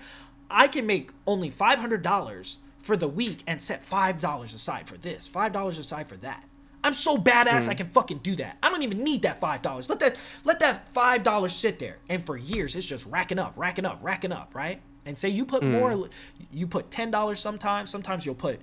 I 0.51 0.66
can 0.66 0.84
make 0.84 1.12
only 1.24 1.51
$500 1.51 2.57
for 2.80 2.97
the 2.97 3.09
week 3.09 3.44
and 3.47 3.62
set 3.62 3.88
$5 3.88 4.55
aside 4.55 4.88
for 4.88 4.97
this, 4.97 5.28
$5 5.32 5.78
aside 5.78 6.09
for 6.09 6.16
that. 6.16 6.44
I'm 6.87 6.95
so 6.95 7.16
badass 7.18 7.68
I 7.68 7.72
hmm. 7.72 7.72
can 7.72 7.89
fucking 7.89 8.18
do 8.18 8.37
that. 8.37 8.59
I 8.62 8.70
don't 8.70 8.82
even 8.82 9.03
need 9.03 9.22
that 9.22 9.41
$5. 9.41 9.89
Let 9.89 9.99
that 10.01 10.16
let 10.45 10.61
that 10.61 10.93
$5 10.95 11.51
sit 11.51 11.78
there. 11.78 11.99
And 12.09 12.24
for 12.24 12.37
years 12.37 12.76
it's 12.76 12.87
just 12.87 13.07
racking 13.07 13.39
up, 13.39 13.55
racking 13.57 13.84
up, 13.84 13.99
racking 14.03 14.32
up, 14.32 14.55
right? 14.55 14.80
And 15.05 15.18
say 15.18 15.28
you 15.28 15.45
put 15.45 15.62
hmm. 15.62 15.72
more 15.72 16.09
you 16.51 16.66
put 16.66 16.91
$10 16.91 17.37
sometimes, 17.37 17.91
sometimes 17.91 18.24
you'll 18.24 18.34
put 18.34 18.61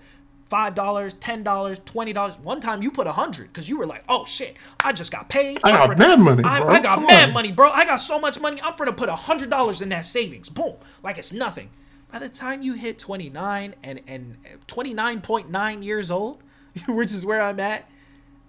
Five 0.54 0.76
dollars, 0.76 1.16
ten 1.16 1.42
dollars, 1.42 1.82
twenty 1.84 2.14
dollars. 2.14 2.38
One 2.38 2.60
time 2.60 2.84
you 2.84 2.92
put 2.92 3.08
a 3.08 3.12
hundred 3.12 3.48
because 3.48 3.68
you 3.68 3.76
were 3.76 3.88
like, 3.88 4.04
"Oh 4.08 4.24
shit, 4.26 4.56
I 4.84 4.94
just 4.94 5.12
got 5.12 5.28
paid. 5.28 5.58
I 5.64 5.72
got 5.72 5.98
mad 5.98 6.20
money, 6.20 6.44
I, 6.44 6.60
bro. 6.60 6.70
I 6.70 6.80
got 6.80 6.96
Come 6.96 7.08
mad 7.08 7.30
on." 7.30 7.34
money, 7.34 7.52
bro. 7.52 7.70
I 7.70 7.86
got 7.86 7.96
so 7.98 8.20
much 8.20 8.40
money. 8.40 8.62
I'm 8.62 8.76
gonna 8.76 8.94
put 8.94 9.10
a 9.10 9.16
hundred 9.16 9.50
dollars 9.50 9.82
in 9.82 9.90
that 9.90 10.06
savings. 10.06 10.50
Boom, 10.50 10.76
like 11.02 11.18
it's 11.18 11.34
nothing. 11.34 11.72
By 12.12 12.20
the 12.20 12.30
time 12.30 12.62
you 12.62 12.74
hit 12.74 13.00
29 13.00 13.74
and 13.82 14.02
and 14.06 14.38
29.9 14.68 15.84
years 15.84 16.12
old, 16.12 16.44
which 16.88 17.12
is 17.12 17.26
where 17.26 17.42
I'm 17.42 17.60
at, 17.60 17.90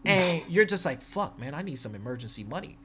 and 0.05 0.43
you're 0.49 0.65
just 0.65 0.85
like, 0.85 1.03
fuck, 1.03 1.39
man, 1.39 1.55
I 1.55 1.63
need 1.63 1.77
some 1.79 1.95
emergency 1.95 2.45
money. 2.45 2.79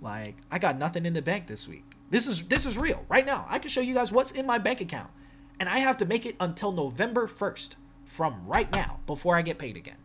Like 0.00 0.36
I 0.50 0.58
got 0.58 0.78
nothing 0.78 1.06
in 1.06 1.12
the 1.14 1.22
bank 1.22 1.46
this 1.46 1.68
week. 1.68 1.84
This 2.10 2.26
is 2.26 2.44
this 2.48 2.66
is 2.66 2.76
real 2.78 3.04
right 3.08 3.24
now. 3.26 3.46
I 3.48 3.58
can 3.58 3.70
show 3.70 3.80
you 3.80 3.94
guys 3.94 4.12
what's 4.12 4.30
in 4.30 4.46
my 4.46 4.58
bank 4.58 4.80
account, 4.80 5.10
and 5.58 5.68
I 5.68 5.78
have 5.78 5.96
to 5.98 6.04
make 6.04 6.26
it 6.26 6.36
until 6.38 6.70
November 6.72 7.26
1st 7.26 7.76
from 8.04 8.46
right 8.46 8.70
now 8.72 9.00
before 9.06 9.36
I 9.36 9.42
get 9.42 9.58
paid 9.58 9.76
again. 9.76 9.96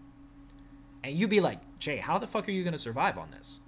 And 1.04 1.16
you'd 1.16 1.30
be 1.30 1.40
like, 1.40 1.60
Jay, 1.80 1.98
how 1.98 2.18
the 2.18 2.28
fuck 2.28 2.48
are 2.48 2.52
you 2.52 2.64
gonna 2.64 2.78
survive 2.78 3.18
on 3.18 3.32
this? 3.32 3.60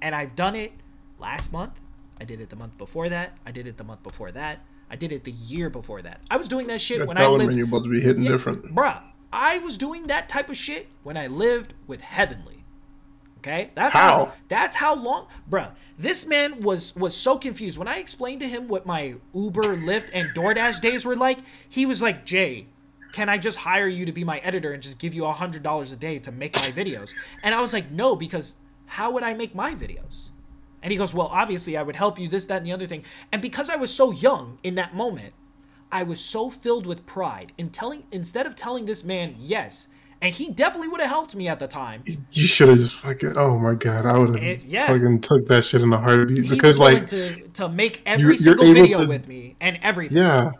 And 0.00 0.14
I've 0.14 0.34
done 0.34 0.56
it 0.56 0.72
last 1.18 1.52
month. 1.52 1.80
I 2.20 2.24
did 2.24 2.40
it 2.40 2.48
the 2.48 2.56
month 2.56 2.78
before 2.78 3.08
that. 3.08 3.36
I 3.44 3.52
did 3.52 3.66
it 3.66 3.76
the 3.76 3.84
month 3.84 4.02
before 4.02 4.32
that. 4.32 4.60
I 4.90 4.96
did 4.96 5.12
it 5.12 5.24
the 5.24 5.32
year 5.32 5.70
before 5.70 6.02
that. 6.02 6.20
I 6.30 6.36
was 6.36 6.48
doing 6.48 6.66
that 6.68 6.80
shit 6.80 7.06
when 7.06 7.16
I 7.16 7.20
telling 7.22 7.38
lived. 7.38 7.48
when 7.48 7.58
you're 7.58 7.66
about 7.66 7.84
to 7.84 7.90
be 7.90 8.00
hitting 8.00 8.22
Yeah, 8.22 8.30
different. 8.32 8.74
Bruh, 8.74 9.02
I 9.34 9.58
was 9.58 9.76
doing 9.76 10.06
that 10.06 10.28
type 10.28 10.48
of 10.48 10.56
shit 10.56 10.88
when 11.02 11.16
I 11.16 11.26
lived 11.26 11.74
with 11.86 12.00
Heavenly. 12.00 12.64
Okay? 13.38 13.70
That's 13.74 13.92
How? 13.92 14.32
that's 14.48 14.74
how 14.74 14.94
long 14.94 15.26
bruh. 15.50 15.72
This 15.98 16.26
man 16.26 16.62
was 16.62 16.96
was 16.96 17.14
so 17.14 17.36
confused. 17.36 17.76
When 17.76 17.88
I 17.88 17.98
explained 17.98 18.40
to 18.40 18.48
him 18.48 18.68
what 18.68 18.86
my 18.86 19.16
Uber, 19.34 19.62
Lyft, 19.62 20.10
and 20.14 20.26
DoorDash 20.30 20.80
days 20.80 21.04
were 21.04 21.16
like, 21.16 21.38
he 21.68 21.84
was 21.84 22.00
like, 22.00 22.24
Jay, 22.24 22.66
can 23.12 23.28
I 23.28 23.36
just 23.36 23.58
hire 23.58 23.86
you 23.86 24.06
to 24.06 24.12
be 24.12 24.24
my 24.24 24.38
editor 24.38 24.72
and 24.72 24.82
just 24.82 24.98
give 24.98 25.12
you 25.12 25.26
a 25.26 25.32
hundred 25.32 25.62
dollars 25.62 25.92
a 25.92 25.96
day 25.96 26.18
to 26.20 26.32
make 26.32 26.54
my 26.54 26.68
videos? 26.68 27.12
And 27.42 27.54
I 27.54 27.60
was 27.60 27.74
like, 27.74 27.90
no, 27.90 28.16
because 28.16 28.56
how 28.86 29.10
would 29.12 29.22
I 29.22 29.34
make 29.34 29.54
my 29.54 29.74
videos? 29.74 30.30
And 30.84 30.92
he 30.92 30.98
goes, 30.98 31.14
Well, 31.14 31.28
obviously, 31.28 31.76
I 31.76 31.82
would 31.82 31.96
help 31.96 32.18
you, 32.18 32.28
this, 32.28 32.46
that, 32.46 32.58
and 32.58 32.66
the 32.66 32.72
other 32.72 32.86
thing. 32.86 33.04
And 33.32 33.40
because 33.40 33.70
I 33.70 33.76
was 33.76 33.92
so 33.92 34.10
young 34.10 34.58
in 34.62 34.74
that 34.74 34.94
moment, 34.94 35.32
I 35.94 36.02
was 36.02 36.20
so 36.20 36.50
filled 36.50 36.86
with 36.86 37.06
pride 37.06 37.52
in 37.56 37.70
telling, 37.70 38.02
instead 38.10 38.46
of 38.46 38.56
telling 38.56 38.84
this 38.86 39.04
man 39.04 39.34
yes, 39.38 39.86
and 40.20 40.34
he 40.34 40.48
definitely 40.50 40.88
would 40.88 41.00
have 41.00 41.08
helped 41.10 41.34
me 41.36 41.46
at 41.48 41.58
the 41.60 41.66
time. 41.68 42.02
You 42.32 42.46
should 42.46 42.68
have 42.68 42.78
just 42.78 42.96
fucking. 42.96 43.34
Oh 43.36 43.58
my 43.58 43.74
god, 43.74 44.04
I 44.06 44.18
would 44.18 44.36
have 44.38 44.62
yeah. 44.64 44.88
fucking 44.88 45.20
took 45.20 45.46
that 45.48 45.62
shit 45.64 45.82
in 45.82 45.92
a 45.92 45.98
heartbeat 45.98 46.44
He 46.44 46.48
because 46.50 46.78
like 46.80 47.06
to, 47.08 47.46
to 47.60 47.68
make 47.68 48.02
every 48.06 48.22
you're- 48.22 48.36
you're 48.36 48.56
single 48.58 48.74
video 48.74 49.02
to- 49.02 49.08
with 49.08 49.28
me 49.28 49.54
and 49.60 49.78
everything. 49.82 50.18
yeah, 50.18 50.50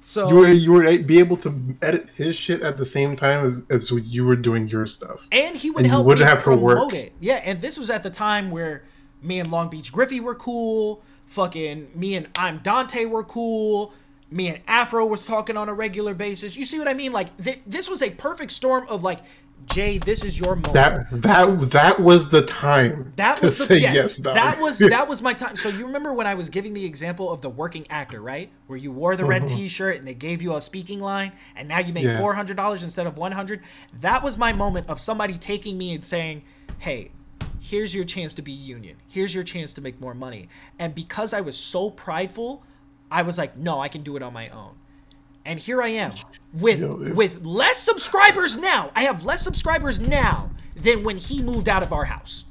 So 0.00 0.28
you 0.28 0.34
were 0.36 0.48
you 0.48 0.72
were 0.72 0.98
be 1.02 1.18
able 1.20 1.38
to 1.38 1.50
edit 1.80 2.10
his 2.14 2.36
shit 2.36 2.60
at 2.60 2.76
the 2.76 2.84
same 2.84 3.16
time 3.16 3.46
as 3.46 3.62
as 3.70 3.90
you 3.90 4.26
were 4.26 4.36
doing 4.36 4.68
your 4.68 4.86
stuff. 4.86 5.26
and 5.32 5.56
he 5.56 5.70
would 5.70 5.78
and 5.78 5.86
you 5.86 5.90
help 5.92 6.06
wouldn't 6.06 6.26
me 6.26 6.28
have 6.28 6.42
to 6.44 6.54
work. 6.54 6.92
it. 6.92 7.12
Yeah, 7.18 7.36
and 7.36 7.62
this 7.62 7.78
was 7.78 7.88
at 7.88 8.02
the 8.02 8.10
time 8.10 8.50
where 8.50 8.84
me 9.22 9.38
and 9.40 9.50
Long 9.50 9.70
Beach 9.70 9.90
Griffy 9.90 10.20
were 10.20 10.34
cool. 10.34 11.02
Fucking 11.26 11.92
me 11.94 12.14
and 12.16 12.28
I'm 12.36 12.58
Dante 12.58 13.06
were 13.06 13.24
cool. 13.24 13.94
Me 14.32 14.48
and 14.48 14.60
Afro 14.66 15.04
was 15.06 15.26
talking 15.26 15.56
on 15.56 15.68
a 15.68 15.74
regular 15.74 16.14
basis. 16.14 16.56
You 16.56 16.64
see 16.64 16.78
what 16.78 16.88
I 16.88 16.94
mean? 16.94 17.12
Like 17.12 17.36
th- 17.42 17.60
this 17.66 17.88
was 17.88 18.02
a 18.02 18.10
perfect 18.10 18.52
storm 18.52 18.86
of 18.88 19.02
like, 19.02 19.20
Jay, 19.66 19.98
this 19.98 20.24
is 20.24 20.40
your 20.40 20.56
moment. 20.56 20.74
That 20.74 21.06
that 21.12 21.60
that 21.70 22.00
was 22.00 22.30
the 22.30 22.42
time 22.42 23.12
That 23.16 23.36
to 23.36 23.46
was 23.46 23.58
the, 23.58 23.64
say 23.66 23.78
yes, 23.78 23.94
yes, 23.94 24.16
that 24.18 24.60
was 24.60 24.78
that 24.80 25.06
was 25.08 25.22
my 25.22 25.34
time. 25.34 25.56
So 25.56 25.68
you 25.68 25.86
remember 25.86 26.12
when 26.12 26.26
I 26.26 26.34
was 26.34 26.50
giving 26.50 26.74
the 26.74 26.84
example 26.84 27.30
of 27.30 27.42
the 27.42 27.50
working 27.50 27.86
actor, 27.88 28.20
right? 28.20 28.50
Where 28.66 28.78
you 28.78 28.90
wore 28.90 29.14
the 29.14 29.24
red 29.24 29.42
mm-hmm. 29.42 29.56
T-shirt 29.56 29.96
and 29.98 30.06
they 30.06 30.14
gave 30.14 30.42
you 30.42 30.56
a 30.56 30.60
speaking 30.60 31.00
line, 31.00 31.32
and 31.54 31.68
now 31.68 31.78
you 31.78 31.92
make 31.92 32.02
Yes. 32.04 32.18
four 32.18 32.34
hundred 32.34 32.56
dollars 32.56 32.82
instead 32.82 33.06
of 33.06 33.16
one 33.16 33.32
hundred. 33.32 33.62
That 34.00 34.22
was 34.22 34.36
my 34.36 34.52
moment 34.52 34.88
of 34.88 35.00
somebody 35.00 35.38
taking 35.38 35.78
me 35.78 35.94
and 35.94 36.04
saying, 36.04 36.42
"Hey, 36.78 37.12
here's 37.60 37.94
your 37.94 38.04
chance 38.04 38.34
to 38.34 38.42
be 38.42 38.52
union. 38.52 38.96
Here's 39.06 39.32
your 39.32 39.44
chance 39.44 39.72
to 39.74 39.80
make 39.80 40.00
more 40.00 40.14
money." 40.14 40.48
And 40.78 40.92
because 40.92 41.32
I 41.32 41.40
was 41.40 41.56
so 41.56 41.88
prideful, 41.90 42.64
I 43.12 43.22
was 43.22 43.38
like, 43.38 43.56
"No, 43.56 43.80
I 43.80 43.88
can 43.88 44.02
do 44.02 44.16
it 44.16 44.22
on 44.22 44.32
my 44.32 44.48
own." 44.48 44.74
And 45.44 45.58
here 45.58 45.82
I 45.82 45.88
am 45.88 46.12
with 46.54 46.80
Yo, 46.80 47.12
with 47.14 47.44
less 47.44 47.78
subscribers 47.78 48.56
now. 48.56 48.90
I 48.94 49.02
have 49.04 49.24
less 49.24 49.42
subscribers 49.42 50.00
now 50.00 50.50
than 50.74 51.04
when 51.04 51.18
he 51.18 51.42
moved 51.42 51.68
out 51.68 51.82
of 51.82 51.92
our 51.92 52.06
house. 52.06 52.44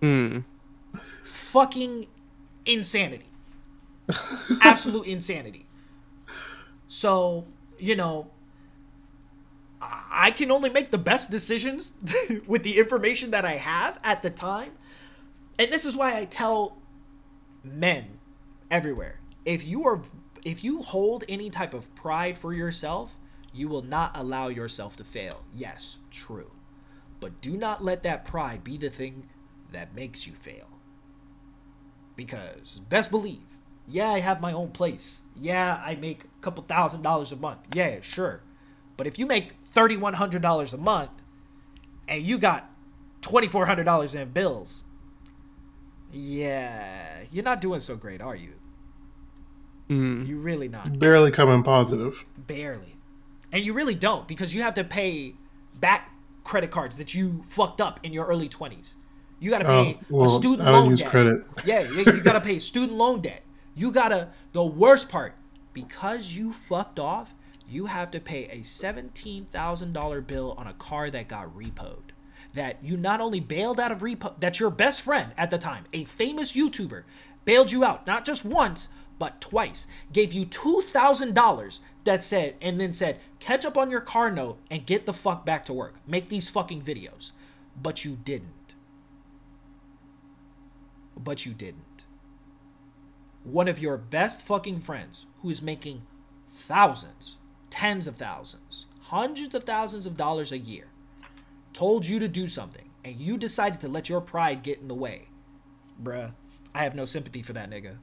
Hmm. 0.00 0.40
fucking 1.24 2.06
insanity. 2.64 3.26
Absolute 4.62 5.06
insanity. 5.16 5.66
So, 6.86 7.46
you 7.78 7.96
know, 7.96 8.30
I 9.80 10.28
I 10.28 10.30
can 10.30 10.50
only 10.50 10.68
make 10.68 10.90
the 10.90 10.98
best 10.98 11.30
decisions 11.30 11.94
with 12.46 12.62
the 12.62 12.78
information 12.78 13.30
that 13.30 13.44
I 13.44 13.52
have 13.52 13.98
at 14.02 14.22
the 14.22 14.30
time. 14.30 14.72
And 15.58 15.72
this 15.72 15.84
is 15.84 15.96
why 15.96 16.16
I 16.18 16.24
tell 16.24 16.76
men 17.64 18.17
everywhere 18.70 19.20
if 19.48 19.64
you 19.64 19.86
are 19.86 20.02
if 20.44 20.62
you 20.62 20.82
hold 20.82 21.24
any 21.28 21.48
type 21.50 21.74
of 21.74 21.92
pride 21.94 22.36
for 22.36 22.52
yourself, 22.52 23.16
you 23.52 23.66
will 23.66 23.82
not 23.82 24.12
allow 24.14 24.48
yourself 24.48 24.94
to 24.96 25.04
fail. 25.04 25.42
Yes, 25.54 25.98
true. 26.10 26.50
But 27.18 27.40
do 27.40 27.56
not 27.56 27.82
let 27.82 28.02
that 28.04 28.24
pride 28.24 28.62
be 28.62 28.76
the 28.76 28.90
thing 28.90 29.28
that 29.72 29.94
makes 29.94 30.26
you 30.26 30.34
fail. 30.34 30.68
Because 32.14 32.80
best 32.88 33.10
believe, 33.10 33.58
yeah, 33.88 34.10
I 34.10 34.20
have 34.20 34.40
my 34.40 34.52
own 34.52 34.70
place. 34.70 35.22
Yeah, 35.34 35.82
I 35.84 35.94
make 35.96 36.24
a 36.24 36.42
couple 36.42 36.62
thousand 36.64 37.02
dollars 37.02 37.32
a 37.32 37.36
month. 37.36 37.60
Yeah, 37.74 38.00
sure. 38.02 38.42
But 38.98 39.06
if 39.06 39.18
you 39.18 39.26
make 39.26 39.54
thirty-one 39.64 40.14
hundred 40.14 40.42
dollars 40.42 40.74
a 40.74 40.78
month 40.78 41.10
and 42.06 42.22
you 42.22 42.36
got 42.36 42.70
twenty-four 43.22 43.64
hundred 43.64 43.84
dollars 43.84 44.14
in 44.14 44.28
bills, 44.30 44.84
yeah, 46.12 47.22
you're 47.32 47.44
not 47.44 47.62
doing 47.62 47.80
so 47.80 47.96
great, 47.96 48.20
are 48.20 48.36
you? 48.36 48.57
Hmm. 49.88 50.24
You 50.26 50.38
really 50.38 50.68
not. 50.68 50.98
barely 50.98 51.30
coming 51.30 51.62
positive. 51.62 52.24
Barely. 52.46 52.96
And 53.52 53.64
you 53.64 53.72
really 53.72 53.94
don't 53.94 54.28
because 54.28 54.54
you 54.54 54.62
have 54.62 54.74
to 54.74 54.84
pay 54.84 55.34
back 55.80 56.12
credit 56.44 56.70
cards 56.70 56.96
that 56.96 57.14
you 57.14 57.42
fucked 57.48 57.80
up 57.80 58.00
in 58.02 58.12
your 58.12 58.26
early 58.26 58.48
20s. 58.48 58.94
You 59.40 59.50
got 59.50 59.58
to 59.58 59.66
Oh, 59.70 59.84
pay 59.84 59.98
well, 60.10 60.24
a 60.26 60.28
student 60.28 60.68
I 60.68 60.72
don't 60.72 60.80
loan 60.82 60.90
use 60.90 61.00
debt. 61.00 61.10
credit. 61.10 61.44
Yeah, 61.64 61.80
you, 61.82 61.98
you 62.04 62.22
got 62.22 62.32
to 62.32 62.40
pay 62.40 62.58
student 62.58 62.92
loan 62.98 63.20
debt. 63.22 63.42
You 63.74 63.92
got 63.92 64.08
to 64.08 64.28
the 64.52 64.64
worst 64.64 65.08
part 65.08 65.34
because 65.72 66.34
you 66.34 66.52
fucked 66.52 66.98
off, 66.98 67.34
you 67.68 67.86
have 67.86 68.10
to 68.10 68.20
pay 68.20 68.44
a 68.46 68.58
$17,000 68.60 70.26
bill 70.26 70.54
on 70.58 70.66
a 70.66 70.72
car 70.74 71.10
that 71.10 71.28
got 71.28 71.54
repoed. 71.56 72.10
That 72.54 72.82
you 72.82 72.96
not 72.96 73.20
only 73.20 73.40
bailed 73.40 73.78
out 73.78 73.92
of 73.92 73.98
repo 74.00 74.38
that 74.40 74.58
your 74.58 74.70
best 74.70 75.02
friend 75.02 75.32
at 75.36 75.50
the 75.50 75.58
time, 75.58 75.84
a 75.92 76.04
famous 76.04 76.52
YouTuber, 76.52 77.04
bailed 77.44 77.70
you 77.70 77.84
out 77.84 78.06
not 78.06 78.24
just 78.24 78.44
once, 78.44 78.88
but 79.18 79.40
twice. 79.40 79.86
Gave 80.12 80.32
you 80.32 80.46
$2,000 80.46 81.80
that 82.04 82.22
said 82.22 82.54
and 82.60 82.80
then 82.80 82.92
said, 82.92 83.18
"Catch 83.40 83.64
up 83.64 83.76
on 83.76 83.90
your 83.90 84.00
car 84.00 84.30
note 84.30 84.58
and 84.70 84.86
get 84.86 85.06
the 85.06 85.12
fuck 85.12 85.44
back 85.44 85.64
to 85.66 85.72
work. 85.72 85.96
Make 86.06 86.28
these 86.28 86.48
fucking 86.48 86.82
videos." 86.82 87.32
But 87.80 88.04
you 88.04 88.16
didn't. 88.16 88.74
But 91.16 91.44
you 91.44 91.52
didn't 91.52 91.88
one 93.44 93.68
of 93.68 93.78
your 93.78 93.96
best 93.96 94.42
fucking 94.42 94.80
friends 94.80 95.26
who 95.42 95.50
is 95.50 95.62
making 95.62 96.02
thousands, 96.50 97.36
tens 97.70 98.06
of 98.06 98.16
thousands, 98.16 98.86
hundreds 99.02 99.54
of 99.54 99.64
thousands 99.64 100.06
of 100.06 100.16
dollars 100.16 100.52
a 100.52 100.58
year 100.58 100.88
told 101.72 102.06
you 102.06 102.18
to 102.18 102.28
do 102.28 102.46
something 102.46 102.90
and 103.04 103.16
you 103.16 103.38
decided 103.38 103.80
to 103.80 103.88
let 103.88 104.08
your 104.08 104.20
pride 104.20 104.62
get 104.62 104.80
in 104.80 104.88
the 104.88 104.94
way, 104.94 105.28
bruh, 106.02 106.32
I 106.74 106.82
have 106.82 106.94
no 106.94 107.04
sympathy 107.04 107.40
for 107.40 107.52
that 107.54 107.70
nigga. 107.70 107.96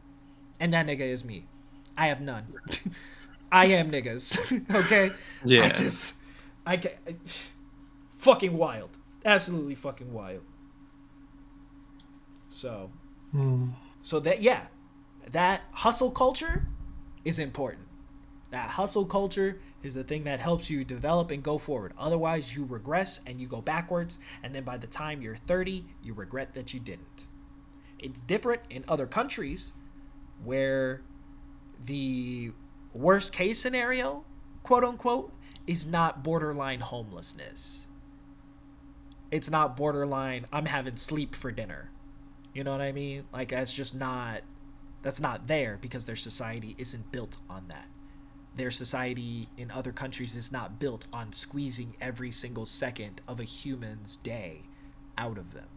And 0.60 0.74
that 0.74 0.88
nigga 0.88 1.02
is 1.02 1.26
me. 1.26 1.48
I 1.98 2.08
have 2.08 2.22
none. 2.22 2.48
I 3.52 3.66
am 3.66 3.92
niggas. 3.92 4.76
okay? 4.76 5.12
Yeah. 5.44 5.64
I 5.64 5.70
just, 5.70 6.14
I 6.66 6.78
can 6.78 6.92
fucking 8.18 8.58
wild. 8.58 8.90
Absolutely 9.24 9.76
fucking 9.76 10.12
wild. 10.14 10.44
So, 12.50 12.92
hmm. 13.32 13.70
so 14.02 14.20
that 14.22 14.42
yeah, 14.42 14.68
that 15.32 15.62
hustle 15.72 16.12
culture 16.12 16.66
is 17.24 17.40
important. 17.40 17.88
That 18.52 18.70
hustle 18.72 19.06
culture 19.06 19.60
is 19.84 19.94
the 19.94 20.04
thing 20.04 20.24
that 20.24 20.40
helps 20.40 20.70
you 20.70 20.84
develop 20.84 21.32
and 21.32 21.44
go 21.44 21.58
forward. 21.58 21.94
Otherwise, 21.98 22.56
you 22.56 22.66
regress 22.66 23.22
and 23.26 23.40
you 23.40 23.48
go 23.48 23.62
backwards, 23.62 24.20
and 24.44 24.54
then 24.54 24.64
by 24.64 24.78
the 24.78 24.88
time 24.88 25.22
you're 25.22 25.36
30, 25.36 25.86
you 26.02 26.14
regret 26.14 26.54
that 26.54 26.74
you 26.74 26.80
didn't. 26.80 27.28
It's 28.00 28.22
different 28.22 28.62
in 28.70 28.86
other 28.88 29.06
countries 29.06 29.74
where 30.46 31.02
the 31.84 32.52
worst 32.94 33.34
case 33.34 33.60
scenario, 33.60 34.26
quote 34.64 34.84
unquote, 34.84 35.34
is 35.68 35.86
not 35.86 36.24
borderline 36.24 36.80
homelessness. 36.80 37.88
It's 39.32 39.50
not 39.50 39.76
borderline, 39.76 40.46
I'm 40.52 40.66
having 40.66 40.98
sleep 40.98 41.36
for 41.36 41.52
dinner. 41.52 41.92
You 42.54 42.64
know 42.64 42.72
what 42.72 42.82
I 42.82 42.92
mean? 42.92 43.26
Like, 43.34 43.50
that's 43.50 43.74
just 43.74 43.96
not 43.96 44.42
that's 45.02 45.20
not 45.20 45.46
there 45.46 45.78
because 45.80 46.06
their 46.06 46.16
society 46.16 46.74
isn't 46.80 47.12
built 47.12 47.38
on 47.48 47.68
that. 47.68 47.88
Their 48.56 48.72
society 48.72 49.48
in 49.56 49.70
other 49.70 49.92
countries 49.92 50.36
is 50.36 50.52
not 50.52 50.80
built 50.80 51.06
on 51.14 51.32
squeezing 51.32 51.96
every 52.02 52.32
single 52.32 52.66
second 52.66 53.22
of 53.28 53.40
a 53.40 53.44
human's 53.44 54.18
day 54.18 54.64
out 55.16 55.38
of 55.38 55.54
them. 55.54 55.68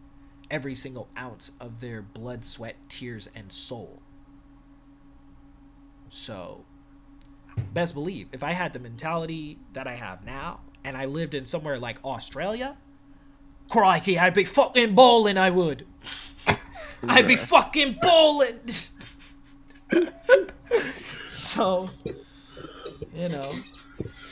Every 0.49 0.73
single 0.73 1.09
ounce 1.15 1.51
of 1.59 1.79
their 1.79 2.01
blood, 2.01 2.43
sweat, 2.43 2.77
tears, 2.87 3.29
and 3.35 3.51
soul. 3.51 4.01
So, 6.09 6.65
best 7.73 7.93
believe, 7.93 8.27
if 8.31 8.43
I 8.43 8.53
had 8.53 8.73
the 8.73 8.79
mentality 8.79 9.59
that 9.73 9.87
I 9.87 9.95
have 9.95 10.25
now, 10.25 10.61
and 10.83 10.97
I 10.97 11.05
lived 11.05 11.35
in 11.35 11.45
somewhere 11.45 11.79
like 11.79 12.03
Australia, 12.03 12.77
crikey, 13.69 14.17
I'd 14.17 14.33
be 14.33 14.45
fucking 14.45 14.95
bowling, 14.95 15.37
I 15.37 15.49
would. 15.51 15.85
I'd 17.07 17.27
be 17.27 17.35
fucking 17.35 17.99
bowling. 18.01 18.59
so, 21.27 21.89
you 23.13 23.29
know. 23.29 23.49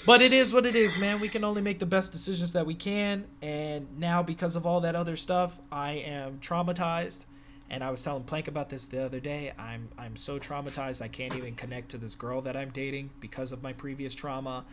But 0.05 0.21
it 0.21 0.31
is 0.31 0.53
what 0.53 0.65
it 0.65 0.73
is, 0.75 0.99
man. 1.01 1.19
We 1.19 1.27
can 1.27 1.43
only 1.43 1.61
make 1.61 1.79
the 1.79 1.85
best 1.85 2.13
decisions 2.13 2.53
that 2.53 2.65
we 2.65 2.75
can. 2.75 3.25
And 3.41 3.99
now, 3.99 4.23
because 4.23 4.55
of 4.55 4.65
all 4.65 4.81
that 4.81 4.95
other 4.95 5.17
stuff, 5.17 5.59
I 5.69 5.91
am 5.93 6.39
traumatized. 6.39 7.25
And 7.69 7.83
I 7.83 7.91
was 7.91 8.01
telling 8.03 8.23
Plank 8.23 8.47
about 8.47 8.69
this 8.69 8.87
the 8.87 9.03
other 9.03 9.19
day. 9.19 9.51
I'm 9.57 9.89
I'm 9.97 10.15
so 10.15 10.39
traumatized 10.39 11.01
I 11.01 11.07
can't 11.09 11.35
even 11.35 11.55
connect 11.55 11.89
to 11.91 11.97
this 11.97 12.15
girl 12.15 12.41
that 12.41 12.55
I'm 12.55 12.69
dating 12.71 13.09
because 13.19 13.51
of 13.51 13.61
my 13.61 13.73
previous 13.73 14.15
trauma. 14.15 14.65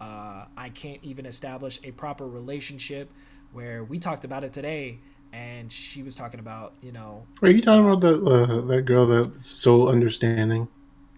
Uh, 0.00 0.46
I 0.56 0.68
can't 0.70 0.98
even 1.02 1.26
establish 1.26 1.80
a 1.84 1.92
proper 1.92 2.26
relationship. 2.28 3.10
Where 3.52 3.84
we 3.84 3.98
talked 3.98 4.24
about 4.24 4.44
it 4.44 4.52
today, 4.52 5.00
and 5.32 5.70
she 5.70 6.02
was 6.02 6.14
talking 6.14 6.40
about 6.40 6.74
you 6.82 6.92
know 6.92 7.26
Are 7.42 7.50
you 7.50 7.62
talking 7.62 7.84
about 7.86 8.00
that 8.02 8.22
uh, 8.22 8.60
that 8.66 8.82
girl 8.82 9.06
that's 9.06 9.46
so 9.46 9.88
understanding? 9.88 10.68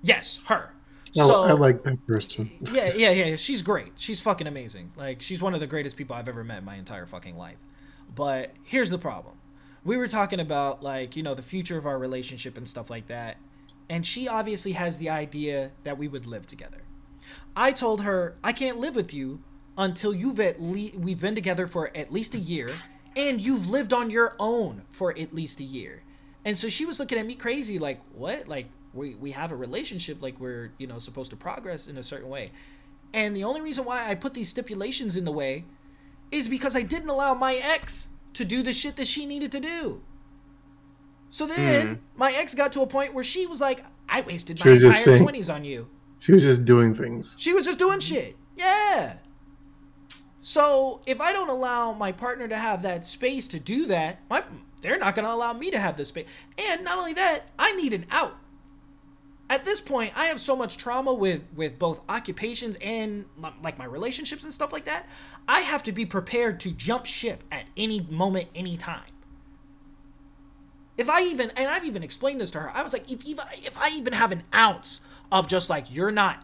yes 0.03 0.41
her. 0.47 0.71
I, 1.17 1.27
So 1.27 1.43
I 1.43 1.53
like 1.53 1.83
that 1.85 2.05
person. 2.07 2.51
yeah, 2.73 2.93
yeah, 2.95 3.11
yeah. 3.11 3.37
She's 3.37 3.63
great. 3.63 3.93
She's 3.97 4.21
fucking 4.21 4.47
amazing. 4.47 4.93
Like 4.97 5.23
she's 5.23 5.41
one 5.43 5.55
of 5.55 5.61
the 5.61 5.67
greatest 5.67 5.97
people 5.97 6.17
I've 6.17 6.29
ever 6.29 6.43
met 6.45 6.59
in 6.59 6.65
my 6.65 6.75
entire 6.77 7.07
fucking 7.07 7.37
life. 7.37 7.59
But 8.15 8.53
here's 8.65 8.91
the 8.91 8.99
problem. 8.99 9.37
We 9.85 9.97
were 9.97 10.09
talking 10.09 10.41
about 10.41 10.83
like, 10.83 11.15
you 11.15 11.23
know, 11.23 11.35
the 11.35 11.43
future 11.43 11.77
of 11.77 11.87
our 11.87 11.99
relationship 11.99 12.57
and 12.57 12.67
stuff 12.67 12.91
like 12.91 13.07
that. 13.09 13.37
And 13.89 14.05
she 14.05 14.27
obviously 14.27 14.73
has 14.73 14.99
the 14.99 15.11
idea 15.11 15.71
that 15.85 15.99
we 15.99 16.09
would 16.09 16.27
live 16.27 16.47
together. 16.47 16.83
I 17.55 17.73
told 17.73 18.03
her, 18.03 18.37
I 18.43 18.53
can't 18.53 18.79
live 18.79 18.97
with 18.97 19.13
you 19.13 19.41
until 19.77 20.15
you've 20.15 20.41
at 20.41 20.61
least 20.61 20.95
we've 20.95 21.21
been 21.21 21.35
together 21.35 21.67
for 21.67 21.95
at 21.97 22.13
least 22.13 22.35
a 22.35 22.39
year 22.39 22.71
and 23.17 23.41
you've 23.41 23.69
lived 23.69 23.93
on 23.93 24.11
your 24.11 24.35
own 24.39 24.83
for 24.91 25.17
at 25.17 25.35
least 25.35 25.61
a 25.61 25.65
year. 25.65 26.03
And 26.45 26.57
so 26.57 26.69
she 26.69 26.85
was 26.85 26.99
looking 26.99 27.19
at 27.19 27.27
me 27.27 27.35
crazy 27.35 27.79
like, 27.79 28.01
"What? 28.13 28.49
Like 28.49 28.67
we 28.93 29.15
we 29.15 29.33
have 29.33 29.53
a 29.53 29.57
relationship 29.57 30.23
like 30.23 30.39
we're, 30.39 30.73
you 30.79 30.87
know, 30.87 30.99
supposed 30.99 31.31
to 31.31 31.37
progress 31.37 31.89
in 31.89 31.97
a 31.97 32.03
certain 32.03 32.29
way." 32.29 32.53
And 33.13 33.37
the 33.37 33.45
only 33.45 33.61
reason 33.61 33.85
why 33.85 34.09
I 34.09 34.15
put 34.15 34.35
these 34.35 34.49
stipulations 34.49 35.17
in 35.17 35.25
the 35.25 35.33
way 35.33 35.65
is 36.31 36.49
because 36.49 36.75
I 36.75 36.83
didn't 36.83 37.09
allow 37.09 37.35
my 37.35 37.55
ex 37.55 38.09
to 38.35 38.45
do 38.45 38.63
the 38.63 38.73
shit 38.73 38.97
that 38.97 39.07
she 39.07 39.27
needed 39.27 39.51
to 39.53 39.61
do. 39.61 40.03
So 41.31 41.47
then 41.47 41.87
hmm. 41.87 41.95
my 42.17 42.33
ex 42.33 42.55
got 42.55 42.73
to 42.75 42.83
a 42.83 42.87
point 42.87 43.15
where 43.15 43.25
she 43.25 43.47
was 43.47 43.61
like, 43.61 43.85
I 44.09 44.21
wasted 44.21 44.59
She 44.59 44.69
my 44.69 44.75
entire 44.77 44.93
saying- 44.93 45.23
twenties 45.23 45.51
on 45.51 45.65
you. 45.65 45.89
She 46.19 46.33
was 46.33 46.43
just 46.43 46.65
doing 46.65 46.95
things. 46.95 47.37
She 47.39 47.53
was 47.53 47.67
just 47.67 47.79
doing 47.79 48.01
shit. 48.01 48.37
Yeah. 48.57 49.15
So 50.41 51.01
if 51.07 51.21
I 51.21 51.33
don't 51.33 51.49
allow 51.49 51.93
my 51.93 52.13
partner 52.13 52.47
to 52.49 52.57
have 52.57 52.83
that 52.83 53.05
space 53.05 53.49
to 53.49 53.59
do 53.59 53.87
that, 53.87 54.21
my 54.31 54.45
they're 54.81 54.99
not 54.99 55.15
gonna 55.15 55.31
allow 55.31 55.53
me 55.53 55.71
to 55.71 55.79
have 55.79 55.97
the 55.97 56.05
space. 56.05 56.27
And 56.57 56.85
not 56.85 56.99
only 56.99 57.15
that, 57.15 57.51
I 57.59 57.73
need 57.73 57.95
an 57.95 58.07
out. 58.11 58.37
At 59.51 59.65
this 59.65 59.81
point, 59.81 60.17
I 60.17 60.27
have 60.27 60.41
so 60.41 60.57
much 60.57 60.79
trauma 60.79 61.13
with 61.13 61.43
with 61.55 61.79
both 61.79 62.01
occupations 62.09 62.77
and 62.81 63.27
like 63.63 63.79
my 63.79 63.85
relationships 63.85 64.43
and 64.45 64.53
stuff 64.53 64.73
like 64.73 64.87
that. 64.87 65.07
I 65.47 65.61
have 65.61 65.83
to 65.83 65.93
be 65.93 66.07
prepared 66.07 66.61
to 66.61 66.71
jump 66.71 67.05
ship 67.05 67.45
at 67.53 67.67
any 67.77 68.01
moment, 68.01 68.49
any 68.55 68.77
time. 68.77 69.11
If 70.97 71.11
I 71.11 71.23
even 71.23 71.51
and 71.57 71.69
I've 71.69 71.85
even 71.85 72.03
explained 72.03 72.41
this 72.41 72.53
to 72.53 72.61
her, 72.61 72.71
I 72.71 72.83
was 72.83 72.95
like, 72.95 73.11
if 73.11 73.27
if 73.29 73.39
I, 73.39 73.55
if 73.59 73.77
I 73.77 73.91
even 73.91 74.15
have 74.15 74.33
an 74.33 74.45
ounce 74.55 75.03
of 75.31 75.47
just 75.47 75.69
like 75.69 75.93
you're 75.93 76.13
not 76.13 76.43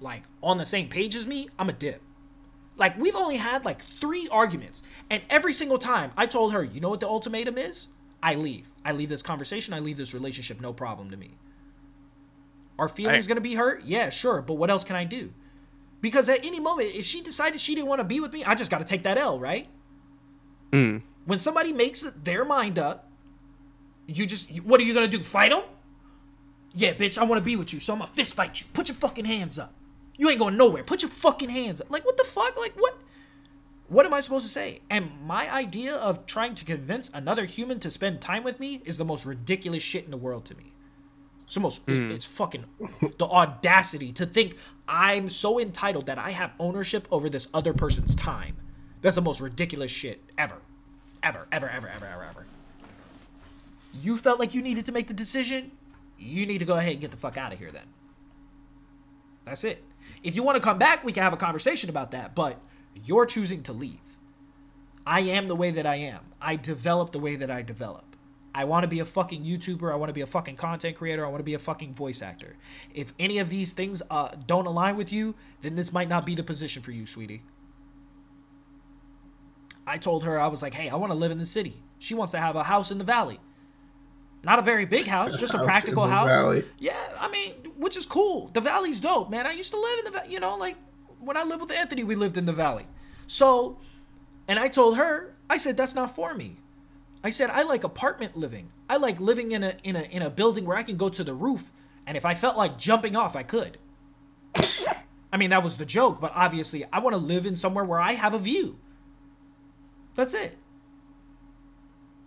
like 0.00 0.22
on 0.40 0.58
the 0.58 0.66
same 0.66 0.88
page 0.88 1.16
as 1.16 1.26
me, 1.26 1.48
I'm 1.58 1.68
a 1.68 1.72
dip. 1.72 2.00
Like 2.76 2.96
we've 2.96 3.16
only 3.16 3.38
had 3.38 3.64
like 3.64 3.82
three 3.82 4.28
arguments, 4.30 4.84
and 5.10 5.22
every 5.30 5.52
single 5.52 5.78
time 5.78 6.12
I 6.16 6.26
told 6.26 6.52
her, 6.52 6.62
you 6.62 6.80
know 6.80 6.90
what 6.90 7.00
the 7.00 7.08
ultimatum 7.08 7.58
is? 7.58 7.88
I 8.22 8.34
leave. 8.36 8.68
I 8.84 8.92
leave 8.92 9.08
this 9.08 9.22
conversation. 9.22 9.74
I 9.74 9.80
leave 9.80 9.96
this 9.96 10.14
relationship. 10.14 10.60
No 10.60 10.72
problem 10.72 11.10
to 11.10 11.16
me. 11.16 11.32
Are 12.78 12.88
feelings 12.88 13.26
I- 13.26 13.28
gonna 13.28 13.40
be 13.40 13.54
hurt? 13.54 13.84
Yeah, 13.84 14.10
sure. 14.10 14.42
But 14.42 14.54
what 14.54 14.70
else 14.70 14.84
can 14.84 14.96
I 14.96 15.04
do? 15.04 15.32
Because 16.00 16.28
at 16.28 16.44
any 16.44 16.60
moment, 16.60 16.90
if 16.94 17.04
she 17.04 17.20
decided 17.22 17.60
she 17.60 17.74
didn't 17.74 17.88
want 17.88 18.00
to 18.00 18.04
be 18.04 18.20
with 18.20 18.32
me, 18.32 18.44
I 18.44 18.54
just 18.54 18.70
got 18.70 18.78
to 18.78 18.84
take 18.84 19.02
that 19.04 19.16
L, 19.18 19.38
right? 19.40 19.66
Mm. 20.72 21.02
When 21.24 21.38
somebody 21.38 21.72
makes 21.72 22.02
their 22.02 22.44
mind 22.44 22.78
up, 22.78 23.10
you 24.06 24.26
just 24.26 24.50
what 24.62 24.80
are 24.80 24.84
you 24.84 24.94
gonna 24.94 25.08
do? 25.08 25.20
Fight 25.20 25.50
them? 25.50 25.62
Yeah, 26.74 26.92
bitch, 26.92 27.16
I 27.18 27.24
want 27.24 27.38
to 27.40 27.44
be 27.44 27.56
with 27.56 27.72
you, 27.72 27.80
so 27.80 27.94
I'm 27.94 28.00
gonna 28.00 28.12
fist 28.14 28.34
fight 28.34 28.60
you. 28.60 28.66
Put 28.74 28.88
your 28.88 28.96
fucking 28.96 29.24
hands 29.24 29.58
up. 29.58 29.72
You 30.18 30.28
ain't 30.28 30.38
going 30.38 30.56
nowhere. 30.56 30.84
Put 30.84 31.02
your 31.02 31.10
fucking 31.10 31.48
hands 31.48 31.80
up. 31.80 31.90
Like 31.90 32.04
what 32.04 32.16
the 32.16 32.24
fuck? 32.24 32.56
Like 32.58 32.74
what? 32.76 32.98
What 33.88 34.04
am 34.04 34.12
I 34.12 34.20
supposed 34.20 34.44
to 34.46 34.50
say? 34.52 34.80
And 34.90 35.10
my 35.24 35.52
idea 35.52 35.94
of 35.94 36.26
trying 36.26 36.54
to 36.56 36.64
convince 36.64 37.08
another 37.14 37.44
human 37.44 37.78
to 37.80 37.90
spend 37.90 38.20
time 38.20 38.42
with 38.42 38.58
me 38.60 38.82
is 38.84 38.98
the 38.98 39.04
most 39.04 39.24
ridiculous 39.24 39.82
shit 39.82 40.04
in 40.04 40.10
the 40.10 40.16
world 40.16 40.44
to 40.46 40.56
me. 40.56 40.72
It's 41.46 41.54
the 41.54 41.60
most. 41.60 41.80
It's, 41.86 41.98
mm. 41.98 42.10
it's 42.10 42.26
fucking 42.26 42.64
the 43.18 43.24
audacity 43.24 44.10
to 44.12 44.26
think 44.26 44.56
I'm 44.88 45.28
so 45.28 45.60
entitled 45.60 46.06
that 46.06 46.18
I 46.18 46.30
have 46.30 46.52
ownership 46.58 47.06
over 47.10 47.28
this 47.28 47.46
other 47.54 47.72
person's 47.72 48.14
time. 48.14 48.56
That's 49.00 49.14
the 49.14 49.22
most 49.22 49.40
ridiculous 49.40 49.90
shit 49.90 50.20
ever, 50.36 50.56
ever, 51.22 51.46
ever, 51.52 51.68
ever, 51.68 51.88
ever, 51.88 52.06
ever, 52.06 52.24
ever. 52.24 52.46
You 54.02 54.16
felt 54.16 54.40
like 54.40 54.54
you 54.54 54.62
needed 54.62 54.86
to 54.86 54.92
make 54.92 55.06
the 55.06 55.14
decision. 55.14 55.70
You 56.18 56.46
need 56.46 56.58
to 56.58 56.64
go 56.64 56.76
ahead 56.76 56.92
and 56.92 57.00
get 57.00 57.12
the 57.12 57.16
fuck 57.16 57.36
out 57.36 57.52
of 57.52 57.58
here. 57.58 57.70
Then. 57.70 57.86
That's 59.44 59.62
it. 59.64 59.84
If 60.22 60.34
you 60.34 60.42
want 60.42 60.56
to 60.56 60.62
come 60.62 60.78
back, 60.78 61.04
we 61.04 61.12
can 61.12 61.22
have 61.22 61.32
a 61.32 61.36
conversation 61.36 61.88
about 61.90 62.10
that. 62.10 62.34
But 62.34 62.58
you're 63.04 63.26
choosing 63.26 63.62
to 63.64 63.72
leave. 63.72 64.00
I 65.06 65.20
am 65.20 65.46
the 65.46 65.54
way 65.54 65.70
that 65.70 65.86
I 65.86 65.96
am. 65.96 66.20
I 66.40 66.56
develop 66.56 67.12
the 67.12 67.20
way 67.20 67.36
that 67.36 67.50
I 67.50 67.62
develop. 67.62 68.05
I 68.56 68.64
want 68.64 68.84
to 68.84 68.88
be 68.88 69.00
a 69.00 69.04
fucking 69.04 69.44
YouTuber. 69.44 69.92
I 69.92 69.96
want 69.96 70.08
to 70.08 70.14
be 70.14 70.22
a 70.22 70.26
fucking 70.26 70.56
content 70.56 70.96
creator. 70.96 71.26
I 71.26 71.28
want 71.28 71.40
to 71.40 71.44
be 71.44 71.52
a 71.52 71.58
fucking 71.58 71.92
voice 71.92 72.22
actor. 72.22 72.56
If 72.94 73.12
any 73.18 73.38
of 73.38 73.50
these 73.50 73.74
things 73.74 74.02
uh, 74.10 74.30
don't 74.46 74.64
align 74.64 74.96
with 74.96 75.12
you, 75.12 75.34
then 75.60 75.74
this 75.74 75.92
might 75.92 76.08
not 76.08 76.24
be 76.24 76.34
the 76.34 76.42
position 76.42 76.82
for 76.82 76.90
you, 76.90 77.04
sweetie. 77.04 77.42
I 79.86 79.98
told 79.98 80.24
her, 80.24 80.40
I 80.40 80.46
was 80.46 80.62
like, 80.62 80.72
hey, 80.72 80.88
I 80.88 80.96
want 80.96 81.12
to 81.12 81.18
live 81.18 81.30
in 81.30 81.36
the 81.36 81.44
city. 81.44 81.82
She 81.98 82.14
wants 82.14 82.30
to 82.32 82.38
have 82.38 82.56
a 82.56 82.62
house 82.62 82.90
in 82.90 82.96
the 82.96 83.04
valley. 83.04 83.38
Not 84.42 84.58
a 84.58 84.62
very 84.62 84.86
big 84.86 85.04
house, 85.16 85.36
just 85.36 85.52
a 85.52 85.58
House 85.58 85.66
practical 85.66 86.06
house. 86.06 86.30
valley. 86.30 86.64
Yeah, 86.78 86.96
I 87.20 87.28
mean, 87.30 87.52
which 87.76 87.94
is 87.94 88.06
cool. 88.06 88.48
The 88.54 88.62
valley's 88.62 89.00
dope, 89.00 89.28
man. 89.28 89.46
I 89.46 89.52
used 89.52 89.72
to 89.72 89.78
live 89.78 89.98
in 89.98 90.04
the 90.06 90.10
valley, 90.12 90.32
you 90.32 90.40
know, 90.40 90.56
like 90.56 90.76
when 91.20 91.36
I 91.36 91.44
lived 91.44 91.60
with 91.60 91.72
Anthony, 91.72 92.04
we 92.04 92.14
lived 92.14 92.38
in 92.38 92.46
the 92.46 92.54
valley. 92.54 92.86
So, 93.26 93.78
and 94.48 94.58
I 94.58 94.68
told 94.68 94.96
her, 94.96 95.36
I 95.50 95.58
said 95.58 95.76
that's 95.76 95.94
not 95.94 96.14
for 96.14 96.32
me. 96.32 96.56
I 97.26 97.30
said 97.30 97.50
I 97.50 97.64
like 97.64 97.82
apartment 97.82 98.36
living. 98.36 98.68
I 98.88 98.98
like 98.98 99.18
living 99.18 99.50
in 99.50 99.64
a 99.64 99.74
in 99.82 99.96
a 99.96 100.02
in 100.02 100.22
a 100.22 100.30
building 100.30 100.64
where 100.64 100.76
I 100.76 100.84
can 100.84 100.96
go 100.96 101.08
to 101.08 101.24
the 101.24 101.34
roof, 101.34 101.72
and 102.06 102.16
if 102.16 102.24
I 102.24 102.36
felt 102.36 102.56
like 102.56 102.78
jumping 102.78 103.16
off, 103.16 103.34
I 103.34 103.42
could. 103.42 103.78
I 105.32 105.36
mean, 105.36 105.50
that 105.50 105.64
was 105.64 105.76
the 105.76 105.84
joke, 105.84 106.20
but 106.20 106.30
obviously, 106.36 106.84
I 106.92 107.00
want 107.00 107.14
to 107.14 107.20
live 107.20 107.44
in 107.44 107.56
somewhere 107.56 107.84
where 107.84 107.98
I 107.98 108.12
have 108.12 108.32
a 108.32 108.38
view. 108.38 108.78
That's 110.14 110.34
it. 110.34 110.56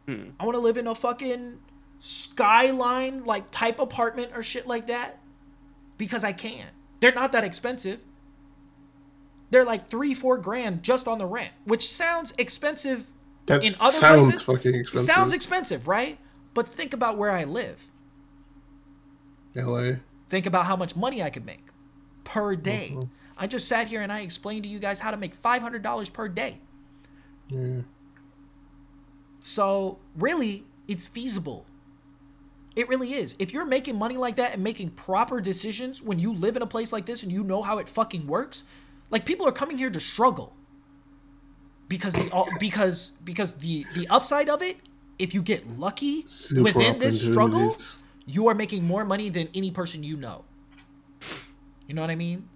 Hmm. 0.06 0.32
I 0.38 0.44
want 0.44 0.58
to 0.58 0.62
live 0.62 0.76
in 0.76 0.86
a 0.86 0.94
fucking 0.94 1.60
skyline 2.00 3.24
like 3.24 3.52
type 3.52 3.80
apartment 3.80 4.34
or 4.36 4.44
shit 4.44 4.68
like 4.68 4.88
that 4.88 5.22
because 5.98 6.26
I 6.26 6.34
can. 6.34 6.68
They're 7.00 7.14
not 7.14 7.32
that 7.32 7.46
expensive. 7.46 8.02
They're 9.50 9.64
like 9.64 9.88
three, 9.88 10.14
four 10.14 10.38
grand 10.38 10.84
just 10.84 11.08
on 11.08 11.20
the 11.20 11.26
rent, 11.26 11.54
which 11.64 11.90
sounds 11.90 12.34
expensive 12.38 13.06
That 13.46 13.64
in 13.64 13.74
other 13.82 13.92
sounds 13.92 14.26
places. 14.26 14.42
fucking 14.42 14.76
expensive. 14.76 15.10
Sounds 15.10 15.34
expensive, 15.34 15.88
right? 15.88 16.20
But 16.54 16.68
think 16.68 16.94
about 16.94 17.18
where 17.18 17.32
I 17.32 17.46
live. 17.46 17.88
LA. 19.56 19.94
Think 20.30 20.46
about 20.46 20.66
how 20.66 20.76
much 20.76 20.96
money 20.96 21.24
I 21.24 21.30
could 21.30 21.46
make 21.46 21.66
per 22.24 22.56
day. 22.56 22.92
Mm-hmm. 22.94 23.04
I 23.38 23.48
just 23.48 23.68
sat 23.68 23.88
here 23.88 24.02
and 24.02 24.12
I 24.12 24.20
explained 24.22 24.64
to 24.64 24.70
you 24.70 24.80
guys 24.80 25.00
how 25.00 25.12
to 25.12 25.18
make 25.18 25.40
$500 25.42 26.14
per 26.14 26.28
day. 26.28 26.60
Yeah. 27.50 27.82
So, 29.40 30.00
really, 30.16 30.66
it's 30.88 31.08
feasible. 31.08 31.66
It 32.76 32.88
really 32.88 33.14
is. 33.14 33.36
If 33.40 33.54
you're 33.54 33.66
making 33.66 33.98
money 33.98 34.18
like 34.18 34.36
that 34.36 34.54
and 34.54 34.64
making 34.64 34.92
proper 34.92 35.42
decisions 35.42 36.02
when 36.02 36.20
you 36.20 36.34
live 36.34 36.56
in 36.56 36.62
a 36.62 36.68
place 36.68 36.94
like 36.94 37.06
this 37.06 37.24
and 37.24 37.32
you 37.32 37.44
know 37.44 37.62
how 37.62 37.78
it 37.78 37.90
fucking 37.90 38.28
works, 38.28 38.64
like 39.10 39.26
people 39.26 39.48
are 39.48 39.52
coming 39.52 39.78
here 39.78 39.90
to 39.90 40.00
struggle. 40.00 40.56
Because 41.90 42.14
the 42.14 42.30
all- 42.32 42.48
because 42.60 43.12
because 43.26 43.52
the 43.54 43.86
the 43.96 44.08
upside 44.10 44.48
of 44.48 44.62
it, 44.62 44.78
if 45.18 45.34
you 45.34 45.42
get 45.42 45.68
lucky 45.78 46.26
Super 46.26 46.64
within 46.64 47.00
this 47.00 47.22
struggle, 47.26 47.76
you 48.26 48.48
are 48.48 48.56
making 48.56 48.86
more 48.86 49.04
money 49.04 49.30
than 49.30 49.50
any 49.54 49.72
person 49.72 50.04
you 50.04 50.16
know. 50.16 50.46
You 51.88 51.96
know 51.96 52.02
what 52.02 52.12
I 52.12 52.16
mean? 52.16 52.48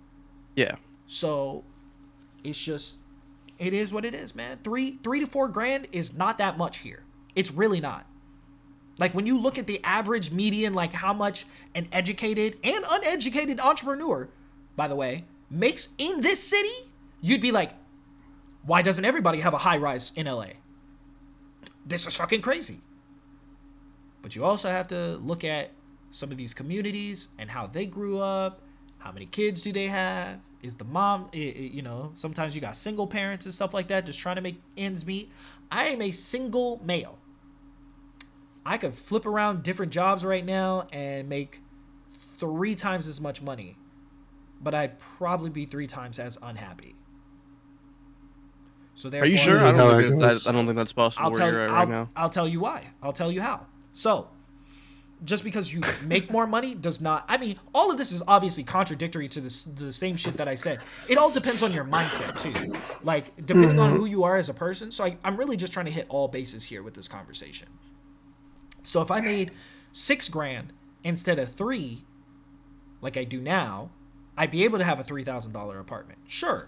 Yeah. 0.56 0.76
So 1.08 1.64
it's 2.44 2.60
just 2.60 3.00
it 3.58 3.74
is 3.74 3.92
what 3.92 4.06
it 4.06 4.14
is, 4.14 4.36
man. 4.36 4.60
Three 4.64 5.00
three 5.04 5.20
to 5.20 5.28
four 5.28 5.48
grand 5.48 5.88
is 5.92 6.14
not 6.14 6.38
that 6.38 6.58
much 6.58 6.78
here. 6.78 7.04
It's 7.36 7.52
really 7.52 7.82
not. 7.82 8.06
Like 9.00 9.16
when 9.16 9.26
you 9.26 9.40
look 9.40 9.58
at 9.58 9.66
the 9.66 9.84
average 9.84 10.30
median, 10.32 10.76
like 10.76 10.94
how 10.94 11.14
much 11.14 11.46
an 11.74 11.88
educated 11.92 12.58
and 12.64 12.86
uneducated 12.88 13.60
entrepreneur, 13.60 14.30
by 14.76 14.88
the 14.88 14.96
way, 14.96 15.26
makes 15.50 15.90
in 15.98 16.22
this 16.22 16.42
city, 16.42 16.92
you'd 17.20 17.42
be 17.42 17.52
like, 17.52 17.72
why 18.66 18.82
doesn't 18.82 19.06
everybody 19.06 19.40
have 19.42 19.54
a 19.54 19.60
high 19.60 19.78
rise 19.78 20.12
in 20.16 20.26
LA? 20.26 20.48
This 21.86 22.08
is 22.08 22.16
fucking 22.16 22.42
crazy. 22.42 22.82
But 24.22 24.36
you 24.36 24.46
also 24.46 24.70
have 24.70 24.88
to 24.88 25.18
look 25.18 25.44
at 25.44 25.72
some 26.12 26.32
of 26.32 26.38
these 26.38 26.54
communities 26.54 27.28
and 27.38 27.50
how 27.50 27.68
they 27.68 27.86
grew 27.86 28.20
up. 28.20 28.62
How 29.00 29.12
many 29.12 29.26
kids 29.26 29.62
do 29.62 29.74
they 29.74 29.88
have? 29.88 30.40
Is 30.62 30.78
the 30.78 30.86
mom, 30.86 31.30
you 31.34 31.82
know, 31.82 32.12
sometimes 32.14 32.56
you 32.56 32.62
got 32.62 32.78
single 32.78 33.06
parents 33.06 33.44
and 33.44 33.54
stuff 33.54 33.74
like 33.74 33.90
that 33.90 34.06
just 34.06 34.20
trying 34.20 34.38
to 34.38 34.42
make 34.42 34.62
ends 34.78 35.06
meet. 35.06 35.30
I 35.70 35.90
am 35.90 36.02
a 36.02 36.12
single 36.12 36.80
male. 36.86 37.20
I 38.66 38.78
could 38.78 38.96
flip 38.96 39.26
around 39.26 39.64
different 39.64 39.92
jobs 39.92 40.24
right 40.24 40.46
now 40.46 40.88
and 40.94 41.28
make 41.28 41.60
three 42.38 42.76
times 42.76 43.10
as 43.10 43.20
much 43.20 43.42
money, 43.42 43.76
but 44.62 44.74
I'd 44.74 45.00
probably 45.00 45.50
be 45.50 45.66
three 45.66 45.88
times 45.88 46.18
as 46.18 46.38
unhappy. 46.42 46.96
So 48.96 49.10
there. 49.10 49.24
Are 49.24 49.26
you 49.26 49.38
sure? 49.38 49.60
I 49.60 49.72
don't 49.72 49.78
that 49.78 50.08
think 50.08 50.20
goes. 50.20 50.44
that, 50.44 50.50
I 50.50 50.54
don't 50.54 50.66
think 50.66 50.76
that's 50.76 50.94
possible 50.94 51.26
I'll 51.26 51.32
where 51.32 51.40
tell 51.40 51.52
you're 51.52 51.60
you. 51.60 51.66
at 51.66 51.70
I'll, 51.72 51.80
right 51.80 51.90
now. 51.90 52.10
I'll 52.16 52.30
tell 52.30 52.48
you 52.48 52.60
why. 52.60 52.88
I'll 53.02 53.14
tell 53.14 53.32
you 53.32 53.42
how. 53.42 53.66
So, 53.94 54.28
just 55.24 55.44
because 55.44 55.74
you 55.74 55.82
make 56.06 56.32
more 56.32 56.46
money 56.46 56.76
does 56.76 57.02
not. 57.02 57.26
I 57.28 57.38
mean, 57.38 57.60
all 57.74 57.92
of 57.92 57.98
this 57.98 58.12
is 58.12 58.22
obviously 58.28 58.64
contradictory 58.64 59.28
to 59.30 59.42
this, 59.42 59.64
the 59.64 59.92
same 59.94 60.16
shit 60.16 60.36
that 60.38 60.48
I 60.48 60.56
said. 60.56 60.80
It 61.10 61.18
all 61.18 61.32
depends 61.32 61.64
on 61.64 61.72
your 61.72 61.86
mindset 61.86 62.42
too. 62.42 62.74
Like 63.04 63.26
depending 63.38 63.80
on 63.80 63.92
mm-hmm. 63.92 63.98
who 63.98 64.06
you 64.06 64.24
are 64.24 64.36
as 64.36 64.50
a 64.50 64.54
person. 64.54 64.92
So 64.92 65.06
I, 65.06 65.18
I'm 65.24 65.38
really 65.38 65.58
just 65.58 65.74
trying 65.74 65.86
to 65.86 65.92
hit 65.92 66.06
all 66.10 66.28
bases 66.28 66.66
here 66.66 66.84
with 66.84 66.94
this 66.94 67.08
conversation. 67.08 67.70
So 68.84 69.02
if 69.02 69.12
I 69.12 69.22
made 69.22 69.52
six 69.92 70.28
grand 70.28 70.74
instead 71.04 71.40
of 71.40 71.54
three, 71.54 72.04
like 73.02 73.18
I 73.18 73.24
do 73.24 73.40
now, 73.40 73.92
I'd 74.38 74.52
be 74.52 74.64
able 74.64 74.78
to 74.80 74.84
have 74.84 75.00
a 75.00 75.04
three 75.04 75.24
thousand 75.24 75.54
dollar 75.54 75.80
apartment. 75.80 76.20
Sure. 76.28 76.68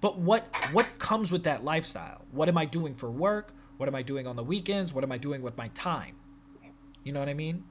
But 0.00 0.18
what 0.18 0.54
what 0.72 0.86
comes 0.98 1.32
with 1.32 1.44
that 1.44 1.64
lifestyle? 1.64 2.24
What 2.30 2.48
am 2.48 2.56
I 2.56 2.64
doing 2.64 2.94
for 2.94 3.10
work? 3.10 3.52
What 3.78 3.88
am 3.88 3.94
I 3.94 4.02
doing 4.02 4.26
on 4.26 4.36
the 4.36 4.44
weekends? 4.44 4.92
What 4.92 5.04
am 5.04 5.12
I 5.12 5.18
doing 5.18 5.42
with 5.42 5.56
my 5.56 5.68
time? 5.68 6.16
You 7.04 7.12
know 7.12 7.20
what 7.20 7.28
I 7.28 7.34
mean? 7.34 7.64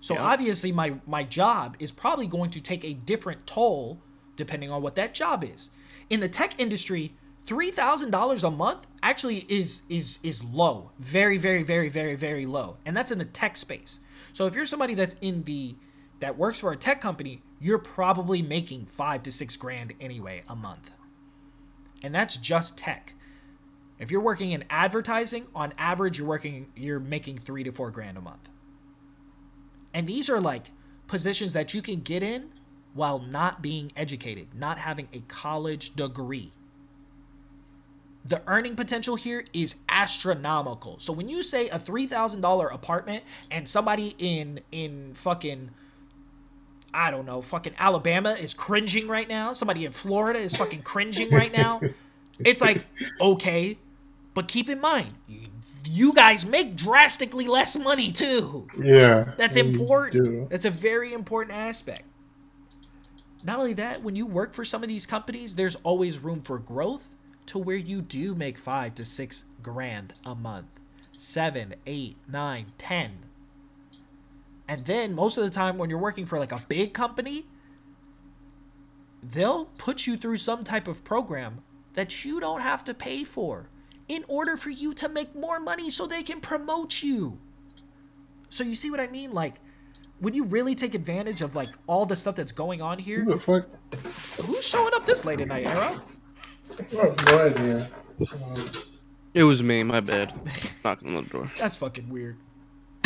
So 0.00 0.14
Yeah. 0.14 0.22
obviously 0.22 0.72
my 0.72 0.94
my 1.06 1.22
job 1.24 1.76
is 1.78 1.92
probably 1.92 2.26
going 2.26 2.50
to 2.50 2.60
take 2.60 2.84
a 2.84 2.94
different 2.94 3.46
toll 3.46 4.00
depending 4.36 4.70
on 4.70 4.82
what 4.82 4.94
that 4.96 5.14
job 5.14 5.44
is. 5.44 5.70
In 6.08 6.20
the 6.20 6.28
tech 6.28 6.58
industry, 6.58 7.14
$3,000 7.46 8.44
a 8.44 8.50
month 8.50 8.86
actually 9.02 9.44
is 9.48 9.82
is 9.88 10.18
is 10.22 10.42
low. 10.42 10.92
Very 10.98 11.38
very 11.38 11.62
very 11.62 11.88
very 11.88 12.14
very 12.14 12.46
low. 12.46 12.78
And 12.86 12.96
that's 12.96 13.10
in 13.10 13.18
the 13.18 13.24
tech 13.24 13.56
space. 13.56 14.00
So 14.32 14.46
if 14.46 14.54
you're 14.54 14.66
somebody 14.66 14.94
that's 14.94 15.16
in 15.20 15.44
the 15.44 15.76
that 16.20 16.38
works 16.38 16.60
for 16.60 16.72
a 16.72 16.76
tech 16.76 17.00
company, 17.00 17.42
you're 17.60 17.78
probably 17.78 18.42
making 18.42 18.86
five 18.86 19.22
to 19.24 19.32
six 19.32 19.56
grand 19.56 19.92
anyway 20.00 20.42
a 20.48 20.54
month. 20.54 20.92
And 22.02 22.14
that's 22.14 22.36
just 22.36 22.76
tech. 22.76 23.14
If 23.98 24.10
you're 24.10 24.20
working 24.20 24.50
in 24.50 24.64
advertising, 24.68 25.46
on 25.54 25.72
average, 25.78 26.18
you're 26.18 26.26
working, 26.26 26.72
you're 26.74 26.98
making 26.98 27.38
three 27.38 27.62
to 27.62 27.70
four 27.70 27.90
grand 27.90 28.18
a 28.18 28.20
month. 28.20 28.48
And 29.94 30.06
these 30.06 30.28
are 30.28 30.40
like 30.40 30.72
positions 31.06 31.52
that 31.52 31.74
you 31.74 31.82
can 31.82 32.00
get 32.00 32.22
in 32.22 32.50
while 32.94 33.18
not 33.18 33.62
being 33.62 33.92
educated, 33.96 34.54
not 34.54 34.78
having 34.78 35.08
a 35.12 35.20
college 35.28 35.94
degree. 35.94 36.52
The 38.24 38.42
earning 38.46 38.76
potential 38.76 39.16
here 39.16 39.44
is 39.52 39.76
astronomical. 39.88 40.98
So 40.98 41.12
when 41.12 41.28
you 41.28 41.42
say 41.42 41.68
a 41.68 41.78
$3,000 41.78 42.74
apartment 42.74 43.24
and 43.50 43.68
somebody 43.68 44.14
in 44.18 44.60
in 44.70 45.14
fucking 45.14 45.70
I 46.94 47.10
don't 47.10 47.26
know, 47.26 47.42
fucking 47.42 47.74
Alabama 47.78 48.32
is 48.32 48.54
cringing 48.54 49.08
right 49.08 49.28
now, 49.28 49.52
somebody 49.52 49.84
in 49.84 49.92
Florida 49.92 50.38
is 50.38 50.56
fucking 50.56 50.82
cringing 50.82 51.30
right 51.30 51.52
now, 51.52 51.80
it's 52.44 52.60
like 52.60 52.84
okay, 53.20 53.78
but 54.34 54.48
keep 54.48 54.68
in 54.68 54.80
mind, 54.80 55.14
you, 55.26 55.48
you 55.84 56.12
guys 56.12 56.46
make 56.46 56.76
drastically 56.76 57.46
less 57.46 57.76
money 57.76 58.10
too. 58.12 58.68
Yeah. 58.78 59.32
That's 59.36 59.56
important. 59.56 60.50
That's 60.50 60.64
a 60.64 60.70
very 60.70 61.12
important 61.12 61.56
aspect. 61.56 62.04
Not 63.44 63.58
only 63.58 63.72
that, 63.74 64.02
when 64.02 64.14
you 64.14 64.24
work 64.26 64.54
for 64.54 64.64
some 64.64 64.82
of 64.82 64.88
these 64.88 65.04
companies, 65.04 65.56
there's 65.56 65.76
always 65.76 66.20
room 66.20 66.42
for 66.42 66.58
growth 66.58 67.12
to 67.46 67.58
where 67.58 67.76
you 67.76 68.00
do 68.00 68.34
make 68.34 68.56
five 68.56 68.94
to 68.96 69.04
six 69.04 69.44
grand 69.62 70.14
a 70.24 70.34
month, 70.34 70.78
seven, 71.10 71.74
eight, 71.86 72.16
nine, 72.28 72.66
ten. 72.78 73.18
And 74.68 74.84
then 74.86 75.14
most 75.14 75.36
of 75.36 75.44
the 75.44 75.50
time, 75.50 75.76
when 75.78 75.90
you're 75.90 75.98
working 75.98 76.26
for 76.26 76.38
like 76.38 76.52
a 76.52 76.62
big 76.68 76.92
company, 76.94 77.46
they'll 79.22 79.66
put 79.78 80.06
you 80.06 80.16
through 80.16 80.36
some 80.38 80.64
type 80.64 80.88
of 80.88 81.04
program 81.04 81.62
that 81.94 82.24
you 82.24 82.40
don't 82.40 82.60
have 82.62 82.84
to 82.84 82.94
pay 82.94 83.24
for 83.24 83.68
in 84.08 84.24
order 84.28 84.56
for 84.56 84.70
you 84.70 84.94
to 84.94 85.08
make 85.08 85.34
more 85.34 85.60
money 85.60 85.90
so 85.90 86.06
they 86.06 86.22
can 86.22 86.40
promote 86.40 87.02
you. 87.02 87.38
So 88.48 88.64
you 88.64 88.74
see 88.74 88.90
what 88.90 89.00
I 89.00 89.06
mean? 89.08 89.32
Like, 89.32 89.54
when 90.20 90.34
you 90.34 90.44
really 90.44 90.74
take 90.74 90.94
advantage 90.94 91.40
of 91.40 91.54
like 91.54 91.68
all 91.86 92.06
the 92.06 92.16
stuff 92.16 92.36
that's 92.36 92.52
going 92.52 92.80
on 92.80 92.98
here, 92.98 93.24
Who 93.24 93.34
the 93.34 93.40
fuck? 93.40 93.66
who's 94.46 94.64
showing 94.64 94.94
up 94.94 95.04
this 95.04 95.24
late 95.24 95.40
at 95.40 95.48
night, 95.48 95.66
Arrow? 95.66 96.00
I 96.78 96.96
have 97.06 97.26
no 97.28 97.46
idea. 97.46 97.90
Um, 98.20 98.54
It 99.34 99.44
was 99.44 99.62
me, 99.62 99.82
my 99.82 100.00
bad. 100.00 100.32
Knocking 100.84 101.16
on 101.16 101.24
the 101.24 101.30
door. 101.30 101.50
That's 101.58 101.76
fucking 101.76 102.08
weird. 102.08 102.36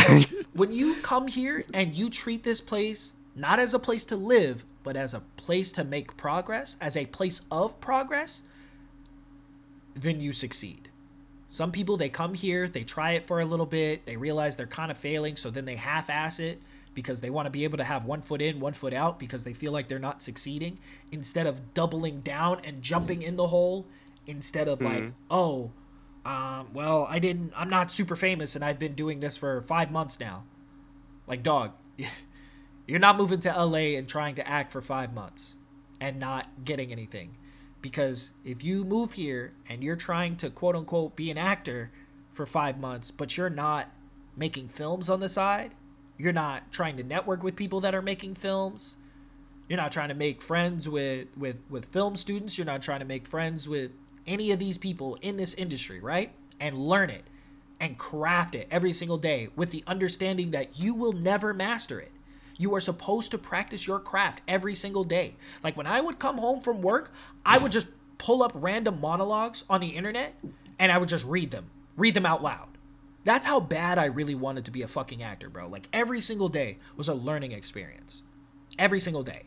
when 0.52 0.72
you 0.72 0.96
come 0.96 1.26
here 1.26 1.64
and 1.72 1.94
you 1.94 2.10
treat 2.10 2.44
this 2.44 2.60
place 2.60 3.14
not 3.36 3.58
as 3.58 3.74
a 3.74 3.78
place 3.78 4.04
to 4.06 4.16
live, 4.16 4.64
but 4.82 4.96
as 4.96 5.12
a 5.12 5.20
place 5.36 5.70
to 5.72 5.84
make 5.84 6.16
progress, 6.16 6.76
as 6.80 6.96
a 6.96 7.04
place 7.06 7.42
of 7.50 7.78
progress, 7.80 8.42
then 9.94 10.20
you 10.20 10.32
succeed. 10.32 10.88
Some 11.48 11.70
people 11.70 11.96
they 11.96 12.08
come 12.08 12.34
here, 12.34 12.66
they 12.66 12.82
try 12.82 13.12
it 13.12 13.22
for 13.22 13.40
a 13.40 13.44
little 13.44 13.66
bit, 13.66 14.06
they 14.06 14.16
realize 14.16 14.56
they're 14.56 14.66
kind 14.66 14.90
of 14.90 14.96
failing, 14.96 15.36
so 15.36 15.50
then 15.50 15.66
they 15.66 15.76
half-ass 15.76 16.40
it 16.40 16.60
because 16.94 17.20
they 17.20 17.30
want 17.30 17.44
to 17.44 17.50
be 17.50 17.64
able 17.64 17.76
to 17.76 17.84
have 17.84 18.06
one 18.06 18.22
foot 18.22 18.40
in, 18.40 18.58
one 18.58 18.72
foot 18.72 18.94
out 18.94 19.18
because 19.18 19.44
they 19.44 19.52
feel 19.52 19.70
like 19.70 19.86
they're 19.86 19.98
not 19.98 20.22
succeeding 20.22 20.78
instead 21.12 21.46
of 21.46 21.74
doubling 21.74 22.20
down 22.22 22.60
and 22.64 22.80
jumping 22.80 23.20
in 23.22 23.36
the 23.36 23.48
hole 23.48 23.86
instead 24.26 24.66
of 24.66 24.80
like, 24.80 25.02
mm-hmm. 25.02 25.10
oh, 25.30 25.70
um, 26.26 26.68
well, 26.74 27.06
I 27.08 27.18
didn't 27.18 27.52
I'm 27.56 27.70
not 27.70 27.90
super 27.92 28.16
famous 28.16 28.56
and 28.56 28.64
I've 28.64 28.78
been 28.78 28.94
doing 28.94 29.20
this 29.20 29.36
for 29.36 29.62
5 29.62 29.90
months 29.90 30.18
now. 30.18 30.44
Like, 31.26 31.42
dog, 31.42 31.72
you're 32.86 32.98
not 32.98 33.16
moving 33.16 33.40
to 33.40 33.48
LA 33.48 33.96
and 33.96 34.08
trying 34.08 34.34
to 34.36 34.46
act 34.46 34.72
for 34.72 34.80
5 34.80 35.14
months 35.14 35.54
and 36.00 36.18
not 36.18 36.64
getting 36.64 36.92
anything 36.92 37.36
because 37.86 38.32
if 38.44 38.64
you 38.64 38.84
move 38.84 39.12
here 39.12 39.52
and 39.68 39.82
you're 39.82 39.94
trying 39.94 40.36
to 40.36 40.50
quote 40.50 40.74
unquote 40.74 41.14
be 41.14 41.30
an 41.30 41.38
actor 41.38 41.92
for 42.32 42.44
five 42.44 42.80
months, 42.80 43.12
but 43.12 43.36
you're 43.36 43.48
not 43.48 43.90
making 44.36 44.68
films 44.68 45.08
on 45.08 45.20
the 45.20 45.28
side, 45.28 45.74
you're 46.18 46.32
not 46.32 46.72
trying 46.72 46.96
to 46.96 47.04
network 47.04 47.44
with 47.44 47.54
people 47.54 47.80
that 47.82 47.94
are 47.94 48.02
making 48.02 48.34
films, 48.34 48.96
you're 49.68 49.76
not 49.76 49.92
trying 49.92 50.08
to 50.08 50.14
make 50.14 50.42
friends 50.42 50.88
with 50.88 51.28
with 51.36 51.56
with 51.70 51.84
film 51.84 52.16
students, 52.16 52.58
you're 52.58 52.64
not 52.64 52.82
trying 52.82 52.98
to 52.98 53.06
make 53.06 53.26
friends 53.26 53.68
with 53.68 53.92
any 54.26 54.50
of 54.50 54.58
these 54.58 54.78
people 54.78 55.18
in 55.20 55.36
this 55.36 55.54
industry, 55.54 56.00
right? 56.00 56.32
And 56.60 56.78
learn 56.78 57.10
it 57.10 57.24
and 57.80 57.98
craft 57.98 58.54
it 58.54 58.68
every 58.70 58.92
single 58.92 59.18
day 59.18 59.48
with 59.56 59.70
the 59.70 59.84
understanding 59.86 60.50
that 60.52 60.78
you 60.78 60.94
will 60.94 61.12
never 61.12 61.52
master 61.52 62.00
it. 62.00 62.12
You 62.58 62.74
are 62.74 62.80
supposed 62.80 63.30
to 63.32 63.38
practice 63.38 63.86
your 63.86 64.00
craft 64.00 64.40
every 64.48 64.74
single 64.74 65.04
day. 65.04 65.36
Like 65.62 65.76
when 65.76 65.86
I 65.86 66.00
would 66.00 66.18
come 66.18 66.38
home 66.38 66.62
from 66.62 66.80
work, 66.80 67.12
I 67.44 67.58
would 67.58 67.72
just 67.72 67.88
pull 68.18 68.42
up 68.42 68.52
random 68.54 69.00
monologues 69.00 69.64
on 69.68 69.80
the 69.80 69.88
internet 69.88 70.34
and 70.78 70.90
I 70.90 70.98
would 70.98 71.08
just 71.08 71.26
read 71.26 71.50
them, 71.50 71.70
read 71.96 72.14
them 72.14 72.26
out 72.26 72.42
loud. 72.42 72.68
That's 73.24 73.46
how 73.46 73.60
bad 73.60 73.98
I 73.98 74.06
really 74.06 74.34
wanted 74.34 74.64
to 74.66 74.70
be 74.70 74.82
a 74.82 74.88
fucking 74.88 75.22
actor, 75.22 75.50
bro. 75.50 75.68
Like 75.68 75.88
every 75.92 76.20
single 76.20 76.48
day 76.48 76.78
was 76.96 77.08
a 77.08 77.14
learning 77.14 77.52
experience. 77.52 78.22
Every 78.78 79.00
single 79.00 79.22
day. 79.22 79.42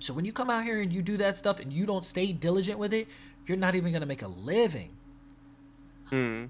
So 0.00 0.12
when 0.12 0.24
you 0.24 0.32
come 0.32 0.50
out 0.50 0.64
here 0.64 0.80
and 0.80 0.92
you 0.92 1.02
do 1.02 1.16
that 1.18 1.36
stuff 1.36 1.60
and 1.60 1.72
you 1.72 1.86
don't 1.86 2.04
stay 2.04 2.32
diligent 2.32 2.78
with 2.78 2.92
it, 2.92 3.08
you're 3.46 3.56
not 3.56 3.74
even 3.74 3.92
going 3.92 4.02
to 4.02 4.06
make 4.06 4.22
a 4.22 4.28
living. 4.28 4.90
Hmm. 6.10 6.46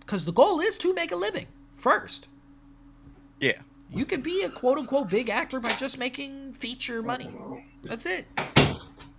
Because 0.00 0.24
the 0.24 0.32
goal 0.32 0.60
is 0.60 0.76
to 0.78 0.92
make 0.94 1.12
a 1.12 1.16
living 1.16 1.46
first. 1.76 2.28
Yeah. 3.40 3.60
You 3.92 4.04
can 4.04 4.20
be 4.20 4.42
a 4.42 4.50
quote 4.50 4.78
unquote 4.78 5.08
big 5.08 5.28
actor 5.28 5.60
by 5.60 5.70
just 5.70 5.98
making 5.98 6.54
feature 6.54 7.02
money. 7.02 7.30
That's 7.84 8.06
it. 8.06 8.26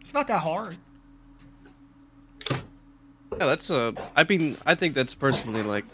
It's 0.01 0.13
not 0.13 0.27
that 0.27 0.39
hard. 0.39 0.77
Yeah, 2.51 3.47
that's 3.47 3.69
uh 3.69 3.93
I 4.15 4.23
mean, 4.23 4.57
I 4.65 4.75
think 4.75 4.93
that's 4.93 5.13
personally 5.13 5.63
like 5.63 5.85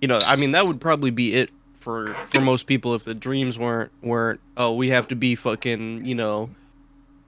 you 0.00 0.08
know, 0.08 0.18
I 0.26 0.36
mean 0.36 0.52
that 0.52 0.66
would 0.66 0.80
probably 0.80 1.10
be 1.10 1.34
it 1.34 1.50
for 1.78 2.08
for 2.32 2.40
most 2.40 2.66
people 2.66 2.94
if 2.94 3.04
the 3.04 3.14
dreams 3.14 3.58
weren't 3.58 3.92
weren't 4.02 4.40
oh, 4.56 4.74
we 4.74 4.88
have 4.88 5.08
to 5.08 5.16
be 5.16 5.34
fucking, 5.34 6.04
you 6.04 6.14
know, 6.14 6.50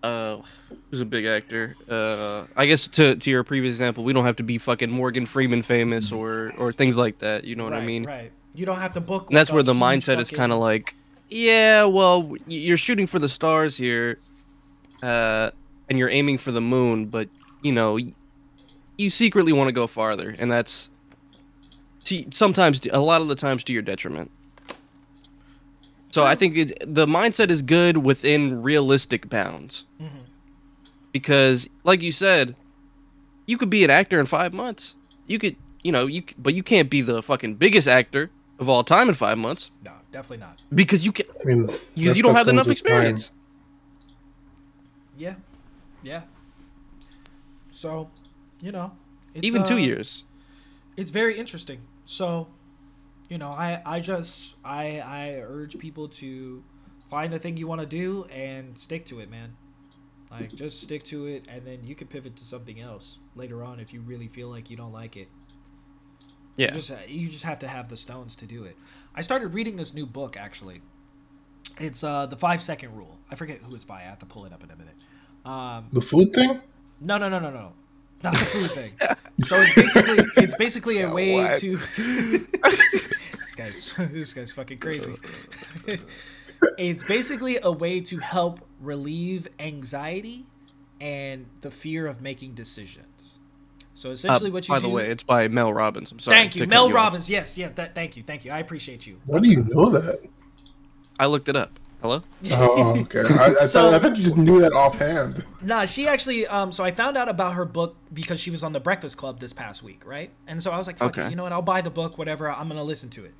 uh 0.07 0.43
who's 0.91 1.01
a 1.01 1.05
big 1.05 1.25
actor? 1.27 1.77
Uh 1.89 2.45
I 2.57 2.67
guess 2.67 2.87
to 2.89 3.17
to 3.17 3.31
your 3.31 3.45
previous 3.45 3.75
example, 3.75 4.05
we 4.05 4.13
don't 4.13 4.25
have 4.25 4.37
to 4.37 4.43
be 4.43 4.59
fucking 4.59 4.91
Morgan 4.91 5.27
Freeman 5.27 5.63
famous 5.63 6.13
or 6.13 6.53
or 6.59 6.73
things 6.73 6.97
like 6.97 7.19
that, 7.19 7.45
you 7.45 7.55
know 7.57 7.65
what 7.65 7.75
I 7.75 7.85
mean? 7.85 8.05
Right. 8.05 8.33
You 8.55 8.65
don't 8.65 8.79
have 8.79 8.95
to 8.95 9.01
book. 9.01 9.29
And 9.29 9.37
that's 9.37 9.51
where 9.53 9.63
the 9.63 9.75
mindset 9.75 10.19
is 10.19 10.31
kind 10.31 10.51
of 10.53 10.59
like, 10.59 10.95
yeah, 11.29 11.85
well, 11.85 12.35
you're 12.47 12.79
shooting 12.79 13.07
for 13.07 13.19
the 13.19 13.29
stars 13.29 13.77
here, 13.77 14.19
uh, 15.03 15.51
and 15.89 15.99
you're 15.99 16.09
aiming 16.09 16.39
for 16.39 16.53
the 16.53 16.61
moon, 16.61 17.07
but 17.07 17.29
you 17.63 17.73
know, 17.73 17.99
you 18.97 19.11
secretly 19.11 19.53
want 19.53 19.69
to 19.69 19.73
go 19.73 19.87
farther, 19.87 20.35
and 20.39 20.51
that's 20.51 20.89
to, 22.05 22.25
sometimes, 22.31 22.87
a 22.87 23.01
lot 23.01 23.21
of 23.21 23.29
the 23.29 23.35
times, 23.35 23.65
to 23.65 23.73
your 23.73 23.83
detriment. 23.83 24.31
So 26.17 26.25
I 26.25 26.35
think 26.35 26.57
it, 26.57 26.79
the 26.81 27.05
mindset 27.07 27.51
is 27.51 27.61
good 27.61 27.99
within 27.99 28.63
realistic 28.63 29.29
bounds, 29.29 29.85
Mhm. 30.01 30.23
because, 31.13 31.69
like 31.85 32.01
you 32.01 32.11
said, 32.11 32.57
you 33.47 33.59
could 33.59 33.69
be 33.69 33.85
an 33.85 33.91
actor 33.91 34.19
in 34.19 34.25
five 34.25 34.55
months. 34.55 34.95
You 35.27 35.39
could, 35.39 35.57
you 35.85 35.93
know, 35.93 36.07
you 36.07 36.23
but 36.39 36.55
you 36.55 36.63
can't 36.63 36.89
be 36.89 37.03
the 37.03 37.23
fucking 37.23 37.57
biggest 37.57 37.87
actor 37.87 38.31
of 38.59 38.67
all 38.71 38.83
time 38.83 39.11
in 39.11 39.15
five 39.15 39.37
months 39.37 39.73
No, 39.85 39.93
definitely 40.11 40.39
not. 40.47 40.63
because 40.75 41.05
you 41.05 41.13
can 41.13 41.27
I 41.45 41.45
mean, 41.49 41.67
because 41.95 42.17
you 42.17 42.23
don't 42.23 42.35
have 42.35 42.49
enough 42.49 42.65
comes 42.67 42.81
with 42.81 42.89
time. 42.89 42.97
experience. 42.97 43.31
Yeah. 45.19 45.35
Yeah. 46.03 46.23
So, 47.71 48.09
you 48.63 48.73
know, 48.73 48.93
it's, 49.35 49.45
Even 49.45 49.65
two 49.65 49.75
uh, 49.75 49.89
years. 49.89 50.25
it's 50.97 51.11
very 51.11 51.37
interesting. 51.39 51.81
So, 52.07 52.49
you 53.29 53.39
know, 53.39 53.51
I 53.51 53.83
I 53.85 54.01
just 54.01 54.55
I 54.65 55.01
I 55.01 55.41
urge 55.41 55.79
people 55.79 56.09
to 56.09 56.63
find 57.11 57.33
the 57.33 57.39
thing 57.39 57.57
you 57.57 57.67
want 57.67 57.81
to 57.81 57.87
do 57.87 58.25
and 58.25 58.77
stick 58.79 59.05
to 59.07 59.21
it, 59.21 59.31
man. 59.31 59.57
Like 60.31 60.55
just 60.55 60.83
stick 60.83 61.03
to 61.05 61.27
it 61.27 61.45
and 61.49 61.65
then 61.67 61.85
you 61.85 61.95
can 61.95 62.09
pivot 62.09 62.37
to 62.37 62.45
something 62.45 62.81
else 62.81 63.19
later 63.37 63.63
on 63.63 63.79
if 63.81 63.93
you 63.95 64.01
really 64.01 64.27
feel 64.29 64.49
like 64.49 64.71
you 64.71 64.77
don't 64.77 64.93
like 64.93 65.17
it. 65.17 65.29
Yeah. 66.57 66.75
You 66.75 66.81
just 66.81 67.09
you 67.09 67.29
just 67.29 67.45
have 67.45 67.59
to 67.61 67.69
have 67.69 67.89
the 67.89 67.97
stones 67.97 68.35
to 68.37 68.47
do 68.47 68.65
it. 68.65 68.77
I 69.15 69.21
started 69.23 69.49
reading 69.55 69.77
this 69.77 69.95
new 69.95 70.05
book 70.07 70.37
actually. 70.37 70.81
It's 71.79 72.03
uh 72.03 72.27
the 72.27 72.37
5 72.37 72.63
second 72.63 72.97
rule. 72.97 73.19
I 73.31 73.35
forget 73.37 73.61
who 73.63 73.75
it's 73.75 73.85
by. 73.85 73.99
I 73.99 74.03
have 74.05 74.19
to 74.19 74.27
pull 74.27 74.45
it 74.47 74.53
up 74.53 74.63
in 74.65 74.71
a 74.71 74.77
minute. 74.77 74.97
Um 75.45 75.89
The 75.93 76.01
food 76.03 76.33
thing? 76.33 76.61
no, 77.01 77.19
no, 77.19 77.29
no, 77.29 77.39
no, 77.39 77.51
no. 77.51 77.73
Not 78.25 78.33
the 78.33 78.45
food 78.45 78.71
thing. 78.71 78.93
So 79.43 79.55
it's 79.59 79.75
basically 79.75 80.25
it's 80.43 80.55
basically 80.57 81.01
a 81.03 81.11
way 81.19 81.35
What? 81.35 81.61
to 81.61 81.77
This 81.77 81.99
guy's 83.57 83.93
this 84.13 84.33
guy's 84.33 84.53
fucking 84.53 84.79
crazy. 84.79 85.15
it's 86.79 87.03
basically 87.03 87.59
a 87.63 87.73
way 87.73 88.01
to 88.01 88.19
help 88.19 88.61
relieve 88.81 89.49
anxiety 89.59 90.47
and 91.01 91.47
the 91.61 91.71
fear 91.71 92.07
of 92.07 92.21
making 92.23 92.55
decisions. 92.55 93.39
So 93.95 94.11
Uh, 94.11 94.13
essentially 94.13 94.51
what 94.51 94.69
you 94.69 94.75
do 94.75 94.75
by 94.75 94.79
do 94.81 94.87
the 94.89 94.93
way, 94.95 95.11
it's 95.11 95.23
by 95.23 95.49
Mel 95.49 95.73
Robbins. 95.73 96.13
I'm 96.13 96.19
sorry. 96.19 96.37
Thank 96.37 96.57
you. 96.57 96.67
Mel 96.67 96.87
off. 96.87 96.93
Robbins. 96.93 97.31
Yes, 97.31 97.57
yes, 97.57 97.73
that 97.75 97.95
thank 97.95 98.17
you. 98.17 98.23
Thank 98.23 98.45
you. 98.45 98.51
I 98.53 98.59
appreciate 98.59 99.07
you. 99.07 99.21
Why 99.25 99.39
do 99.39 99.49
you 99.49 99.63
know 99.69 99.91
that? 99.91 100.29
I 101.19 101.27
looked 101.27 101.49
it 101.49 101.57
up. 101.57 101.79
Hello. 102.03 102.23
Oh, 102.53 102.97
okay. 103.01 103.21
I, 103.21 103.55
I, 103.63 103.67
So- 103.67 103.91
thought, 103.91 103.95
I 103.95 103.99
thought 103.99 104.17
you 104.17 104.23
just 104.23 104.37
knew 104.39 104.61
that 104.61 104.73
offhand. 104.73 105.45
Nah, 105.63 105.85
she 105.87 106.07
actually. 106.07 106.47
Um, 106.47 106.71
so 106.71 106.85
I 106.85 106.91
found 106.93 107.17
out 107.17 107.29
about 107.29 107.55
her 107.55 107.65
book 107.65 107.97
because 108.13 108.39
she 108.39 108.51
was 108.51 108.63
on 108.63 108.73
the 108.73 108.81
Breakfast 108.81 109.17
Club 109.17 109.41
this 109.41 109.53
past 109.53 109.83
week, 109.83 110.05
right? 110.07 110.31
And 110.47 110.63
so 110.63 110.71
I 110.71 110.79
was 110.79 110.87
like, 110.87 110.99
"Fuck 110.99 111.17
it, 111.17 111.21
Okay. 111.21 111.31
you 111.31 111.37
know 111.37 111.43
what? 111.45 111.53
I'll 111.53 111.63
buy 111.63 111.81
the 111.81 111.91
book, 111.91 112.19
whatever. 112.19 112.51
I'm 112.51 112.69
gonna 112.69 112.85
listen 112.85 113.09
to 113.11 113.25
it." 113.25 113.35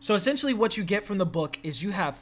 So 0.00 0.14
essentially, 0.14 0.54
what 0.54 0.76
you 0.76 0.84
get 0.84 1.04
from 1.04 1.18
the 1.18 1.26
book 1.26 1.58
is 1.62 1.82
you 1.82 1.90
have, 1.90 2.16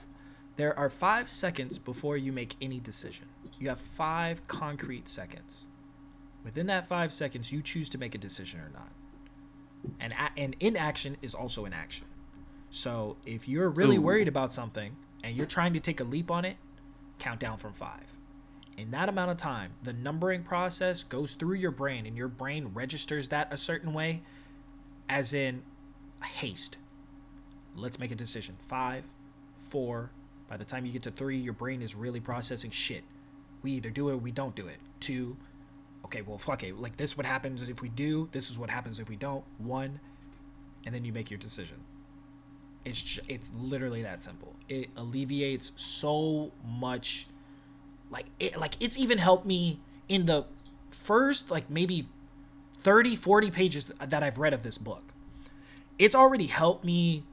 there 0.56 0.76
are 0.76 0.90
five 0.90 1.30
seconds 1.30 1.78
before 1.78 2.16
you 2.16 2.32
make 2.32 2.56
any 2.60 2.80
decision. 2.80 3.26
You 3.60 3.68
have 3.68 3.78
five 3.80 4.46
concrete 4.48 5.06
seconds. 5.06 5.64
Within 6.44 6.66
that 6.66 6.88
five 6.88 7.12
seconds, 7.12 7.52
you 7.52 7.62
choose 7.62 7.88
to 7.90 7.98
make 7.98 8.16
a 8.16 8.18
decision 8.18 8.60
or 8.60 8.70
not. 8.74 8.90
And 10.00 10.12
a- 10.14 10.36
and 10.38 10.56
inaction 10.58 11.18
is 11.22 11.34
also 11.34 11.64
an 11.66 11.72
action. 11.72 12.06
So 12.70 13.16
if 13.24 13.48
you're 13.48 13.70
really 13.70 13.96
Ooh. 13.96 14.02
worried 14.02 14.26
about 14.28 14.52
something 14.52 14.96
and 15.22 15.36
you're 15.36 15.46
trying 15.46 15.72
to 15.72 15.80
take 15.80 16.00
a 16.00 16.04
leap 16.04 16.30
on 16.30 16.44
it, 16.44 16.56
count 17.18 17.40
down 17.40 17.58
from 17.58 17.72
five. 17.72 18.12
In 18.76 18.92
that 18.92 19.08
amount 19.08 19.32
of 19.32 19.36
time, 19.36 19.72
the 19.82 19.92
numbering 19.92 20.44
process 20.44 21.02
goes 21.02 21.34
through 21.34 21.56
your 21.56 21.72
brain 21.72 22.06
and 22.06 22.16
your 22.16 22.28
brain 22.28 22.70
registers 22.72 23.28
that 23.28 23.52
a 23.52 23.56
certain 23.56 23.92
way, 23.92 24.22
as 25.08 25.32
in 25.32 25.62
haste. 26.24 26.78
Let's 27.74 27.98
make 27.98 28.12
a 28.12 28.16
decision. 28.16 28.56
Five, 28.68 29.04
four. 29.68 30.10
By 30.48 30.56
the 30.56 30.64
time 30.64 30.86
you 30.86 30.92
get 30.92 31.02
to 31.02 31.10
three, 31.10 31.36
your 31.36 31.52
brain 31.52 31.82
is 31.82 31.94
really 31.94 32.20
processing 32.20 32.70
shit. 32.70 33.04
We 33.62 33.72
either 33.72 33.90
do 33.90 34.08
it 34.08 34.12
or 34.12 34.16
we 34.16 34.30
don't 34.30 34.54
do 34.54 34.66
it. 34.68 34.78
Two, 35.00 35.36
okay, 36.04 36.22
well, 36.22 36.38
fuck 36.38 36.62
it. 36.62 36.78
Like, 36.78 36.96
this 36.96 37.16
what 37.16 37.26
happens 37.26 37.68
if 37.68 37.82
we 37.82 37.88
do, 37.88 38.28
this 38.32 38.50
is 38.50 38.58
what 38.58 38.70
happens 38.70 38.98
if 38.98 39.08
we 39.08 39.16
don't. 39.16 39.44
One, 39.58 40.00
and 40.86 40.94
then 40.94 41.04
you 41.04 41.12
make 41.12 41.30
your 41.30 41.38
decision. 41.38 41.78
It's 42.84 43.18
it's 43.28 43.52
literally 43.58 44.02
that 44.02 44.22
simple. 44.22 44.54
It 44.68 44.90
alleviates 44.96 45.72
so 45.76 46.52
much 46.64 47.26
like 48.10 48.26
it 48.38 48.58
like 48.58 48.74
it's 48.80 48.98
even 48.98 49.18
helped 49.18 49.46
me 49.46 49.80
in 50.08 50.26
the 50.26 50.46
first 50.90 51.50
like 51.50 51.70
maybe 51.70 52.08
30 52.80 53.16
40 53.16 53.50
pages 53.50 53.92
that 53.98 54.22
I've 54.22 54.38
read 54.38 54.54
of 54.54 54.62
this 54.62 54.78
book. 54.78 55.12
It's 55.98 56.14
already 56.14 56.46
helped 56.46 56.84
me 56.84 57.24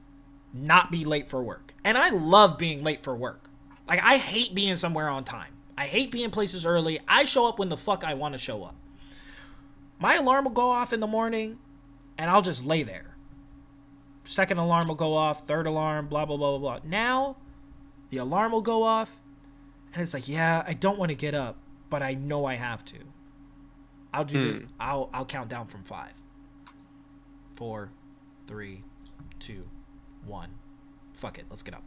not 0.52 0.90
be 0.90 1.04
late 1.04 1.28
for 1.28 1.42
work. 1.42 1.74
And 1.84 1.96
I 1.96 2.08
love 2.10 2.58
being 2.58 2.82
late 2.82 3.02
for 3.02 3.14
work. 3.14 3.48
Like 3.86 4.02
I 4.02 4.16
hate 4.16 4.54
being 4.54 4.76
somewhere 4.76 5.08
on 5.08 5.24
time. 5.24 5.52
I 5.78 5.86
hate 5.86 6.10
being 6.10 6.30
places 6.30 6.64
early. 6.64 7.00
I 7.06 7.24
show 7.24 7.46
up 7.46 7.58
when 7.58 7.68
the 7.68 7.76
fuck 7.76 8.02
I 8.02 8.14
want 8.14 8.32
to 8.32 8.38
show 8.38 8.64
up. 8.64 8.74
My 9.98 10.14
alarm 10.14 10.44
will 10.44 10.52
go 10.52 10.70
off 10.70 10.92
in 10.92 11.00
the 11.00 11.06
morning 11.06 11.58
and 12.18 12.30
I'll 12.30 12.42
just 12.42 12.64
lay 12.64 12.82
there. 12.82 13.15
Second 14.26 14.58
alarm 14.58 14.88
will 14.88 14.96
go 14.96 15.14
off, 15.14 15.46
third 15.46 15.66
alarm, 15.66 16.08
blah 16.08 16.26
blah 16.26 16.36
blah 16.36 16.58
blah 16.58 16.78
blah. 16.78 16.80
Now, 16.84 17.36
the 18.10 18.18
alarm 18.18 18.50
will 18.52 18.60
go 18.60 18.82
off, 18.82 19.20
and 19.94 20.02
it's 20.02 20.12
like, 20.12 20.26
yeah, 20.28 20.64
I 20.66 20.74
don't 20.74 20.98
want 20.98 21.10
to 21.10 21.14
get 21.14 21.32
up, 21.32 21.56
but 21.88 22.02
I 22.02 22.14
know 22.14 22.44
I 22.44 22.56
have 22.56 22.84
to. 22.86 22.98
I'll 24.12 24.24
do. 24.24 24.52
Hmm. 24.52 24.64
I'll 24.80 25.10
I'll 25.12 25.24
count 25.24 25.48
down 25.48 25.66
from 25.66 25.84
five. 25.84 26.12
Four, 27.54 27.90
three, 28.48 28.82
two, 29.38 29.68
one. 30.26 30.50
Fuck 31.14 31.38
it, 31.38 31.46
let's 31.48 31.62
get 31.62 31.74
up. 31.74 31.84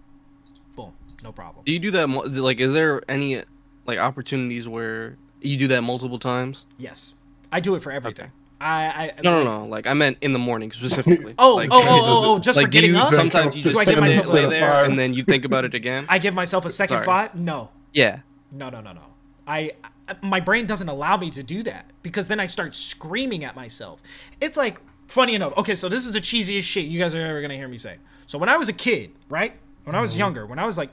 Boom, 0.76 0.94
no 1.22 1.34
problem. 1.34 1.66
Do 1.66 1.74
you 1.74 1.80
do 1.80 1.92
that? 1.92 2.08
Like, 2.08 2.60
is 2.62 2.74
there 2.74 3.02
any 3.10 3.44
like 3.86 4.00
opportunities 4.00 4.66
where 4.68 5.18
you 5.42 5.58
do 5.58 5.68
that 5.68 5.82
multiple 5.82 6.20
times? 6.20 6.66
Yes, 6.78 7.14
I 7.52 7.60
do 7.60 7.76
it 7.76 7.84
for 7.84 7.92
everything. 7.92 8.26
Okay. 8.26 8.34
I 8.62 9.14
I 9.18 9.22
No, 9.24 9.44
no, 9.44 9.64
no. 9.64 9.66
Like, 9.66 9.88
I 9.88 9.94
meant 9.94 10.18
in 10.22 10.34
the 10.34 10.40
morning 10.40 10.72
specifically. 10.72 11.36
Oh, 11.40 11.56
like, 11.56 11.70
oh, 11.72 11.82
oh, 11.82 11.88
oh, 11.88 12.24
oh, 12.36 12.40
just 12.40 12.58
like, 12.58 12.68
for 12.68 12.72
getting 12.72 12.92
you, 12.92 13.00
up. 13.00 13.14
Sometimes 13.14 13.56
you 13.56 13.64
Do 13.64 13.72
just 13.72 13.88
I 13.88 13.92
give 13.92 13.96
sit 13.96 14.02
there, 14.02 14.18
myself 14.18 14.34
lay 14.34 14.46
there, 14.50 14.70
five? 14.70 14.86
and 14.86 15.00
then 15.00 15.14
you 15.14 15.24
think 15.24 15.46
about 15.46 15.66
it 15.66 15.74
again. 15.74 16.06
I 16.10 16.20
give 16.20 16.34
myself 16.34 16.66
a 16.66 16.70
second 16.70 16.98
Sorry. 16.98 17.06
five. 17.06 17.36
No, 17.36 17.70
yeah. 17.94 18.20
No, 18.52 18.70
no, 18.70 18.82
no, 18.82 18.94
no. 18.94 19.02
I, 19.48 19.72
I 19.84 20.16
my 20.22 20.40
brain 20.40 20.66
doesn't 20.66 20.90
allow 20.90 21.18
me 21.18 21.30
to 21.32 21.44
do 21.44 21.64
that 21.64 21.86
because 22.02 22.28
then 22.28 22.40
I 22.40 22.48
start 22.48 22.76
screaming 22.76 23.44
at 23.44 23.56
myself. 23.56 24.02
It's 24.42 24.58
like 24.58 24.80
funny 25.08 25.36
enough. 25.36 25.56
Okay, 25.58 25.76
so 25.76 25.88
this 25.88 26.06
is 26.06 26.12
the 26.12 26.22
cheesiest 26.22 26.64
shit 26.64 26.86
you 26.86 27.00
guys 27.00 27.16
are 27.16 27.26
ever 27.26 27.42
gonna 27.42 27.56
hear 27.56 27.68
me 27.68 27.78
say. 27.78 27.98
So 28.26 28.38
when 28.38 28.50
I 28.50 28.58
was 28.58 28.70
a 28.70 28.74
kid, 28.74 29.12
right? 29.30 29.54
When 29.84 29.96
I 29.96 30.02
was 30.02 30.12
mm-hmm. 30.12 30.20
younger, 30.20 30.46
when 30.46 30.60
I 30.60 30.66
was 30.66 30.78
like, 30.78 30.92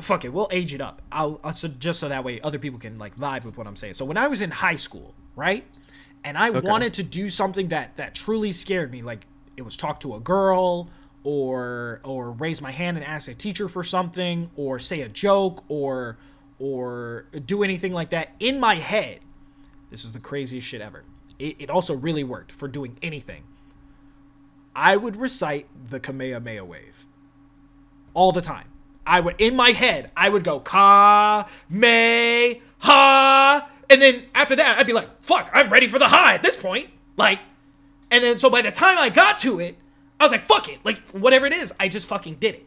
fuck 0.00 0.24
it, 0.24 0.32
we'll 0.32 0.48
age 0.50 0.74
it 0.74 0.80
up. 0.80 1.02
I'll, 1.12 1.40
I'll 1.44 1.52
so 1.52 1.68
just 1.68 2.00
so 2.00 2.08
that 2.08 2.24
way 2.24 2.40
other 2.40 2.58
people 2.58 2.78
can 2.78 2.98
like 2.98 3.16
vibe 3.16 3.44
with 3.44 3.58
what 3.58 3.66
I'm 3.66 3.76
saying. 3.76 3.94
So 3.94 4.04
when 4.04 4.16
I 4.16 4.28
was 4.28 4.40
in 4.42 4.50
high 4.50 4.76
school, 4.76 5.14
right? 5.34 5.64
And 6.24 6.36
I 6.36 6.50
wanted 6.50 6.94
to 6.94 7.02
do 7.02 7.28
something 7.28 7.68
that 7.68 7.96
that 7.96 8.14
truly 8.14 8.52
scared 8.52 8.90
me, 8.90 9.02
like 9.02 9.26
it 9.56 9.62
was 9.62 9.76
talk 9.76 10.00
to 10.00 10.14
a 10.14 10.20
girl 10.20 10.90
or 11.22 12.00
or 12.04 12.32
raise 12.32 12.60
my 12.60 12.72
hand 12.72 12.96
and 12.96 13.06
ask 13.06 13.28
a 13.28 13.34
teacher 13.34 13.68
for 13.68 13.82
something 13.82 14.50
or 14.56 14.78
say 14.78 15.02
a 15.02 15.08
joke 15.08 15.64
or 15.68 16.18
or 16.58 17.26
do 17.44 17.62
anything 17.62 17.92
like 17.92 18.10
that. 18.10 18.30
In 18.40 18.58
my 18.58 18.76
head 18.76 19.20
this 19.90 20.04
is 20.04 20.12
the 20.12 20.20
craziest 20.20 20.66
shit 20.66 20.80
ever. 20.80 21.04
It, 21.38 21.56
it 21.58 21.70
also 21.70 21.94
really 21.94 22.24
worked 22.24 22.52
for 22.52 22.66
doing 22.68 22.98
anything. 23.02 23.44
I 24.74 24.96
would 24.96 25.16
recite 25.16 25.68
the 25.90 26.00
kamehameha 26.00 26.64
wave 26.64 27.06
all 28.14 28.32
the 28.32 28.40
time. 28.40 28.68
I 29.06 29.20
would 29.20 29.36
in 29.40 29.54
my 29.54 29.70
head 29.70 30.10
i 30.16 30.28
would 30.28 30.42
go 30.42 30.58
ka 30.58 31.48
me 31.70 32.60
ha 32.78 33.70
and 33.90 34.00
then 34.02 34.24
after 34.34 34.56
that 34.56 34.78
i'd 34.78 34.86
be 34.86 34.92
like 34.92 35.22
fuck 35.22 35.50
i'm 35.52 35.70
ready 35.70 35.86
for 35.86 35.98
the 35.98 36.08
high 36.08 36.34
at 36.34 36.42
this 36.42 36.56
point 36.56 36.88
like 37.16 37.40
and 38.10 38.22
then 38.22 38.38
so 38.38 38.48
by 38.50 38.62
the 38.62 38.70
time 38.70 38.98
I 38.98 39.08
got 39.08 39.38
to 39.38 39.60
it, 39.60 39.76
I 40.20 40.24
was 40.24 40.32
like, 40.32 40.44
fuck 40.44 40.68
it. 40.68 40.78
Like 40.84 40.98
whatever 41.10 41.46
it 41.46 41.52
is, 41.52 41.72
I 41.78 41.88
just 41.88 42.06
fucking 42.06 42.36
did 42.36 42.54
it. 42.54 42.66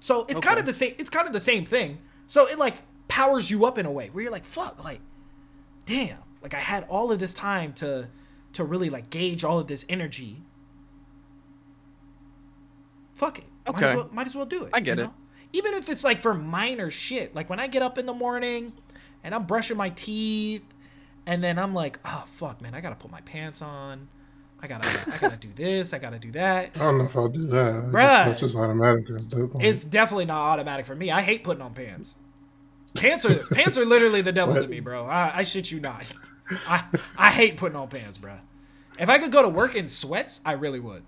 So 0.00 0.26
it's 0.28 0.40
kind 0.40 0.58
of 0.58 0.66
the 0.66 0.72
same 0.72 0.94
it's 0.98 1.10
kind 1.10 1.26
of 1.26 1.32
the 1.32 1.40
same 1.40 1.64
thing. 1.64 1.98
So 2.26 2.46
it 2.48 2.58
like 2.58 2.82
powers 3.08 3.50
you 3.50 3.64
up 3.64 3.78
in 3.78 3.86
a 3.86 3.90
way 3.92 4.08
where 4.08 4.22
you're 4.22 4.32
like, 4.32 4.44
fuck, 4.44 4.82
like, 4.84 5.00
damn. 5.86 6.18
Like 6.42 6.54
I 6.54 6.58
had 6.58 6.84
all 6.88 7.12
of 7.12 7.18
this 7.18 7.34
time 7.34 7.72
to 7.74 8.08
to 8.54 8.64
really 8.64 8.90
like 8.90 9.10
gauge 9.10 9.44
all 9.44 9.58
of 9.58 9.68
this 9.68 9.84
energy. 9.88 10.42
Fuck 13.14 13.38
it. 13.38 13.44
Might 13.66 13.76
as 13.76 13.82
Okay. 13.84 13.96
well, 13.96 14.10
might 14.12 14.26
as 14.26 14.36
well 14.36 14.46
do 14.46 14.64
it. 14.64 14.70
I 14.72 14.80
get 14.80 14.98
you 14.98 15.04
it. 15.04 15.06
know? 15.06 15.14
Even 15.52 15.74
if 15.74 15.88
it's 15.88 16.02
like 16.02 16.20
for 16.20 16.34
minor 16.34 16.90
shit. 16.90 17.34
Like 17.34 17.48
when 17.48 17.60
I 17.60 17.68
get 17.68 17.80
up 17.82 17.96
in 17.96 18.06
the 18.06 18.12
morning 18.12 18.72
and 19.24 19.34
I'm 19.34 19.44
brushing 19.44 19.76
my 19.76 19.90
teeth 19.90 20.62
and 21.26 21.42
then 21.42 21.58
I'm 21.58 21.72
like, 21.72 21.98
oh 22.04 22.24
fuck, 22.28 22.60
man, 22.60 22.74
I 22.74 22.80
gotta 22.80 22.96
put 22.96 23.10
my 23.10 23.22
pants 23.22 23.62
on. 23.62 24.08
I 24.62 24.66
gotta, 24.66 24.88
I 25.12 25.18
gotta 25.18 25.36
do 25.36 25.50
this. 25.54 25.92
I 25.92 25.98
gotta 25.98 26.18
do 26.18 26.30
that. 26.32 26.70
I 26.76 26.78
don't 26.78 26.98
know 26.98 27.04
if 27.04 27.16
I'll 27.16 27.28
do 27.28 27.46
that. 27.48 27.90
Bruh. 27.90 28.26
That's 28.26 28.40
just 28.40 28.56
automatic. 28.56 29.10
at 29.10 29.28
that 29.28 29.50
point. 29.50 29.64
It's 29.64 29.84
definitely 29.84 30.24
not 30.24 30.40
automatic 30.40 30.86
for 30.86 30.94
me. 30.94 31.10
I 31.10 31.20
hate 31.20 31.44
putting 31.44 31.62
on 31.62 31.74
pants. 31.74 32.14
Pants 32.96 33.24
are 33.24 33.34
pants 33.52 33.76
are 33.76 33.84
literally 33.84 34.22
the 34.22 34.32
devil 34.32 34.54
to 34.54 34.68
me, 34.68 34.80
bro. 34.80 35.06
I, 35.06 35.38
I 35.38 35.42
shit 35.42 35.70
you 35.70 35.80
not. 35.80 36.10
I 36.68 36.84
I 37.18 37.30
hate 37.30 37.56
putting 37.56 37.76
on 37.76 37.88
pants, 37.88 38.18
bro. 38.18 38.34
If 38.98 39.08
I 39.08 39.18
could 39.18 39.32
go 39.32 39.42
to 39.42 39.48
work 39.48 39.74
in 39.74 39.88
sweats, 39.88 40.40
I 40.44 40.52
really 40.52 40.80
would. 40.80 41.02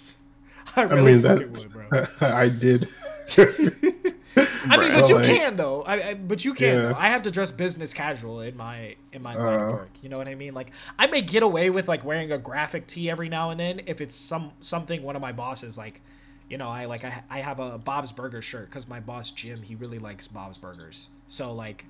I 0.76 0.84
I 0.84 1.00
mean, 1.00 1.22
that's. 1.22 1.64
would, 1.64 1.72
bro. 1.72 2.06
I 2.20 2.48
did. 2.48 2.88
I 4.36 4.76
mean, 4.76 4.92
but 4.92 5.08
you 5.08 5.16
Like- 5.16 5.24
can 5.26 5.56
though. 5.56 5.82
I, 5.82 6.10
I 6.10 6.14
but 6.14 6.44
you 6.44 6.54
can. 6.54 6.76
Yeah. 6.76 6.94
I 6.96 7.08
have 7.08 7.22
to 7.22 7.30
dress 7.30 7.50
business 7.50 7.92
casual 7.92 8.40
in 8.40 8.56
my 8.56 8.96
in 9.12 9.22
my 9.22 9.34
line 9.34 9.54
of 9.60 9.68
Uh. 9.68 9.72
work. 9.72 9.90
You 10.02 10.08
know 10.08 10.18
what 10.18 10.28
I 10.28 10.34
mean? 10.34 10.54
Like 10.54 10.70
I 10.98 11.06
may 11.06 11.22
get 11.22 11.42
away 11.42 11.70
with 11.70 11.88
like 11.88 12.04
wearing 12.04 12.32
a 12.32 12.38
graphic 12.38 12.86
tee 12.86 13.08
every 13.10 13.28
now 13.28 13.50
and 13.50 13.58
then 13.60 13.80
if 13.86 14.00
it's 14.00 14.14
some 14.16 14.52
something 14.60 15.02
one 15.02 15.16
of 15.16 15.22
my 15.22 15.32
bosses 15.32 15.76
like. 15.78 16.00
You 16.48 16.58
know, 16.58 16.68
I 16.68 16.84
like 16.84 17.04
I, 17.04 17.24
I 17.28 17.40
have 17.40 17.58
a 17.58 17.76
Bob's 17.76 18.12
Burger 18.12 18.40
shirt 18.40 18.70
because 18.70 18.86
my 18.86 19.00
boss 19.00 19.32
Jim 19.32 19.60
he 19.62 19.74
really 19.74 19.98
likes 19.98 20.28
Bob's 20.28 20.58
Burgers. 20.58 21.08
So 21.26 21.52
like, 21.52 21.84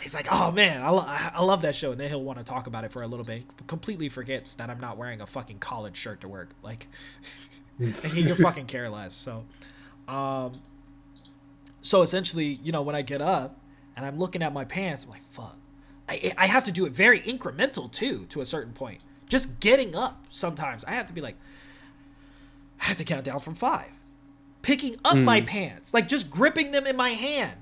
he's 0.00 0.14
like, 0.14 0.28
oh 0.30 0.52
man, 0.52 0.80
I, 0.80 0.90
lo- 0.90 1.04
I 1.08 1.42
love 1.42 1.62
that 1.62 1.74
show, 1.74 1.90
and 1.90 2.00
then 2.00 2.08
he'll 2.08 2.22
want 2.22 2.38
to 2.38 2.44
talk 2.44 2.68
about 2.68 2.84
it 2.84 2.92
for 2.92 3.02
a 3.02 3.08
little 3.08 3.24
bit. 3.24 3.42
Completely 3.66 4.08
forgets 4.08 4.54
that 4.54 4.70
I'm 4.70 4.78
not 4.78 4.96
wearing 4.96 5.20
a 5.20 5.26
fucking 5.26 5.58
college 5.58 5.96
shirt 5.96 6.20
to 6.20 6.28
work. 6.28 6.50
Like, 6.62 6.86
he 7.80 8.22
could 8.22 8.36
fucking 8.40 8.66
care 8.66 8.88
less. 8.90 9.12
So, 9.12 9.44
um, 10.06 10.52
so 11.82 12.02
essentially, 12.02 12.58
you 12.62 12.72
know, 12.72 12.82
when 12.82 12.94
I 12.94 13.02
get 13.02 13.22
up 13.22 13.58
and 13.96 14.04
I'm 14.04 14.18
looking 14.18 14.42
at 14.42 14.52
my 14.52 14.64
pants, 14.64 15.04
I'm 15.04 15.10
like, 15.10 15.24
fuck. 15.30 15.56
I, 16.08 16.32
I 16.36 16.46
have 16.46 16.64
to 16.64 16.72
do 16.72 16.86
it 16.86 16.92
very 16.92 17.20
incremental 17.20 17.90
too, 17.90 18.26
to 18.30 18.40
a 18.40 18.46
certain 18.46 18.72
point. 18.72 19.02
Just 19.28 19.60
getting 19.60 19.94
up 19.94 20.24
sometimes, 20.30 20.84
I 20.84 20.92
have 20.92 21.06
to 21.06 21.12
be 21.12 21.20
like, 21.20 21.36
I 22.80 22.84
have 22.84 22.96
to 22.96 23.04
count 23.04 23.24
down 23.24 23.38
from 23.38 23.54
five. 23.54 23.90
Picking 24.62 24.96
up 25.04 25.16
my 25.16 25.40
hmm. 25.40 25.46
pants, 25.46 25.94
like 25.94 26.08
just 26.08 26.30
gripping 26.30 26.72
them 26.72 26.86
in 26.86 26.96
my 26.96 27.10
hand. 27.10 27.56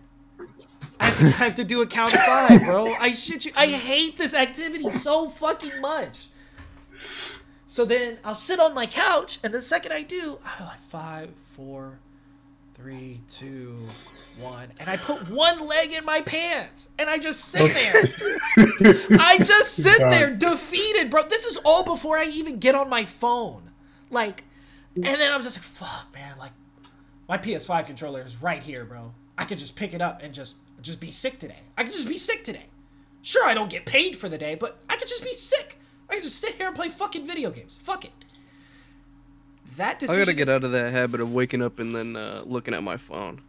I 0.98 1.04
have, 1.06 1.18
to, 1.18 1.24
I 1.24 1.44
have 1.44 1.54
to 1.56 1.64
do 1.64 1.82
a 1.82 1.86
count 1.86 2.12
of 2.14 2.20
five, 2.20 2.60
bro. 2.64 2.84
I 3.00 3.12
shit 3.12 3.44
you. 3.44 3.52
I 3.56 3.66
hate 3.66 4.18
this 4.18 4.34
activity 4.34 4.88
so 4.88 5.28
fucking 5.28 5.80
much. 5.80 6.26
So 7.68 7.84
then 7.84 8.18
I'll 8.24 8.34
sit 8.34 8.58
on 8.58 8.74
my 8.74 8.86
couch, 8.86 9.38
and 9.44 9.52
the 9.54 9.62
second 9.62 9.92
I 9.92 10.02
do, 10.02 10.38
I'm 10.44 10.66
like 10.66 10.80
five, 10.80 11.30
four, 11.36 11.98
three, 12.78 13.20
two, 13.28 13.76
one, 14.40 14.68
and 14.78 14.88
I 14.88 14.96
put 14.96 15.28
one 15.28 15.66
leg 15.66 15.92
in 15.92 16.04
my 16.04 16.20
pants, 16.20 16.90
and 16.98 17.10
I 17.10 17.18
just 17.18 17.44
sit 17.46 17.74
there. 17.74 17.94
I 19.18 19.38
just 19.38 19.74
sit 19.82 19.98
God. 19.98 20.12
there 20.12 20.30
defeated, 20.30 21.10
bro. 21.10 21.24
This 21.24 21.44
is 21.44 21.56
all 21.64 21.84
before 21.84 22.16
I 22.16 22.26
even 22.26 22.58
get 22.58 22.74
on 22.74 22.88
my 22.88 23.04
phone. 23.04 23.72
Like, 24.10 24.44
and 24.94 25.04
then 25.04 25.32
I'm 25.32 25.42
just 25.42 25.58
like, 25.58 25.64
fuck, 25.64 26.06
man. 26.14 26.38
Like, 26.38 26.52
my 27.28 27.36
PS5 27.36 27.86
controller 27.86 28.22
is 28.22 28.40
right 28.40 28.62
here, 28.62 28.84
bro. 28.84 29.12
I 29.36 29.44
could 29.44 29.58
just 29.58 29.76
pick 29.76 29.92
it 29.92 30.00
up 30.00 30.22
and 30.22 30.32
just 30.32 30.56
just 30.80 31.00
be 31.00 31.10
sick 31.10 31.38
today. 31.38 31.58
I 31.76 31.82
could 31.82 31.92
just 31.92 32.08
be 32.08 32.16
sick 32.16 32.44
today. 32.44 32.66
Sure, 33.22 33.44
I 33.44 33.54
don't 33.54 33.70
get 33.70 33.84
paid 33.84 34.16
for 34.16 34.28
the 34.28 34.38
day, 34.38 34.54
but 34.54 34.78
I 34.88 34.96
could 34.96 35.08
just 35.08 35.24
be 35.24 35.32
sick. 35.32 35.78
I 36.08 36.14
could 36.14 36.22
just 36.22 36.38
sit 36.38 36.54
here 36.54 36.68
and 36.68 36.76
play 36.76 36.88
fucking 36.88 37.26
video 37.26 37.50
games. 37.50 37.76
Fuck 37.82 38.04
it. 38.04 38.12
That 39.78 39.96
I 39.96 39.98
decision. 39.98 40.20
gotta 40.22 40.34
get 40.34 40.48
out 40.48 40.64
of 40.64 40.72
that 40.72 40.92
habit 40.92 41.20
of 41.20 41.32
waking 41.32 41.62
up 41.62 41.78
and 41.78 41.94
then 41.94 42.14
uh, 42.16 42.42
looking 42.46 42.74
at 42.74 42.82
my 42.82 42.96
phone. 42.96 43.40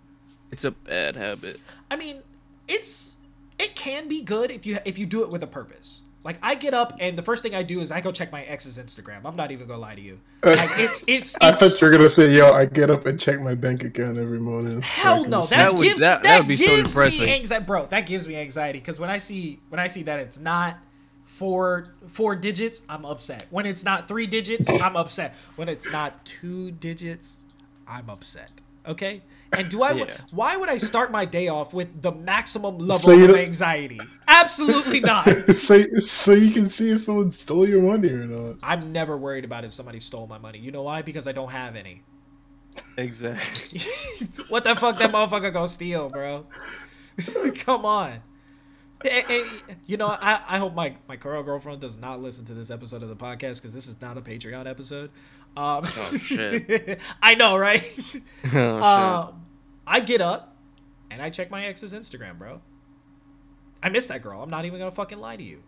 It's 0.52 0.64
a 0.64 0.72
bad 0.72 1.16
habit. 1.16 1.60
I 1.92 1.96
mean, 1.96 2.22
it's 2.68 3.18
it 3.60 3.76
can 3.76 4.08
be 4.08 4.22
good 4.22 4.50
if 4.52 4.66
you 4.66 4.80
if 4.86 4.98
you 4.98 5.06
do 5.06 5.24
it 5.24 5.30
with 5.30 5.44
a 5.44 5.48
purpose. 5.48 6.02
Like 6.24 6.38
I 6.44 6.56
get 6.56 6.74
up 6.74 6.98
and 7.00 7.18
the 7.18 7.22
first 7.22 7.44
thing 7.44 7.56
I 7.56 7.64
do 7.64 7.80
is 7.80 7.92
I 7.92 8.02
go 8.02 8.12
check 8.12 8.32
my 8.32 8.44
ex's 8.44 8.78
Instagram. 8.78 9.22
I'm 9.24 9.36
not 9.38 9.52
even 9.52 9.68
gonna 9.68 9.80
lie 9.80 9.96
to 9.96 10.02
you. 10.02 10.20
Like 10.44 10.70
it's 10.74 11.04
it's, 11.08 11.38
I 11.42 11.50
it's 11.50 11.60
thought 11.60 11.80
you 11.82 11.88
were 11.88 11.92
gonna 11.92 12.10
say, 12.10 12.36
"Yo, 12.36 12.52
I 12.52 12.66
get 12.66 12.90
up 12.90 13.06
and 13.06 13.18
check 13.20 13.40
my 13.40 13.56
bank 13.56 13.84
account 13.84 14.18
every 14.18 14.40
morning." 14.40 14.82
hell 14.82 15.24
so 15.24 15.26
I 15.26 15.30
no. 15.30 15.42
can 15.42 15.42
That, 15.42 15.44
see- 15.48 15.56
That 15.56 15.74
would- 15.74 15.84
gives 15.84 16.00
that- 16.02 16.24
that, 16.24 16.28
that 16.30 16.38
would 16.40 16.48
be 16.50 16.56
so 16.58 16.76
gives 16.76 16.94
depressing. 16.94 17.22
me 17.26 17.34
anxiety, 17.36 17.66
bro. 17.66 17.86
That 17.88 18.06
gives 18.06 18.28
me 18.28 18.36
anxiety 18.36 18.80
because 18.80 19.00
when 19.00 19.10
I 19.10 19.18
see 19.18 19.60
when 19.70 19.80
I 19.80 19.88
see 19.88 20.04
that 20.04 20.20
it's 20.20 20.38
not 20.40 20.78
four 21.40 21.86
four 22.08 22.36
digits, 22.36 22.82
I'm 22.90 23.06
upset. 23.06 23.48
When 23.50 23.66
it's 23.66 23.84
not 23.84 24.08
three 24.08 24.28
digits, 24.28 24.82
I'm 24.82 24.98
upset. 24.98 25.36
When 25.56 25.70
it's 25.70 25.92
not 25.92 26.26
two 26.26 26.72
digits, 26.72 27.40
I'm 27.88 28.10
upset. 28.10 28.52
Okay. 28.86 29.22
And 29.58 29.72
do 29.72 29.82
I? 29.82 29.94
Yeah. 29.94 30.18
Why 30.32 30.58
would 30.58 30.70
I 30.70 30.78
start 30.78 31.12
my 31.12 31.26
day 31.26 31.48
off 31.48 31.74
with 31.74 32.02
the 32.04 32.12
maximum 32.12 32.78
level 32.78 33.00
So 33.00 33.20
of 33.20 33.36
anxiety? 33.36 34.00
Absolutely 34.28 35.00
not. 35.12 35.26
so, 35.56 35.82
so 36.00 36.34
you 36.34 36.52
can 36.52 36.68
see 36.68 36.92
if 36.92 37.00
someone 37.00 37.32
stole 37.32 37.68
your 37.68 37.82
money 37.82 38.10
or 38.10 38.26
not. 38.26 38.58
I'm 38.62 38.92
never 38.92 39.18
worried 39.18 39.46
about 39.46 39.66
if 39.66 39.74
somebody 39.74 40.00
stole 40.00 40.28
my 40.28 40.38
money. 40.38 40.60
You 40.60 40.72
know 40.72 40.84
why? 40.84 41.02
Because 41.02 41.26
I 41.26 41.32
don't 41.32 41.50
have 41.50 41.76
any. 41.76 42.04
Exactly. 42.98 43.82
what 44.50 44.66
the 44.66 44.76
fuck 44.76 44.98
that 45.00 45.12
motherfucker 45.12 45.52
gonna 45.52 45.68
steal, 45.68 46.10
bro? 46.10 46.46
Come 47.56 47.86
on. 47.86 48.20
Eh, 49.06 49.44
you 49.86 49.96
know, 49.98 50.08
I, 50.08 50.42
I 50.48 50.58
hope 50.58 50.76
my, 50.76 50.96
my 51.08 51.16
girl 51.16 51.42
girlfriend 51.42 51.80
does 51.80 51.98
not 51.98 52.22
listen 52.22 52.44
to 52.46 52.54
this 52.54 52.70
episode 52.70 53.02
of 53.02 53.10
the 53.10 53.16
podcast 53.16 53.56
because 53.62 53.74
this 53.74 53.88
is 53.88 54.00
not 54.02 54.18
a 54.18 54.22
Patreon 54.22 54.68
episode. 54.68 55.10
Um, 55.56 55.84
Oh, 55.86 56.18
shit. 56.18 57.00
I 57.24 57.36
know, 57.36 57.58
right? 57.58 57.82
oh, 58.54 58.84
um, 58.84 59.46
I 59.88 60.00
get 60.02 60.22
up 60.22 60.56
and 61.10 61.22
I 61.22 61.30
check 61.30 61.50
my 61.50 61.66
ex's 61.66 61.94
Instagram, 61.94 62.38
bro. 62.38 62.62
I 63.82 63.90
miss 63.90 64.08
that 64.08 64.22
girl. 64.22 64.44
I'm 64.44 64.50
not 64.50 64.66
even 64.66 64.80
gonna 64.80 64.92
fucking 64.92 65.20
lie 65.20 65.38
to 65.38 65.44
you. 65.44 65.64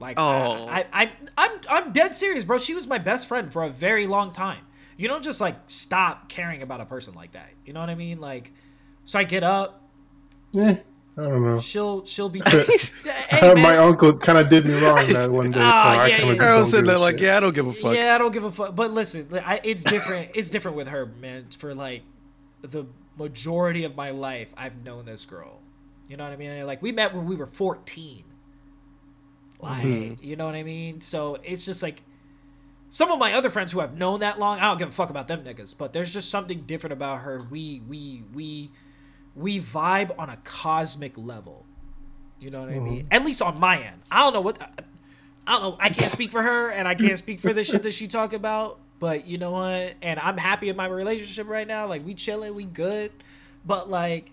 Like, 0.00 0.18
Oh. 0.18 0.66
I, 0.68 0.86
I, 0.92 1.02
I, 1.02 1.12
I'm, 1.38 1.60
I'm 1.70 1.92
dead 1.92 2.14
serious, 2.16 2.44
bro. 2.44 2.58
She 2.58 2.74
was 2.74 2.86
my 2.86 2.98
best 2.98 3.28
friend 3.28 3.52
for 3.52 3.62
a 3.64 3.70
very 3.70 4.06
long 4.06 4.32
time. 4.32 4.66
You 4.96 5.08
don't 5.08 5.22
just 5.22 5.40
like 5.40 5.56
stop 5.68 6.28
caring 6.28 6.62
about 6.62 6.80
a 6.80 6.86
person 6.86 7.14
like 7.14 7.32
that. 7.32 7.50
You 7.64 7.72
know 7.72 7.80
what 7.80 7.90
I 7.90 7.94
mean? 7.94 8.20
Like, 8.20 8.52
so 9.04 9.18
I 9.18 9.24
get 9.24 9.44
up. 9.44 9.82
Eh, 10.58 10.76
I 11.18 11.22
don't 11.22 11.42
know. 11.44 11.58
She'll, 11.60 12.04
she'll 12.04 12.28
be. 12.28 12.40
hey, 12.44 13.54
my 13.54 13.76
uncle 13.78 14.18
kind 14.18 14.36
of 14.38 14.50
did 14.50 14.66
me 14.66 14.74
wrong 14.84 14.96
that 15.12 15.30
one 15.30 15.50
day, 15.50 15.58
so 15.58 15.64
Ah, 15.64 15.92
I 16.00 16.06
yeah, 16.08 16.16
kind 16.18 16.26
yeah. 16.26 16.32
of 16.32 16.36
shit. 16.38 16.46
I 16.46 16.54
was 16.54 16.60
just 16.62 16.70
sitting 16.72 16.84
don't 16.84 16.92
there 16.94 16.98
like, 16.98 17.14
shit. 17.14 17.22
yeah, 17.22 17.36
I 17.36 17.40
don't 17.40 17.54
give 17.54 17.66
a 17.66 17.72
fuck. 17.72 17.94
Yeah, 17.94 18.14
I 18.14 18.18
don't 18.18 18.32
give 18.32 18.44
a 18.44 18.52
fuck. 18.52 18.74
But 18.74 18.90
listen, 18.90 19.28
I, 19.32 19.60
it's 19.64 19.82
different. 19.82 20.30
it's 20.34 20.50
different 20.50 20.76
with 20.76 20.88
her, 20.88 21.06
man. 21.06 21.46
For 21.56 21.74
like 21.74 22.02
the 22.62 22.84
majority 23.16 23.84
of 23.84 23.96
my 23.96 24.10
life, 24.10 24.52
I've 24.58 24.84
known 24.84 25.06
this 25.06 25.24
girl. 25.24 25.60
You 26.08 26.16
know 26.18 26.24
what 26.24 26.32
I 26.34 26.36
mean? 26.36 26.66
Like 26.66 26.82
we 26.82 26.92
met 26.92 27.14
when 27.14 27.24
we 27.24 27.34
were 27.34 27.46
fourteen. 27.46 28.24
Like, 29.58 29.84
Mhm. 29.84 30.22
you 30.22 30.36
know 30.36 30.44
what 30.44 30.54
I 30.54 30.62
mean? 30.62 31.00
So 31.00 31.38
it's 31.42 31.64
just 31.64 31.82
like 31.82 32.02
some 32.90 33.10
of 33.10 33.18
my 33.18 33.32
other 33.32 33.48
friends 33.48 33.72
who 33.72 33.80
have 33.80 33.96
known 33.96 34.20
that 34.20 34.38
long. 34.38 34.58
I 34.58 34.64
don't 34.68 34.78
give 34.78 34.88
a 34.88 34.92
fuck 34.92 35.08
about 35.08 35.28
them 35.28 35.42
niggas. 35.44 35.74
But 35.76 35.94
there's 35.94 36.12
just 36.12 36.28
something 36.28 36.64
different 36.66 36.92
about 36.92 37.20
her. 37.20 37.46
We 37.50 37.80
we 37.88 38.22
we 38.34 38.70
we 39.36 39.60
vibe 39.60 40.12
on 40.18 40.30
a 40.30 40.36
cosmic 40.38 41.16
level. 41.16 41.64
You 42.40 42.50
know 42.50 42.60
what 42.60 42.70
I 42.70 42.78
mean? 42.78 43.04
Mm-hmm. 43.04 43.12
At 43.12 43.24
least 43.24 43.42
on 43.42 43.60
my 43.60 43.78
end. 43.78 44.02
I 44.10 44.22
don't 44.22 44.32
know 44.32 44.40
what. 44.40 44.60
I 45.46 45.52
don't 45.52 45.62
know. 45.62 45.76
I 45.78 45.90
can't 45.90 46.10
speak 46.10 46.30
for 46.30 46.42
her, 46.42 46.70
and 46.70 46.88
I 46.88 46.94
can't 46.94 47.18
speak 47.18 47.40
for 47.40 47.52
the 47.52 47.64
shit 47.64 47.82
that 47.84 47.92
she 47.92 48.08
talk 48.08 48.32
about. 48.32 48.78
But 48.98 49.26
you 49.26 49.38
know 49.38 49.52
what? 49.52 49.94
And 50.02 50.18
I'm 50.18 50.38
happy 50.38 50.68
in 50.68 50.76
my 50.76 50.86
relationship 50.86 51.48
right 51.48 51.66
now. 51.66 51.86
Like 51.86 52.04
we 52.04 52.14
chilling, 52.14 52.54
we 52.54 52.64
good. 52.64 53.12
But 53.64 53.90
like, 53.90 54.30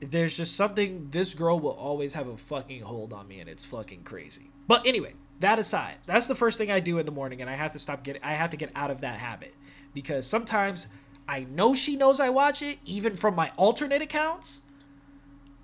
there's 0.00 0.36
just 0.36 0.56
something. 0.56 1.08
This 1.10 1.34
girl 1.34 1.58
will 1.58 1.70
always 1.70 2.14
have 2.14 2.28
a 2.28 2.36
fucking 2.36 2.82
hold 2.82 3.12
on 3.12 3.28
me, 3.28 3.40
and 3.40 3.48
it's 3.48 3.64
fucking 3.64 4.02
crazy. 4.02 4.50
But 4.66 4.86
anyway, 4.86 5.14
that 5.40 5.58
aside, 5.58 5.96
that's 6.06 6.26
the 6.26 6.34
first 6.34 6.58
thing 6.58 6.70
I 6.70 6.80
do 6.80 6.98
in 6.98 7.06
the 7.06 7.12
morning, 7.12 7.40
and 7.40 7.50
I 7.50 7.56
have 7.56 7.72
to 7.72 7.78
stop 7.78 8.04
getting. 8.04 8.22
I 8.22 8.32
have 8.32 8.50
to 8.50 8.56
get 8.56 8.70
out 8.74 8.90
of 8.90 9.00
that 9.00 9.18
habit 9.18 9.54
because 9.94 10.26
sometimes 10.26 10.86
I 11.30 11.46
know 11.48 11.74
she 11.74 11.94
knows 11.94 12.18
I 12.18 12.28
watch 12.28 12.60
it, 12.60 12.80
even 12.84 13.14
from 13.14 13.36
my 13.36 13.52
alternate 13.56 14.02
accounts. 14.02 14.62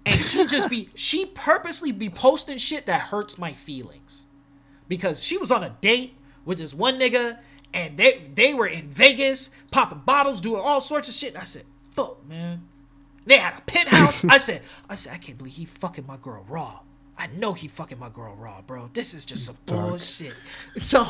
And 0.06 0.22
she 0.22 0.46
just 0.46 0.70
be 0.70 0.90
she 0.94 1.26
purposely 1.26 1.90
be 1.90 2.08
posting 2.08 2.56
shit 2.56 2.86
that 2.86 3.00
hurts 3.00 3.36
my 3.36 3.52
feelings. 3.52 4.26
Because 4.86 5.24
she 5.24 5.36
was 5.36 5.50
on 5.50 5.64
a 5.64 5.70
date 5.80 6.14
with 6.44 6.58
this 6.58 6.72
one 6.72 7.00
nigga 7.00 7.40
and 7.74 7.96
they 7.96 8.30
they 8.32 8.54
were 8.54 8.68
in 8.68 8.88
Vegas 8.90 9.50
popping 9.72 10.02
bottles 10.06 10.40
doing 10.40 10.62
all 10.62 10.80
sorts 10.80 11.08
of 11.08 11.14
shit. 11.14 11.30
And 11.30 11.42
I 11.42 11.44
said 11.44 11.64
fuck 11.90 12.24
man. 12.28 12.68
They 13.24 13.38
had 13.38 13.58
a 13.58 13.62
penthouse. 13.62 14.24
I 14.28 14.38
said 14.38 14.62
I 14.88 14.94
said 14.94 15.14
I 15.14 15.18
can't 15.18 15.36
believe 15.36 15.54
he 15.54 15.64
fucking 15.64 16.06
my 16.06 16.16
girl 16.16 16.46
raw. 16.48 16.78
I 17.18 17.26
know 17.26 17.54
he 17.54 17.66
fucking 17.66 17.98
my 17.98 18.10
girl 18.10 18.36
raw 18.36 18.62
bro. 18.62 18.88
This 18.92 19.14
is 19.14 19.26
just 19.26 19.44
some 19.46 19.58
bullshit. 19.66 20.36
So 20.76 21.08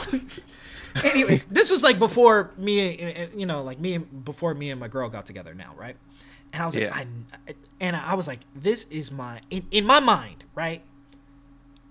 anyway 1.05 1.43
this 1.51 1.71
was 1.71 1.83
like 1.83 1.99
before 1.99 2.53
me 2.57 2.97
and 2.99 3.41
you 3.41 3.47
know 3.47 3.63
like 3.63 3.79
me 3.79 3.95
and 3.95 4.25
before 4.25 4.55
me 4.55 4.71
and 4.71 4.81
my 4.81 4.89
girl 4.89 5.09
got 5.09 5.27
together 5.27 5.55
now 5.55 5.75
right 5.77 5.97
and 6.53 6.63
I 6.63 6.67
was 6.67 6.75
like, 6.75 6.85
Yeah. 6.85 6.95
I, 6.95 7.55
and 7.81 7.97
I 7.97 8.15
was 8.15 8.27
like, 8.27 8.41
this 8.55 8.85
is 8.85 9.13
my 9.13 9.41
in, 9.51 9.67
in 9.71 9.85
my 9.85 10.01
mind, 10.01 10.45
right? 10.55 10.83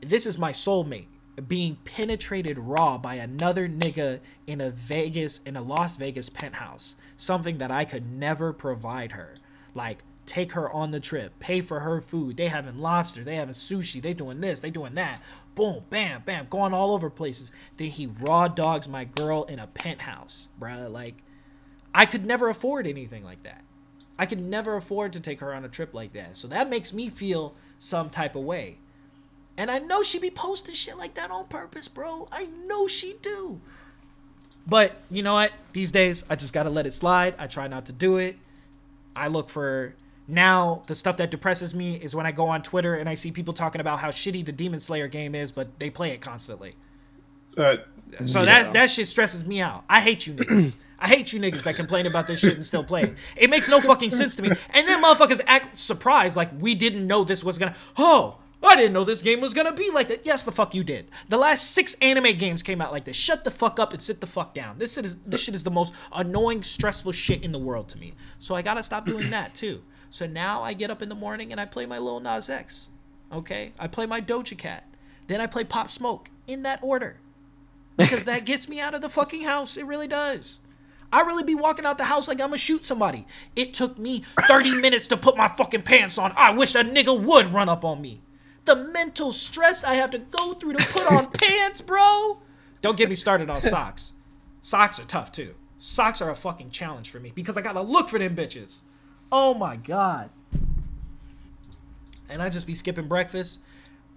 This 0.02 0.26
is 0.26 0.38
my 0.38 0.52
soulmate 0.52 1.06
being 1.48 1.77
penetrated 1.84 2.57
raw 2.57 2.98
by 2.98 3.15
another 3.15 3.68
nigga 3.68 4.22
in 4.48 4.61
a 4.61 4.72
Vegas 4.72 5.40
in 5.45 5.56
a 5.56 5.61
Las 5.61 5.98
Vegas 5.98 6.30
penthouse. 6.30 6.95
Something 7.18 7.60
that 7.60 7.72
I 7.72 7.86
could 7.86 8.11
never 8.11 8.53
provide 8.53 9.11
her. 9.11 9.36
Like 9.76 10.03
take 10.26 10.54
her 10.54 10.72
on 10.72 10.92
the 10.92 11.00
trip, 11.00 11.40
pay 11.40 11.62
for 11.62 11.82
her 11.82 12.02
food. 12.02 12.38
They 12.38 12.48
having 12.48 12.80
lobster, 12.80 13.24
they 13.24 13.36
having 13.36 13.54
sushi, 13.54 14.02
they 14.02 14.14
doing 14.14 14.42
this, 14.42 14.60
they 14.60 14.72
doing 14.72 14.96
that. 14.96 15.22
Boom, 15.54 15.84
bam, 15.90 16.24
bam, 16.26 16.48
going 16.50 16.74
all 16.74 16.94
over 16.94 17.10
places. 17.10 17.52
Then 17.78 17.88
he 17.88 18.08
raw 18.08 18.48
dogs 18.48 18.88
my 18.88 19.06
girl 19.06 19.44
in 19.44 19.60
a 19.60 19.68
penthouse, 19.68 20.50
bruh. 20.60 20.92
Like 20.92 21.16
I 21.94 22.06
could 22.06 22.26
never 22.26 22.50
afford 22.50 22.88
anything 22.88 23.24
like 23.24 23.44
that. 23.44 23.64
I 24.18 24.26
could 24.26 24.42
never 24.42 24.76
afford 24.76 25.14
to 25.14 25.20
take 25.20 25.42
her 25.42 25.54
on 25.54 25.66
a 25.66 25.70
trip 25.70 25.94
like 25.94 26.14
that. 26.14 26.38
So 26.38 26.48
that 26.48 26.70
makes 26.70 26.94
me 26.94 27.10
feel 27.10 27.54
some 27.80 28.10
type 28.10 28.36
of 28.36 28.44
way. 28.44 28.78
And 29.58 29.72
I 29.72 29.80
know 29.80 30.04
she 30.04 30.20
be 30.20 30.30
posting 30.30 30.76
shit 30.76 30.98
like 30.98 31.16
that 31.16 31.32
on 31.32 31.48
purpose, 31.48 31.88
bro. 31.88 32.28
I 32.32 32.46
know 32.66 32.88
she 32.88 33.16
do. 33.22 33.62
But 34.68 34.98
you 35.10 35.22
know 35.22 35.36
what? 35.36 35.52
These 35.74 35.92
days 35.92 36.26
I 36.30 36.36
just 36.36 36.54
gotta 36.54 36.70
let 36.70 36.86
it 36.86 36.94
slide. 36.94 37.36
I 37.38 37.48
try 37.48 37.68
not 37.68 37.86
to 37.86 37.94
do 37.94 38.18
it. 38.18 38.38
I 39.16 39.28
look 39.28 39.50
for 39.50 39.94
now 40.28 40.82
the 40.88 40.96
stuff 40.96 41.18
that 41.18 41.32
depresses 41.32 41.76
me 41.76 41.96
is 41.96 42.16
when 42.16 42.26
I 42.26 42.32
go 42.32 42.48
on 42.48 42.62
Twitter 42.64 42.96
and 42.96 43.08
I 43.08 43.14
see 43.14 43.32
people 43.32 43.54
talking 43.54 43.82
about 43.82 44.00
how 44.00 44.10
shitty 44.10 44.46
the 44.46 44.52
Demon 44.52 44.80
Slayer 44.80 45.08
game 45.08 45.36
is, 45.36 45.52
but 45.52 45.80
they 45.80 45.90
play 45.90 46.12
it 46.12 46.22
constantly. 46.22 46.76
Uh, 47.58 47.78
So 48.26 48.40
yeah. 48.40 48.46
that's 48.46 48.70
that 48.70 48.90
shit 48.90 49.08
stresses 49.08 49.46
me 49.46 49.62
out. 49.62 49.84
I 49.90 50.00
hate 50.02 50.26
you 50.28 50.34
niggas. 50.34 50.76
I 51.00 51.08
hate 51.10 51.34
you 51.34 51.40
niggas 51.42 51.64
that 51.64 51.76
complain 51.76 52.08
about 52.08 52.26
this 52.26 52.40
shit 52.40 52.56
and 52.56 52.66
still 52.66 52.84
play 52.84 53.04
it. 53.04 53.16
It 53.36 53.50
makes 53.50 53.68
no 53.68 53.82
fucking 53.82 54.12
sense 54.12 54.36
to 54.38 54.42
me. 54.42 54.50
And 54.74 54.88
then 54.88 55.04
motherfuckers 55.04 55.42
act 55.46 55.78
surprised 55.80 56.36
like 56.38 56.50
we 56.60 56.74
didn't 56.74 57.06
know 57.06 57.24
this 57.24 57.44
was 57.44 57.58
gonna. 57.58 57.76
Oh, 57.98 58.38
I 58.64 58.76
didn't 58.76 58.94
know 58.94 59.04
this 59.04 59.22
game 59.22 59.42
was 59.42 59.54
gonna 59.54 59.74
be 59.74 59.92
like 59.92 60.08
that. 60.08 60.26
Yes, 60.26 60.44
the 60.44 60.52
fuck 60.54 60.74
you 60.74 60.84
did. 60.84 61.12
The 61.30 61.38
last 61.38 61.72
six 61.72 61.96
anime 61.96 62.38
games 62.38 62.64
came 62.64 62.82
out 62.82 62.92
like 62.94 63.04
this. 63.06 63.16
Shut 63.16 63.44
the 63.44 63.52
fuck 63.52 63.80
up 63.80 63.92
and 63.94 64.02
sit 64.02 64.22
the 64.22 64.28
fuck 64.28 64.54
down. 64.54 64.78
This 64.80 64.94
shit 64.96 65.06
is 65.06 65.18
this 65.26 65.42
shit 65.42 65.54
is 65.54 65.64
the 65.66 65.72
most 65.72 65.94
annoying, 66.14 66.64
stressful 66.64 67.12
shit 67.12 67.44
in 67.44 67.52
the 67.52 67.60
world 67.60 67.90
to 67.90 67.98
me. 68.00 68.14
So 68.40 68.56
I 68.56 68.62
gotta 68.62 68.82
stop 68.82 69.06
doing 69.06 69.30
that 69.32 69.54
too. 69.54 69.82
So 70.10 70.26
now 70.26 70.61
I 70.61 70.73
get 70.73 70.91
up 70.91 71.02
in 71.02 71.10
the 71.10 71.15
morning 71.15 71.52
and 71.52 71.60
I 71.60 71.65
play 71.65 71.86
my 71.86 71.98
Lil 71.98 72.19
Nas 72.19 72.49
X. 72.49 72.90
Okay, 73.32 73.72
I 73.80 73.88
play 73.88 74.06
my 74.06 74.22
Doja 74.22 74.57
Cat. 74.57 74.86
Then 75.27 75.41
I 75.41 75.48
play 75.48 75.64
Pop 75.64 75.90
Smoke 75.90 76.30
in 76.48 76.64
that 76.64 76.80
order 76.84 77.18
because 77.98 78.23
that 78.26 78.45
gets 78.45 78.69
me 78.69 78.80
out 78.80 78.94
of 78.94 79.02
the 79.02 79.10
fucking 79.10 79.44
house. 79.44 79.77
It 79.77 79.86
really 79.86 80.07
does. 80.07 80.60
I 81.11 81.22
really 81.22 81.44
be 81.44 81.56
walking 81.56 81.86
out 81.86 81.98
the 81.98 82.06
house 82.06 82.27
like 82.27 82.41
I'm 82.41 82.49
gonna 82.49 82.57
shoot 82.57 82.84
somebody. 82.84 83.26
It 83.56 83.73
took 83.73 83.98
me 83.98 84.23
30 84.48 84.76
minutes 84.82 85.07
to 85.07 85.18
put 85.18 85.38
my 85.38 85.48
fucking 85.48 85.84
pants 85.84 86.18
on. 86.18 86.34
I 86.36 86.52
wish 86.52 86.76
a 86.76 86.84
nigga 86.84 87.19
would 87.19 87.48
run 87.53 87.69
up 87.69 87.86
on 87.86 88.02
me. 88.02 88.22
The 88.65 88.76
mental 88.76 89.32
stress 89.32 89.84
I 89.84 89.95
have 89.95 90.11
to 90.11 90.19
go 90.19 90.53
through 90.53 90.73
to 90.73 90.86
put 90.86 91.11
on 91.11 91.32
pants, 91.40 91.82
bro. 91.82 92.40
Don't 92.82 92.98
get 92.98 93.10
me 93.10 93.15
started 93.15 93.49
on 93.49 93.61
socks. 93.61 94.14
Socks 94.61 94.99
are 94.99 95.06
tough 95.06 95.32
too. 95.32 95.56
Socks 95.77 96.22
are 96.22 96.32
a 96.32 96.36
fucking 96.36 96.72
challenge 96.72 97.10
for 97.10 97.19
me 97.19 97.32
because 97.34 97.57
I 97.57 97.61
gotta 97.61 97.82
look 97.82 98.10
for 98.10 98.19
them 98.19 98.36
bitches. 98.36 98.82
Oh 99.32 99.54
my 99.54 99.76
god. 99.76 100.30
And 102.30 102.42
I 102.42 102.50
just 102.50 102.66
be 102.68 102.76
skipping 102.76 103.08
breakfast. 103.08 103.60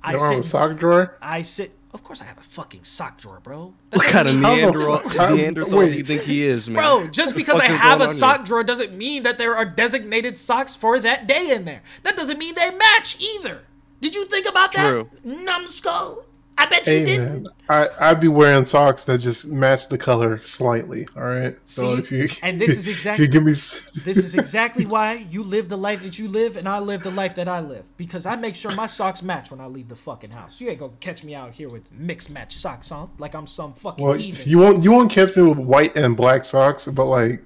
I 0.03 0.13
you 0.13 0.19
don't 0.19 0.31
have 0.31 0.39
a 0.39 0.43
sit, 0.43 0.51
sock 0.51 0.79
drawer? 0.79 1.19
I 1.21 1.43
sit. 1.43 1.73
Of 1.93 2.05
course, 2.05 2.21
I 2.21 2.27
have 2.27 2.39
a 2.39 2.43
fucking 2.43 2.85
sock 2.85 3.19
drawer, 3.19 3.41
bro. 3.43 3.73
That 3.91 3.97
What 3.97 4.07
kind 4.07 4.29
of 4.29 4.35
mean- 4.35 4.45
How 4.45 4.55
the 4.55 4.61
Neanderthal, 4.79 5.37
Neanderthal 5.37 5.81
do 5.87 5.93
you 5.97 6.05
think 6.05 6.23
he 6.23 6.43
is, 6.43 6.69
man? 6.69 6.83
Bro, 6.83 7.09
just 7.09 7.35
because 7.35 7.59
I 7.61 7.65
have 7.67 8.01
a 8.01 8.09
sock 8.09 8.39
here? 8.39 8.47
drawer 8.47 8.65
doesn't 8.65 8.97
mean 8.97 9.23
that 9.23 9.39
there 9.39 9.57
are 9.57 9.65
designated 9.65 10.37
socks 10.37 10.77
for 10.77 10.99
that 11.01 11.27
day 11.27 11.51
in 11.51 11.65
there. 11.65 11.83
That 12.03 12.15
doesn't 12.17 12.39
mean 12.39 12.55
they 12.55 12.71
match 12.71 13.19
either. 13.21 13.63
Did 14.01 14.15
you 14.15 14.27
think 14.27 14.47
about 14.47 14.73
that? 14.75 14.91
True. 14.91 15.11
Numbskull. 15.25 16.25
I 16.61 16.67
bet 16.67 16.87
you 16.87 16.93
Hey 16.93 17.05
didn't. 17.05 17.43
man, 17.45 17.47
I 17.69 17.87
I'd 18.01 18.21
be 18.21 18.27
wearing 18.29 18.65
socks 18.65 19.05
that 19.05 19.19
just 19.19 19.51
match 19.53 19.89
the 19.89 19.97
color 19.97 20.39
slightly. 20.45 21.07
All 21.17 21.23
right. 21.23 21.57
So 21.65 21.95
See? 21.95 22.01
if 22.01 22.13
you 22.13 22.29
And 22.43 22.61
this 22.61 22.71
is 22.77 22.87
if 22.89 22.95
exactly- 22.97 23.27
you 23.27 23.31
give 23.31 23.45
me 23.45 23.53
This 23.53 24.07
is 24.07 24.35
exactly 24.43 24.85
why 24.85 25.27
you 25.31 25.45
live 25.45 25.69
the 25.69 25.79
life 25.79 26.03
that 26.03 26.19
you 26.19 26.29
live 26.29 26.57
and 26.57 26.69
I 26.69 26.81
live 26.81 27.03
the 27.05 27.11
life 27.13 27.37
that 27.37 27.47
I 27.49 27.61
live. 27.61 27.85
Because 27.97 28.27
I 28.27 28.35
make 28.37 28.55
sure 28.57 28.75
my 28.75 28.87
socks 28.87 29.23
match 29.23 29.51
when 29.51 29.61
I 29.61 29.67
leave 29.67 29.89
the 29.89 29.97
fucking 29.97 30.33
house. 30.33 30.61
You 30.61 30.69
ain't 30.69 30.81
gonna 30.81 30.93
catch 31.01 31.23
me 31.23 31.35
out 31.37 31.53
here 31.55 31.69
with 31.69 31.93
mixed 31.93 32.31
match 32.31 32.57
socks 32.57 32.91
on 32.91 33.11
like 33.19 33.35
I'm 33.35 33.47
some 33.47 33.73
fucking 33.73 34.05
well, 34.05 34.15
heathen. 34.15 34.51
you 34.51 34.59
won't 34.59 34.83
you 34.83 34.91
won't 34.91 35.11
catch 35.13 35.37
me 35.37 35.45
with 35.45 35.59
white 35.59 35.97
and 35.97 36.17
black 36.17 36.45
socks, 36.45 36.87
but 36.89 37.05
like 37.05 37.41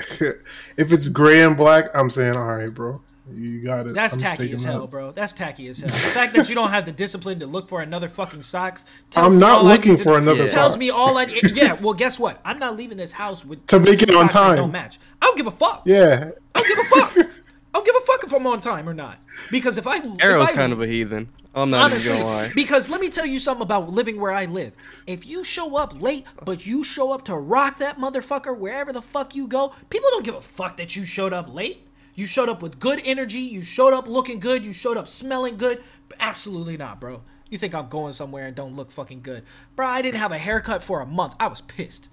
if 0.20 0.92
it's 0.92 1.08
gray 1.08 1.42
and 1.44 1.56
black, 1.56 1.86
I'm 1.94 2.10
saying 2.10 2.36
all 2.36 2.44
right, 2.54 2.72
bro. 2.72 3.00
You 3.34 3.60
got 3.62 3.86
it. 3.86 3.94
That's 3.94 4.14
I'm 4.14 4.20
tacky 4.20 4.52
as 4.52 4.64
that. 4.64 4.70
hell, 4.72 4.86
bro. 4.86 5.12
That's 5.12 5.32
tacky 5.32 5.68
as 5.68 5.78
hell. 5.80 5.88
The 5.88 5.92
fact 5.94 6.34
that 6.34 6.48
you 6.48 6.54
don't 6.54 6.70
have 6.70 6.86
the 6.86 6.92
discipline 6.92 7.40
to 7.40 7.46
look 7.46 7.68
for 7.68 7.80
another 7.82 8.08
fucking 8.08 8.42
socks. 8.42 8.84
tells 9.10 9.32
I'm 9.32 9.38
not 9.38 9.64
looking 9.64 9.96
for 9.96 10.16
another 10.18 10.42
Yeah. 10.44 10.48
Tells 10.48 10.72
sock. 10.72 10.78
me 10.80 10.90
all 10.90 11.16
I. 11.18 11.24
Yeah. 11.52 11.76
Well, 11.80 11.94
guess 11.94 12.18
what? 12.18 12.40
I'm 12.44 12.58
not 12.58 12.76
leaving 12.76 12.96
this 12.96 13.12
house 13.12 13.44
with 13.44 13.64
To 13.66 13.78
make 13.80 14.02
it 14.02 14.10
on 14.10 14.28
socks 14.28 14.32
that 14.34 14.38
time. 14.40 14.56
Don't 14.56 14.72
match. 14.72 14.98
I 15.20 15.26
don't 15.26 15.36
give 15.36 15.46
a 15.46 15.50
fuck. 15.52 15.82
Yeah. 15.86 16.30
I 16.54 16.60
don't 16.60 16.68
give 16.68 16.78
a 16.78 16.82
fuck. 16.82 17.26
I 17.72 17.78
don't 17.78 17.86
give 17.86 17.94
a 17.96 18.00
fuck 18.00 18.24
if 18.24 18.32
I'm 18.32 18.46
on 18.48 18.60
time 18.60 18.88
or 18.88 18.94
not. 18.94 19.18
Because 19.50 19.78
if 19.78 19.86
I 19.86 19.96
Arrow's 20.20 20.48
if 20.48 20.48
I, 20.50 20.52
kind 20.52 20.72
of 20.72 20.80
a 20.82 20.86
heathen. 20.86 21.28
I'm 21.54 21.70
not 21.70 21.80
Honestly, 21.80 22.12
even 22.12 22.22
gonna 22.22 22.36
lie. 22.36 22.48
because 22.54 22.88
let 22.88 23.00
me 23.00 23.10
tell 23.10 23.26
you 23.26 23.40
something 23.40 23.62
about 23.62 23.90
living 23.90 24.20
where 24.20 24.30
I 24.30 24.44
live. 24.44 24.72
If 25.08 25.26
you 25.26 25.42
show 25.42 25.76
up 25.76 26.00
late, 26.00 26.24
but 26.44 26.64
you 26.64 26.84
show 26.84 27.10
up 27.10 27.24
to 27.24 27.34
rock 27.34 27.78
that 27.78 27.98
motherfucker 27.98 28.56
wherever 28.56 28.92
the 28.92 29.02
fuck 29.02 29.34
you 29.34 29.48
go, 29.48 29.74
people 29.88 30.08
don't 30.12 30.24
give 30.24 30.36
a 30.36 30.40
fuck 30.40 30.76
that 30.76 30.94
you 30.94 31.04
showed 31.04 31.32
up 31.32 31.52
late. 31.52 31.84
You 32.20 32.26
showed 32.26 32.50
up 32.50 32.60
with 32.60 32.78
good 32.78 33.00
energy. 33.02 33.38
You 33.38 33.62
showed 33.62 33.94
up 33.94 34.06
looking 34.06 34.40
good. 34.40 34.62
You 34.62 34.74
showed 34.74 34.98
up 34.98 35.08
smelling 35.08 35.56
good. 35.56 35.82
Absolutely 36.20 36.76
not, 36.76 37.00
bro. 37.00 37.22
You 37.48 37.56
think 37.56 37.74
I'm 37.74 37.88
going 37.88 38.12
somewhere 38.12 38.46
and 38.46 38.54
don't 38.54 38.76
look 38.76 38.92
fucking 38.92 39.22
good, 39.22 39.42
bro? 39.74 39.86
I 39.86 40.02
didn't 40.02 40.18
have 40.20 40.30
a 40.30 40.36
haircut 40.36 40.82
for 40.82 41.00
a 41.00 41.06
month. 41.06 41.34
I 41.40 41.46
was 41.46 41.62
pissed. 41.62 42.10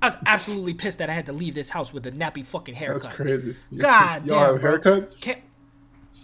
I 0.00 0.06
was 0.06 0.16
absolutely 0.26 0.72
pissed 0.72 0.98
that 0.98 1.10
I 1.10 1.12
had 1.12 1.26
to 1.26 1.34
leave 1.34 1.54
this 1.54 1.68
house 1.68 1.92
with 1.92 2.06
a 2.06 2.10
nappy 2.10 2.44
fucking 2.44 2.74
haircut. 2.74 3.02
That's 3.02 3.14
crazy. 3.14 3.54
Y- 3.70 3.78
God 3.82 4.24
Y'all 4.26 4.54
damn, 4.56 4.62
have 4.62 4.82
bro. 4.82 5.00
haircuts? 5.02 5.20
Can't- 5.22 5.40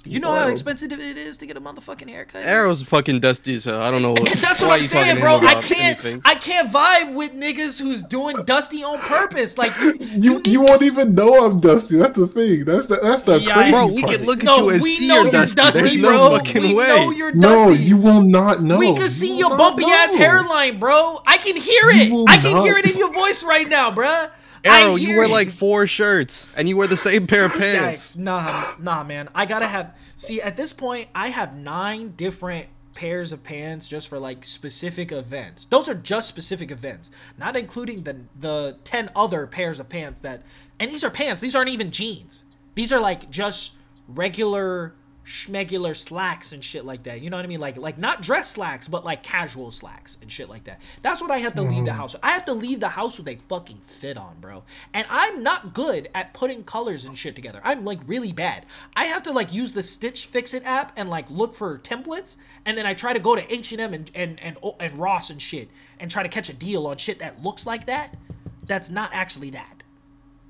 you 0.04 0.20
know 0.20 0.32
how 0.34 0.48
expensive 0.48 0.92
it 0.92 1.00
is 1.00 1.38
to 1.38 1.46
get 1.46 1.56
a 1.56 1.60
motherfucking 1.60 2.08
haircut? 2.08 2.44
Arrow's 2.44 2.82
fucking 2.82 3.20
dusty 3.20 3.54
as 3.54 3.64
hell. 3.64 3.80
I 3.82 3.90
don't 3.90 4.02
know 4.02 4.12
what. 4.12 4.24
That's 4.28 4.60
what 4.60 4.80
I'm 4.80 4.86
saying, 4.86 5.18
bro. 5.20 5.36
I 5.38 5.54
can't, 5.60 5.80
anything. 6.04 6.22
I 6.24 6.34
can't 6.36 6.70
vibe 6.72 7.14
with 7.14 7.32
niggas 7.34 7.80
who's 7.80 8.02
doing 8.04 8.44
dusty 8.44 8.82
on 8.84 8.98
purpose. 9.00 9.58
Like 9.58 9.72
You 10.00 10.40
you 10.44 10.60
won't 10.60 10.82
even 10.82 11.14
know 11.14 11.44
I'm 11.46 11.58
dusty. 11.60 11.96
That's 11.96 12.12
the 12.14 12.26
thing. 12.28 12.64
That's 12.64 12.86
the 12.88 12.96
that's 13.02 13.22
the 13.22 13.40
Yeah, 13.40 13.54
crazy 13.54 13.70
Bro, 13.72 13.86
we 13.88 14.02
part. 14.02 14.14
can 14.14 14.26
look 14.26 14.38
at 14.40 14.44
no, 14.44 14.56
you 14.64 14.68
and 14.70 14.82
we 14.82 14.90
see 14.90 15.08
know 15.08 15.14
you're 15.16 15.22
you're 15.24 15.32
dusty. 15.32 15.56
dusty, 15.56 15.80
There's 15.80 15.96
bro. 15.96 16.10
no 16.12 16.38
fucking 16.38 16.62
we 16.62 16.74
way. 16.74 16.86
know 16.88 17.10
you're 17.10 17.32
dusty. 17.32 17.40
No, 17.46 17.70
you 17.70 17.96
will 17.96 18.22
not 18.22 18.62
know. 18.62 18.78
we 18.78 18.92
can 18.94 19.08
see 19.08 19.28
You 19.28 19.34
your 19.34 19.50
will 19.50 19.56
not 19.56 19.76
bumpy 19.76 19.90
ass 19.90 20.14
hairline, 20.14 20.78
bro. 20.78 21.20
I 21.26 21.38
can 21.38 21.56
hear 21.56 21.82
it. 21.90 22.12
I 22.28 22.38
can 22.38 22.52
not. 22.54 22.64
hear 22.64 22.76
it 22.76 22.88
in 22.90 22.96
your 22.98 23.12
voice 23.12 23.42
right 23.44 23.68
now, 23.68 23.90
bruh. 23.90 24.30
Arrow, 24.64 24.96
you 24.96 25.16
wear 25.16 25.28
like 25.28 25.48
four 25.48 25.86
shirts 25.86 26.52
and 26.56 26.68
you 26.68 26.76
wear 26.76 26.86
the 26.86 26.96
same 26.96 27.26
pair 27.26 27.44
of 27.44 27.52
pants. 27.58 28.16
Yikes. 28.16 28.18
Nah, 28.18 28.74
nah, 28.80 29.04
man. 29.04 29.28
I 29.34 29.46
gotta 29.46 29.66
have. 29.66 29.94
See, 30.16 30.40
at 30.40 30.56
this 30.56 30.72
point, 30.72 31.08
I 31.14 31.28
have 31.28 31.56
nine 31.56 32.14
different 32.16 32.68
pairs 32.94 33.30
of 33.30 33.44
pants 33.44 33.86
just 33.86 34.08
for 34.08 34.18
like 34.18 34.44
specific 34.44 35.12
events. 35.12 35.66
Those 35.66 35.88
are 35.88 35.94
just 35.94 36.28
specific 36.28 36.70
events, 36.70 37.10
not 37.38 37.56
including 37.56 38.02
the 38.04 38.22
the 38.38 38.78
ten 38.84 39.10
other 39.14 39.46
pairs 39.46 39.78
of 39.80 39.88
pants 39.88 40.20
that. 40.22 40.42
And 40.78 40.90
these 40.90 41.04
are 41.04 41.10
pants. 41.10 41.40
These 41.40 41.54
aren't 41.54 41.70
even 41.70 41.90
jeans. 41.90 42.44
These 42.74 42.92
are 42.92 43.00
like 43.00 43.30
just 43.30 43.72
regular 44.08 44.94
schmegular 45.26 45.96
slacks 45.96 46.52
and 46.52 46.62
shit 46.62 46.84
like 46.84 47.02
that. 47.02 47.20
You 47.20 47.30
know 47.30 47.36
what 47.36 47.44
I 47.44 47.48
mean? 47.48 47.58
Like 47.58 47.76
like 47.76 47.98
not 47.98 48.22
dress 48.22 48.48
slacks, 48.52 48.86
but 48.86 49.04
like 49.04 49.24
casual 49.24 49.72
slacks 49.72 50.18
and 50.22 50.30
shit 50.30 50.48
like 50.48 50.64
that. 50.64 50.80
That's 51.02 51.20
what 51.20 51.32
I 51.32 51.38
have 51.38 51.54
to 51.56 51.62
leave 51.62 51.84
the 51.84 51.90
mm-hmm. 51.90 51.98
house. 51.98 52.12
with. 52.12 52.24
I 52.24 52.30
have 52.30 52.44
to 52.44 52.52
leave 52.52 52.78
the 52.78 52.90
house 52.90 53.18
with 53.18 53.26
a 53.26 53.36
fucking 53.48 53.80
fit 53.86 54.16
on, 54.16 54.36
bro. 54.40 54.62
And 54.94 55.04
I'm 55.10 55.42
not 55.42 55.74
good 55.74 56.08
at 56.14 56.32
putting 56.32 56.62
colors 56.62 57.04
and 57.04 57.18
shit 57.18 57.34
together. 57.34 57.60
I'm 57.64 57.84
like 57.84 57.98
really 58.06 58.32
bad. 58.32 58.66
I 58.94 59.06
have 59.06 59.24
to 59.24 59.32
like 59.32 59.52
use 59.52 59.72
the 59.72 59.82
Stitch 59.82 60.26
Fix 60.26 60.54
It 60.54 60.62
app 60.64 60.92
and 60.96 61.10
like 61.10 61.28
look 61.28 61.54
for 61.54 61.78
templates, 61.78 62.36
and 62.64 62.78
then 62.78 62.86
I 62.86 62.94
try 62.94 63.12
to 63.12 63.18
go 63.20 63.34
to 63.34 63.52
H 63.52 63.72
and 63.72 63.80
M 63.80 63.94
and 63.94 64.10
and 64.14 64.40
and 64.40 64.56
and 64.78 64.92
Ross 64.92 65.30
and 65.30 65.42
shit, 65.42 65.68
and 65.98 66.08
try 66.08 66.22
to 66.22 66.28
catch 66.28 66.48
a 66.50 66.54
deal 66.54 66.86
on 66.86 66.98
shit 66.98 67.18
that 67.18 67.42
looks 67.42 67.66
like 67.66 67.86
that. 67.86 68.16
That's 68.64 68.90
not 68.90 69.10
actually 69.12 69.50
that, 69.50 69.82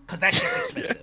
cause 0.07 0.21
that 0.21 0.35
shit's 0.35 0.71
expensive. 0.71 1.03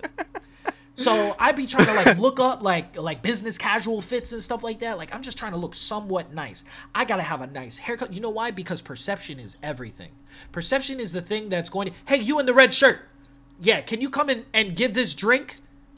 So 0.96 1.34
I'd 1.38 1.56
be 1.56 1.66
trying 1.66 1.86
to 1.86 1.94
like 1.94 2.18
look 2.18 2.38
up 2.38 2.62
like 2.62 2.96
like 3.00 3.20
business 3.22 3.58
casual 3.58 4.00
fits 4.00 4.32
and 4.32 4.42
stuff 4.42 4.62
like 4.62 4.78
that. 4.80 4.96
Like 4.96 5.14
I'm 5.14 5.22
just 5.22 5.36
trying 5.38 5.52
to 5.52 5.58
look 5.58 5.74
somewhat 5.74 6.32
nice. 6.32 6.64
I 6.94 7.04
gotta 7.04 7.22
have 7.22 7.40
a 7.40 7.46
nice 7.48 7.78
haircut. 7.78 8.12
You 8.12 8.20
know 8.20 8.30
why? 8.30 8.50
Because 8.52 8.80
perception 8.80 9.40
is 9.40 9.56
everything. 9.62 10.12
Perception 10.52 11.00
is 11.00 11.12
the 11.12 11.20
thing 11.22 11.48
that's 11.48 11.68
going 11.68 11.88
to. 11.88 11.94
Hey, 12.06 12.18
you 12.18 12.38
in 12.38 12.46
the 12.46 12.54
red 12.54 12.72
shirt? 12.74 13.08
Yeah, 13.60 13.80
can 13.80 14.00
you 14.00 14.08
come 14.10 14.30
in 14.30 14.46
and 14.52 14.76
give 14.76 14.94
this 14.94 15.14
drink 15.14 15.56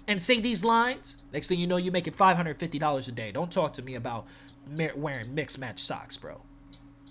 and 0.09 0.20
say 0.23 0.40
these 0.40 0.64
lines? 0.64 1.16
Next 1.32 1.48
thing 1.48 1.59
you 1.59 1.66
know, 1.66 1.77
you're 1.77 1.93
making 1.93 2.14
five 2.14 2.36
hundred 2.36 2.59
fifty 2.59 2.78
dollars 2.78 3.09
a 3.09 3.12
day. 3.12 3.32
Don't 3.32 3.52
talk 3.52 3.74
to 3.74 3.82
me 3.82 3.94
about 3.97 4.27
wearing 4.97 5.35
mixed 5.35 5.59
match 5.59 5.81
socks, 5.81 6.16
bro. 6.16 6.40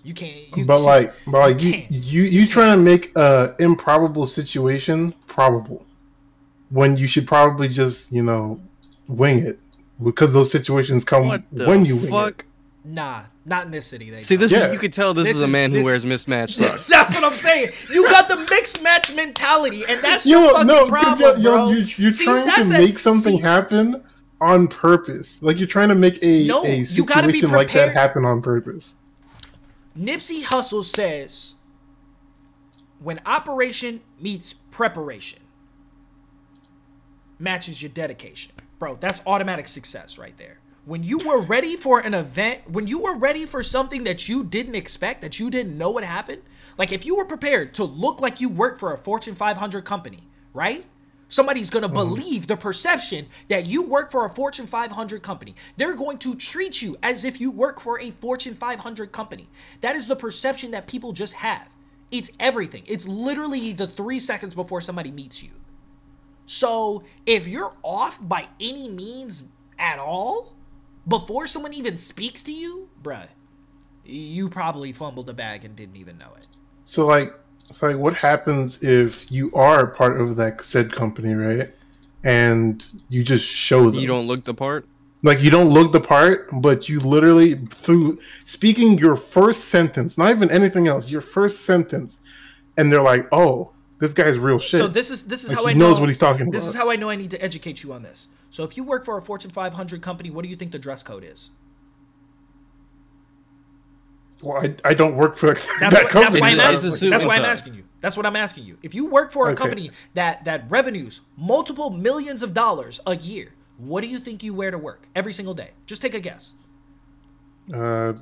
You 0.02 0.14
can't. 0.14 0.56
You 0.56 0.64
But 0.64 0.80
like, 0.80 1.12
but 1.26 1.38
like 1.38 1.60
you, 1.62 1.72
can't. 1.72 1.90
you, 1.90 2.22
you 2.22 2.46
trying 2.46 2.76
to 2.76 2.82
make 2.82 3.12
a 3.16 3.54
improbable 3.58 4.26
situation 4.26 5.12
probable 5.26 5.86
when 6.70 6.96
you 6.96 7.06
should 7.06 7.26
probably 7.26 7.68
just 7.68 8.12
you 8.12 8.22
know 8.22 8.60
wing 9.08 9.38
it 9.40 9.58
because 10.02 10.32
those 10.34 10.50
situations 10.50 11.04
come 11.04 11.28
when 11.52 11.84
you 11.84 11.96
wing 11.96 12.10
fuck? 12.10 12.40
it. 12.40 12.46
Nah, 12.88 13.22
not 13.44 13.64
in 13.66 13.72
this 13.72 13.86
city. 13.86 14.10
They 14.10 14.22
See, 14.22 14.36
don't. 14.36 14.42
this 14.42 14.52
Yeah. 14.52 14.66
is 14.66 14.72
you 14.72 14.78
could 14.78 14.92
tell 14.92 15.12
this, 15.12 15.24
This 15.24 15.36
is 15.38 15.42
a 15.42 15.46
is- 15.46 15.50
man 15.52 15.70
who 15.72 15.78
this- 15.78 15.84
wears 15.84 16.04
mismatched 16.06 16.56
socks. 16.60 16.86
That's 16.86 17.14
what 17.14 17.24
I'm 17.24 17.32
saying. 17.32 17.68
You 17.92 18.04
got 18.04 18.28
the 18.28 18.36
mixed 18.50 18.80
match 18.82 19.12
mentality, 19.14 19.82
and 19.88 20.00
that's 20.02 20.24
your 20.24 20.40
Yo, 20.42 20.52
fucking 20.52 20.66
no, 20.68 20.80
'cause 20.82 20.90
problem, 20.90 21.40
yo, 21.40 21.50
yo, 21.50 21.56
bro. 21.56 21.70
you're, 21.70 21.86
you're 21.96 22.12
See, 22.12 22.24
trying 22.24 22.46
that's 22.46 22.62
to 22.62 22.72
that- 22.74 22.78
make 22.80 22.98
something 22.98 23.38
see, 23.38 23.42
happen 23.42 24.04
on 24.40 24.68
purpose. 24.68 25.42
Like 25.42 25.58
you're 25.58 25.66
trying 25.66 25.88
to 25.88 25.94
make 25.96 26.18
a, 26.22 26.46
No, 26.46 26.62
a 26.62 26.68
you 26.76 27.04
gotta 27.04 27.26
be 27.26 27.32
situation 27.34 27.50
like 27.56 27.72
that 27.72 27.92
happen 27.94 28.24
on 28.24 28.40
purpose. 28.42 28.96
Nipsey 29.98 30.44
Hussle 30.44 30.84
says, 30.84 31.54
"When 33.00 33.18
operation 33.26 34.00
meets 34.20 34.52
preparation, 34.52 35.40
matches 37.38 37.82
your 37.82 37.90
dedication, 37.90 38.52
bro. 38.78 38.96
That's 38.96 39.22
automatic 39.26 39.68
success 39.68 40.18
right 40.18 40.36
there. 40.36 40.58
When 40.84 41.02
you 41.02 41.18
were 41.18 41.40
ready 41.40 41.76
for 41.76 41.98
an 41.98 42.14
event, 42.14 42.70
when 42.70 42.86
you 42.86 43.00
were 43.00 43.16
ready 43.16 43.44
for 43.44 43.62
something 43.62 44.04
that 44.04 44.28
you 44.28 44.44
didn't 44.44 44.76
expect, 44.76 45.20
that 45.22 45.40
you 45.40 45.50
didn't 45.50 45.76
know 45.76 45.90
would 45.90 46.04
happen, 46.04 46.42
like 46.78 46.92
if 46.92 47.04
you 47.04 47.16
were 47.16 47.24
prepared 47.24 47.74
to 47.74 47.84
look 47.84 48.20
like 48.20 48.40
you 48.40 48.48
work 48.48 48.78
for 48.78 48.92
a 48.92 48.98
Fortune 48.98 49.34
500 49.34 49.84
company, 49.84 50.28
right? 50.54 50.86
Somebody's 51.28 51.70
gonna 51.70 51.88
mm-hmm. 51.88 51.96
believe 51.96 52.46
the 52.46 52.56
perception 52.56 53.26
that 53.48 53.66
you 53.66 53.82
work 53.82 54.12
for 54.12 54.24
a 54.24 54.30
Fortune 54.30 54.66
500 54.66 55.22
company. 55.22 55.56
They're 55.76 55.94
going 55.94 56.18
to 56.18 56.36
treat 56.36 56.80
you 56.82 56.96
as 57.02 57.24
if 57.24 57.40
you 57.40 57.50
work 57.50 57.80
for 57.80 57.98
a 58.00 58.12
Fortune 58.12 58.54
500 58.54 59.10
company. 59.10 59.48
That 59.80 59.96
is 59.96 60.06
the 60.06 60.16
perception 60.16 60.70
that 60.70 60.86
people 60.86 61.12
just 61.12 61.34
have. 61.34 61.68
It's 62.12 62.30
everything. 62.38 62.84
It's 62.86 63.08
literally 63.08 63.72
the 63.72 63.88
three 63.88 64.20
seconds 64.20 64.54
before 64.54 64.80
somebody 64.80 65.10
meets 65.10 65.42
you. 65.42 65.50
So 66.46 67.02
if 67.26 67.46
you're 67.48 67.74
off 67.82 68.18
by 68.26 68.48
any 68.60 68.88
means 68.88 69.44
at 69.78 69.98
all, 69.98 70.54
before 71.08 71.46
someone 71.46 71.74
even 71.74 71.96
speaks 71.96 72.42
to 72.44 72.52
you, 72.52 72.88
bruh, 73.02 73.26
you 74.04 74.48
probably 74.48 74.92
fumbled 74.92 75.26
the 75.26 75.34
bag 75.34 75.64
and 75.64 75.76
didn't 75.76 75.96
even 75.96 76.16
know 76.18 76.30
it. 76.38 76.46
So 76.84 77.04
like, 77.06 77.34
it's 77.68 77.82
like 77.82 77.96
what 77.96 78.14
happens 78.14 78.82
if 78.84 79.30
you 79.30 79.52
are 79.54 79.88
part 79.88 80.20
of 80.20 80.36
that 80.36 80.60
said 80.62 80.92
company, 80.92 81.34
right? 81.34 81.68
And 82.22 82.84
you 83.08 83.24
just 83.24 83.44
show 83.44 83.90
them. 83.90 84.00
You 84.00 84.06
don't 84.06 84.26
look 84.28 84.44
the 84.44 84.54
part. 84.54 84.86
like 85.22 85.42
you 85.42 85.50
don't 85.50 85.70
look 85.70 85.90
the 85.92 86.00
part, 86.00 86.48
but 86.60 86.88
you 86.88 87.00
literally 87.00 87.54
through 87.54 88.18
speaking 88.44 88.98
your 88.98 89.16
first 89.16 89.66
sentence, 89.66 90.16
not 90.18 90.30
even 90.30 90.50
anything 90.50 90.86
else, 90.86 91.08
your 91.10 91.20
first 91.20 91.62
sentence, 91.62 92.20
and 92.76 92.92
they're 92.92 93.02
like, 93.02 93.26
"Oh, 93.32 93.72
this 93.98 94.12
guy's 94.14 94.38
real 94.38 94.58
shit." 94.58 94.80
So 94.80 94.88
this 94.88 95.10
is 95.10 95.24
this 95.24 95.42
is 95.44 95.50
Like, 95.50 95.58
how 95.58 95.64
he 95.66 95.70
I 95.70 95.74
know 95.74 95.88
knows 95.88 96.00
what 96.00 96.08
he's 96.08 96.18
talking 96.18 96.50
This 96.50 96.64
about. 96.64 96.68
is 96.70 96.74
how 96.76 96.90
I 96.90 96.96
know 96.96 97.10
I 97.10 97.16
need 97.16 97.30
to 97.32 97.42
educate 97.42 97.82
you 97.82 97.92
on 97.92 98.02
this. 98.02 98.28
So 98.50 98.64
if 98.64 98.76
you 98.76 98.84
work 98.84 99.04
for 99.04 99.16
a 99.18 99.22
Fortune 99.22 99.50
500 99.50 100.00
company, 100.02 100.30
what 100.30 100.42
do 100.44 100.48
you 100.48 100.56
think 100.56 100.72
the 100.72 100.78
dress 100.78 101.02
code 101.02 101.24
is? 101.24 101.50
well, 104.42 104.58
I, 104.62 104.74
I 104.84 104.94
don't 104.94 105.16
work 105.16 105.36
for 105.36 105.46
That's, 105.54 105.66
that 105.66 105.82
what, 105.82 105.92
that's 105.92 106.12
company. 106.12 106.40
why 106.40 106.48
I'm 106.48 106.52
It's 106.74 106.80
so- 106.80 106.88
a 106.88 106.92
asking. 106.92 107.10
That's 107.10 107.24
why 107.24 107.36
I'm 107.36 107.44
asking 107.44 107.74
you. 107.74 107.84
That's 108.02 108.16
what 108.16 108.26
I'm 108.26 108.36
asking 108.36 108.64
you. 108.64 108.78
If 108.82 108.94
you 108.94 109.06
work 109.06 109.32
for 109.32 109.48
a 109.48 109.52
Okay. 109.52 109.62
company 109.62 109.90
that 110.14 110.44
that 110.44 110.70
revenues 110.70 111.22
multiple 111.36 111.90
millions 111.90 112.42
of 112.42 112.52
dollars 112.54 113.00
a 113.06 113.16
year, 113.16 113.54
what 113.78 114.02
do 114.02 114.06
you 114.08 114.18
think 114.18 114.42
you 114.42 114.52
wear 114.54 114.70
to 114.70 114.78
work 114.78 115.08
every 115.16 115.32
single 115.32 115.54
day? 115.54 115.70
Just 115.86 116.02
take 116.02 116.14
a 116.14 116.20
guess. 116.20 116.52
Uh, 117.74 118.12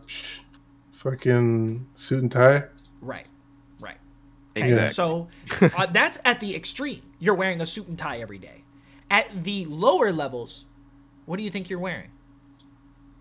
fucking 0.93 1.87
suit 1.97 2.23
and 2.23 2.31
tie. 2.33 2.53
Right. 2.53 2.69
Right. 3.03 3.29
Okay, 4.57 4.67
Exactly. 4.73 4.95
So 4.95 5.29
uh, 5.77 5.87
that's 5.93 6.19
at 6.25 6.41
the 6.41 6.55
extreme. 6.55 7.03
You're 7.19 7.35
wearing 7.35 7.61
a 7.61 7.67
suit 7.67 7.89
and 7.89 7.99
tie 7.99 8.21
every 8.21 8.39
day. 8.39 8.63
At 9.11 9.45
the 9.45 9.67
lower 9.67 10.13
levels, 10.13 10.65
what 11.27 11.37
do 11.39 11.43
you 11.43 11.51
think 11.51 11.69
you're 11.71 11.79
wearing? 11.79 12.11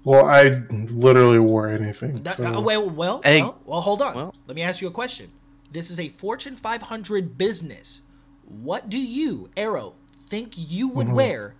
Well, 0.03 0.25
I 0.25 0.61
literally 0.69 1.39
wore 1.39 1.67
anything. 1.69 2.23
That, 2.23 2.35
so- 2.35 2.45
uh, 2.57 2.61
well, 2.61 2.89
well, 2.89 3.21
Hey. 3.23 3.41
well, 3.41 3.59
well, 3.65 3.81
hold 3.81 4.01
on. 4.01 4.15
Well- 4.15 4.35
Let 4.47 4.55
me 4.55 4.61
ask 4.61 4.81
you 4.81 4.87
a 4.87 4.91
question. 4.91 5.31
This 5.71 5.89
is 5.89 5.99
a 5.99 6.09
Fortune 6.09 6.55
500 6.55 7.37
business. 7.37 8.01
What 8.45 8.89
do 8.89 8.99
you, 8.99 9.49
Arrow, 9.57 9.95
think 10.29 10.53
you 10.55 10.87
would 10.89 11.07
Mm-hmm. 11.07 11.15
wear 11.15 11.55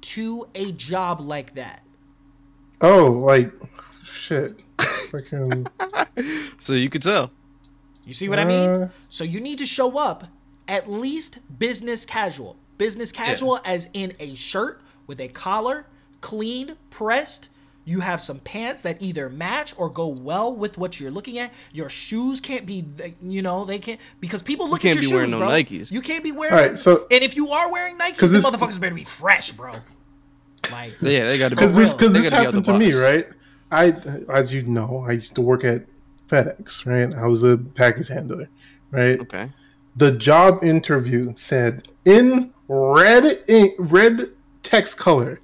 to 0.00 0.48
a 0.54 0.72
job 0.72 1.20
like 1.20 1.54
that? 1.54 1.82
oh, 2.80 3.06
like 3.10 3.52
shit. 4.04 4.62
Fucking. 5.10 5.66
So 6.58 6.72
you 6.72 6.88
could 6.90 7.02
tell. 7.02 7.30
You 8.08 8.14
see 8.14 8.28
what 8.30 8.38
I 8.38 8.44
mean? 8.44 8.68
Uh, 8.70 8.88
So 9.10 9.22
you 9.22 9.38
need 9.38 9.58
to 9.58 9.66
show 9.66 9.98
up 9.98 10.24
at 10.66 10.90
least 10.90 11.38
business 11.58 12.06
casual. 12.06 12.56
Business 12.78 13.12
casual 13.12 13.60
as 13.66 13.88
in 13.92 14.14
a 14.18 14.34
shirt 14.34 14.80
with 15.06 15.20
a 15.20 15.28
collar, 15.28 15.84
clean, 16.22 16.76
pressed. 16.88 17.50
You 17.84 18.00
have 18.00 18.20
some 18.22 18.38
pants 18.40 18.82
that 18.82 19.00
either 19.00 19.28
match 19.28 19.74
or 19.76 19.88
go 19.90 20.06
well 20.08 20.54
with 20.56 20.78
what 20.78 20.98
you're 21.00 21.10
looking 21.10 21.38
at. 21.38 21.52
Your 21.72 21.88
shoes 21.90 22.40
can't 22.40 22.64
be, 22.66 22.86
you 23.22 23.42
know, 23.42 23.64
they 23.66 23.78
can't 23.78 24.00
because 24.20 24.42
people 24.42 24.68
look 24.70 24.80
can't 24.82 24.96
at 24.96 25.02
your 25.02 25.10
be 25.10 25.14
wearing 25.14 25.30
shoes, 25.30 25.40
no 25.40 25.46
bro. 25.46 25.48
Nikes. 25.48 25.90
You 25.92 26.00
can't 26.02 26.24
be 26.24 26.32
wearing. 26.32 26.54
All 26.54 26.60
right, 26.60 26.78
so- 26.78 27.06
and 27.10 27.22
if 27.24 27.36
you 27.36 27.48
are 27.50 27.70
wearing 27.72 27.96
Nikes, 27.98 28.16
'Cause 28.18 28.30
the 28.30 28.38
this- 28.38 28.46
motherfuckers 28.46 28.78
better 28.80 28.94
be 28.94 29.04
fresh, 29.04 29.52
bro. 29.52 29.72
Like, 30.70 30.92
Yeah, 31.00 31.26
they 31.28 31.38
got 31.38 31.48
to 31.50 31.56
be. 31.56 31.60
because 31.60 31.76
this 31.76 31.88
real. 31.90 31.98
because 31.98 32.12
this 32.12 32.30
gotta 32.30 32.42
be 32.42 32.46
out 32.46 32.54
happened 32.54 32.64
to 32.66 32.78
me, 32.78 32.92
right? 32.94 33.26
I, 33.70 33.94
as 34.32 34.52
you 34.52 34.62
know, 34.64 35.04
I 35.08 35.12
used 35.12 35.34
to 35.36 35.40
work 35.42 35.64
at 35.64 35.86
FedEx, 36.28 36.86
right? 36.86 37.16
I 37.16 37.26
was 37.26 37.42
a 37.42 37.58
package 37.58 38.08
handler, 38.08 38.48
right? 38.90 39.20
Okay. 39.20 39.50
The 39.96 40.12
job 40.12 40.62
interview 40.62 41.32
said 41.36 41.88
in 42.04 42.52
red 42.68 43.24
ink, 43.48 43.74
red 43.78 44.30
text 44.62 44.98
color, 44.98 45.40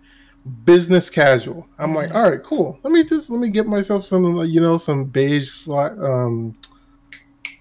business 0.64 1.10
casual. 1.10 1.66
I'm 1.78 1.94
like, 1.94 2.14
all 2.14 2.28
right, 2.28 2.42
cool. 2.42 2.78
Let 2.82 2.92
me 2.92 3.02
just 3.02 3.30
let 3.30 3.40
me 3.40 3.48
get 3.50 3.66
myself 3.66 4.04
some, 4.04 4.24
you 4.44 4.60
know, 4.60 4.76
some 4.76 5.04
beige 5.04 5.50
sla- 5.50 5.98
um, 6.02 6.56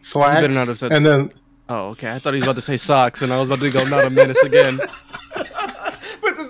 slacks, 0.02 0.42
better 0.42 0.54
not 0.54 0.68
have 0.68 0.78
said 0.78 0.92
and 0.92 1.06
then 1.06 1.32
Oh, 1.70 1.90
okay. 1.90 2.14
I 2.14 2.20
thought 2.20 2.34
he 2.34 2.38
was 2.38 2.46
about 2.46 2.56
to 2.56 2.62
say 2.62 2.78
socks, 2.78 3.22
and 3.22 3.32
I 3.32 3.40
was 3.40 3.48
about 3.48 3.62
to 3.62 3.72
go 3.72 3.84
not 3.86 4.06
a 4.06 4.10
menace 4.10 4.42
again. 4.44 4.80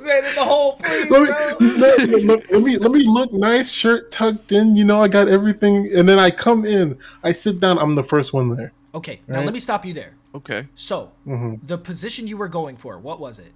put 0.04 0.22
this 0.22 0.24
man 0.24 0.30
in 0.30 0.36
the 0.36 0.44
hole, 0.44 0.74
please, 0.78 1.10
let 1.10 1.60
me, 1.60 1.68
let, 1.78 2.24
let- 2.24 2.52
let 2.52 2.62
me 2.64 2.78
let 2.78 2.92
me 2.92 3.04
look 3.08 3.34
nice, 3.34 3.72
shirt 3.72 4.12
tucked 4.12 4.52
in. 4.52 4.76
You 4.76 4.84
know, 4.84 5.02
I 5.02 5.08
got 5.08 5.28
everything, 5.28 5.90
and 5.96 6.08
then 6.08 6.20
I 6.20 6.30
come 6.32 6.66
in, 6.66 6.98
I 7.24 7.32
sit 7.32 7.60
down. 7.60 7.78
I'm 7.80 7.96
the 7.96 8.04
first 8.04 8.34
one 8.34 8.56
there. 8.56 8.72
Okay, 8.96 9.22
now 9.28 9.38
Right. 9.38 9.46
let 9.46 9.54
me 9.54 9.60
stop 9.60 9.86
you 9.86 9.94
there. 9.94 10.14
Okay. 10.36 10.68
So, 10.76 11.12
hmm 11.26 11.56
the 11.66 11.78
position 11.78 12.28
you 12.28 12.38
were 12.38 12.48
going 12.48 12.76
for, 12.76 13.00
what 13.00 13.20
was 13.20 13.40
it? 13.40 13.52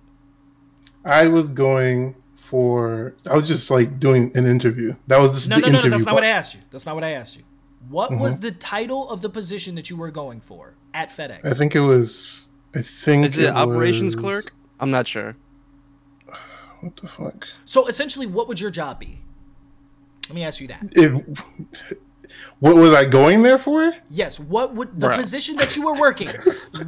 I 1.06 1.28
was 1.28 1.50
going 1.50 2.16
for. 2.36 3.14
I 3.30 3.36
was 3.36 3.48
just 3.48 3.70
like 3.72 4.00
doing 4.00 4.32
an 4.36 4.46
interview. 4.46 4.94
That 5.08 5.20
was 5.20 5.34
just 5.34 5.50
No, 5.50 5.56
the 5.58 5.62
no, 5.62 5.68
no, 5.68 5.72
no. 5.72 5.78
interview. 5.80 5.92
That's 5.92 6.06
not 6.06 6.16
what 6.16 6.24
I 6.24 6.28
asked 6.28 6.54
you. 6.56 6.62
That's 6.72 6.86
not 6.86 6.96
what 6.96 7.04
I 7.04 7.12
asked 7.12 7.36
you. 7.38 7.44
What 7.90 8.12
was 8.12 8.40
the 8.40 8.52
title 8.52 9.10
of 9.10 9.22
the 9.22 9.30
position 9.30 9.76
that 9.76 9.90
you 9.90 9.96
were 9.96 10.12
going 10.12 10.42
for 10.42 10.74
at 10.94 11.10
FedEx? 11.10 11.46
I 11.46 11.52
think 11.54 11.76
it 11.76 11.80
was. 11.82 12.50
I 12.76 12.82
think 12.82 13.26
Is 13.28 13.38
it 13.38 13.50
operations 13.50 14.16
was- 14.16 14.24
clerk? 14.24 14.54
I'm 14.80 14.92
not 14.92 15.08
sure. 15.08 15.36
What 16.82 16.96
the 16.98 17.08
fuck? 17.08 17.48
so 17.66 17.88
essentially, 17.88 18.26
what 18.28 18.48
would 18.48 18.60
your 18.60 18.72
job 18.72 19.00
be? 19.00 19.20
Let 20.30 20.36
me 20.36 20.44
ask 20.44 20.60
you 20.62 20.68
that. 20.68 20.84
If 20.94 21.14
what 22.60 22.76
was 22.76 22.94
I 22.94 23.06
going 23.06 23.44
there 23.44 23.58
for? 23.58 23.94
Yes. 24.10 24.40
What 24.40 24.76
would 24.76 25.00
the 25.00 25.08
Bruh. 25.08 25.16
position 25.16 25.56
that 25.58 25.76
you 25.78 25.86
were 25.86 25.94
working? 25.96 26.28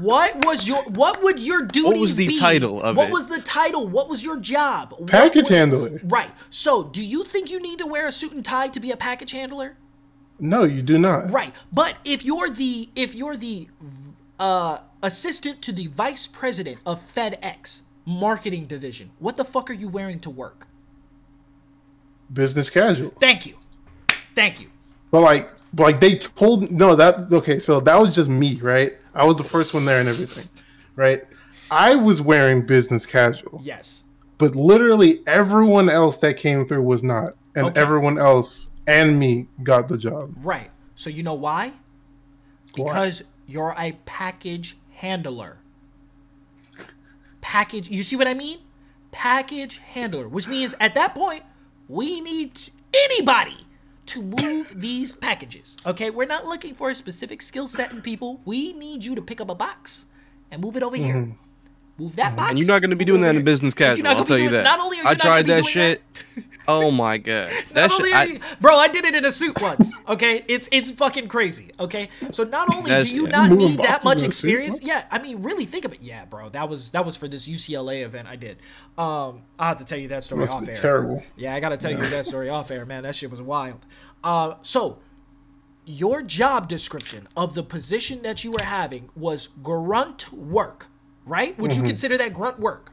what 0.01 0.45
was 0.45 0.67
your? 0.67 0.83
What 0.83 1.23
would 1.23 1.39
your 1.39 1.61
duties 1.61 1.83
be? 1.83 1.87
What 1.87 1.99
was 2.01 2.15
the 2.17 2.27
be? 2.27 2.39
title 2.39 2.81
of 2.81 2.97
What 2.97 3.07
it? 3.07 3.11
What 3.11 3.13
was 3.13 3.27
the 3.27 3.41
title? 3.41 3.87
What 3.87 4.09
was 4.09 4.23
your 4.23 4.37
job? 4.37 5.07
Package 5.07 5.43
would- 5.49 5.53
handler. 5.57 6.01
Right. 6.03 6.31
So, 6.49 6.83
do 6.83 7.03
you 7.03 7.23
think 7.23 7.49
you 7.49 7.61
need 7.61 7.79
to 7.79 7.87
wear 7.87 8.07
a 8.07 8.11
suit 8.11 8.33
and 8.33 8.43
tie 8.43 8.67
to 8.67 8.79
be 8.79 8.91
a 8.91 8.97
package 8.97 9.31
handler? 9.31 9.77
No, 10.39 10.63
you 10.63 10.81
do 10.81 10.97
not. 10.97 11.31
Right. 11.31 11.53
But 11.71 11.95
if 12.03 12.23
you're 12.23 12.49
the 12.49 12.89
if 12.95 13.15
you're 13.15 13.37
the 13.37 13.69
uh, 14.39 14.79
assistant 15.01 15.61
to 15.63 15.71
the 15.71 15.87
vice 15.87 16.27
president 16.27 16.79
of 16.85 17.01
FedEx 17.13 17.81
marketing 18.09 18.65
division, 18.65 19.11
what 19.19 19.37
the 19.37 19.45
fuck 19.45 19.69
are 19.69 19.73
you 19.73 19.87
wearing 19.87 20.19
to 20.21 20.29
work? 20.29 20.67
Business 22.33 22.69
casual. 22.69 23.11
Thank 23.19 23.45
you. 23.45 23.55
Thank 24.35 24.59
you. 24.59 24.69
But 25.11 25.21
like, 25.21 25.51
but 25.73 25.83
like 25.83 25.99
they 25.99 26.15
told 26.15 26.71
no 26.71 26.95
that 26.95 27.31
okay. 27.31 27.59
So 27.59 27.79
that 27.81 27.95
was 27.95 28.13
just 28.13 28.29
me, 28.29 28.55
right? 28.61 28.93
I 29.13 29.23
was 29.25 29.37
the 29.37 29.43
first 29.43 29.73
one 29.73 29.85
there 29.85 29.99
and 29.99 30.09
everything, 30.09 30.47
right? 30.95 31.21
I 31.71 31.95
was 31.95 32.21
wearing 32.21 32.65
business 32.65 33.05
casual, 33.05 33.61
Yes. 33.63 34.03
but 34.39 34.55
literally 34.55 35.19
everyone 35.27 35.89
else 35.89 36.19
that 36.19 36.37
came 36.37 36.65
through 36.65 36.81
was 36.83 37.03
not, 37.03 37.33
and 37.55 37.67
Okay. 37.67 37.79
everyone 37.79 38.17
else 38.17 38.71
and 38.87 39.19
me 39.19 39.47
got 39.63 39.87
the 39.87 39.97
job. 39.97 40.33
Right. 40.41 40.71
So 40.95 41.09
you 41.11 41.21
know 41.23 41.35
why? 41.35 41.73
Why? 42.75 42.85
Because 42.93 43.23
you're 43.47 43.75
a 43.77 43.93
package 44.05 44.77
handler. 44.93 45.57
Package. 47.49 47.89
You 47.89 48.03
see 48.03 48.15
what 48.15 48.27
I 48.27 48.35
mean? 48.35 48.59
Package 49.11 49.79
handler, 49.79 50.27
which 50.27 50.47
means 50.47 50.75
at 50.79 50.93
that 50.93 51.15
point 51.15 51.41
we 51.87 52.21
need 52.21 52.61
anybody 52.93 53.57
to 54.05 54.21
move 54.21 54.71
these 54.75 55.15
packages. 55.15 55.75
Okay, 55.83 56.11
we're 56.11 56.27
not 56.27 56.45
looking 56.45 56.75
for 56.75 56.91
a 56.91 56.95
specific 56.95 57.41
skill 57.41 57.67
set 57.67 57.91
in 57.91 58.03
people. 58.03 58.39
We 58.45 58.73
need 58.73 59.03
you 59.03 59.15
to 59.15 59.21
pick 59.23 59.41
up 59.41 59.49
a 59.49 59.55
box 59.55 60.05
and 60.51 60.61
move 60.61 60.75
it 60.75 60.83
over 60.83 60.95
here. 60.95 61.15
Mm-hmm. 61.15 61.31
Move 61.99 62.15
that 62.15 62.35
box. 62.35 62.41
Mm-hmm. 62.41 62.49
And 62.51 62.59
you're 62.59 62.67
not 62.67 62.81
going 62.81 62.89
to 62.91 62.95
be 62.95 63.05
doing 63.05 63.21
that 63.21 63.29
in 63.31 63.35
here. 63.37 63.43
business 63.45 63.73
You're 63.77 63.87
casual. 63.89 64.03
not 64.03 64.17
I'll 64.17 64.23
be 64.23 64.27
tell 64.27 64.39
you 64.39 64.49
that. 64.51 64.63
Not 64.63 64.79
only 64.79 64.97
are 64.99 65.03
you 65.03 65.07
I 65.07 65.11
not 65.13 65.19
gonna 65.19 65.29
tried 65.33 65.45
be 65.45 65.47
that 65.49 65.61
doing 65.63 65.67
shit. 65.73 66.01
Oh 66.67 66.91
my 66.91 67.17
god. 67.17 67.49
Not 67.73 67.73
That 67.73 67.91
only 67.91 68.09
shit. 68.11 68.41
are 68.41 68.45
I, 68.45 68.55
bro, 68.61 68.75
I 68.75 68.87
did 68.89 69.03
it 69.03 69.15
in 69.15 69.25
a 69.25 69.31
suit 69.31 69.59
once. 69.59 69.91
Okay, 70.07 70.45
it's 70.47 70.69
it's 70.71 70.91
fucking 70.91 71.27
crazy. 71.27 71.71
Okay, 71.79 72.09
so 72.29 72.43
not 72.43 72.75
only 72.75 72.91
do 73.01 73.09
you 73.09 73.23
yeah. 73.25 73.31
not 73.31 73.49
Moving 73.49 73.69
need 73.69 73.79
that 73.79 74.03
much 74.03 74.19
in 74.19 74.25
a 74.25 74.31
suit, 74.31 74.49
experience, 74.51 74.79
yeah. 74.83 75.05
I 75.09 75.17
mean, 75.17 75.41
really 75.41 75.65
think 75.65 75.83
of 75.85 75.93
it. 75.93 75.99
Yeah, 76.03 76.25
bro, 76.25 76.49
that 76.49 76.69
was 76.69 76.91
that 76.91 77.03
was 77.07 77.15
for 77.15 77.27
this 77.27 77.47
UCLA 77.47 78.03
event 78.05 78.27
I 78.27 78.35
did. 78.35 78.57
Um, 78.99 79.41
I 79.57 79.67
have 79.69 79.79
to 79.79 79.85
tell 79.85 79.97
you 79.97 80.09
that 80.09 80.23
story 80.23 80.41
Must 80.41 80.53
off 80.53 80.61
be 80.61 80.67
air. 80.67 80.73
terrible. 80.75 81.23
Yeah, 81.35 81.55
I 81.55 81.59
gotta 81.59 81.77
tell 81.77 81.89
you 81.89 81.97
that 81.97 82.27
story 82.27 82.49
off 82.49 82.69
air, 82.69 82.85
man. 82.85 83.01
That 83.01 83.15
shit 83.15 83.31
was 83.31 83.41
wild. 83.41 83.83
Uh, 84.23 84.53
so 84.61 84.99
your 85.87 86.21
job 86.21 86.67
description 86.67 87.27
of 87.35 87.55
the 87.55 87.63
position 87.63 88.21
that 88.21 88.43
you 88.43 88.51
were 88.51 88.63
having 88.63 89.09
was 89.15 89.47
grunt 89.63 90.31
work, 90.31 90.85
right? 91.29 91.57
Would 91.57 91.71
Mm-hmm. 91.71 91.81
you 91.83 91.87
consider 91.87 92.17
that 92.17 92.33
grunt 92.33 92.59
work? 92.59 92.91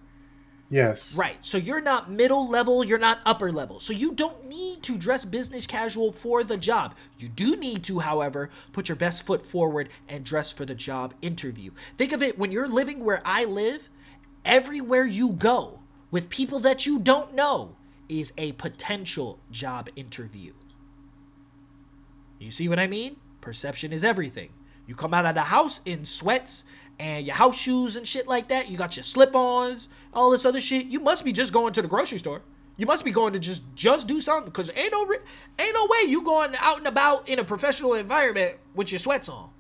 Yes. 0.69 1.17
Right. 1.17 1.37
So 1.43 1.59
you're 1.59 1.81
not 1.81 2.11
middle 2.11 2.49
level, 2.49 2.83
you're 2.85 2.99
not 2.99 3.21
upper 3.25 3.53
level. 3.53 3.79
So 3.79 3.93
you 3.93 4.13
don't 4.13 4.47
need 4.49 4.83
to 4.83 4.99
dress 4.99 5.25
business 5.25 5.65
casual 5.65 6.13
for 6.13 6.43
the 6.43 6.57
job. 6.57 6.97
You 7.19 7.29
do 7.29 7.57
need 7.57 7.85
to, 7.85 8.01
however, 8.01 8.51
put 8.73 8.89
your 8.89 8.97
best 8.97 9.23
foot 9.23 9.47
forward 9.47 9.89
and 10.09 10.25
dress 10.25 10.51
for 10.51 10.65
the 10.65 10.75
job 10.75 11.15
interview. 11.23 11.71
Think 11.97 12.11
of 12.13 12.21
it 12.21 12.37
when 12.37 12.51
you're 12.51 12.69
living 12.69 13.05
where 13.05 13.23
I 13.25 13.45
live, 13.45 13.89
everywhere 14.45 15.05
you 15.07 15.31
go 15.31 15.81
with 16.11 16.31
people 16.31 16.59
that 16.61 16.85
you 16.85 16.99
don't 16.99 17.33
know 17.35 17.77
is 18.09 18.33
a 18.37 18.53
potential 18.53 19.39
job 19.53 19.89
interview. 19.95 20.53
You 22.39 22.51
see 22.51 22.69
what 22.69 22.79
I 22.79 22.87
mean? 22.87 23.17
Perception 23.41 23.93
is 23.93 24.05
everything. 24.05 24.51
You 24.87 24.95
come 24.95 25.15
out 25.15 25.27
of 25.27 25.35
the 25.35 25.43
house 25.43 25.81
in 25.85 26.05
sweats 26.05 26.65
and 26.99 27.27
your 27.27 27.37
house 27.37 27.59
shoes 27.59 27.97
and 27.97 28.07
shit 28.07 28.27
like 28.27 28.49
that. 28.49 28.69
You 28.69 28.77
got 28.77 28.97
your 28.97 29.05
slip-ons, 29.05 29.89
all 30.13 30.31
this 30.31 30.45
other 30.45 30.61
shit. 30.61 30.87
You 30.87 31.01
must 31.01 31.25
be 31.25 31.33
just 31.33 31.53
going 31.53 31.73
to 31.75 31.83
the 31.83 31.89
grocery 31.89 32.19
store. 32.19 32.43
You 32.77 32.87
must 32.87 33.05
be 33.05 33.11
going 33.11 33.33
to 33.33 33.39
just 33.39 33.75
just 33.75 34.07
do 34.07 34.21
something 34.21 34.51
because 34.51 34.71
ain't 34.77 34.93
no 34.93 35.11
ain't 35.59 35.75
no 35.75 35.87
way 35.87 36.11
you 36.11 36.23
going 36.23 36.55
out 36.59 36.79
and 36.79 36.87
about 36.87 37.29
in 37.29 37.39
a 37.39 37.45
professional 37.45 37.95
environment 37.95 38.57
with 38.75 38.93
your 38.93 38.99
sweats 38.99 39.29
on, 39.29 39.51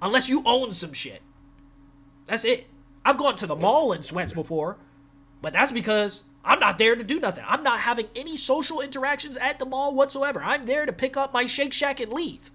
unless 0.00 0.28
you 0.28 0.42
own 0.46 0.72
some 0.72 0.94
shit. 0.94 1.20
That's 2.26 2.44
it. 2.44 2.66
I've 3.04 3.18
gone 3.18 3.36
to 3.36 3.46
the 3.46 3.56
mall 3.56 3.92
in 3.92 4.02
sweats 4.02 4.32
before, 4.32 4.78
but 5.42 5.52
that's 5.52 5.70
because 5.70 6.24
I'm 6.44 6.58
not 6.58 6.78
there 6.78 6.96
to 6.96 7.04
do 7.04 7.20
nothing. 7.20 7.44
I'm 7.46 7.62
not 7.62 7.80
having 7.80 8.06
any 8.16 8.36
social 8.36 8.80
interactions 8.80 9.36
at 9.36 9.58
the 9.58 9.66
mall 9.66 9.94
whatsoever. 9.94 10.42
I'm 10.42 10.64
there 10.64 10.86
to 10.86 10.92
pick 10.92 11.16
up 11.16 11.32
my 11.32 11.46
Shake 11.46 11.72
Shack 11.72 12.00
and 12.00 12.12
leave. 12.12 12.50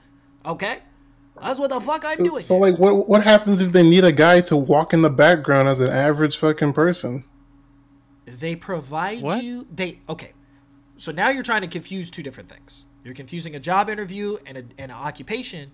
Okay? 0.45 0.79
That's 1.39 1.59
what 1.59 1.69
the 1.69 1.79
fuck 1.79 2.03
I'm 2.05 2.17
So, 2.17 2.23
doing. 2.25 2.41
so 2.41 2.57
like, 2.57 2.77
what 2.77 3.07
what 3.07 3.23
happens 3.23 3.61
if 3.61 3.71
they 3.71 3.83
need 3.83 4.03
a 4.03 4.11
guy 4.11 4.41
to 4.41 4.57
walk 4.57 4.93
in 4.93 5.01
the 5.01 5.09
background 5.09 5.67
as 5.67 5.79
an 5.79 5.89
average 5.89 6.37
fucking 6.37 6.73
person? 6.73 7.23
they 8.25 8.55
provide 8.55 9.21
What? 9.21 9.43
you 9.43 9.67
they 9.73 9.99
okay. 10.07 10.33
So 10.95 11.11
now 11.11 11.29
you're 11.29 11.43
trying 11.43 11.61
to 11.61 11.67
confuse 11.67 12.11
two 12.11 12.23
different 12.23 12.49
things. 12.49 12.85
You're 13.03 13.15
confusing 13.15 13.55
a 13.55 13.59
job 13.59 13.89
interview 13.89 14.37
and, 14.45 14.57
a, 14.57 14.61
and 14.77 14.91
an 14.91 14.91
occupation 14.91 15.71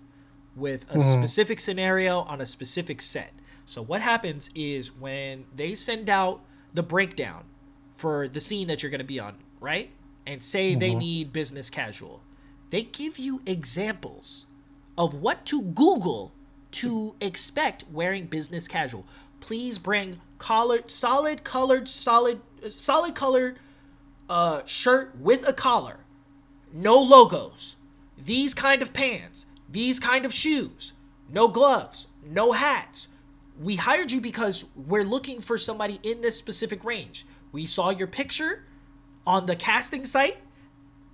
with 0.56 0.84
a 0.90 0.94
mm-hmm. 0.96 1.20
specific 1.20 1.60
scenario 1.60 2.20
on 2.20 2.40
a 2.40 2.46
specific 2.46 3.02
set. 3.02 3.34
So 3.66 3.82
what 3.82 4.00
happens 4.00 4.48
is 4.54 4.94
when 4.96 5.44
they 5.54 5.74
send 5.74 6.08
out 6.08 6.40
the 6.72 6.82
breakdown 6.82 7.44
for 7.94 8.26
the 8.28 8.40
scene 8.40 8.68
that 8.68 8.82
you're 8.82 8.90
going 8.90 9.00
to 9.00 9.04
be 9.04 9.20
on, 9.20 9.36
right? 9.60 9.90
And 10.26 10.42
say 10.42 10.74
they 10.74 10.90
mm-hmm. 10.90 10.98
need 10.98 11.32
business 11.32 11.68
casual. 11.68 12.22
they 12.70 12.82
give 12.82 13.18
you 13.18 13.42
examples 13.46 14.46
of 14.98 15.14
what 15.14 15.46
to 15.46 15.62
Google 15.62 16.32
to 16.72 17.14
expect 17.20 17.84
wearing 17.90 18.26
business 18.26 18.68
casual. 18.68 19.06
Please 19.40 19.78
bring 19.78 20.20
collared, 20.38 20.90
solid 20.90 21.44
colored, 21.44 21.88
solid, 21.88 22.40
solid 22.68 23.14
colored 23.14 23.58
uh, 24.28 24.62
shirt 24.66 25.16
with 25.18 25.48
a 25.48 25.52
collar, 25.52 26.00
no 26.72 26.96
logos, 26.96 27.76
these 28.18 28.52
kind 28.52 28.82
of 28.82 28.92
pants, 28.92 29.46
these 29.70 30.00
kind 30.00 30.26
of 30.26 30.34
shoes, 30.34 30.92
no 31.30 31.48
gloves, 31.48 32.08
no 32.22 32.52
hats. 32.52 33.08
We 33.58 33.76
hired 33.76 34.12
you 34.12 34.20
because 34.20 34.64
we're 34.76 35.04
looking 35.04 35.40
for 35.40 35.56
somebody 35.56 36.00
in 36.02 36.20
this 36.20 36.36
specific 36.36 36.84
range. 36.84 37.24
We 37.52 37.66
saw 37.66 37.90
your 37.90 38.06
picture 38.08 38.64
on 39.26 39.46
the 39.46 39.56
casting 39.56 40.04
site. 40.04 40.38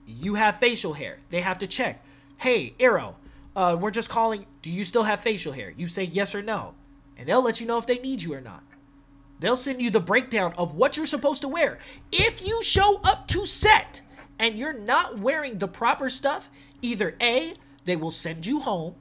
You 0.07 0.35
have 0.35 0.57
facial 0.59 0.95
hair. 0.95 1.19
They 1.31 1.41
have 1.41 1.59
to 1.59 1.67
check. 1.67 2.05
Hey, 2.39 2.75
Arrow, 2.81 3.17
uh, 3.57 3.77
we're 3.81 3.91
just 3.91 4.11
calling. 4.11 4.47
Do 4.63 4.71
you 4.71 4.85
still 4.85 5.03
have 5.05 5.21
facial 5.21 5.53
hair? 5.53 5.73
You 5.77 5.89
say 5.89 6.05
yes 6.05 6.35
or 6.35 6.43
no, 6.43 6.75
and 7.17 7.29
they'll 7.29 7.43
let 7.43 7.61
you 7.61 7.67
know 7.67 7.79
if 7.79 7.87
they 7.87 7.99
need 7.99 8.23
you 8.23 8.35
or 8.35 8.41
not. 8.41 8.63
They'll 9.41 9.57
send 9.57 9.83
you 9.83 9.91
the 9.91 10.01
breakdown 10.01 10.55
of 10.57 10.75
what 10.75 10.97
you're 10.97 11.07
supposed 11.07 11.43
to 11.43 11.49
wear. 11.49 11.79
If 12.13 12.47
you 12.47 12.63
show 12.63 13.01
up 13.03 13.29
to 13.29 13.47
set 13.47 14.01
and 14.39 14.57
you're 14.57 14.79
not 14.79 15.19
wearing 15.19 15.59
the 15.59 15.69
proper 15.69 16.09
stuff, 16.09 16.49
either 16.83 17.17
A, 17.21 17.55
they 17.85 17.97
will 17.97 18.11
send 18.11 18.47
you 18.47 18.61
home 18.61 18.95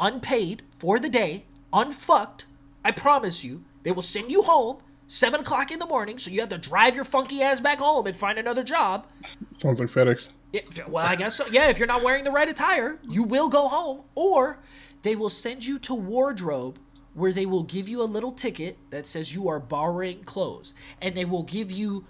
unpaid 0.00 0.62
for 0.78 0.98
the 0.98 1.08
day, 1.08 1.44
unfucked. 1.72 2.46
I 2.84 2.90
promise 2.90 3.44
you. 3.44 3.64
They 3.82 3.92
will 3.92 4.02
send 4.02 4.30
you 4.30 4.42
home 4.42 4.78
seven 5.06 5.40
o'clock 5.40 5.70
in 5.70 5.78
the 5.78 5.86
morning, 5.86 6.18
so 6.18 6.30
you 6.30 6.40
have 6.40 6.48
to 6.48 6.58
drive 6.58 6.94
your 6.94 7.04
funky 7.04 7.42
ass 7.42 7.60
back 7.60 7.78
home 7.78 8.06
and 8.06 8.16
find 8.16 8.38
another 8.38 8.64
job. 8.64 9.06
Sounds 9.52 9.78
like 9.80 9.88
FedEx. 9.88 10.32
Yeah, 10.54 10.84
well, 10.86 11.04
I 11.04 11.16
guess 11.16 11.34
so. 11.34 11.44
Yeah, 11.50 11.68
if 11.68 11.78
you're 11.78 11.88
not 11.88 12.04
wearing 12.04 12.22
the 12.22 12.30
right 12.30 12.48
attire, 12.48 13.00
you 13.02 13.24
will 13.24 13.48
go 13.48 13.66
home. 13.66 14.02
Or 14.14 14.60
they 15.02 15.16
will 15.16 15.30
send 15.30 15.66
you 15.66 15.80
to 15.80 15.94
wardrobe 15.94 16.78
where 17.12 17.32
they 17.32 17.44
will 17.44 17.64
give 17.64 17.88
you 17.88 18.00
a 18.00 18.04
little 18.04 18.30
ticket 18.30 18.78
that 18.90 19.04
says 19.04 19.34
you 19.34 19.48
are 19.48 19.58
borrowing 19.58 20.22
clothes. 20.22 20.72
And 21.00 21.16
they 21.16 21.24
will 21.24 21.42
give 21.42 21.72
you 21.72 22.06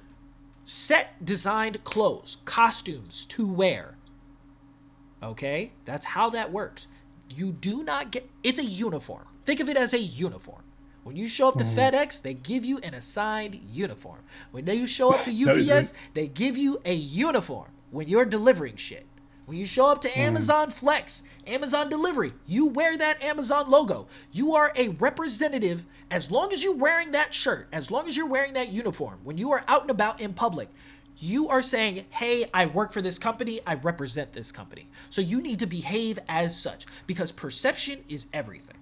set 0.66 1.25
designed 1.25 1.85
clothes, 1.85 2.37
costumes 2.45 3.25
to 3.27 3.51
wear. 3.51 3.97
Okay? 5.23 5.73
That's 5.87 6.05
how 6.05 6.29
that 6.31 6.53
works. 6.53 6.87
You 7.35 7.51
do 7.51 7.83
not 7.83 8.11
get 8.11 8.29
it's 8.43 8.59
a 8.59 8.65
uniform. 8.65 9.25
Think 9.43 9.61
of 9.61 9.71
it 9.71 9.79
as 9.79 9.95
a 9.95 9.99
uniform. 9.99 10.65
When 11.03 11.16
you 11.16 11.29
show 11.29 11.49
up 11.49 11.55
to 11.57 11.65
FedEx, 11.65 12.21
they 12.21 12.33
give 12.33 12.65
you 12.65 12.79
an 12.79 12.95
assigned 12.95 13.55
uniform. 13.55 14.21
When 14.53 14.66
you 14.66 14.87
show 14.87 15.12
up 15.12 15.21
to 15.23 15.33
UPS, 15.81 15.95
they 16.12 16.29
give 16.29 16.59
you 16.59 16.81
a 16.85 16.95
uniform 16.95 17.74
when 17.95 18.09
you're 18.09 18.25
delivering 18.25 18.77
shit. 18.77 19.07
When 19.47 19.57
you 19.57 19.66
show 19.66 19.87
up 19.87 20.01
to 20.03 20.09
hmm. 20.09 20.21
Amazon 20.21 20.71
Flex, 20.71 21.23
Amazon 21.47 21.89
Delivery, 21.89 22.33
you 22.47 22.66
wear 22.66 22.97
that 22.97 23.23
Amazon 23.23 23.71
logo. 23.71 24.09
You 24.33 24.55
are 24.55 24.73
a 24.75 24.89
representative 24.89 25.87
as 26.11 26.31
long 26.31 26.53
as 26.53 26.62
you're 26.62 26.75
wearing 26.75 27.12
that 27.12 27.33
shirt, 27.33 27.69
as 27.73 27.91
long 27.91 28.07
as 28.07 28.16
you're 28.16 28.27
wearing 28.27 28.55
that 28.55 28.71
uniform. 28.71 29.21
When 29.23 29.39
you 29.39 29.53
are 29.53 29.65
out 29.69 29.83
and 29.83 29.91
about 29.91 30.21
in 30.21 30.35
public, 30.35 30.69
you 31.19 31.49
are 31.49 31.62
saying, 31.62 32.07
hey, 32.11 32.47
I 32.53 32.66
work 32.66 32.93
for 32.93 33.01
this 33.01 33.19
company, 33.19 33.61
I 33.66 33.75
represent 33.75 34.33
this 34.33 34.51
company. 34.51 34.89
So 35.11 35.21
you 35.21 35.41
need 35.41 35.61
to 35.61 35.66
behave 35.66 36.19
as 36.29 36.59
such 36.59 36.87
because 37.07 37.31
perception 37.31 38.01
is 38.09 38.27
everything. 38.33 38.77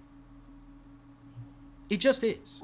It 1.90 1.98
just 1.98 2.24
is. 2.24 2.62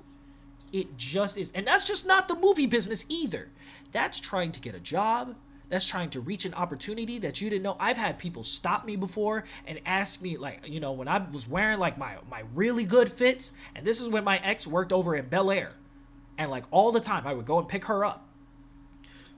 It 0.73 0.97
just 0.97 1.37
is. 1.37 1.53
And 1.55 1.67
that's 1.67 1.85
just 1.85 2.07
not 2.07 2.29
the 2.29 2.35
movie 2.35 2.67
business 2.67 3.05
either. 3.09 3.51
That's 3.93 4.21
trying 4.21 4.53
to 4.53 4.61
get 4.61 4.75
a 4.75 4.81
job. 4.81 5.35
That's 5.69 5.85
trying 5.85 6.11
to 6.11 6.21
reach 6.21 6.45
an 6.45 6.55
opportunity 6.55 7.19
that 7.19 7.41
you 7.41 7.51
didn't 7.51 7.63
know. 7.63 7.77
I've 7.79 7.99
had 7.99 8.19
people 8.19 8.43
stop 8.43 8.87
me 8.87 8.97
before 8.97 9.45
and 9.67 9.81
ask 9.85 10.23
me, 10.23 10.37
like, 10.37 10.67
you 10.67 10.81
know, 10.81 10.93
when 10.93 11.09
I 11.09 11.19
was 11.31 11.47
wearing 11.47 11.79
like 11.79 11.99
my 11.99 12.17
my 12.31 12.45
really 12.55 12.85
good 12.85 13.13
fits, 13.13 13.53
and 13.75 13.87
this 13.87 14.01
is 14.01 14.09
when 14.09 14.25
my 14.25 14.39
ex 14.39 14.67
worked 14.67 14.93
over 14.93 15.15
in 15.15 15.29
Bel 15.29 15.51
Air. 15.51 15.71
And 16.39 16.51
like 16.51 16.65
all 16.71 16.93
the 16.93 17.01
time 17.01 17.27
I 17.27 17.35
would 17.35 17.47
go 17.47 17.59
and 17.59 17.69
pick 17.69 17.85
her 17.87 18.05
up. 18.05 18.29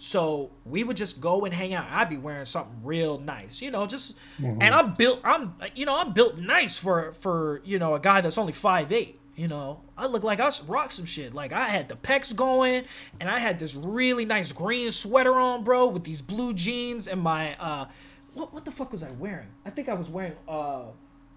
So 0.02 0.50
we 0.64 0.82
would 0.82 0.96
just 0.96 1.20
go 1.20 1.44
and 1.44 1.52
hang 1.52 1.74
out. 1.74 1.86
I'd 1.90 2.08
be 2.08 2.16
wearing 2.16 2.46
something 2.46 2.74
real 2.82 3.18
nice, 3.18 3.60
you 3.60 3.70
know, 3.70 3.84
just 3.86 4.16
and 4.38 4.58
mm-hmm. 4.58 4.74
I'm 4.74 4.94
built 4.94 5.20
I'm 5.24 5.54
you 5.74 5.84
know, 5.84 5.94
I'm 5.94 6.14
built 6.14 6.38
nice 6.38 6.78
for 6.78 7.12
for, 7.20 7.60
you 7.66 7.78
know, 7.78 7.94
a 7.94 8.00
guy 8.00 8.22
that's 8.22 8.38
only 8.38 8.54
five 8.54 8.92
eight. 8.92 9.19
You 9.40 9.48
know, 9.48 9.80
I 9.96 10.04
look 10.04 10.22
like 10.22 10.38
I 10.38 10.50
rock 10.66 10.92
some 10.92 11.06
shit. 11.06 11.32
Like 11.32 11.50
I 11.50 11.70
had 11.70 11.88
the 11.88 11.96
pecs 11.96 12.36
going, 12.36 12.84
and 13.20 13.30
I 13.30 13.38
had 13.38 13.58
this 13.58 13.74
really 13.74 14.26
nice 14.26 14.52
green 14.52 14.90
sweater 14.90 15.32
on, 15.32 15.64
bro, 15.64 15.86
with 15.86 16.04
these 16.04 16.20
blue 16.20 16.52
jeans 16.52 17.08
and 17.08 17.22
my 17.22 17.56
uh, 17.58 17.86
what 18.34 18.52
what 18.52 18.66
the 18.66 18.70
fuck 18.70 18.92
was 18.92 19.02
I 19.02 19.10
wearing? 19.12 19.46
I 19.64 19.70
think 19.70 19.88
I 19.88 19.94
was 19.94 20.10
wearing 20.10 20.34
uh, 20.46 20.82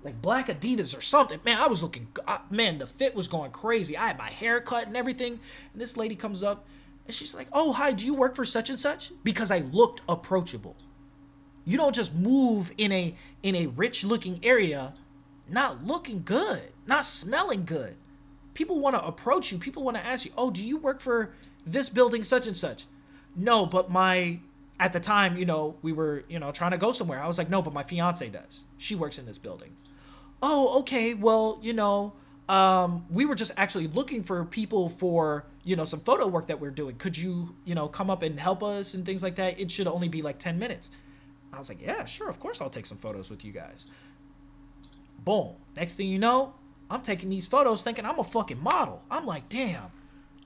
like 0.04 0.22
black 0.22 0.48
Adidas 0.48 0.98
or 0.98 1.00
something. 1.00 1.40
Man, 1.46 1.56
I 1.56 1.68
was 1.68 1.82
looking. 1.82 2.10
Uh, 2.28 2.40
man, 2.50 2.78
the 2.78 2.88
fit 2.88 3.16
was 3.16 3.30
going 3.30 3.52
crazy. 3.52 3.96
I 3.96 4.08
had 4.08 4.18
my 4.18 4.30
hair 4.30 4.60
cut 4.60 4.86
and 4.88 4.98
everything. 4.98 5.40
And 5.72 5.82
this 5.82 5.96
lady 5.96 6.18
comes 6.18 6.44
up, 6.44 6.66
and 7.06 7.16
she's 7.16 7.34
like, 7.34 7.48
"Oh, 7.54 7.72
hi, 7.72 7.94
do 7.94 8.06
you 8.06 8.16
work 8.16 8.36
for 8.36 8.44
such 8.44 8.70
and 8.70 8.78
such?" 8.78 9.14
Because 9.24 9.50
I 9.50 9.60
looked 9.60 10.02
approachable. 10.10 10.76
You 11.64 11.78
don't 11.78 11.96
just 11.96 12.14
move 12.14 12.74
in 12.78 12.92
a 12.92 13.16
in 13.44 13.56
a 13.56 13.68
rich 13.68 14.04
looking 14.04 14.42
area 14.44 14.94
not 15.50 15.86
looking 15.86 16.24
good, 16.24 16.73
not 16.86 17.06
smelling 17.06 17.66
good. 17.66 17.96
People 18.54 18.80
want 18.80 18.96
to 18.96 19.04
approach 19.04 19.52
you. 19.52 19.58
People 19.58 19.84
want 19.84 19.98
to 19.98 20.06
ask 20.06 20.26
you, 20.26 20.32
"Oh, 20.38 20.52
do 20.52 20.64
you 20.64 20.78
work 20.78 21.02
for 21.02 21.34
this 21.66 21.90
building 21.90 22.24
such 22.24 22.48
and 22.48 22.56
such?" 22.56 22.86
No, 23.36 23.66
but 23.66 23.90
my 23.90 24.40
at 24.80 24.94
the 24.94 25.00
time, 25.00 25.38
you 25.38 25.46
know, 25.46 25.78
we 25.82 25.92
were, 25.92 26.24
you 26.28 26.40
know, 26.40 26.52
trying 26.52 26.72
to 26.72 26.78
go 26.78 26.92
somewhere. 26.92 27.22
I 27.22 27.28
was 27.28 27.38
like, 27.38 27.50
"No, 27.50 27.62
but 27.62 27.74
my 27.74 27.84
fiance 27.84 28.28
does. 28.30 28.66
She 28.78 28.96
works 28.96 29.18
in 29.18 29.26
this 29.26 29.38
building." 29.38 29.76
Oh, 30.42 30.80
okay. 30.80 31.14
Well, 31.14 31.58
you 31.62 31.74
know, 31.74 32.14
um, 32.50 33.06
we 33.10 33.26
were 33.26 33.36
just 33.36 33.54
actually 33.56 33.88
looking 33.88 34.24
for 34.24 34.44
people 34.44 34.90
for, 34.90 35.46
you 35.64 35.76
know, 35.76 35.86
some 35.86 36.02
photo 36.02 36.28
work 36.28 36.48
that 36.48 36.60
we're 36.60 36.72
doing. 36.72 36.98
Could 36.98 37.18
you, 37.18 37.56
you 37.64 37.76
know, 37.76 37.88
come 37.88 38.10
up 38.10 38.22
and 38.22 38.38
help 38.38 38.62
us 38.62 38.94
and 38.94 39.06
things 39.06 39.24
like 39.24 39.36
that? 39.36 39.60
It 39.60 39.72
should 39.72 39.88
only 39.88 40.10
be 40.10 40.22
like 40.22 40.40
10 40.40 40.60
minutes. 40.60 40.90
I 41.54 41.60
was 41.60 41.70
like, 41.70 41.82
yeah, 41.82 42.04
sure. 42.06 42.30
Of 42.30 42.40
course 42.40 42.60
I'll 42.60 42.70
take 42.70 42.86
some 42.86 42.98
photos 42.98 43.30
with 43.30 43.46
you 43.46 43.54
guys. 43.54 43.88
Boom. 45.24 45.54
Next 45.76 45.96
thing 45.96 46.10
you 46.10 46.20
know, 46.20 46.54
I'm 46.94 47.02
taking 47.02 47.30
these 47.30 47.46
photos 47.46 47.84
thinking 47.84 48.06
I'm 48.06 48.20
a 48.20 48.24
fucking 48.24 48.62
model. 48.62 49.02
I'm 49.10 49.26
like, 49.26 49.50
damn. 49.50 49.92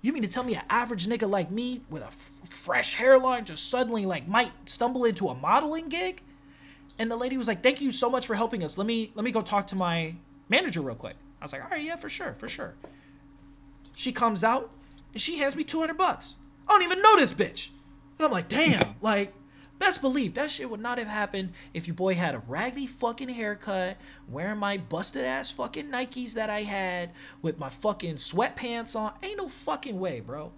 You 0.01 0.13
mean 0.13 0.23
to 0.23 0.29
tell 0.29 0.43
me 0.43 0.55
an 0.55 0.61
average 0.69 1.07
nigga 1.07 1.29
like 1.29 1.51
me 1.51 1.81
with 1.89 2.01
a 2.01 2.07
f- 2.07 2.13
fresh 2.45 2.93
hairline 2.95 3.45
just 3.45 3.69
suddenly 3.69 4.05
like 4.05 4.27
might 4.27 4.51
stumble 4.65 5.05
into 5.05 5.27
a 5.27 5.35
modeling 5.35 5.89
gig? 5.89 6.21
And 6.99 7.11
the 7.11 7.15
lady 7.17 7.37
was 7.37 7.47
like, 7.47 7.61
"Thank 7.61 7.81
you 7.81 7.91
so 7.91 8.09
much 8.09 8.25
for 8.25 8.33
helping 8.35 8.63
us. 8.63 8.77
Let 8.77 8.87
me 8.87 9.11
let 9.15 9.25
me 9.25 9.31
go 9.31 9.41
talk 9.41 9.67
to 9.67 9.75
my 9.75 10.15
manager 10.49 10.81
real 10.81 10.95
quick." 10.95 11.15
I 11.41 11.45
was 11.45 11.51
like, 11.51 11.63
"All 11.63 11.69
right, 11.69 11.83
yeah, 11.83 11.95
for 11.95 12.09
sure, 12.09 12.33
for 12.33 12.47
sure." 12.47 12.75
She 13.95 14.11
comes 14.11 14.43
out 14.43 14.71
and 15.13 15.21
she 15.21 15.37
hands 15.39 15.55
me 15.55 15.63
200 15.63 15.97
bucks. 15.97 16.37
I 16.67 16.71
don't 16.73 16.83
even 16.83 17.01
know 17.01 17.17
this 17.17 17.33
bitch. 17.33 17.69
And 18.17 18.25
I'm 18.25 18.31
like, 18.31 18.47
"Damn, 18.47 18.95
like 19.01 19.33
Best 19.79 20.01
believe 20.01 20.33
that 20.33 20.49
shit 20.49 20.69
would 20.69 20.79
not 20.79 20.97
have 20.97 21.07
happened 21.07 21.53
if 21.73 21.87
your 21.87 21.93
boy 21.93 22.15
had 22.15 22.33
a 22.33 22.39
raggedy 22.47 22.87
fucking 22.87 23.29
haircut, 23.29 23.97
wearing 24.27 24.57
my 24.57 24.77
busted 24.77 25.23
ass 25.23 25.51
fucking 25.51 25.87
Nikes 25.87 26.33
that 26.33 26.49
I 26.49 26.63
had, 26.63 27.11
with 27.41 27.59
my 27.59 27.69
fucking 27.69 28.15
sweatpants 28.15 28.95
on. 28.95 29.13
Ain't 29.21 29.37
no 29.37 29.47
fucking 29.47 29.99
way, 29.99 30.19
bro. 30.19 30.51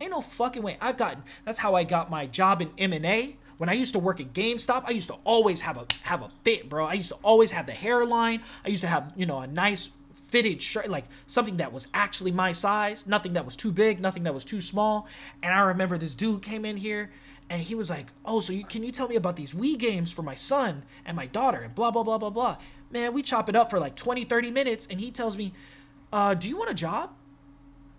Ain't 0.00 0.12
no 0.12 0.20
fucking 0.20 0.62
way. 0.62 0.76
I've 0.80 0.96
gotten. 0.96 1.24
That's 1.44 1.58
how 1.58 1.74
I 1.74 1.84
got 1.84 2.10
my 2.10 2.26
job 2.26 2.62
in 2.62 2.70
M 2.78 2.92
and 2.92 3.06
A. 3.06 3.36
When 3.58 3.70
I 3.70 3.72
used 3.72 3.94
to 3.94 3.98
work 3.98 4.20
at 4.20 4.34
GameStop, 4.34 4.84
I 4.86 4.90
used 4.90 5.08
to 5.08 5.16
always 5.24 5.62
have 5.62 5.78
a 5.78 5.86
have 6.02 6.22
a 6.22 6.28
fit, 6.44 6.68
bro. 6.68 6.84
I 6.84 6.92
used 6.92 7.08
to 7.08 7.16
always 7.24 7.50
have 7.52 7.66
the 7.66 7.72
hairline. 7.72 8.42
I 8.64 8.68
used 8.68 8.82
to 8.82 8.88
have 8.88 9.12
you 9.16 9.26
know 9.26 9.38
a 9.38 9.46
nice 9.46 9.90
fitted 10.28 10.60
shirt, 10.60 10.88
like 10.88 11.04
something 11.26 11.56
that 11.56 11.72
was 11.72 11.88
actually 11.94 12.32
my 12.32 12.52
size, 12.52 13.06
nothing 13.06 13.32
that 13.34 13.44
was 13.44 13.56
too 13.56 13.72
big, 13.72 14.00
nothing 14.00 14.24
that 14.24 14.34
was 14.34 14.44
too 14.44 14.60
small. 14.60 15.08
And 15.42 15.54
I 15.54 15.60
remember 15.60 15.96
this 15.96 16.14
dude 16.14 16.42
came 16.42 16.64
in 16.64 16.76
here 16.76 17.10
and 17.48 17.62
he 17.62 17.74
was 17.74 17.90
like, 17.90 18.06
"Oh, 18.24 18.40
so 18.40 18.52
you, 18.52 18.64
can 18.64 18.82
you 18.82 18.92
tell 18.92 19.08
me 19.08 19.16
about 19.16 19.36
these 19.36 19.52
Wii 19.52 19.78
games 19.78 20.10
for 20.12 20.22
my 20.22 20.34
son 20.34 20.84
and 21.04 21.16
my 21.16 21.26
daughter 21.26 21.58
and 21.58 21.74
blah 21.74 21.90
blah 21.90 22.02
blah 22.02 22.18
blah 22.18 22.30
blah." 22.30 22.56
Man, 22.90 23.12
we 23.12 23.22
chop 23.22 23.48
it 23.48 23.56
up 23.56 23.70
for 23.70 23.78
like 23.80 23.96
20, 23.96 24.24
30 24.24 24.50
minutes, 24.50 24.86
and 24.88 25.00
he 25.00 25.10
tells 25.10 25.36
me, 25.36 25.52
uh, 26.12 26.34
"Do 26.34 26.48
you 26.48 26.56
want 26.56 26.70
a 26.70 26.74
job?" 26.74 27.10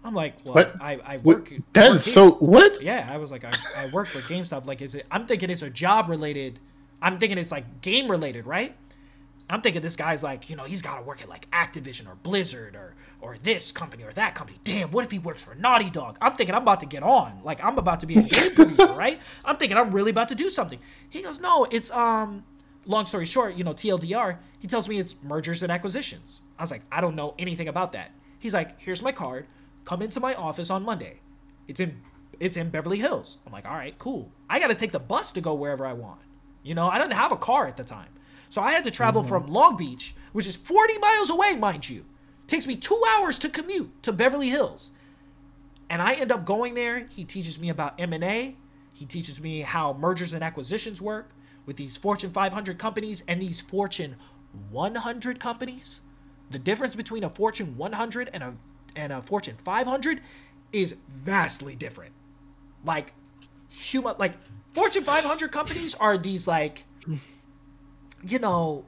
I'm 0.03 0.13
like, 0.13 0.35
"Well, 0.45 0.55
What? 0.55 0.75
I 0.79 0.99
I 1.05 1.17
work." 1.17 1.53
That 1.73 1.91
work 1.91 1.99
so. 1.99 2.31
What? 2.31 2.81
Yeah, 2.81 3.07
I 3.09 3.17
was 3.17 3.31
like, 3.31 3.43
I, 3.43 3.51
I 3.77 3.89
work 3.91 4.07
for 4.07 4.19
GameStop. 4.19 4.65
Like, 4.65 4.81
is 4.81 4.95
it? 4.95 5.05
I'm 5.11 5.25
thinking 5.27 5.49
it's 5.49 5.61
a 5.61 5.69
job 5.69 6.09
related. 6.09 6.59
I'm 7.01 7.19
thinking 7.19 7.37
it's 7.37 7.51
like 7.51 7.81
game 7.81 8.09
related, 8.09 8.45
right? 8.45 8.75
I'm 9.49 9.61
thinking 9.61 9.81
this 9.81 9.95
guy's 9.95 10.23
like, 10.23 10.49
you 10.49 10.55
know, 10.55 10.63
he's 10.63 10.81
got 10.81 10.97
to 10.97 11.03
work 11.03 11.21
at 11.21 11.29
like 11.29 11.49
Activision 11.51 12.07
or 12.07 12.15
Blizzard 12.15 12.75
or 12.75 12.95
or 13.19 13.37
this 13.41 13.71
company 13.71 14.03
or 14.03 14.11
that 14.13 14.35
company. 14.35 14.59
Damn, 14.63 14.91
what 14.91 15.03
if 15.03 15.11
he 15.11 15.19
works 15.19 15.43
for 15.43 15.55
Naughty 15.55 15.89
Dog? 15.89 16.17
I'm 16.21 16.35
thinking 16.35 16.55
I'm 16.55 16.61
about 16.61 16.81
to 16.81 16.85
get 16.85 17.03
on. 17.03 17.41
Like, 17.43 17.63
I'm 17.63 17.77
about 17.77 18.01
to 18.01 18.05
be 18.05 18.17
a 18.17 18.23
game 18.23 18.51
producer, 18.55 18.93
right? 18.93 19.19
I'm 19.43 19.57
thinking 19.57 19.77
I'm 19.77 19.91
really 19.91 20.11
about 20.11 20.29
to 20.29 20.35
do 20.35 20.49
something. 20.49 20.79
He 21.09 21.21
goes, 21.21 21.39
no, 21.39 21.65
it's 21.69 21.91
um. 21.91 22.43
Long 22.85 23.05
story 23.05 23.25
short, 23.25 23.55
you 23.55 23.65
know, 23.65 23.73
TLDR. 23.73 24.37
He 24.59 24.67
tells 24.67 24.87
me 24.87 24.97
it's 24.97 25.21
mergers 25.21 25.61
and 25.61 25.69
acquisitions. 25.69 26.39
I 26.57 26.63
was 26.63 26.71
like, 26.71 26.83
I 26.89 27.01
don't 27.01 27.15
know 27.15 27.35
anything 27.37 27.67
about 27.67 27.91
that. 27.91 28.11
He's 28.39 28.53
like, 28.53 28.79
here's 28.79 29.01
my 29.01 29.11
card. 29.11 29.45
Come 29.83 30.01
into 30.01 30.21
my 30.21 30.33
office 30.35 30.69
on 30.69 30.83
Monday. 30.83 31.19
It's 31.67 31.81
in 31.81 32.01
it's 32.39 32.55
in 32.55 32.69
Beverly 32.69 32.99
Hills. 32.99 33.39
I'm 33.45 33.51
like, 33.51 33.65
all 33.65 33.75
right, 33.75 33.97
cool. 33.97 34.31
I 34.49 34.59
got 34.59 34.67
to 34.67 34.75
take 34.75 34.91
the 34.91 34.99
bus 34.99 35.31
to 35.33 35.41
go 35.41 35.53
wherever 35.53 35.85
I 35.85 35.93
want. 35.93 36.21
You 36.63 36.75
know, 36.75 36.87
I 36.87 36.97
didn't 36.97 37.13
have 37.13 37.31
a 37.31 37.37
car 37.37 37.67
at 37.67 37.77
the 37.77 37.83
time. 37.83 38.09
So 38.49 38.61
I 38.61 38.71
had 38.71 38.83
to 38.85 38.91
travel 38.91 39.23
from 39.23 39.47
Long 39.47 39.75
Beach, 39.75 40.15
which 40.31 40.47
is 40.47 40.55
40 40.55 40.97
miles 40.99 41.29
away, 41.29 41.55
mind 41.55 41.89
you. 41.89 42.05
Takes 42.47 42.65
me 42.65 42.75
two 42.75 43.01
hours 43.15 43.37
to 43.39 43.49
commute 43.49 44.01
to 44.03 44.11
Beverly 44.11 44.49
Hills. 44.49 44.89
And 45.89 46.01
I 46.01 46.13
end 46.13 46.31
up 46.31 46.45
going 46.45 46.73
there. 46.73 47.07
He 47.09 47.23
teaches 47.23 47.59
me 47.59 47.69
about 47.69 47.99
M&A. 47.99 48.55
He 48.93 49.05
teaches 49.05 49.39
me 49.39 49.61
how 49.61 49.93
mergers 49.93 50.33
and 50.33 50.43
acquisitions 50.43 51.01
work 51.01 51.29
with 51.65 51.77
these 51.77 51.97
Fortune 51.97 52.31
500 52.31 52.77
companies 52.77 53.23
and 53.27 53.41
these 53.41 53.61
Fortune 53.61 54.15
100 54.71 55.39
companies. 55.39 56.01
The 56.49 56.59
difference 56.59 56.95
between 56.95 57.23
a 57.23 57.29
Fortune 57.29 57.77
100 57.77 58.29
and 58.33 58.43
a 58.43 58.53
and 58.95 59.13
a 59.13 59.21
Fortune 59.21 59.55
500 59.63 60.21
is 60.71 60.95
vastly 61.09 61.75
different. 61.75 62.13
Like 62.83 63.13
human 63.69 64.15
like 64.17 64.33
Fortune 64.73 65.03
500 65.03 65.51
companies 65.51 65.93
are 65.95 66.17
these 66.17 66.47
like 66.47 66.85
you 68.23 68.39
know, 68.39 68.85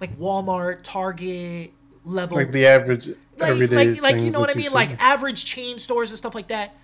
like 0.00 0.18
Walmart, 0.18 0.80
Target 0.82 1.72
level 2.04 2.36
Like 2.36 2.50
the 2.52 2.66
average 2.66 3.08
like, 3.38 3.70
like, 3.70 4.02
like 4.02 4.16
you 4.16 4.30
know 4.30 4.40
what 4.40 4.50
I 4.50 4.54
mean? 4.54 4.68
see. 4.68 4.74
Like 4.74 5.00
average 5.02 5.44
chain 5.44 5.78
stores 5.78 6.10
and 6.10 6.18
stuff 6.18 6.34
like 6.34 6.48
that. 6.48 6.74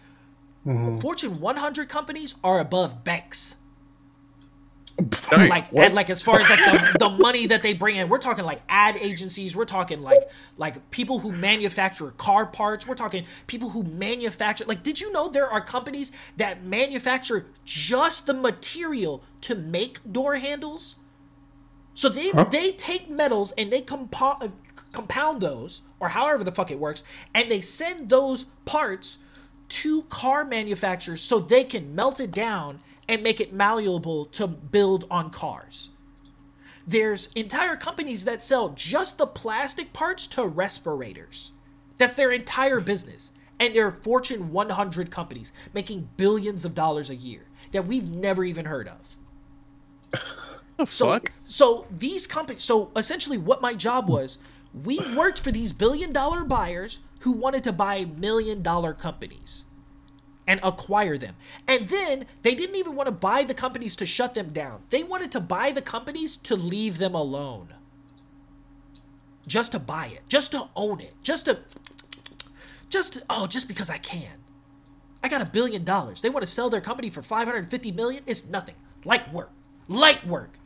Mhm. 0.67 1.01
Fortune 1.01 1.41
100 1.41 1.89
companies 1.89 2.35
are 2.43 2.59
above 2.61 3.05
banks. 3.05 3.55
Like, 5.31 5.71
What? 5.73 5.87
and 5.87 5.95
like 5.95 6.11
as 6.11 6.23
far 6.23 6.41
as 6.41 6.51
like 6.51 6.59
the, 6.59 6.97
the 6.99 7.09
money 7.11 7.47
that 7.47 7.63
they 7.63 7.73
bring 7.73 7.95
in, 7.95 8.09
we're 8.09 8.19
talking 8.19 8.45
like 8.45 8.61
ad 8.69 8.97
agencies. 8.97 9.55
We're 9.55 9.65
talking 9.65 10.03
like 10.03 10.29
like 10.57 10.91
people 10.91 11.21
who 11.21 11.31
manufacture 11.31 12.11
car 12.11 12.47
parts. 12.47 12.85
We're 12.85 12.97
talking 12.97 13.25
people 13.47 13.69
who 13.71 13.85
manufacture. 13.85 14.65
Like, 14.65 14.83
did 14.83 15.01
you 15.01 15.13
know 15.13 15.29
there 15.29 15.47
are 15.49 15.61
companies 15.61 16.11
that 16.37 16.67
manufacture 16.67 17.47
just 17.65 18.27
the 18.27 18.35
material 18.35 19.23
to 19.43 19.55
make 19.55 19.99
door 20.11 20.35
handles? 20.37 20.97
So 21.95 22.09
they 22.09 22.31
Huh? 22.31 22.45
they 22.51 22.73
take 22.73 23.09
metals 23.09 23.53
and 23.57 23.73
they 23.73 23.83
compo- 23.83 24.51
compound 24.93 25.41
those, 25.41 25.83
or 26.01 26.09
however 26.09 26.45
the 26.45 26.53
fuck 26.53 26.71
it 26.71 26.79
works, 26.79 27.05
and 27.35 27.51
they 27.51 27.61
send 27.61 28.09
those 28.09 28.45
parts 28.65 29.19
to 29.69 30.03
car 30.05 30.45
manufacturers 30.45 31.21
so 31.23 31.39
they 31.39 31.65
can 31.65 31.95
melt 31.95 32.21
it 32.21 32.33
down 32.33 32.81
and 33.09 33.23
make 33.23 33.41
it 33.41 33.53
malleable 33.53 34.27
to 34.27 34.47
build 34.47 35.07
on 35.11 35.31
cars. 35.31 35.91
There's 36.87 37.29
entire 37.35 37.77
companies 37.77 38.25
that 38.25 38.43
sell 38.43 38.71
just 38.71 39.19
the 39.19 39.27
plastic 39.27 39.93
parts 39.93 40.27
to 40.29 40.47
respirators. 40.47 41.53
That's 41.99 42.17
their 42.17 42.33
entire 42.33 42.81
business. 42.81 43.31
And 43.61 43.75
they're 43.75 43.91
Fortune 43.93 44.53
100 44.53 45.11
companies 45.11 45.53
making 45.75 46.09
billions 46.17 46.65
of 46.65 46.75
dollars 46.75 47.11
a 47.11 47.17
year 47.17 47.49
that 47.73 47.87
we've 47.87 48.11
never 48.11 48.45
even 48.45 48.67
heard 48.67 48.89
of. 48.89 49.17
The 50.77 50.87
So, 50.87 51.07
fuck? 51.07 51.33
so 51.45 51.87
these 51.91 52.27
companies, 52.27 52.63
so 52.63 52.91
essentially 52.97 53.37
what 53.39 53.61
my 53.61 53.75
job 53.75 54.09
was, 54.09 54.39
we 54.85 54.99
worked 55.15 55.41
for 55.41 55.51
these 55.51 55.73
billion 55.73 56.13
dollar 56.13 56.45
buyers 56.45 57.01
who 57.21 57.33
wanted 57.33 57.65
to 57.65 57.73
buy 57.73 58.05
million 58.05 58.63
dollar 58.63 58.93
companies 58.93 59.65
and 60.47 60.61
acquire 60.63 61.19
them. 61.19 61.37
And 61.67 61.89
then 61.89 62.27
they 62.43 62.55
didn't 62.55 62.77
even 62.77 62.97
want 62.97 63.07
to 63.07 63.13
buy 63.13 63.45
the 63.45 63.55
companies 63.55 63.97
to 63.97 64.07
shut 64.07 64.35
them 64.35 64.51
down. 64.53 64.83
They 64.91 65.03
wanted 65.03 65.31
to 65.33 65.41
buy 65.41 65.73
the 65.73 65.83
companies 65.83 66.37
to 66.39 66.57
leave 66.57 66.99
them 66.99 67.15
alone. 67.15 67.75
Just 69.47 69.73
to 69.73 69.79
buy 69.79 70.07
it, 70.07 70.23
just 70.29 70.53
to 70.53 70.69
own 70.75 71.01
it, 71.01 71.15
just 71.23 71.45
to 71.47 71.61
just 72.89 73.15
to, 73.15 73.23
oh, 73.29 73.47
just 73.47 73.69
because 73.69 73.91
I 73.91 73.99
can. 73.99 74.33
I 75.23 75.29
got 75.29 75.43
a 75.43 75.47
billion 75.47 75.85
dollars. 75.85 76.23
They 76.23 76.31
want 76.31 76.45
to 76.45 76.51
sell 76.51 76.71
their 76.71 76.81
company 76.81 77.11
for 77.11 77.23
550 77.23 77.93
million. 77.93 78.23
It's 78.27 78.47
nothing. 78.47 78.77
Light 79.05 79.33
work. 79.33 79.51
Light 79.89 80.27
work. 80.27 80.59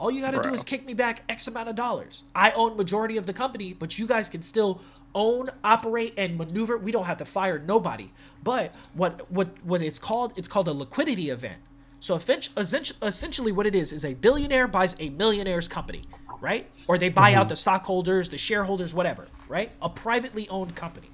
All 0.00 0.10
you 0.10 0.22
got 0.22 0.30
to 0.30 0.42
do 0.42 0.54
is 0.54 0.64
kick 0.64 0.86
me 0.86 0.94
back 0.94 1.22
X 1.28 1.46
amount 1.46 1.68
of 1.68 1.76
dollars. 1.76 2.24
I 2.34 2.52
own 2.52 2.78
majority 2.78 3.18
of 3.18 3.26
the 3.26 3.34
company, 3.34 3.74
but 3.74 3.98
you 3.98 4.06
guys 4.06 4.30
can 4.30 4.40
still 4.40 4.80
own, 5.14 5.50
operate, 5.62 6.14
and 6.16 6.38
maneuver. 6.38 6.78
We 6.78 6.90
don't 6.90 7.04
have 7.04 7.18
to 7.18 7.26
fire 7.26 7.58
nobody. 7.58 8.10
But 8.42 8.74
what 8.94 9.30
what 9.30 9.48
what 9.62 9.82
it's 9.82 9.98
called? 9.98 10.32
It's 10.38 10.48
called 10.48 10.68
a 10.68 10.72
liquidity 10.72 11.28
event. 11.28 11.58
So 12.00 12.18
essentially, 12.56 13.52
what 13.52 13.66
it 13.66 13.74
is 13.74 13.92
is 13.92 14.02
a 14.06 14.14
billionaire 14.14 14.66
buys 14.66 14.96
a 14.98 15.10
millionaire's 15.10 15.68
company, 15.68 16.04
right? 16.40 16.66
Or 16.88 16.96
they 16.96 17.10
buy 17.10 17.34
out 17.34 17.42
mm-hmm. 17.42 17.48
the 17.50 17.56
stockholders, 17.56 18.30
the 18.30 18.38
shareholders, 18.38 18.94
whatever, 18.94 19.28
right? 19.48 19.70
A 19.82 19.90
privately 19.90 20.48
owned 20.48 20.74
company. 20.74 21.10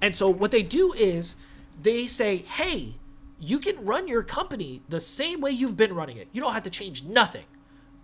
And 0.00 0.14
so 0.14 0.30
what 0.30 0.50
they 0.50 0.62
do 0.62 0.94
is 0.94 1.36
they 1.82 2.06
say, 2.06 2.38
hey, 2.38 2.94
you 3.38 3.58
can 3.58 3.84
run 3.84 4.08
your 4.08 4.22
company 4.22 4.80
the 4.88 5.00
same 5.00 5.42
way 5.42 5.50
you've 5.50 5.76
been 5.76 5.94
running 5.94 6.16
it. 6.16 6.28
You 6.32 6.40
don't 6.40 6.54
have 6.54 6.62
to 6.62 6.70
change 6.70 7.02
nothing. 7.02 7.44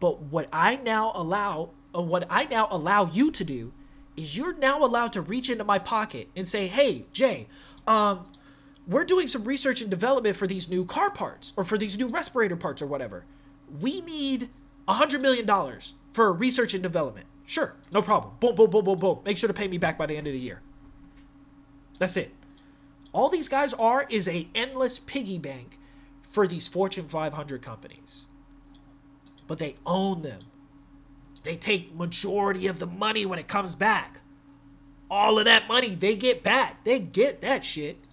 But 0.05 0.20
what 0.20 0.51
I 0.52 0.76
now 0.76 1.12
allow, 1.14 1.70
uh, 1.94 2.02
what 2.02 2.26
I 2.28 2.44
now 2.44 2.68
allow 2.70 3.06
you 3.06 3.31
to 3.31 3.43
do, 3.43 3.72
is 4.18 4.36
you're 4.36 4.55
now 4.55 4.85
allowed 4.85 5.14
to 5.14 5.22
reach 5.22 5.48
into 5.48 5.64
my 5.64 5.78
pocket 5.78 6.28
and 6.36 6.47
say, 6.47 6.66
hey, 6.66 7.06
Jay, 7.14 7.47
um, 7.86 8.26
we're 8.86 9.06
doing 9.06 9.26
some 9.26 9.44
research 9.44 9.81
and 9.81 9.89
development 9.89 10.36
for 10.36 10.47
these 10.47 10.68
new 10.68 10.85
car 10.85 11.09
parts 11.09 11.55
or 11.56 11.64
for 11.64 11.78
these 11.78 11.97
new 11.98 12.06
respirator 12.06 12.55
parts 12.55 12.82
or 12.82 12.86
whatever. 12.86 13.24
We 13.81 14.02
need 14.02 14.51
a 14.86 14.93
hundred 14.93 15.22
million 15.22 15.47
dollars 15.47 15.94
for 16.12 16.31
research 16.35 16.74
and 16.74 16.82
development. 16.82 17.24
Sure, 17.47 17.74
no 17.90 18.02
problem. 18.02 18.35
Boom, 18.40 18.56
boom, 18.56 18.68
boom, 18.68 18.85
boom, 18.85 18.98
boom. 18.98 19.20
Make 19.24 19.39
sure 19.39 19.48
to 19.48 19.55
pay 19.55 19.68
me 19.68 19.78
back 19.78 19.97
by 19.97 20.05
the 20.05 20.18
end 20.18 20.26
of 20.26 20.35
the 20.35 20.39
year. 20.39 20.60
That's 21.98 22.18
it. 22.18 22.35
All 23.14 23.31
these 23.31 23.48
guys 23.48 23.72
are 23.72 24.06
is 24.10 24.28
a 24.28 24.48
endless 24.55 24.98
piggy 24.98 25.39
bank 25.39 25.78
for 26.28 26.47
these 26.47 26.68
Fortune 26.68 27.09
500 27.09 27.62
companies. 27.62 28.26
But 29.46 29.58
they 29.58 29.76
own 29.84 30.22
them. 30.22 30.40
They 31.42 31.56
take 31.56 31.94
majority 31.94 32.66
of 32.66 32.78
the 32.78 32.86
money 32.86 33.26
when 33.26 33.38
it 33.38 33.48
comes 33.48 33.74
back. 33.74 34.20
All 35.10 35.38
of 35.38 35.44
that 35.44 35.68
money 35.68 35.94
they 35.94 36.16
get 36.16 36.42
back. 36.42 36.82
They 36.84 36.98
get 36.98 37.42
that 37.42 37.62
shit. 37.64 38.08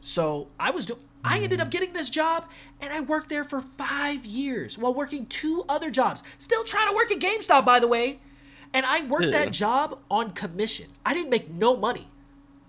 So 0.00 0.48
I 0.60 0.70
was 0.70 0.86
doing. 0.86 1.00
I 1.24 1.40
ended 1.40 1.60
up 1.60 1.68
mm. 1.68 1.72
getting 1.72 1.92
this 1.92 2.10
job, 2.10 2.44
and 2.80 2.92
I 2.92 3.00
worked 3.00 3.28
there 3.28 3.44
for 3.44 3.60
five 3.60 4.24
years 4.24 4.78
while 4.78 4.94
working 4.94 5.26
two 5.26 5.64
other 5.68 5.90
jobs. 5.90 6.22
Still 6.38 6.64
trying 6.64 6.88
to 6.88 6.94
work 6.94 7.10
at 7.10 7.18
GameStop, 7.18 7.64
by 7.64 7.80
the 7.80 7.88
way. 7.88 8.20
And 8.72 8.86
I 8.86 9.04
worked 9.06 9.24
Yeah. 9.24 9.44
that 9.44 9.50
job 9.50 9.98
on 10.10 10.32
commission. 10.32 10.86
I 11.04 11.14
didn't 11.14 11.30
make 11.30 11.50
no 11.50 11.76
money. 11.76 12.08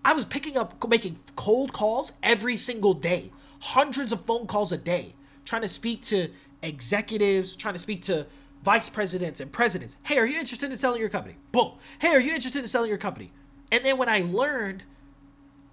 I 0.03 0.14
was 0.14 0.26
picking 0.26 0.57
up, 0.57 0.88
making 0.88 1.19
cold 1.35 1.73
calls 1.73 2.14
every 2.23 2.57
single 2.57 2.93
day, 2.93 3.31
hundreds 3.60 4.11
of 4.11 4.26
phone 4.26 4.47
calls 4.47 4.72
a 4.72 4.77
day, 4.77 5.14
trying 5.45 5.61
to 5.61 5.68
speak 5.68 6.01
to 6.03 6.30
executives, 6.61 7.56
trying 7.56 7.76
to 7.76 7.80
speak 7.80 8.02
to 8.03 8.27
vice 8.64 8.90
presidents 8.90 9.40
and 9.40 9.52
presidents. 9.52 9.98
Hey, 10.03 10.18
are 10.18 10.26
you 10.26 10.40
interested 10.40 10.72
in 10.72 10.77
selling 10.77 10.99
your 10.99 11.10
company? 11.10 11.36
Boom. 11.52 11.73
Hey, 11.99 12.10
are 12.10 12.19
you 12.19 12.34
interested 12.34 12.60
in 12.60 12.68
selling 12.68 12.90
your 12.90 12.98
company? 12.98 13.31
And 13.72 13.86
then 13.86 13.98
when 13.98 14.10
I 14.10 14.22
learned, 14.22 14.84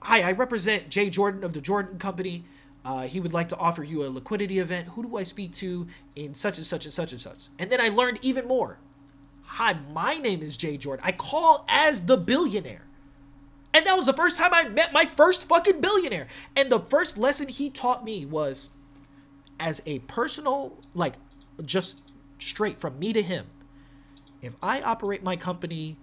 hi, 0.00 0.22
I 0.22 0.32
represent 0.32 0.90
Jay 0.90 1.10
Jordan 1.10 1.44
of 1.44 1.52
the 1.52 1.60
Jordan 1.60 1.98
Company. 1.98 2.44
Uh, 2.84 3.02
he 3.02 3.18
would 3.18 3.32
like 3.32 3.48
to 3.48 3.56
offer 3.56 3.82
you 3.82 4.04
a 4.04 4.08
liquidity 4.08 4.60
event. 4.60 4.88
Who 4.90 5.02
do 5.02 5.16
I 5.16 5.24
speak 5.24 5.52
to 5.54 5.88
in 6.14 6.34
such 6.34 6.58
and 6.58 6.66
such 6.66 6.84
and 6.84 6.94
such 6.94 7.12
and 7.12 7.20
such? 7.20 7.48
And 7.58 7.70
then 7.70 7.80
I 7.80 7.88
learned 7.88 8.20
even 8.22 8.46
more. 8.46 8.78
Hi, 9.42 9.76
my 9.92 10.16
name 10.16 10.42
is 10.42 10.56
Jay 10.56 10.76
Jordan. 10.76 11.04
I 11.04 11.12
call 11.12 11.64
as 11.68 12.02
the 12.02 12.16
billionaire. 12.16 12.82
And 13.74 13.84
that 13.86 13.96
was 13.96 14.06
the 14.06 14.12
first 14.12 14.36
time 14.36 14.54
I 14.54 14.68
met 14.68 14.92
my 14.92 15.04
first 15.04 15.48
fucking 15.48 15.80
billionaire. 15.80 16.28
And 16.54 16.70
the 16.70 16.80
first 16.80 17.18
lesson 17.18 17.48
he 17.48 17.68
taught 17.68 18.04
me 18.04 18.24
was 18.24 18.70
as 19.58 19.82
a 19.86 20.00
personal, 20.00 20.76
like, 20.94 21.14
just 21.64 22.12
straight 22.38 22.80
from 22.80 22.98
me 22.98 23.12
to 23.12 23.22
him. 23.22 23.46
If 24.42 24.54
I 24.62 24.80
operate 24.82 25.22
my 25.22 25.36
company 25.36 25.96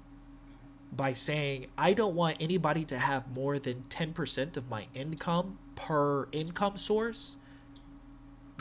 by 0.91 1.13
saying 1.13 1.67
I 1.77 1.93
don't 1.93 2.15
want 2.15 2.37
anybody 2.39 2.85
to 2.85 2.97
have 2.97 3.33
more 3.35 3.59
than 3.59 3.83
10% 3.89 4.57
of 4.57 4.69
my 4.69 4.87
income 4.93 5.57
per 5.75 6.27
income 6.31 6.77
source, 6.77 7.37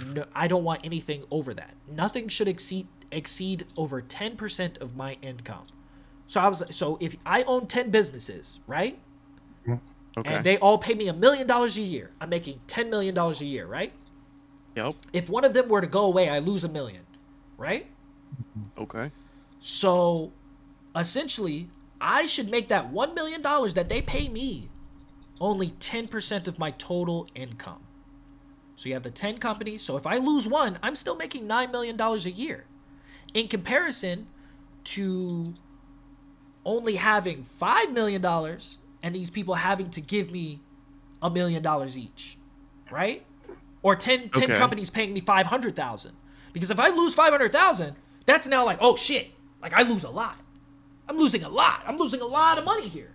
no, 0.06 0.24
I 0.35 0.48
don't 0.48 0.64
want 0.64 0.81
anything 0.85 1.24
over 1.31 1.52
that. 1.55 1.74
Nothing 1.90 2.28
should 2.28 2.48
exceed 2.48 2.86
exceed 3.10 3.66
over 3.77 4.01
10% 4.01 4.81
of 4.81 4.97
my 4.97 5.19
income. 5.20 5.64
So 6.27 6.40
I 6.40 6.48
was 6.48 6.62
so 6.70 6.97
if 7.01 7.16
I 7.27 7.43
own 7.43 7.66
10 7.66 7.90
businesses, 7.90 8.59
right? 8.66 8.98
Mm-hmm. 9.66 9.74
Okay. 10.19 10.35
And 10.35 10.44
they 10.44 10.59
all 10.59 10.78
pay 10.78 10.94
me 10.94 11.09
a 11.09 11.12
million 11.12 11.47
dollars 11.47 11.77
a 11.78 11.82
year. 11.82 12.10
I'm 12.20 12.28
making 12.31 12.60
10 12.66 12.90
million 12.90 13.14
dollars 13.14 13.40
a 13.40 13.44
year, 13.44 13.66
right? 13.66 13.93
Yep. 14.74 14.94
If 15.12 15.28
one 15.28 15.44
of 15.44 15.55
them 15.55 15.69
were 15.69 15.81
to 15.81 15.86
go 15.86 16.05
away, 16.05 16.28
I 16.28 16.39
lose 16.39 16.65
a 16.65 16.69
million, 16.69 17.03
right? 17.57 17.86
Okay. 18.78 19.11
So 19.61 20.32
essentially, 20.97 21.69
I 22.01 22.27
should 22.27 22.51
make 22.51 22.69
that 22.69 22.93
$1 22.93 23.15
million 23.15 23.43
that 23.43 23.86
they 23.89 24.03
pay 24.03 24.28
me 24.28 24.69
only 25.40 25.70
10% 25.70 26.49
of 26.49 26.59
my 26.59 26.70
total 26.73 27.28
income. 27.35 27.82
So 28.74 28.89
you 28.89 28.94
have 28.94 29.03
the 29.03 29.11
10 29.11 29.39
companies. 29.39 29.82
So 29.82 29.97
if 29.97 30.07
I 30.07 30.16
lose 30.16 30.49
one, 30.49 30.78
I'm 30.82 30.97
still 30.97 31.16
making 31.16 31.47
$9 31.47 31.70
million 31.70 32.01
a 32.01 32.16
year. 32.16 32.65
In 33.35 33.49
comparison 33.49 34.27
to 34.85 35.55
only 36.65 36.97
having 36.97 37.47
$5 37.61 37.93
million 37.93 38.24
and 39.03 39.15
these 39.15 39.31
people 39.31 39.55
having 39.55 39.90
to 39.90 40.01
give 40.01 40.31
me 40.31 40.61
a 41.20 41.31
million 41.31 41.62
dollars 41.62 41.97
each, 41.97 42.36
right? 42.90 43.24
Or 43.83 43.97
10, 43.97 44.31
10 44.31 44.43
Okay. 44.45 44.55
companies 44.57 44.91
paying 44.91 45.13
me 45.13 45.21
500,000. 45.21 46.13
Because 46.53 46.71
if 46.71 46.79
I 46.79 46.89
lose 46.91 47.15
500,000, 47.15 47.97
that's 48.27 48.47
now 48.47 48.65
like, 48.65 48.79
oh 48.81 48.97
shit, 48.97 49.31
like 49.61 49.75
I 49.75 49.83
lose 49.83 50.05
a 50.05 50.11
lot. 50.11 50.39
I'm 51.09 51.19
losing 51.19 51.43
a 51.43 51.49
lot. 51.49 51.83
I'm 51.87 51.97
losing 51.97 52.21
a 52.21 52.27
lot 52.27 52.59
of 52.59 52.65
money 52.65 52.89
here. 52.89 53.11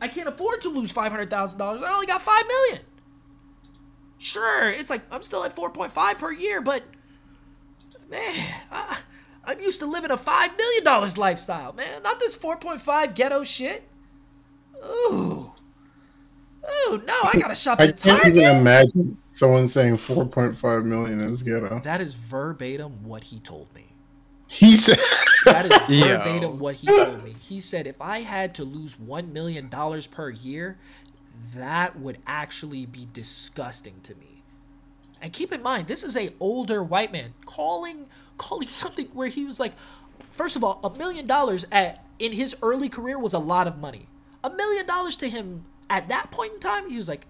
I 0.00 0.08
can't 0.08 0.28
afford 0.28 0.60
to 0.62 0.68
lose 0.68 0.92
$500,000. 0.92 1.60
I 1.82 1.92
only 1.92 2.06
got 2.06 2.22
5 2.22 2.44
million. 2.46 2.82
Sure, 4.18 4.68
it's 4.70 4.90
like 4.90 5.02
I'm 5.10 5.22
still 5.22 5.44
at 5.44 5.54
4.5 5.54 6.18
per 6.18 6.32
year, 6.32 6.60
but 6.60 6.82
man, 8.10 8.34
I, 8.70 8.98
I'm 9.44 9.60
used 9.60 9.80
to 9.80 9.86
living 9.86 10.10
a 10.10 10.16
$5 10.16 10.56
million 10.58 11.14
lifestyle, 11.16 11.72
man. 11.72 12.02
Not 12.02 12.18
this 12.20 12.36
4.5 12.36 13.14
ghetto 13.14 13.44
shit. 13.44 13.88
Ooh. 14.84 15.52
Ooh, 16.68 17.02
no, 17.06 17.14
I 17.24 17.38
gotta 17.38 17.54
shop 17.54 17.80
I 17.80 17.88
at 17.88 17.96
can't 17.98 18.26
even 18.26 18.56
imagine 18.56 19.18
someone 19.30 19.66
saying 19.68 19.96
4.5 19.96 20.84
million 20.84 21.20
is 21.20 21.42
ghetto. 21.42 21.80
That 21.80 22.00
is 22.00 22.14
verbatim 22.14 23.04
what 23.04 23.24
he 23.24 23.40
told 23.40 23.74
me. 23.74 23.86
He 24.48 24.76
said, 24.76 24.98
That 25.44 25.66
is 25.66 25.72
Yo. 25.88 26.18
verbatim 26.18 26.58
what 26.58 26.76
he 26.76 26.86
told 26.86 27.24
me. 27.24 27.34
He 27.40 27.60
said 27.60 27.86
if 27.86 28.00
I 28.00 28.20
had 28.20 28.54
to 28.56 28.64
lose 28.64 28.98
one 28.98 29.32
million 29.32 29.68
dollars 29.68 30.06
per 30.06 30.30
year, 30.30 30.78
that 31.54 31.98
would 31.98 32.18
actually 32.26 32.86
be 32.86 33.08
disgusting 33.12 34.00
to 34.04 34.14
me. 34.14 34.42
And 35.20 35.32
keep 35.32 35.52
in 35.52 35.62
mind, 35.62 35.86
this 35.88 36.02
is 36.04 36.16
a 36.16 36.30
older 36.40 36.82
white 36.82 37.12
man 37.12 37.34
calling 37.44 38.06
calling 38.36 38.68
something 38.68 39.06
where 39.12 39.28
he 39.28 39.44
was 39.44 39.58
like, 39.60 39.74
first 40.30 40.56
of 40.56 40.62
all, 40.64 40.80
a 40.84 40.96
million 40.96 41.26
dollars 41.26 41.66
at 41.72 42.04
in 42.18 42.32
his 42.32 42.56
early 42.62 42.88
career 42.88 43.18
was 43.18 43.34
a 43.34 43.38
lot 43.38 43.66
of 43.66 43.78
money. 43.78 44.08
A 44.44 44.50
million 44.50 44.86
dollars 44.86 45.16
to 45.18 45.28
him 45.28 45.64
at 45.90 46.08
that 46.08 46.30
point 46.30 46.54
in 46.54 46.60
time, 46.60 46.90
he 46.90 46.96
was 46.96 47.08
like, 47.08 47.26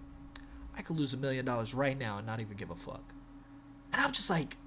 I 0.77 0.81
could 0.81 0.97
lose 0.97 1.13
a 1.13 1.17
million 1.17 1.45
dollars 1.45 1.73
right 1.73 1.97
now 1.97 2.17
and 2.17 2.27
not 2.27 2.39
even 2.39 2.55
give 2.57 2.69
a 2.69 2.75
fuck. 2.75 3.13
And 3.91 4.01
I'm 4.01 4.11
just 4.11 4.29
like, 4.29 4.57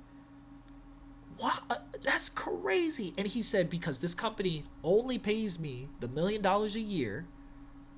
what? 1.38 1.62
Uh, 1.70 1.76
That's 2.02 2.28
crazy. 2.28 3.14
And 3.16 3.26
he 3.26 3.42
said, 3.42 3.70
because 3.70 3.98
this 3.98 4.14
company 4.14 4.64
only 4.84 5.18
pays 5.18 5.58
me 5.58 5.88
the 6.00 6.08
million 6.08 6.42
dollars 6.42 6.76
a 6.76 6.80
year 6.80 7.26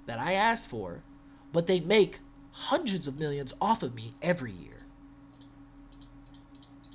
that 0.07 0.19
I 0.19 0.33
asked 0.33 0.69
for, 0.69 1.03
but 1.53 1.67
they 1.67 1.81
make 1.81 2.21
hundreds 2.53 3.07
of 3.07 3.19
millions 3.19 3.53
off 3.61 3.83
of 3.83 3.95
me 3.95 4.15
every 4.23 4.53
year. 4.53 4.77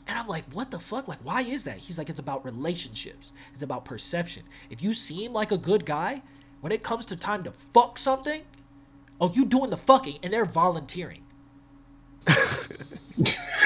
And 0.08 0.18
I'm 0.18 0.28
like, 0.28 0.46
what 0.54 0.72
the 0.72 0.80
fuck? 0.80 1.08
Like, 1.08 1.20
why 1.24 1.42
is 1.42 1.66
that? 1.66 1.78
He's 1.78 1.98
like, 1.98 2.10
it's 2.10 2.20
about 2.20 2.44
relationships. 2.44 3.32
It's 3.54 3.62
about 3.62 3.86
perception. 3.86 4.44
If 4.70 4.82
you 4.82 4.94
seem 4.94 5.34
like 5.34 5.52
a 5.52 5.58
good 5.58 5.86
guy, 5.86 6.24
when 6.62 6.72
it 6.72 6.82
comes 6.82 7.06
to 7.08 7.16
time 7.16 7.44
to 7.44 7.54
fuck 7.74 7.98
something, 7.98 8.42
oh, 9.20 9.32
you 9.34 9.46
doing 9.46 9.70
the 9.70 9.78
fucking 9.78 10.20
and 10.24 10.34
they're 10.34 10.46
volunteering. 10.46 11.24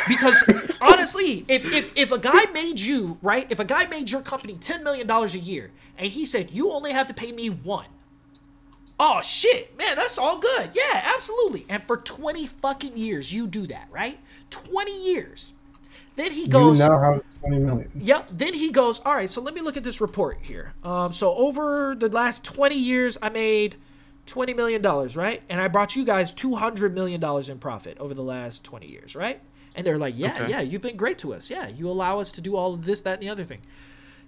because 0.08 0.78
honestly, 0.82 1.46
if, 1.48 1.66
if 1.72 1.92
if 1.96 2.12
a 2.12 2.18
guy 2.18 2.46
made 2.54 2.80
you 2.80 3.18
right, 3.22 3.48
if 3.50 3.60
a 3.60 3.66
guy 3.66 3.86
made 3.88 4.10
your 4.10 4.22
company 4.22 4.56
ten 4.60 4.84
million 4.84 5.08
dollars 5.08 5.36
a 5.36 5.40
year, 5.40 5.72
and 5.98 6.08
he 6.08 6.26
said 6.26 6.52
you 6.52 6.72
only 6.72 6.92
have 6.92 7.08
to 7.08 7.14
pay 7.14 7.32
me 7.32 7.50
one, 7.50 7.88
oh 9.00 9.22
shit, 9.22 9.78
man, 9.78 9.96
that's 9.96 10.18
all 10.18 10.40
good. 10.40 10.72
Yeah, 10.74 11.02
absolutely. 11.16 11.66
And 11.70 11.84
for 11.84 11.98
twenty 11.98 12.48
fucking 12.48 12.96
years, 12.96 13.34
you 13.34 13.48
do 13.48 13.68
that, 13.68 13.88
right? 13.92 14.20
Twenty 14.50 15.12
years. 15.12 15.54
Then 16.16 16.32
he 16.32 16.48
goes. 16.48 16.80
You 16.80 16.88
now 16.88 17.00
have 17.02 17.24
20 17.42 17.58
million. 17.60 17.92
Yep. 17.96 18.30
Then 18.34 18.54
he 18.54 18.70
goes, 18.70 19.00
all 19.00 19.16
right, 19.16 19.30
so 19.30 19.42
let 19.42 19.56
me 19.56 19.62
look 19.62 19.78
at 19.78 19.84
this 19.84 20.00
report 20.00 20.38
here. 20.42 20.74
Um, 20.84 21.12
so 21.12 21.34
over 21.34 21.96
the 21.98 22.08
last 22.08 22.44
20 22.44 22.76
years, 22.76 23.18
I 23.20 23.30
made 23.30 23.78
$20 24.28 24.56
million, 24.56 24.82
right? 25.16 25.41
And 25.50 25.60
I 25.60 25.68
brought 25.68 25.95
you 25.95 26.06
guys 26.06 26.34
$200 26.34 26.94
million 26.94 27.24
in 27.50 27.60
profit 27.60 27.98
over 28.00 28.14
the 28.14 28.24
last 28.24 28.64
20 28.64 28.88
years, 28.88 29.16
right? 29.16 29.40
And 29.76 29.86
they're 29.86 29.98
like, 29.98 30.14
yeah, 30.18 30.36
Okay. 30.36 30.50
yeah, 30.50 30.62
you've 30.62 30.82
been 30.82 30.95
great 30.98 31.18
to 31.20 31.34
us. 31.34 31.50
Yeah, 31.50 31.68
you 31.68 31.90
allow 31.90 32.20
us 32.20 32.32
to 32.34 32.41
do 32.41 32.56
all 32.56 32.74
of 32.74 32.86
this, 32.86 33.02
that, 33.02 33.16
and 33.16 33.24
the 33.24 33.30
other 33.30 33.44
thing. 33.44 33.62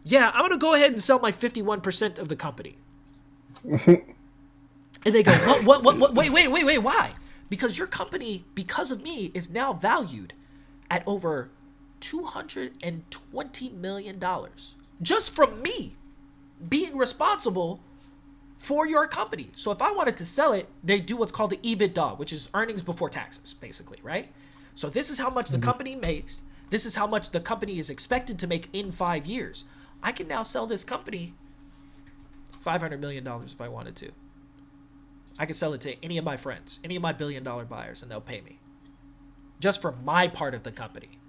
Yeah, 0.04 0.32
I'm 0.34 0.42
going 0.42 0.52
to 0.52 0.58
go 0.58 0.74
ahead 0.74 0.92
and 0.92 1.02
sell 1.02 1.20
my 1.20 1.32
51% 1.32 2.20
of 2.20 2.28
the 2.28 2.36
company. 2.36 2.78
and 3.64 4.04
they 5.04 5.24
go, 5.24 5.32
what, 5.64 5.64
what, 5.64 5.84
what, 5.84 5.98
what, 6.00 6.14
wait, 6.16 6.32
wait, 6.32 6.50
wait, 6.50 6.66
wait, 6.66 6.80
why? 6.80 7.14
Because 7.50 7.78
your 7.78 7.88
company, 7.88 8.44
because 8.56 8.92
of 8.92 9.02
me, 9.02 9.32
is 9.34 9.50
now 9.50 9.72
valued 9.74 10.34
at 10.90 11.04
over 11.08 11.50
$220 12.02 13.74
million 13.74 14.20
just 15.02 15.32
from 15.32 15.62
me 15.62 15.96
being 16.70 16.98
responsible 16.98 17.80
for 18.58 18.88
your 18.88 19.08
company. 19.08 19.50
So 19.54 19.72
if 19.72 19.82
I 19.82 19.92
wanted 19.92 20.18
to 20.18 20.26
sell 20.26 20.54
it, 20.54 20.70
they 20.84 21.00
do 21.00 21.18
what's 21.18 21.32
called 21.32 21.52
the 21.52 21.58
EBITDA, 21.58 22.18
which 22.18 22.34
is 22.34 22.50
earnings 22.54 22.82
before 22.82 23.10
taxes, 23.10 23.54
basically, 23.54 24.00
right? 24.02 24.32
So 24.74 24.90
this 24.90 25.10
is 25.10 25.20
how 25.20 25.30
much 25.30 25.50
the 25.50 25.58
mm-hmm. 25.58 25.66
company 25.66 25.96
makes. 25.96 26.42
This 26.70 26.86
is 26.86 26.96
how 26.96 27.08
much 27.08 27.32
the 27.32 27.40
company 27.40 27.80
is 27.80 27.90
expected 27.90 28.40
to 28.40 28.48
make 28.48 28.70
in 28.74 28.92
five 28.92 29.26
years. 29.26 29.66
I 30.02 30.12
can 30.12 30.28
now 30.28 30.44
sell 30.44 30.68
this 30.68 30.84
company 30.84 31.34
$500 32.66 33.00
million 33.00 33.26
if 33.28 33.62
I 33.62 33.68
wanted 33.68 33.96
to. 33.98 34.12
I 35.38 35.46
could 35.46 35.56
sell 35.56 35.74
it 35.74 35.82
to 35.82 36.04
any 36.04 36.18
of 36.18 36.26
my 36.26 36.38
friends, 36.38 36.80
any 36.84 36.96
of 36.96 37.02
my 37.02 37.14
billion 37.14 37.44
dollar 37.44 37.66
buyers, 37.66 38.02
and 38.02 38.10
they'll 38.10 38.22
pay 38.22 38.42
me 38.42 38.60
just 39.60 39.82
for 39.82 39.92
my 39.92 40.28
part 40.28 40.54
of 40.54 40.64
the 40.64 40.72
company. 40.72 41.20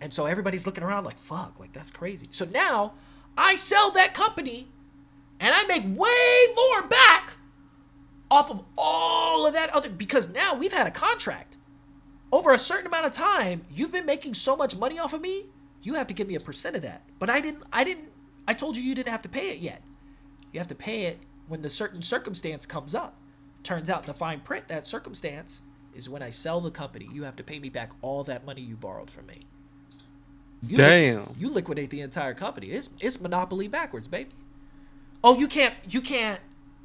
And 0.00 0.12
so 0.12 0.26
everybody's 0.26 0.66
looking 0.66 0.82
around 0.82 1.04
like, 1.04 1.18
fuck, 1.18 1.60
like 1.60 1.72
that's 1.72 1.90
crazy. 1.90 2.28
So 2.30 2.44
now 2.44 2.94
I 3.36 3.54
sell 3.54 3.90
that 3.92 4.14
company 4.14 4.68
and 5.42 5.52
I 5.52 5.64
make 5.64 5.82
way 5.82 6.54
more 6.54 6.88
back 6.88 7.32
off 8.30 8.50
of 8.50 8.64
all 8.78 9.44
of 9.44 9.52
that 9.54 9.68
other 9.70 9.90
because 9.90 10.30
now 10.30 10.54
we've 10.54 10.72
had 10.72 10.86
a 10.86 10.90
contract. 10.90 11.56
Over 12.30 12.52
a 12.52 12.58
certain 12.58 12.86
amount 12.86 13.06
of 13.06 13.12
time, 13.12 13.66
you've 13.70 13.92
been 13.92 14.06
making 14.06 14.34
so 14.34 14.56
much 14.56 14.76
money 14.76 14.98
off 14.98 15.12
of 15.12 15.20
me, 15.20 15.46
you 15.82 15.94
have 15.94 16.06
to 16.06 16.14
give 16.14 16.28
me 16.28 16.36
a 16.36 16.40
percent 16.40 16.76
of 16.76 16.82
that. 16.82 17.02
But 17.18 17.28
I 17.28 17.40
didn't 17.40 17.64
I 17.72 17.82
didn't 17.84 18.10
I 18.46 18.54
told 18.54 18.76
you 18.76 18.82
you 18.82 18.94
didn't 18.94 19.10
have 19.10 19.22
to 19.22 19.28
pay 19.28 19.50
it 19.50 19.58
yet. 19.58 19.82
You 20.52 20.60
have 20.60 20.68
to 20.68 20.74
pay 20.76 21.02
it 21.02 21.18
when 21.48 21.60
the 21.60 21.68
certain 21.70 22.02
circumstance 22.02 22.64
comes 22.64 22.94
up. 22.94 23.16
Turns 23.64 23.90
out 23.90 24.06
the 24.06 24.14
fine 24.14 24.40
print 24.40 24.68
that 24.68 24.86
circumstance 24.86 25.60
is 25.94 26.08
when 26.08 26.22
I 26.22 26.30
sell 26.30 26.60
the 26.60 26.70
company, 26.70 27.08
you 27.12 27.24
have 27.24 27.36
to 27.36 27.42
pay 27.44 27.58
me 27.58 27.68
back 27.68 27.90
all 28.00 28.22
that 28.24 28.46
money 28.46 28.62
you 28.62 28.76
borrowed 28.76 29.10
from 29.10 29.26
me. 29.26 29.46
You 30.62 30.76
li- 30.76 30.84
Damn. 30.84 31.34
you 31.36 31.50
liquidate 31.50 31.90
the 31.90 32.00
entire 32.00 32.32
company. 32.32 32.68
It's 32.68 32.90
it's 33.00 33.20
monopoly 33.20 33.66
backwards, 33.66 34.06
baby. 34.06 34.30
Oh, 35.24 35.38
you 35.38 35.48
can't 35.48 35.74
you 35.88 36.00
can't 36.00 36.40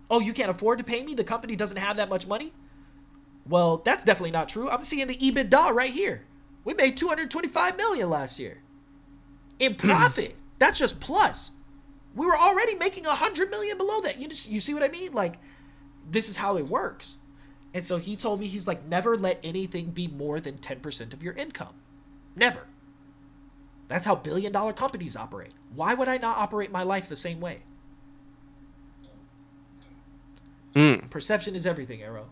oh, 0.09 0.19
you 0.19 0.34
can't 0.34 0.49
afford 0.49 0.77
to 0.77 0.84
pay 0.84 1.03
me? 1.03 1.14
The 1.14 1.23
company 1.23 1.55
doesn't 1.55 1.77
have 1.77 1.97
that 1.97 2.09
much 2.09 2.27
money? 2.27 2.53
Well, 3.47 3.77
that's 3.77 4.03
definitely 4.03 4.31
not 4.31 4.49
true. 4.49 4.69
I'm 4.69 4.84
seeing 4.84 5.07
the 5.07 5.15
EBITDA 5.15 5.73
right 5.73 5.91
here. 5.91 6.26
We 6.64 6.73
made 6.73 6.97
225 6.97 7.77
million 7.77 8.09
last 8.09 8.39
year. 8.39 8.61
In 9.59 9.73
hmm. 9.73 9.88
profit. 9.88 10.35
that's 10.59 10.77
just 10.77 10.99
plus. 10.99 11.51
We 12.15 12.26
were 12.26 12.38
already 12.38 12.76
making 12.76 13.03
100 13.05 13.49
million 13.49 13.77
below 13.77 14.01
that. 14.01 14.19
You 14.19 14.27
just, 14.27 14.49
you 14.49 14.59
see 14.59 14.73
what 14.73 14.84
I 14.84 14.88
mean? 14.88 15.14
Like 15.14 15.39
this 16.09 16.30
is 16.30 16.38
how 16.38 16.57
it 16.57 16.68
works. 16.68 17.18
And 17.73 17.85
so 17.85 17.97
he 17.97 18.15
told 18.15 18.39
me 18.39 18.47
he's 18.47 18.68
like 18.68 18.85
never 18.85 19.15
let 19.15 19.39
anything 19.43 19.91
be 19.91 20.07
more 20.07 20.39
than 20.39 20.55
10% 20.55 21.14
of 21.14 21.23
your 21.23 21.34
income. 21.34 21.76
Never. 22.35 22.68
That's 23.88 24.05
how 24.05 24.15
billion 24.15 24.51
dollar 24.51 24.73
companies 24.73 25.15
operate. 25.15 25.53
Why 25.73 25.93
would 25.93 26.07
I 26.07 26.18
not 26.18 26.38
operate 26.38 26.72
my 26.72 26.84
life 26.84 27.07
the 27.07 27.15
same 27.15 27.39
way? 27.39 27.61
Mm. 30.78 31.10
Perception 31.10 31.56
is 31.56 31.66
everything, 31.66 32.04
Arrow. 32.04 32.30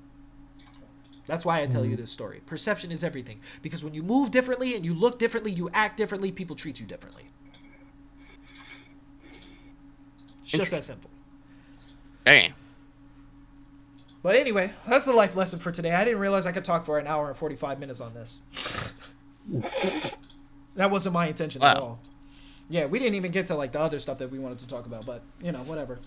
That's 1.26 1.44
why 1.44 1.62
I 1.62 1.66
tell 1.66 1.84
you 1.84 1.96
this 1.96 2.12
story. 2.12 2.42
Perception 2.46 2.92
is 2.92 3.04
everything. 3.04 3.40
Because 3.64 3.84
when 3.84 3.96
you 3.96 4.04
move 4.04 4.30
differently 4.30 4.76
and 4.76 4.86
you 4.86 4.94
look 4.94 5.18
differently, 5.18 5.52
you 5.52 5.68
act 5.74 5.98
differently, 5.98 6.32
people 6.32 6.56
treat 6.56 6.80
you 6.80 6.86
differently. 6.86 7.24
It's 10.44 10.52
just 10.52 10.70
that 10.70 10.84
simple. 10.84 11.10
Damn. 12.24 12.54
But 14.22 14.36
anyway, 14.36 14.72
that's 14.88 15.06
the 15.06 15.14
life 15.14 15.36
lesson 15.36 15.58
for 15.58 15.72
today. 15.72 15.92
I 15.92 16.06
didn't 16.06 16.20
realize 16.20 16.46
I 16.46 16.52
could 16.52 16.66
talk 16.66 16.86
for 16.86 17.00
an 17.00 17.08
hour 17.08 17.28
and 17.28 17.36
45 17.36 17.80
minutes 17.80 18.00
on 18.00 18.14
this. 18.14 18.42
that 20.76 20.92
wasn't 20.92 21.14
my 21.14 21.28
intention 21.28 21.64
at 21.64 21.78
all. 21.78 22.00
Yeah, 22.70 22.86
we 22.86 23.00
didn't 23.00 23.16
even 23.16 23.32
get 23.32 23.48
to 23.48 23.56
like 23.56 23.72
the 23.72 23.80
other 23.80 23.98
stuff 23.98 24.20
that 24.20 24.32
we 24.32 24.38
wanted 24.38 24.60
to 24.60 24.68
talk 24.68 24.86
about, 24.86 25.08
but 25.08 25.24
you 25.42 25.52
know, 25.52 25.60
whatever. 25.60 26.00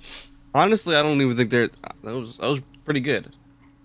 Honestly, 0.55 0.97
I 0.97 1.03
don't 1.03 1.21
even 1.21 1.37
think 1.37 1.51
they're. 1.51 1.69
That 2.03 2.15
was 2.15 2.39
that 2.39 2.49
was 2.49 2.61
pretty 2.85 3.01
good. 3.01 3.27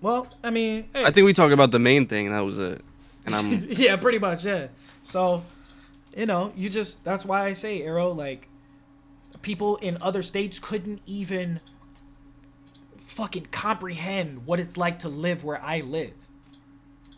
Well, 0.02 0.28
I 0.44 0.50
mean, 0.50 0.90
hey, 0.94 1.06
I 1.06 1.12
think 1.12 1.26
we 1.26 1.34
talked 1.34 1.54
about 1.54 1.72
the 1.72 1.80
main 1.80 2.08
thing, 2.08 2.28
and 2.28 2.36
that 2.36 2.42
was 2.42 2.60
it. 2.60 2.82
And 3.26 3.36
I'm 3.36 3.66
yeah, 3.70 3.96
pretty 3.96 4.20
much, 4.20 4.46
yeah. 4.46 4.68
So, 5.02 5.44
you 6.16 6.26
know, 6.26 6.54
you 6.56 6.70
just 6.70 7.04
that's 7.04 7.26
why 7.26 7.46
I 7.46 7.54
say 7.54 7.82
Arrow 7.82 8.10
like 8.10 8.50
people 9.42 9.78
in 9.78 9.98
other 10.02 10.22
states 10.22 10.60
couldn't 10.60 11.02
even 11.06 11.60
fucking 12.98 13.48
comprehend 13.52 14.46
what 14.46 14.60
it's 14.60 14.76
like 14.78 15.00
to 15.00 15.10
live 15.10 15.44
where 15.44 15.62
I 15.62 15.82
live. 15.82 16.14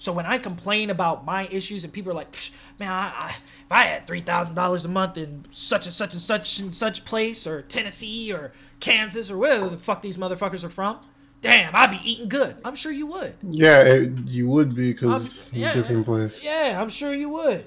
So 0.06 0.14
when 0.14 0.28
I 0.28 0.38
complain 0.38 0.92
about 0.92 1.26
my 1.26 1.48
issues 1.48 1.84
and 1.84 1.92
people 1.92 2.12
are 2.12 2.16
like, 2.16 2.32
"Psh, 2.32 2.52
man, 2.80 2.92
I, 2.92 3.12
I, 3.18 3.30
if 3.30 3.72
I 3.72 3.84
had 3.86 4.06
three 4.06 4.22
thousand 4.22 4.54
dollars 4.54 4.86
a 4.86 4.88
month 4.88 5.18
in 5.18 5.48
such 5.50 5.88
and 5.88 5.96
such 5.96 6.14
and 6.14 6.22
such 6.22 6.60
and 6.60 6.76
such 6.76 7.06
place 7.06 7.48
or 7.48 7.64
Tennessee 7.64 8.32
or 8.32 8.52
Kansas 8.80 9.32
or 9.32 9.38
wherever 9.40 9.68
the 9.68 9.80
fuck 9.80 10.04
these 10.04 10.18
motherfuckers 10.18 10.64
are 10.64 10.70
from, 10.70 11.00
damn, 11.42 11.76
I'd 11.76 11.90
be 11.90 12.00
eating 12.08 12.30
good. 12.30 12.56
I'm 12.64 12.76
sure 12.76 12.92
you 12.92 13.08
would. 13.08 13.34
Yeah, 13.50 13.82
it, 13.82 14.12
you 14.28 14.48
would 14.48 14.76
be 14.76 14.94
because 14.94 15.52
yeah, 15.56 15.74
different 15.74 16.06
place. 16.06 16.46
Yeah, 16.46 16.78
I'm 16.80 16.90
sure 16.90 17.12
you 17.12 17.30
would. 17.30 17.66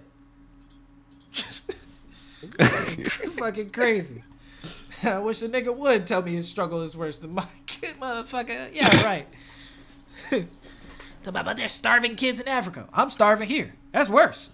fucking 3.36 3.70
crazy. 3.70 4.23
I 5.02 5.19
wish 5.19 5.40
the 5.40 5.48
nigga 5.48 5.77
would 5.77 6.06
tell 6.06 6.23
me 6.23 6.36
his 6.36 6.48
struggle 6.48 6.82
is 6.82 6.97
worse 6.97 7.19
than 7.19 7.35
my 7.35 7.47
kid, 7.66 7.97
motherfucker. 8.01 8.69
Yeah, 8.73 9.05
right. 9.05 9.27
Talk 11.32 11.42
about 11.42 11.56
there's 11.59 11.72
starving 11.72 12.16
kids 12.16 12.40
in 12.40 12.48
Africa. 12.48 12.88
I'm 12.90 13.10
starving 13.10 13.48
here. 13.48 13.74
That's 13.92 14.09
worse. 14.09 14.50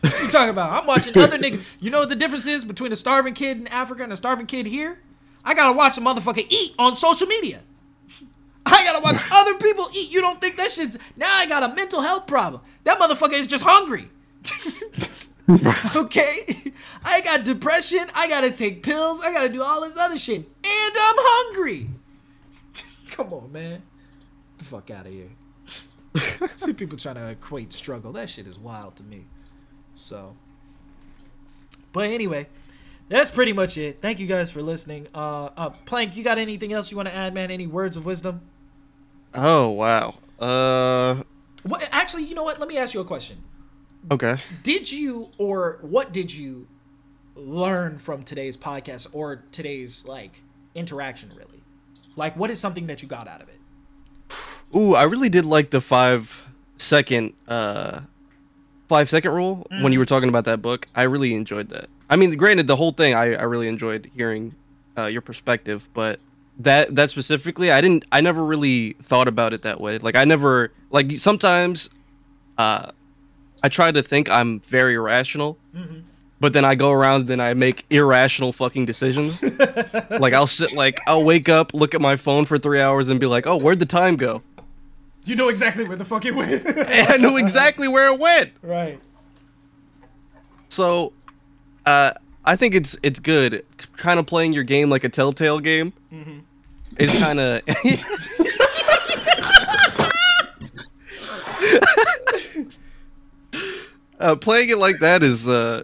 What 0.00 0.22
you 0.22 0.28
talking 0.28 0.50
about? 0.50 0.70
I'm 0.70 0.86
watching 0.86 1.18
other 1.18 1.36
niggas. 1.36 1.64
You 1.80 1.90
know 1.90 1.98
what 1.98 2.08
the 2.08 2.14
difference 2.14 2.46
is 2.46 2.64
between 2.64 2.92
a 2.92 2.96
starving 2.96 3.34
kid 3.34 3.58
in 3.58 3.66
Africa 3.66 4.04
and 4.04 4.12
a 4.12 4.16
starving 4.16 4.46
kid 4.46 4.66
here? 4.66 5.00
I 5.44 5.54
gotta 5.54 5.72
watch 5.72 5.98
a 5.98 6.00
motherfucker 6.00 6.46
eat 6.48 6.74
on 6.78 6.94
social 6.94 7.26
media. 7.26 7.60
I 8.64 8.84
gotta 8.84 9.00
watch 9.00 9.20
other 9.32 9.58
people 9.58 9.88
eat. 9.94 10.12
You 10.12 10.20
don't 10.20 10.40
think 10.40 10.56
that 10.58 10.70
shit's 10.70 10.96
now 11.16 11.36
I 11.36 11.46
got 11.46 11.64
a 11.64 11.74
mental 11.74 12.00
health 12.00 12.28
problem. 12.28 12.62
That 12.84 13.00
motherfucker 13.00 13.32
is 13.32 13.48
just 13.48 13.64
hungry. 13.64 14.08
okay? 15.96 16.72
I 17.04 17.20
got 17.20 17.42
depression. 17.42 18.06
I 18.14 18.28
gotta 18.28 18.52
take 18.52 18.84
pills. 18.84 19.20
I 19.22 19.32
gotta 19.32 19.48
do 19.48 19.60
all 19.60 19.80
this 19.80 19.96
other 19.96 20.18
shit. 20.18 20.38
And 20.38 20.94
I'm 20.96 21.16
hungry. 21.18 21.90
Come 23.10 23.32
on, 23.32 23.50
man. 23.50 23.72
Get 23.72 24.58
the 24.58 24.64
fuck 24.66 24.88
out 24.92 25.08
of 25.08 25.12
here. 25.12 25.30
People 26.76 26.98
trying 26.98 27.16
to 27.16 27.28
equate 27.28 27.72
struggle. 27.72 28.12
That 28.12 28.28
shit 28.28 28.46
is 28.46 28.58
wild 28.58 28.96
to 28.96 29.02
me. 29.02 29.26
So. 29.94 30.36
But 31.92 32.10
anyway, 32.10 32.48
that's 33.08 33.30
pretty 33.30 33.52
much 33.52 33.78
it. 33.78 34.00
Thank 34.02 34.20
you 34.20 34.26
guys 34.26 34.50
for 34.50 34.62
listening. 34.62 35.08
Uh, 35.14 35.50
uh 35.56 35.70
Plank, 35.70 36.16
you 36.16 36.24
got 36.24 36.38
anything 36.38 36.72
else 36.72 36.90
you 36.90 36.96
want 36.96 37.08
to 37.08 37.14
add, 37.14 37.34
man? 37.34 37.50
Any 37.50 37.66
words 37.66 37.96
of 37.96 38.06
wisdom? 38.06 38.42
Oh 39.34 39.68
wow. 39.70 40.14
Uh. 40.38 41.22
What, 41.62 41.88
actually, 41.90 42.24
you 42.24 42.34
know 42.34 42.44
what? 42.44 42.60
Let 42.60 42.68
me 42.68 42.78
ask 42.78 42.94
you 42.94 43.00
a 43.00 43.04
question. 43.04 43.42
Okay. 44.10 44.36
Did 44.62 44.90
you 44.90 45.28
or 45.38 45.78
what 45.82 46.12
did 46.12 46.32
you 46.32 46.68
learn 47.34 47.98
from 47.98 48.22
today's 48.22 48.56
podcast 48.56 49.08
or 49.12 49.44
today's 49.52 50.06
like 50.06 50.42
interaction 50.74 51.28
really? 51.36 51.62
Like 52.14 52.36
what 52.36 52.50
is 52.50 52.60
something 52.60 52.86
that 52.86 53.02
you 53.02 53.08
got 53.08 53.26
out 53.26 53.42
of 53.42 53.48
it? 53.48 53.55
Ooh, 54.74 54.94
I 54.94 55.04
really 55.04 55.28
did 55.28 55.44
like 55.44 55.70
the 55.70 55.80
five 55.80 56.44
second 56.78 57.32
uh 57.48 58.00
five 58.88 59.08
second 59.08 59.32
rule 59.32 59.66
when 59.80 59.92
you 59.92 59.98
were 59.98 60.04
talking 60.06 60.28
about 60.28 60.44
that 60.44 60.62
book. 60.62 60.86
I 60.94 61.04
really 61.04 61.34
enjoyed 61.34 61.68
that. 61.70 61.88
I 62.08 62.16
mean, 62.16 62.36
granted, 62.36 62.66
the 62.66 62.76
whole 62.76 62.92
thing 62.92 63.14
I, 63.14 63.34
I 63.34 63.42
really 63.42 63.68
enjoyed 63.68 64.10
hearing 64.14 64.54
uh, 64.96 65.06
your 65.06 65.22
perspective, 65.22 65.88
but 65.94 66.20
that 66.58 66.94
that 66.94 67.10
specifically, 67.10 67.70
I 67.70 67.80
didn't. 67.80 68.04
I 68.12 68.20
never 68.20 68.44
really 68.44 68.94
thought 69.02 69.28
about 69.28 69.52
it 69.52 69.62
that 69.62 69.80
way. 69.80 69.98
Like 69.98 70.16
I 70.16 70.24
never 70.24 70.72
like 70.90 71.12
sometimes, 71.18 71.90
uh, 72.58 72.90
I 73.62 73.68
try 73.68 73.90
to 73.92 74.02
think 74.02 74.28
I'm 74.30 74.60
very 74.60 74.96
rational, 74.98 75.58
but 76.40 76.52
then 76.52 76.64
I 76.64 76.74
go 76.74 76.92
around 76.92 77.28
and 77.30 77.42
I 77.42 77.54
make 77.54 77.84
irrational 77.90 78.52
fucking 78.52 78.86
decisions. 78.86 79.42
like 80.10 80.32
I'll 80.32 80.46
sit 80.46 80.72
like 80.74 80.98
I'll 81.06 81.24
wake 81.24 81.48
up, 81.48 81.74
look 81.74 81.94
at 81.94 82.00
my 82.00 82.16
phone 82.16 82.46
for 82.46 82.56
three 82.56 82.80
hours, 82.80 83.08
and 83.08 83.18
be 83.20 83.26
like, 83.26 83.46
oh, 83.46 83.58
where'd 83.58 83.78
the 83.80 83.86
time 83.86 84.16
go? 84.16 84.42
You 85.26 85.34
know 85.36 85.48
exactly 85.48 85.84
where 85.84 85.96
the 85.96 86.04
fuck 86.04 86.24
it 86.24 86.34
went. 86.34 86.64
And 86.66 87.08
I 87.08 87.16
knew 87.16 87.36
exactly 87.36 87.88
where 87.88 88.06
it 88.06 88.18
went. 88.18 88.52
right. 88.62 89.00
So, 90.68 91.12
uh, 91.84 92.12
I 92.44 92.54
think 92.56 92.74
it's 92.74 92.96
it's 93.02 93.18
good. 93.18 93.64
Kind 93.96 94.18
of 94.20 94.26
playing 94.26 94.52
your 94.52 94.62
game 94.64 94.88
like 94.88 95.04
a 95.04 95.08
Telltale 95.08 95.58
game. 95.60 95.92
It's 96.98 97.20
kind 97.20 97.40
of. 97.40 97.62
uh, 104.20 104.36
playing 104.36 104.70
it 104.70 104.78
like 104.78 104.98
that 105.00 105.22
is 105.22 105.48
uh, 105.48 105.82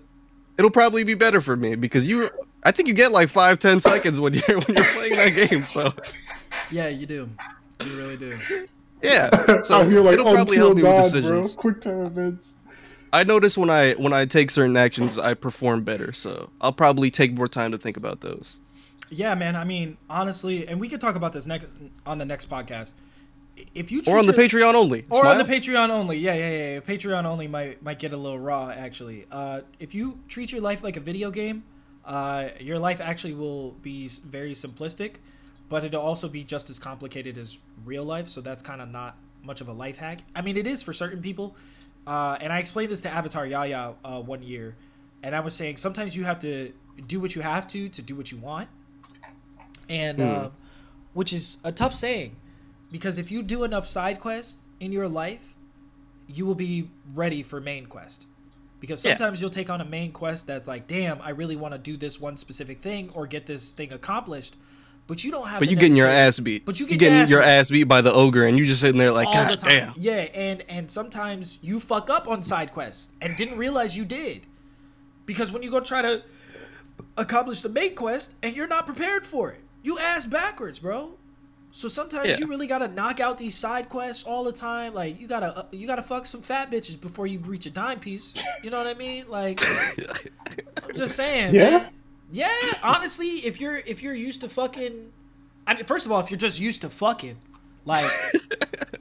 it'll 0.59 0.71
probably 0.71 1.05
be 1.05 1.15
better 1.15 1.41
for 1.41 1.57
me 1.57 1.75
because 1.75 2.07
you. 2.09 2.29
I 2.65 2.71
think 2.71 2.87
you 2.87 2.95
get 2.95 3.11
like 3.11 3.29
five 3.29 3.59
ten 3.59 3.81
seconds 3.81 4.21
when 4.21 4.35
you're 4.35 4.61
when 4.61 4.77
you're 4.77 4.87
playing 4.87 5.17
that 5.17 5.49
game. 5.51 5.65
So 5.65 5.93
Yeah, 6.71 6.89
you 6.89 7.07
do. 7.07 7.29
You 7.85 7.97
really 7.97 8.17
do. 8.17 8.39
Yeah, 9.03 9.31
so 9.65 9.81
I 9.81 9.89
feel 9.89 10.03
like 10.03 10.15
it'll 10.15 10.33
probably 10.33 10.57
help 10.57 10.77
until 10.77 10.93
me 10.93 11.03
with 11.03 11.13
God, 11.13 11.23
bro. 11.23 11.49
Quick 11.49 11.81
time 11.81 12.01
events. 12.07 12.57
I 13.13 13.25
notice 13.25 13.59
when 13.59 13.69
I 13.71 13.93
when 13.95 14.13
I 14.13 14.25
take 14.25 14.51
certain 14.51 14.77
actions, 14.77 15.19
I 15.19 15.35
perform 15.35 15.85
better. 15.85 16.13
So 16.13 16.51
I'll 16.61 16.73
probably 16.73 17.11
take 17.11 17.33
more 17.33 17.49
time 17.49 17.73
to 17.73 17.79
think 17.79 17.97
about 17.97 18.21
those. 18.23 18.59
Yeah, 19.11 19.35
man. 19.35 19.57
I 19.57 19.65
mean, 19.65 19.99
honestly, 20.09 20.67
and 20.67 20.81
we 20.81 20.89
could 20.89 21.01
talk 21.01 21.15
about 21.17 21.33
this 21.35 21.47
next 21.47 21.67
on 22.07 22.17
the 22.19 22.25
next 22.25 22.49
podcast. 22.49 22.93
If 23.75 23.93
you 23.93 24.01
Or 24.07 24.17
on 24.19 24.27
the 24.27 24.35
your- 24.35 24.49
Patreon 24.49 24.73
only. 24.75 25.05
or 25.11 25.27
on 25.27 25.37
the 25.37 25.45
Patreon 25.45 25.91
only. 25.91 26.17
Yeah, 26.17 26.33
yeah, 26.33 26.51
yeah, 26.51 26.73
yeah. 26.75 26.81
Patreon 26.81 27.27
only 27.27 27.47
might 27.49 27.83
might 27.83 27.99
get 27.99 28.13
a 28.15 28.17
little 28.17 28.39
raw 28.39 28.71
actually. 28.71 29.27
Uh, 29.31 29.61
if 29.79 29.95
you 29.95 30.19
treat 30.29 30.51
your 30.53 30.63
life 30.63 30.83
like 30.83 30.97
a 30.97 31.01
video 31.01 31.31
game, 31.31 31.65
uh, 32.07 32.49
your 32.61 32.79
life 32.79 33.03
actually 33.03 33.35
will 33.35 33.73
be 33.83 34.09
very 34.25 34.53
simplistic, 34.53 35.17
but 35.73 35.85
it'll 35.85 36.03
also 36.03 36.29
be 36.29 36.45
just 36.45 36.69
as 36.69 36.79
complicated 36.79 37.39
as 37.39 37.57
real 37.87 38.05
life. 38.05 38.29
So 38.29 38.43
that's 38.43 38.63
kind 38.63 38.83
of 38.83 38.91
not 38.91 39.17
much 39.43 39.63
of 39.63 39.69
a 39.69 39.73
life 39.73 39.97
hack. 39.97 40.19
I 40.37 40.43
mean, 40.43 40.59
it 40.59 40.67
is 40.67 40.83
for 40.83 40.93
certain 40.93 41.23
people. 41.23 41.57
Uh, 42.07 42.37
and 42.43 42.53
I 42.53 42.59
explained 42.59 42.93
this 42.93 43.01
to 43.01 43.09
Avatar 43.09 43.47
Yaya 43.47 43.95
uh, 44.05 44.21
one 44.21 44.43
year, 44.43 44.77
and 45.23 45.35
I 45.35 45.41
was 45.41 45.55
saying 45.55 45.79
sometimes 45.79 46.15
you 46.15 46.25
have 46.25 46.41
to 46.41 46.75
do 47.07 47.21
what 47.21 47.35
you 47.35 47.41
have 47.41 47.67
to 47.69 47.89
to 47.89 48.03
do 48.03 48.15
what 48.15 48.31
you 48.31 48.37
want, 48.37 48.69
and 49.89 50.21
uh, 50.21 50.51
which 51.15 51.33
is 51.33 51.57
a 51.65 51.73
tough 51.73 51.95
saying 51.95 52.37
because 52.91 53.17
if 53.17 53.31
you 53.31 53.43
do 53.43 53.65
enough 53.65 53.87
side 53.89 54.21
quests 54.21 54.67
in 54.79 54.93
your 54.93 55.09
life, 55.09 55.55
you 56.29 56.45
will 56.45 56.55
be 56.55 56.91
ready 57.15 57.43
for 57.43 57.63
main 57.63 57.87
quest. 57.87 58.27
Because 58.79 59.03
Yeah. 59.03 59.13
sometimes 59.17 59.41
you'll 59.41 59.49
take 59.51 59.71
on 59.71 59.81
a 59.81 59.85
main 59.87 60.13
quest 60.13 60.47
that's 60.47 60.69
like, 60.69 60.87
damn, 60.87 61.23
I 61.23 61.31
really 61.31 61.57
want 61.57 61.73
to 61.73 61.79
do 61.79 61.97
this 61.97 62.21
one 62.21 62.37
specific 62.37 62.83
thing 62.83 63.11
or 63.15 63.27
get 63.27 63.47
this 63.47 63.73
thing 63.73 63.93
accomplished, 63.93 64.57
but 65.07 65.25
you 65.25 65.31
don't 65.31 65.47
have. 65.49 65.59
But 65.61 65.69
you 65.71 65.77
getting 65.77 65.97
your 65.97 66.07
ass 66.09 66.39
beat. 66.39 66.65
But 66.65 66.79
you 66.81 66.87
you 66.87 66.97
get 66.97 67.01
your 67.01 67.11
getting 67.11 67.23
ass 67.23 67.31
your 67.31 67.41
beat. 67.41 67.47
ass 67.49 67.71
beat 67.71 67.85
by 67.85 68.01
the 68.01 68.13
ogre, 68.13 68.47
and 68.47 68.59
you 68.59 68.67
just 68.67 68.81
sitting 68.81 68.99
there 68.99 69.13
like, 69.13 69.27
all 69.29 69.35
God 69.35 69.51
the 69.53 69.57
time. 69.57 69.69
damn. 69.71 69.95
Yeah, 69.97 70.13
and 70.35 70.63
and 70.69 70.91
sometimes 70.91 71.59
you 71.63 71.81
fuck 71.81 72.09
up 72.11 72.29
on 72.29 72.43
side 72.43 72.73
quests 72.73 73.11
and 73.21 73.37
didn't 73.37 73.59
realize 73.59 73.97
you 73.97 74.05
did, 74.05 74.43
because 75.27 75.53
when 75.53 75.63
you 75.63 75.71
go 75.71 75.81
try 75.81 76.03
to 76.03 76.23
accomplish 77.17 77.63
the 77.63 77.69
main 77.69 77.95
quest 77.95 78.35
and 78.43 78.57
you're 78.57 78.67
not 78.69 78.87
prepared 78.87 79.27
for 79.27 79.51
it, 79.51 79.61
you 79.83 79.99
ass 79.99 80.25
backwards, 80.25 80.79
bro. 80.79 81.13
So 81.75 81.89
sometimes 81.89 82.29
Yeah. 82.29 82.37
you 82.39 82.47
really 82.47 82.67
gotta 82.67 82.87
knock 82.89 83.19
out 83.19 83.39
these 83.39 83.57
side 83.57 83.89
quests 83.89 84.25
all 84.25 84.45
the 84.45 84.53
time. 84.53 84.93
Like 84.93 85.19
you 85.19 85.27
gotta 85.27 85.57
uh, 85.57 85.63
you 85.73 85.87
gotta 85.87 86.03
fuck 86.03 86.27
some 86.27 86.43
fat 86.43 86.71
bitches 86.71 87.01
before 87.01 87.27
you 87.27 87.39
reach 87.39 87.65
a 87.67 87.71
dime 87.71 87.99
piece. 87.99 88.35
You 88.63 88.69
know 88.71 88.77
what 88.79 88.87
I 88.87 88.93
mean? 88.95 89.25
Like 89.29 89.59
I'm 90.85 90.95
just 90.97 91.17
saying. 91.17 91.55
Yeah? 91.55 91.71
man. 91.71 91.89
Yeah. 92.33 92.49
Honestly, 92.83 93.47
if 93.47 93.61
you're 93.61 93.77
if 93.77 94.03
you're 94.03 94.15
used 94.15 94.41
to 94.41 94.49
fucking, 94.49 95.13
I 95.67 95.75
mean, 95.75 95.85
first 95.85 96.07
of 96.07 96.13
all, 96.13 96.21
if 96.21 96.31
you're 96.31 96.39
just 96.39 96.59
used 96.59 96.81
to 96.81 96.89
fucking, 96.89 97.37
like, 97.85 98.11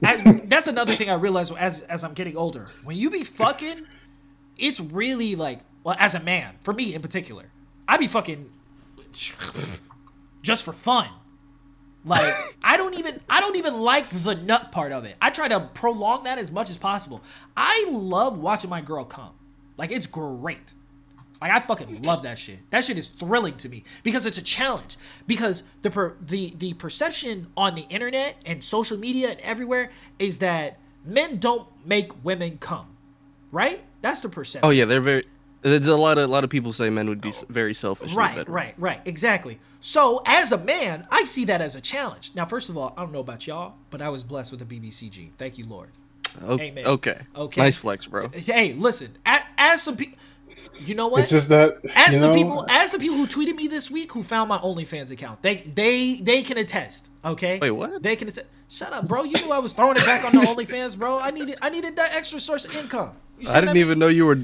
that's 0.00 0.66
another 0.66 0.92
thing 0.92 1.10
I 1.10 1.14
realize 1.14 1.50
as 1.50 1.80
as 1.82 2.04
I'm 2.04 2.12
getting 2.12 2.36
older. 2.36 2.66
When 2.84 2.96
you 2.96 3.10
be 3.10 3.24
fucking, 3.24 3.86
it's 4.58 4.78
really 4.78 5.34
like, 5.34 5.60
well, 5.82 5.96
as 5.98 6.14
a 6.14 6.20
man, 6.20 6.54
for 6.62 6.74
me 6.74 6.94
in 6.94 7.00
particular, 7.02 7.46
I 7.88 7.96
be 7.96 8.06
fucking 8.06 8.50
just 10.42 10.62
for 10.62 10.72
fun. 10.72 11.08
Like 12.04 12.34
I 12.62 12.76
don't 12.76 12.94
even 12.98 13.20
I 13.30 13.40
don't 13.40 13.56
even 13.56 13.80
like 13.80 14.08
the 14.24 14.34
nut 14.34 14.72
part 14.72 14.92
of 14.92 15.04
it. 15.04 15.16
I 15.22 15.30
try 15.30 15.48
to 15.48 15.60
prolong 15.72 16.24
that 16.24 16.38
as 16.38 16.50
much 16.50 16.68
as 16.68 16.76
possible. 16.76 17.22
I 17.56 17.86
love 17.88 18.38
watching 18.38 18.70
my 18.70 18.80
girl 18.80 19.04
come. 19.04 19.32
Like 19.78 19.90
it's 19.90 20.06
great. 20.06 20.74
Like 21.42 21.50
I 21.50 21.58
fucking 21.58 22.02
love 22.02 22.22
that 22.22 22.38
shit. 22.38 22.58
That 22.70 22.84
shit 22.84 22.96
is 22.96 23.08
thrilling 23.08 23.56
to 23.56 23.68
me 23.68 23.82
because 24.04 24.26
it's 24.26 24.38
a 24.38 24.42
challenge. 24.42 24.96
Because 25.26 25.64
the 25.82 25.90
per, 25.90 26.14
the 26.20 26.54
the 26.56 26.74
perception 26.74 27.48
on 27.56 27.74
the 27.74 27.82
internet 27.88 28.36
and 28.46 28.62
social 28.62 28.96
media 28.96 29.30
and 29.30 29.40
everywhere 29.40 29.90
is 30.20 30.38
that 30.38 30.78
men 31.04 31.38
don't 31.38 31.66
make 31.84 32.24
women 32.24 32.58
come. 32.58 32.96
Right? 33.50 33.82
That's 34.02 34.20
the 34.20 34.28
perception. 34.28 34.64
Oh 34.68 34.70
yeah, 34.70 34.84
they're 34.84 35.00
very. 35.00 35.26
There's 35.62 35.86
a 35.88 35.96
lot 35.96 36.16
of 36.16 36.24
a 36.24 36.32
lot 36.32 36.44
of 36.44 36.50
people 36.50 36.72
say 36.72 36.90
men 36.90 37.08
would 37.08 37.20
be 37.20 37.30
s- 37.30 37.42
oh. 37.42 37.52
very 37.52 37.74
selfish. 37.74 38.12
Right, 38.12 38.48
right, 38.48 38.74
right. 38.78 39.00
Exactly. 39.04 39.58
So, 39.80 40.22
as 40.24 40.52
a 40.52 40.58
man, 40.58 41.08
I 41.10 41.24
see 41.24 41.44
that 41.46 41.60
as 41.60 41.74
a 41.74 41.80
challenge. 41.80 42.30
Now, 42.36 42.46
first 42.46 42.68
of 42.68 42.76
all, 42.76 42.94
I 42.96 43.00
don't 43.02 43.10
know 43.12 43.18
about 43.20 43.48
y'all, 43.48 43.74
but 43.90 44.00
I 44.00 44.08
was 44.10 44.22
blessed 44.22 44.52
with 44.52 44.62
a 44.62 44.64
BBCG. 44.64 45.30
Thank 45.38 45.58
you, 45.58 45.66
Lord. 45.66 45.90
O- 46.44 46.58
Amen. 46.58 46.86
Okay. 46.86 47.20
Okay. 47.34 47.60
Nice 47.60 47.76
flex, 47.76 48.06
bro. 48.06 48.28
Hey, 48.32 48.74
listen. 48.74 49.16
a- 49.26 49.42
As 49.58 49.82
some 49.82 49.96
people, 49.96 50.18
you 50.84 50.94
know 50.94 51.08
what? 51.08 51.20
It's 51.20 51.30
just 51.30 51.48
that 51.48 51.72
as 51.94 52.14
the 52.18 52.28
know, 52.28 52.34
people, 52.34 52.66
as 52.68 52.90
the 52.90 52.98
people 52.98 53.16
who 53.16 53.26
tweeted 53.26 53.54
me 53.56 53.68
this 53.68 53.90
week, 53.90 54.12
who 54.12 54.22
found 54.22 54.48
my 54.48 54.58
OnlyFans 54.58 55.10
account, 55.10 55.42
they 55.42 55.56
they 55.74 56.14
they 56.16 56.42
can 56.42 56.58
attest. 56.58 57.08
Okay. 57.24 57.58
Wait, 57.60 57.70
what? 57.70 58.02
They 58.02 58.16
can 58.16 58.28
attest. 58.28 58.46
Shut 58.68 58.92
up, 58.92 59.06
bro. 59.06 59.24
You 59.24 59.32
knew 59.44 59.52
I 59.52 59.58
was 59.58 59.72
throwing 59.74 59.96
it 59.96 60.04
back 60.04 60.24
on 60.24 60.32
the 60.32 60.46
OnlyFans, 60.46 60.98
bro. 60.98 61.18
I 61.18 61.30
needed 61.30 61.58
I 61.60 61.68
needed 61.70 61.96
that 61.96 62.14
extra 62.14 62.40
source 62.40 62.64
of 62.64 62.74
income. 62.76 63.12
I 63.40 63.60
didn't 63.60 63.74
that 63.74 63.76
even 63.76 63.98
know 63.98 64.08
you 64.08 64.24
were. 64.26 64.38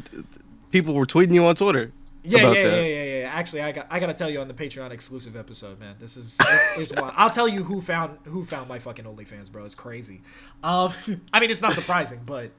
People 0.71 0.95
were 0.95 1.07
tweeting 1.07 1.33
you 1.33 1.45
on 1.47 1.55
Twitter 1.55 1.93
Yeah, 2.23 2.41
about 2.41 2.57
yeah, 2.57 2.63
that. 2.65 2.77
yeah, 2.77 2.83
yeah, 2.83 3.21
yeah. 3.21 3.31
actually, 3.33 3.63
I 3.63 3.73
got 3.73 3.87
I 3.91 4.01
gotta 4.01 4.13
tell 4.13 4.29
you 4.29 4.41
on 4.41 4.49
the 4.49 4.55
Patreon 4.55 4.91
exclusive 4.91 5.35
episode, 5.35 5.81
man. 5.81 5.95
This 5.99 6.17
is 6.17 6.37
is 6.79 6.93
wild. 6.93 7.15
I'll 7.17 7.31
tell 7.31 7.49
you 7.49 7.65
who 7.65 7.81
found 7.81 8.19
who 8.25 8.45
found 8.45 8.69
my 8.69 8.79
fucking 8.79 9.05
OnlyFans, 9.07 9.51
bro. 9.51 9.65
It's 9.65 9.75
crazy. 9.75 10.21
Um, 10.63 10.93
I 11.33 11.41
mean, 11.41 11.51
it's 11.51 11.63
not 11.63 11.73
surprising, 11.73 12.21
but 12.27 12.51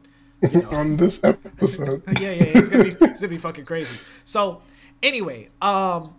you 0.41 0.61
know. 0.63 0.69
on 0.71 0.97
this 0.97 1.23
episode. 1.23 2.03
yeah, 2.19 2.31
yeah, 2.31 2.43
it's 2.55 2.69
gonna 2.69 2.83
be 2.83 2.89
it's 2.89 3.21
gonna 3.21 3.27
be 3.27 3.37
fucking 3.37 3.65
crazy. 3.65 3.99
So, 4.23 4.61
anyway, 5.03 5.49
um, 5.61 6.15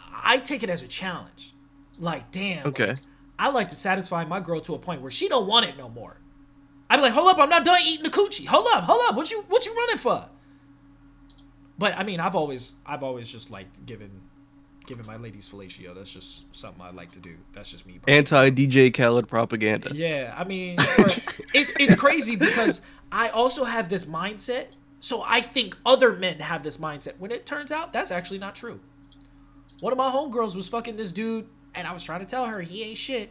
I 0.00 0.38
take 0.38 0.62
it 0.62 0.70
as 0.70 0.82
a 0.82 0.88
challenge. 0.88 1.54
Like, 1.98 2.30
damn. 2.30 2.66
Okay. 2.66 2.88
like, 2.88 2.98
I 3.38 3.50
like 3.50 3.68
to 3.70 3.76
satisfy 3.76 4.24
my 4.24 4.40
girl 4.40 4.60
to 4.62 4.74
a 4.74 4.78
point 4.78 5.00
where 5.02 5.10
she 5.10 5.28
don't 5.28 5.46
want 5.46 5.66
it 5.66 5.76
no 5.76 5.88
more. 5.88 6.18
I'd 6.90 6.96
be 6.96 7.02
like, 7.02 7.12
hold 7.12 7.28
up, 7.28 7.38
I'm 7.38 7.48
not 7.48 7.64
done 7.64 7.80
eating 7.84 8.04
the 8.04 8.10
coochie. 8.10 8.46
Hold 8.46 8.66
up, 8.72 8.84
hold 8.84 9.00
up. 9.08 9.16
What 9.16 9.30
you 9.30 9.42
what 9.48 9.64
you 9.66 9.74
running 9.74 9.98
for? 9.98 10.28
But 11.78 11.96
I 11.98 12.04
mean, 12.04 12.20
I've 12.20 12.34
always 12.34 12.74
I've 12.86 13.02
always 13.02 13.28
just 13.28 13.50
liked 13.50 13.84
giving 13.86 14.10
giving 14.86 15.06
my 15.06 15.16
ladies 15.16 15.48
fellatio. 15.48 15.94
That's 15.94 16.12
just 16.12 16.54
something 16.54 16.82
I 16.82 16.90
like 16.90 17.10
to 17.12 17.20
do. 17.20 17.36
That's 17.52 17.68
just 17.68 17.86
me. 17.86 18.00
Anti 18.06 18.50
DJ 18.50 18.92
Khaled 18.92 19.28
propaganda. 19.28 19.90
Yeah, 19.94 20.34
I 20.36 20.44
mean, 20.44 20.76
it's 20.78 21.72
it's 21.78 21.94
crazy 21.94 22.36
because 22.36 22.80
I 23.10 23.28
also 23.30 23.64
have 23.64 23.88
this 23.88 24.04
mindset. 24.04 24.66
So 25.00 25.22
I 25.26 25.40
think 25.42 25.76
other 25.84 26.14
men 26.14 26.38
have 26.40 26.62
this 26.62 26.78
mindset 26.78 27.14
when 27.18 27.30
it 27.30 27.44
turns 27.44 27.70
out 27.70 27.92
that's 27.92 28.10
actually 28.10 28.38
not 28.38 28.54
true. 28.54 28.80
One 29.80 29.92
of 29.92 29.98
my 29.98 30.10
homegirls 30.10 30.56
was 30.56 30.68
fucking 30.68 30.96
this 30.96 31.12
dude, 31.12 31.46
and 31.74 31.86
I 31.86 31.92
was 31.92 32.02
trying 32.02 32.20
to 32.20 32.26
tell 32.26 32.46
her 32.46 32.60
he 32.60 32.82
ain't 32.84 32.98
shit. 32.98 33.30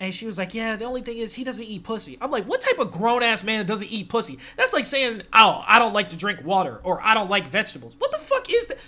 And 0.00 0.14
she 0.14 0.26
was 0.26 0.38
like, 0.38 0.54
"Yeah, 0.54 0.76
the 0.76 0.84
only 0.84 1.00
thing 1.00 1.18
is 1.18 1.34
he 1.34 1.42
doesn't 1.42 1.64
eat 1.64 1.82
pussy." 1.82 2.18
I'm 2.20 2.30
like, 2.30 2.44
"What 2.44 2.60
type 2.60 2.78
of 2.78 2.90
grown 2.90 3.22
ass 3.22 3.42
man 3.42 3.66
doesn't 3.66 3.88
eat 3.88 4.08
pussy?" 4.08 4.38
That's 4.56 4.72
like 4.72 4.86
saying, 4.86 5.22
"Oh, 5.32 5.64
I 5.66 5.78
don't 5.78 5.92
like 5.92 6.10
to 6.10 6.16
drink 6.16 6.44
water," 6.44 6.80
or 6.84 7.04
"I 7.04 7.14
don't 7.14 7.28
like 7.28 7.48
vegetables." 7.48 7.96
What 7.98 8.12
the 8.12 8.18
fuck 8.18 8.48
is 8.48 8.68
that? 8.68 8.78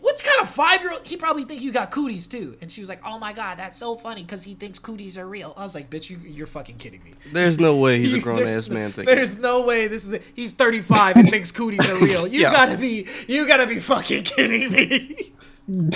What? 0.00 0.18
What 0.18 0.24
kind 0.24 0.40
of 0.42 0.50
five 0.54 0.80
year 0.82 0.92
old? 0.92 1.06
He 1.06 1.16
probably 1.16 1.44
think 1.44 1.62
you 1.62 1.70
got 1.72 1.90
cooties 1.92 2.26
too. 2.26 2.56
And 2.60 2.70
she 2.70 2.80
was 2.80 2.88
like, 2.88 3.00
"Oh 3.04 3.18
my 3.18 3.32
god, 3.32 3.56
that's 3.58 3.76
so 3.78 3.94
funny 3.96 4.22
because 4.22 4.42
he 4.42 4.54
thinks 4.54 4.78
cooties 4.78 5.16
are 5.16 5.26
real." 5.26 5.54
I 5.56 5.62
was 5.62 5.74
like, 5.74 5.88
"Bitch, 5.90 6.10
you, 6.10 6.18
you're 6.18 6.46
fucking 6.48 6.76
kidding 6.76 7.02
me." 7.04 7.12
There's 7.32 7.58
no 7.60 7.76
way 7.76 7.98
he's 8.00 8.14
a 8.14 8.18
grown 8.20 8.42
ass 8.46 8.68
man 8.68 8.90
thinking. 8.92 9.14
There's 9.14 9.38
no 9.38 9.62
way 9.62 9.86
this 9.86 10.04
is. 10.04 10.14
A, 10.14 10.20
he's 10.34 10.52
35 10.52 11.16
and 11.16 11.28
thinks 11.30 11.50
cooties 11.52 11.88
are 11.88 12.04
real. 12.04 12.26
You 12.32 12.40
Yeah. 12.40 12.52
gotta 12.52 12.76
be. 12.76 13.06
You 13.28 13.46
gotta 13.46 13.66
be 13.66 13.78
fucking 13.78 14.24
kidding 14.24 14.72
me. 14.72 15.32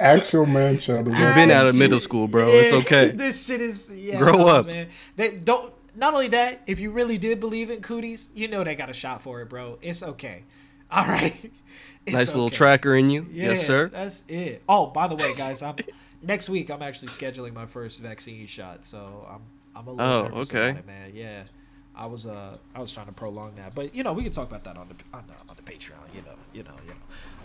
Actual 0.00 0.46
man 0.46 0.78
child. 0.78 1.08
is 1.08 1.18
You've 1.18 1.34
been 1.34 1.50
out 1.50 1.66
of 1.66 1.74
middle 1.76 2.00
school, 2.00 2.28
bro. 2.28 2.48
It's 2.48 2.72
okay. 2.86 3.10
This 3.10 3.46
shit 3.46 3.60
is. 3.60 3.90
Yeah, 3.94 4.18
Grow 4.18 4.32
no, 4.38 4.48
up. 4.48 4.66
man. 4.66 4.88
They 5.16 5.32
don't. 5.36 5.72
Not 5.96 6.14
only 6.14 6.28
that, 6.28 6.62
if 6.66 6.78
you 6.80 6.90
really 6.92 7.18
did 7.18 7.40
believe 7.40 7.70
in 7.70 7.80
cooties, 7.82 8.30
you 8.34 8.48
know 8.48 8.62
they 8.64 8.74
got 8.76 8.88
a 8.88 8.92
shot 8.94 9.20
for 9.20 9.42
it, 9.42 9.48
bro. 9.48 9.78
It's 9.82 10.02
okay. 10.02 10.44
All 10.90 11.04
right. 11.06 11.50
It's 12.06 12.14
Nice 12.14 12.28
little 12.28 12.50
tracker 12.50 12.94
in 12.94 13.10
you. 13.10 13.26
Yeah, 13.30 13.50
yes, 13.50 13.66
sir. 13.66 13.88
That's 13.88 14.24
it. 14.28 14.62
Oh, 14.68 14.86
by 14.86 15.08
the 15.08 15.14
way, 15.16 15.34
guys, 15.36 15.62
I'm 15.62 15.76
next 16.22 16.48
week. 16.48 16.70
I'm 16.70 16.82
actually 16.82 17.08
scheduling 17.08 17.52
my 17.54 17.66
first 17.66 18.00
vaccine 18.00 18.46
shot, 18.46 18.84
so 18.84 19.26
I'm 19.30 19.40
I'm 19.76 19.86
a 19.86 19.90
little 19.92 20.06
Oh, 20.06 20.22
nervous 20.28 20.50
okay. 20.50 20.70
about 20.70 20.80
it, 20.80 20.86
man. 20.86 21.10
Yeah, 21.14 21.44
I 21.94 22.06
was 22.06 22.26
uh 22.26 22.56
I 22.74 22.80
was 22.80 22.92
trying 22.92 23.06
to 23.06 23.12
prolong 23.12 23.54
that, 23.56 23.74
but 23.74 23.94
you 23.94 24.02
know 24.02 24.12
we 24.12 24.22
can 24.22 24.32
talk 24.32 24.48
about 24.48 24.64
that 24.64 24.76
on 24.76 24.88
the 24.88 24.94
on 25.16 25.24
the, 25.26 25.34
on 25.50 25.56
the 25.56 25.62
Patreon. 25.70 25.92
You 26.14 26.22
know, 26.22 26.34
you 26.52 26.62
know, 26.62 26.74
you 26.84 26.90
know. 26.90 26.96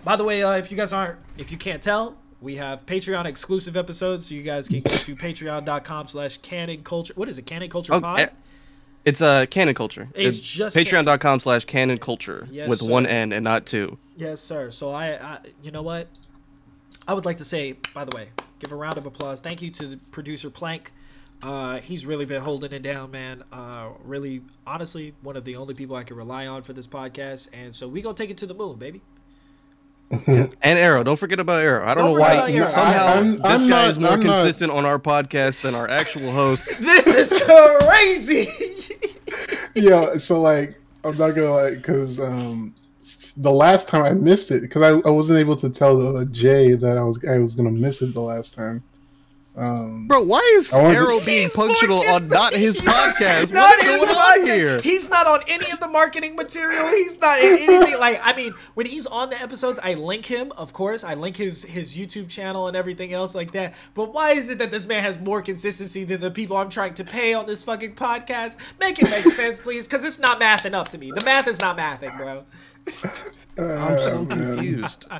By 0.05 0.15
the 0.15 0.23
way, 0.23 0.43
uh, 0.43 0.53
if 0.53 0.71
you 0.71 0.77
guys 0.77 0.93
aren't, 0.93 1.19
if 1.37 1.51
you 1.51 1.57
can't 1.57 1.81
tell, 1.81 2.15
we 2.41 2.55
have 2.57 2.85
Patreon 2.85 3.25
exclusive 3.25 3.75
episodes, 3.77 4.27
so 4.27 4.35
you 4.35 4.43
guys 4.43 4.67
can 4.67 4.79
go 4.79 4.89
to 4.89 5.11
Patreon.com/slash 5.15 6.37
Canon 6.39 6.83
Culture. 6.83 7.13
What 7.15 7.29
is 7.29 7.37
it? 7.37 7.45
Canon 7.45 7.69
Culture 7.69 7.93
Oh, 7.93 8.01
Pod. 8.01 8.31
It's 9.05 9.21
uh 9.21 9.45
canon 9.47 9.75
culture. 9.75 10.09
It's 10.15 10.39
just 10.39 10.75
patreon.com 10.75 11.39
slash 11.41 11.65
canon 11.65 11.97
culture 11.97 12.47
Yes, 12.49 12.69
with 12.69 12.81
one 12.81 13.03
sir. 13.03 13.09
N 13.09 13.33
and 13.33 13.43
not 13.43 13.65
two. 13.65 13.97
Yes, 14.15 14.39
sir. 14.41 14.71
So 14.71 14.91
I, 14.91 15.13
I, 15.15 15.39
you 15.61 15.71
know 15.71 15.81
what? 15.81 16.07
I 17.07 17.13
would 17.13 17.25
like 17.25 17.37
to 17.37 17.45
say, 17.45 17.75
by 17.93 18.05
the 18.05 18.15
way, 18.15 18.29
give 18.59 18.71
a 18.71 18.75
round 18.75 18.97
of 18.97 19.05
applause. 19.05 19.41
Thank 19.41 19.61
you 19.61 19.71
to 19.71 19.87
the 19.87 19.97
producer 20.11 20.49
Plank. 20.49 20.93
Uh, 21.41 21.79
he's 21.81 22.05
really 22.05 22.23
been 22.25 22.41
holding 22.41 22.71
it 22.71 22.81
down, 22.81 23.11
man. 23.11 23.43
Uh, 23.51 23.89
really, 24.05 24.41
honestly, 24.65 25.13
one 25.21 25.35
of 25.35 25.43
the 25.43 25.57
only 25.57 25.73
people 25.73 25.97
I 25.97 26.03
can 26.03 26.15
rely 26.15 26.47
on 26.47 26.63
for 26.63 26.71
this 26.71 26.87
podcast. 26.87 27.49
And 27.51 27.75
so 27.75 27.89
we 27.89 28.01
gonna 28.01 28.15
take 28.15 28.29
it 28.29 28.37
to 28.37 28.45
the 28.45 28.53
moon, 28.53 28.77
baby. 28.77 29.01
And 30.61 30.79
Arrow. 30.79 31.03
Don't 31.03 31.17
forget 31.17 31.39
about 31.39 31.61
Arrow. 31.61 31.83
I 31.85 31.93
don't, 31.93 32.05
Don't 32.05 32.13
know 32.15 32.19
why 32.19 32.51
Arrow. 32.51 32.65
somehow 32.67 33.05
I- 33.05 33.13
I'm- 33.15 33.31
this 33.37 33.41
I'm 33.43 33.61
guy 33.61 33.81
not- 33.81 33.89
is 33.89 33.99
more 33.99 34.09
I'm 34.11 34.19
not- 34.21 34.35
consistent 34.43 34.71
on 34.71 34.85
our 34.85 34.99
podcast 34.99 35.61
than 35.61 35.75
our 35.75 35.89
actual 35.89 36.31
host. 36.31 36.67
This 36.79 37.07
is 37.07 37.41
crazy. 37.81 38.47
yeah, 39.75 40.15
so 40.17 40.41
like 40.41 40.79
I'm 41.03 41.17
not 41.17 41.31
gonna 41.31 41.51
like 41.51 41.73
because 41.75 42.19
um 42.19 42.73
the 43.37 43.51
last 43.51 43.87
time 43.87 44.03
I 44.03 44.11
missed 44.11 44.51
it 44.51 44.61
because 44.61 44.81
I, 44.81 45.07
I 45.07 45.11
wasn't 45.11 45.39
able 45.39 45.55
to 45.57 45.69
tell 45.69 46.17
uh, 46.17 46.25
Jay 46.25 46.73
that 46.73 46.97
I 46.97 47.03
was 47.03 47.23
I 47.25 47.39
was 47.39 47.55
gonna 47.55 47.71
miss 47.71 48.01
it 48.01 48.13
the 48.13 48.21
last 48.21 48.53
time. 48.53 48.83
Um, 49.55 50.07
Bro, 50.07 50.23
why 50.23 50.39
is 50.55 50.73
I 50.73 50.81
wanted- 50.81 50.97
Arrow 50.97 51.19
being 51.19 51.47
punctual 51.49 51.97
more 51.97 52.13
on 52.13 52.27
not 52.27 52.55
his 52.55 52.79
podcast? 52.79 53.53
Not 53.53 53.61
What's 53.77 53.83
his 53.83 53.97
going 53.97 54.09
on 54.09 54.45
here? 54.47 54.81
He's 54.81 55.07
not 55.09 55.27
on 55.27 55.41
any 55.47 55.69
of 55.71 55.79
the 55.79 55.87
marketing 55.87 56.35
material. 56.35 56.87
He's 56.87 57.19
not 57.21 57.39
in 57.39 57.59
anything. 57.59 57.99
Like, 57.99 58.19
I 58.23 58.35
mean, 58.35 58.53
when 58.73 58.87
he's 58.87 59.05
on 59.05 59.29
the 59.29 59.39
episodes, 59.39 59.79
I 59.83 59.93
link 59.93 60.25
him, 60.25 60.51
of 60.57 60.73
course. 60.73 61.03
I 61.03 61.13
link 61.13 61.35
his 61.37 61.61
his 61.63 61.95
YouTube 61.95 62.29
channel 62.29 62.67
and 62.67 62.75
everything 62.75 63.13
else 63.13 63.35
like 63.35 63.51
that. 63.51 63.75
But 63.93 64.11
why 64.11 64.31
is 64.31 64.49
it 64.49 64.57
that 64.57 64.71
this 64.71 64.87
man 64.87 65.03
has 65.03 65.19
more 65.19 65.43
consistency 65.43 66.03
than 66.03 66.19
the 66.19 66.31
people 66.31 66.57
I'm 66.57 66.69
trying 66.69 66.95
to 66.95 67.03
pay 67.03 67.35
on 67.35 67.45
this 67.45 67.61
fucking 67.61 67.93
podcast? 67.93 68.57
Make 68.79 68.97
it 68.97 69.09
make 69.11 69.21
sense, 69.21 69.59
please, 69.59 69.85
because 69.85 70.03
it's 70.03 70.17
not 70.17 70.39
mathing 70.41 70.73
up 70.73 70.87
to 70.89 70.97
me. 70.97 71.11
The 71.11 71.21
math 71.21 71.47
is 71.47 71.59
not 71.59 71.77
mathing, 71.77 72.17
bro. 72.17 72.43
I'm 73.57 73.99
so 73.99 74.23
uh, 74.23 74.25
confused. 74.25 75.05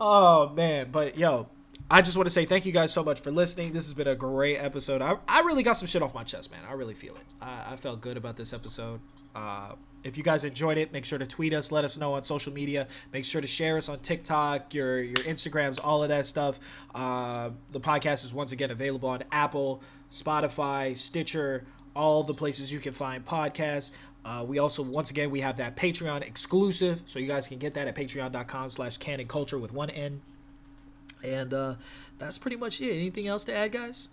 Oh 0.00 0.50
man, 0.50 0.90
but 0.92 1.18
yo, 1.18 1.48
I 1.90 2.02
just 2.02 2.18
want 2.18 2.26
to 2.26 2.30
say 2.30 2.44
thank 2.44 2.66
you 2.66 2.72
guys 2.72 2.92
so 2.92 3.02
much 3.02 3.20
for 3.20 3.30
listening. 3.30 3.72
This 3.72 3.84
has 3.86 3.94
been 3.94 4.08
a 4.08 4.14
great 4.14 4.58
episode. 4.58 5.00
I, 5.00 5.16
I 5.26 5.40
really 5.40 5.62
got 5.62 5.78
some 5.78 5.88
shit 5.88 6.02
off 6.02 6.12
my 6.12 6.22
chest, 6.22 6.50
man. 6.50 6.60
I 6.68 6.74
really 6.74 6.92
feel 6.92 7.14
it. 7.14 7.24
I, 7.40 7.72
I 7.72 7.76
felt 7.76 8.02
good 8.02 8.18
about 8.18 8.36
this 8.36 8.52
episode. 8.52 9.00
Uh, 9.34 9.72
if 10.04 10.18
you 10.18 10.22
guys 10.22 10.44
enjoyed 10.44 10.76
it, 10.76 10.92
make 10.92 11.06
sure 11.06 11.18
to 11.18 11.26
tweet 11.26 11.54
us, 11.54 11.72
let 11.72 11.84
us 11.84 11.96
know 11.96 12.12
on 12.12 12.24
social 12.24 12.52
media. 12.52 12.88
Make 13.10 13.24
sure 13.24 13.40
to 13.40 13.46
share 13.46 13.78
us 13.78 13.88
on 13.88 14.00
TikTok, 14.00 14.74
your 14.74 15.02
your 15.02 15.16
Instagrams, 15.16 15.80
all 15.82 16.02
of 16.02 16.10
that 16.10 16.26
stuff. 16.26 16.60
Uh, 16.94 17.50
the 17.72 17.80
podcast 17.80 18.22
is 18.22 18.34
once 18.34 18.52
again 18.52 18.70
available 18.70 19.08
on 19.08 19.24
Apple, 19.32 19.82
Spotify, 20.12 20.96
Stitcher, 20.96 21.64
all 21.96 22.22
the 22.22 22.34
places 22.34 22.70
you 22.70 22.80
can 22.80 22.92
find 22.92 23.24
podcasts. 23.24 23.92
Uh, 24.26 24.44
we 24.46 24.58
also, 24.58 24.82
once 24.82 25.10
again, 25.10 25.30
we 25.30 25.40
have 25.40 25.56
that 25.56 25.74
Patreon 25.74 26.20
exclusive, 26.20 27.02
so 27.06 27.18
you 27.18 27.26
guys 27.26 27.48
can 27.48 27.56
get 27.56 27.72
that 27.74 27.88
at 27.88 27.96
patreon.com 27.96 28.70
slash 28.70 28.98
canon 28.98 29.26
culture 29.26 29.58
with 29.58 29.72
one 29.72 29.88
N. 29.88 30.20
And 31.22 31.52
uh, 31.52 31.74
that's 32.18 32.38
pretty 32.38 32.56
much 32.56 32.80
it. 32.80 32.92
Anything 32.92 33.26
else 33.26 33.44
to 33.46 33.54
add, 33.54 33.72
guys? 33.72 34.08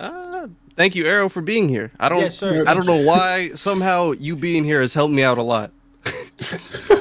Uh, 0.00 0.48
thank 0.74 0.94
you, 0.94 1.06
Arrow, 1.06 1.28
for 1.28 1.42
being 1.42 1.68
here. 1.68 1.92
I 2.00 2.08
don't. 2.08 2.20
Yes, 2.20 2.36
sir. 2.36 2.64
I 2.66 2.74
don't 2.74 2.86
know 2.86 3.04
why. 3.04 3.50
Somehow 3.54 4.12
you 4.12 4.34
being 4.36 4.64
here 4.64 4.80
has 4.80 4.94
helped 4.94 5.14
me 5.14 5.22
out 5.22 5.38
a 5.38 5.42
lot. 5.42 5.70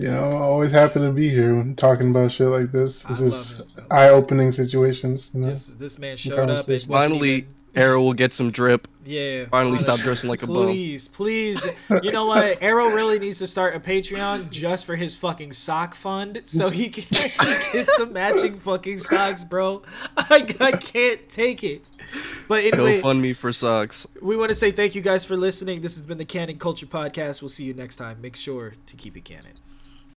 Yeah, 0.00 0.18
I'm 0.18 0.32
always 0.32 0.70
happy 0.70 0.98
to 1.00 1.12
be 1.12 1.28
here 1.28 1.54
when 1.54 1.76
talking 1.76 2.08
about 2.08 2.32
shit 2.32 2.46
like 2.46 2.72
this. 2.72 3.02
This 3.02 3.20
I 3.20 3.24
is 3.24 3.66
eye-opening 3.90 4.50
situations. 4.50 5.30
You 5.34 5.40
know? 5.40 5.50
This, 5.50 5.66
this 5.66 5.98
man 5.98 6.16
showed 6.16 6.48
up 6.48 6.66
and 6.66 6.82
Finally, 6.84 7.30
even- 7.30 7.54
Arrow 7.74 8.02
will 8.02 8.14
get 8.14 8.32
some 8.32 8.50
drip. 8.50 8.88
yeah. 9.04 9.46
finally 9.50 9.76
honestly. 9.76 9.94
stop 9.94 10.04
dressing 10.04 10.28
like 10.28 10.42
a 10.42 10.46
bum. 10.46 10.66
Please, 10.66 11.08
please. 11.08 11.64
You 12.02 12.12
know 12.12 12.26
what? 12.26 12.62
Arrow 12.62 12.88
really 12.88 13.18
needs 13.18 13.38
to 13.38 13.46
start 13.46 13.74
a 13.76 13.80
Patreon 13.80 14.50
just 14.50 14.84
for 14.84 14.96
his 14.96 15.14
fucking 15.16 15.52
sock 15.52 15.94
fund 15.94 16.42
so 16.44 16.70
he 16.70 16.88
can 16.90 17.04
actually 17.12 17.56
get 17.72 17.88
some 17.90 18.12
matching 18.12 18.58
fucking 18.58 18.98
socks, 18.98 19.44
bro. 19.44 19.82
I, 20.16 20.54
I 20.60 20.72
can't 20.72 21.28
take 21.28 21.62
it. 21.62 21.88
But 22.48 22.64
anyway, 22.64 23.00
GoFundMe 23.00 23.36
for 23.36 23.52
socks. 23.52 24.06
we 24.20 24.36
want 24.36 24.48
to 24.50 24.54
say 24.54 24.70
thank 24.72 24.94
you 24.94 25.02
guys 25.02 25.24
for 25.24 25.36
listening. 25.36 25.80
This 25.80 25.96
has 25.96 26.04
been 26.04 26.18
the 26.18 26.24
Canon 26.24 26.58
Culture 26.58 26.86
Podcast. 26.86 27.40
We'll 27.42 27.48
see 27.48 27.64
you 27.64 27.74
next 27.74 27.96
time. 27.96 28.20
Make 28.20 28.36
sure 28.36 28.74
to 28.86 28.96
keep 28.96 29.16
it 29.16 29.24
canon. 29.24 29.52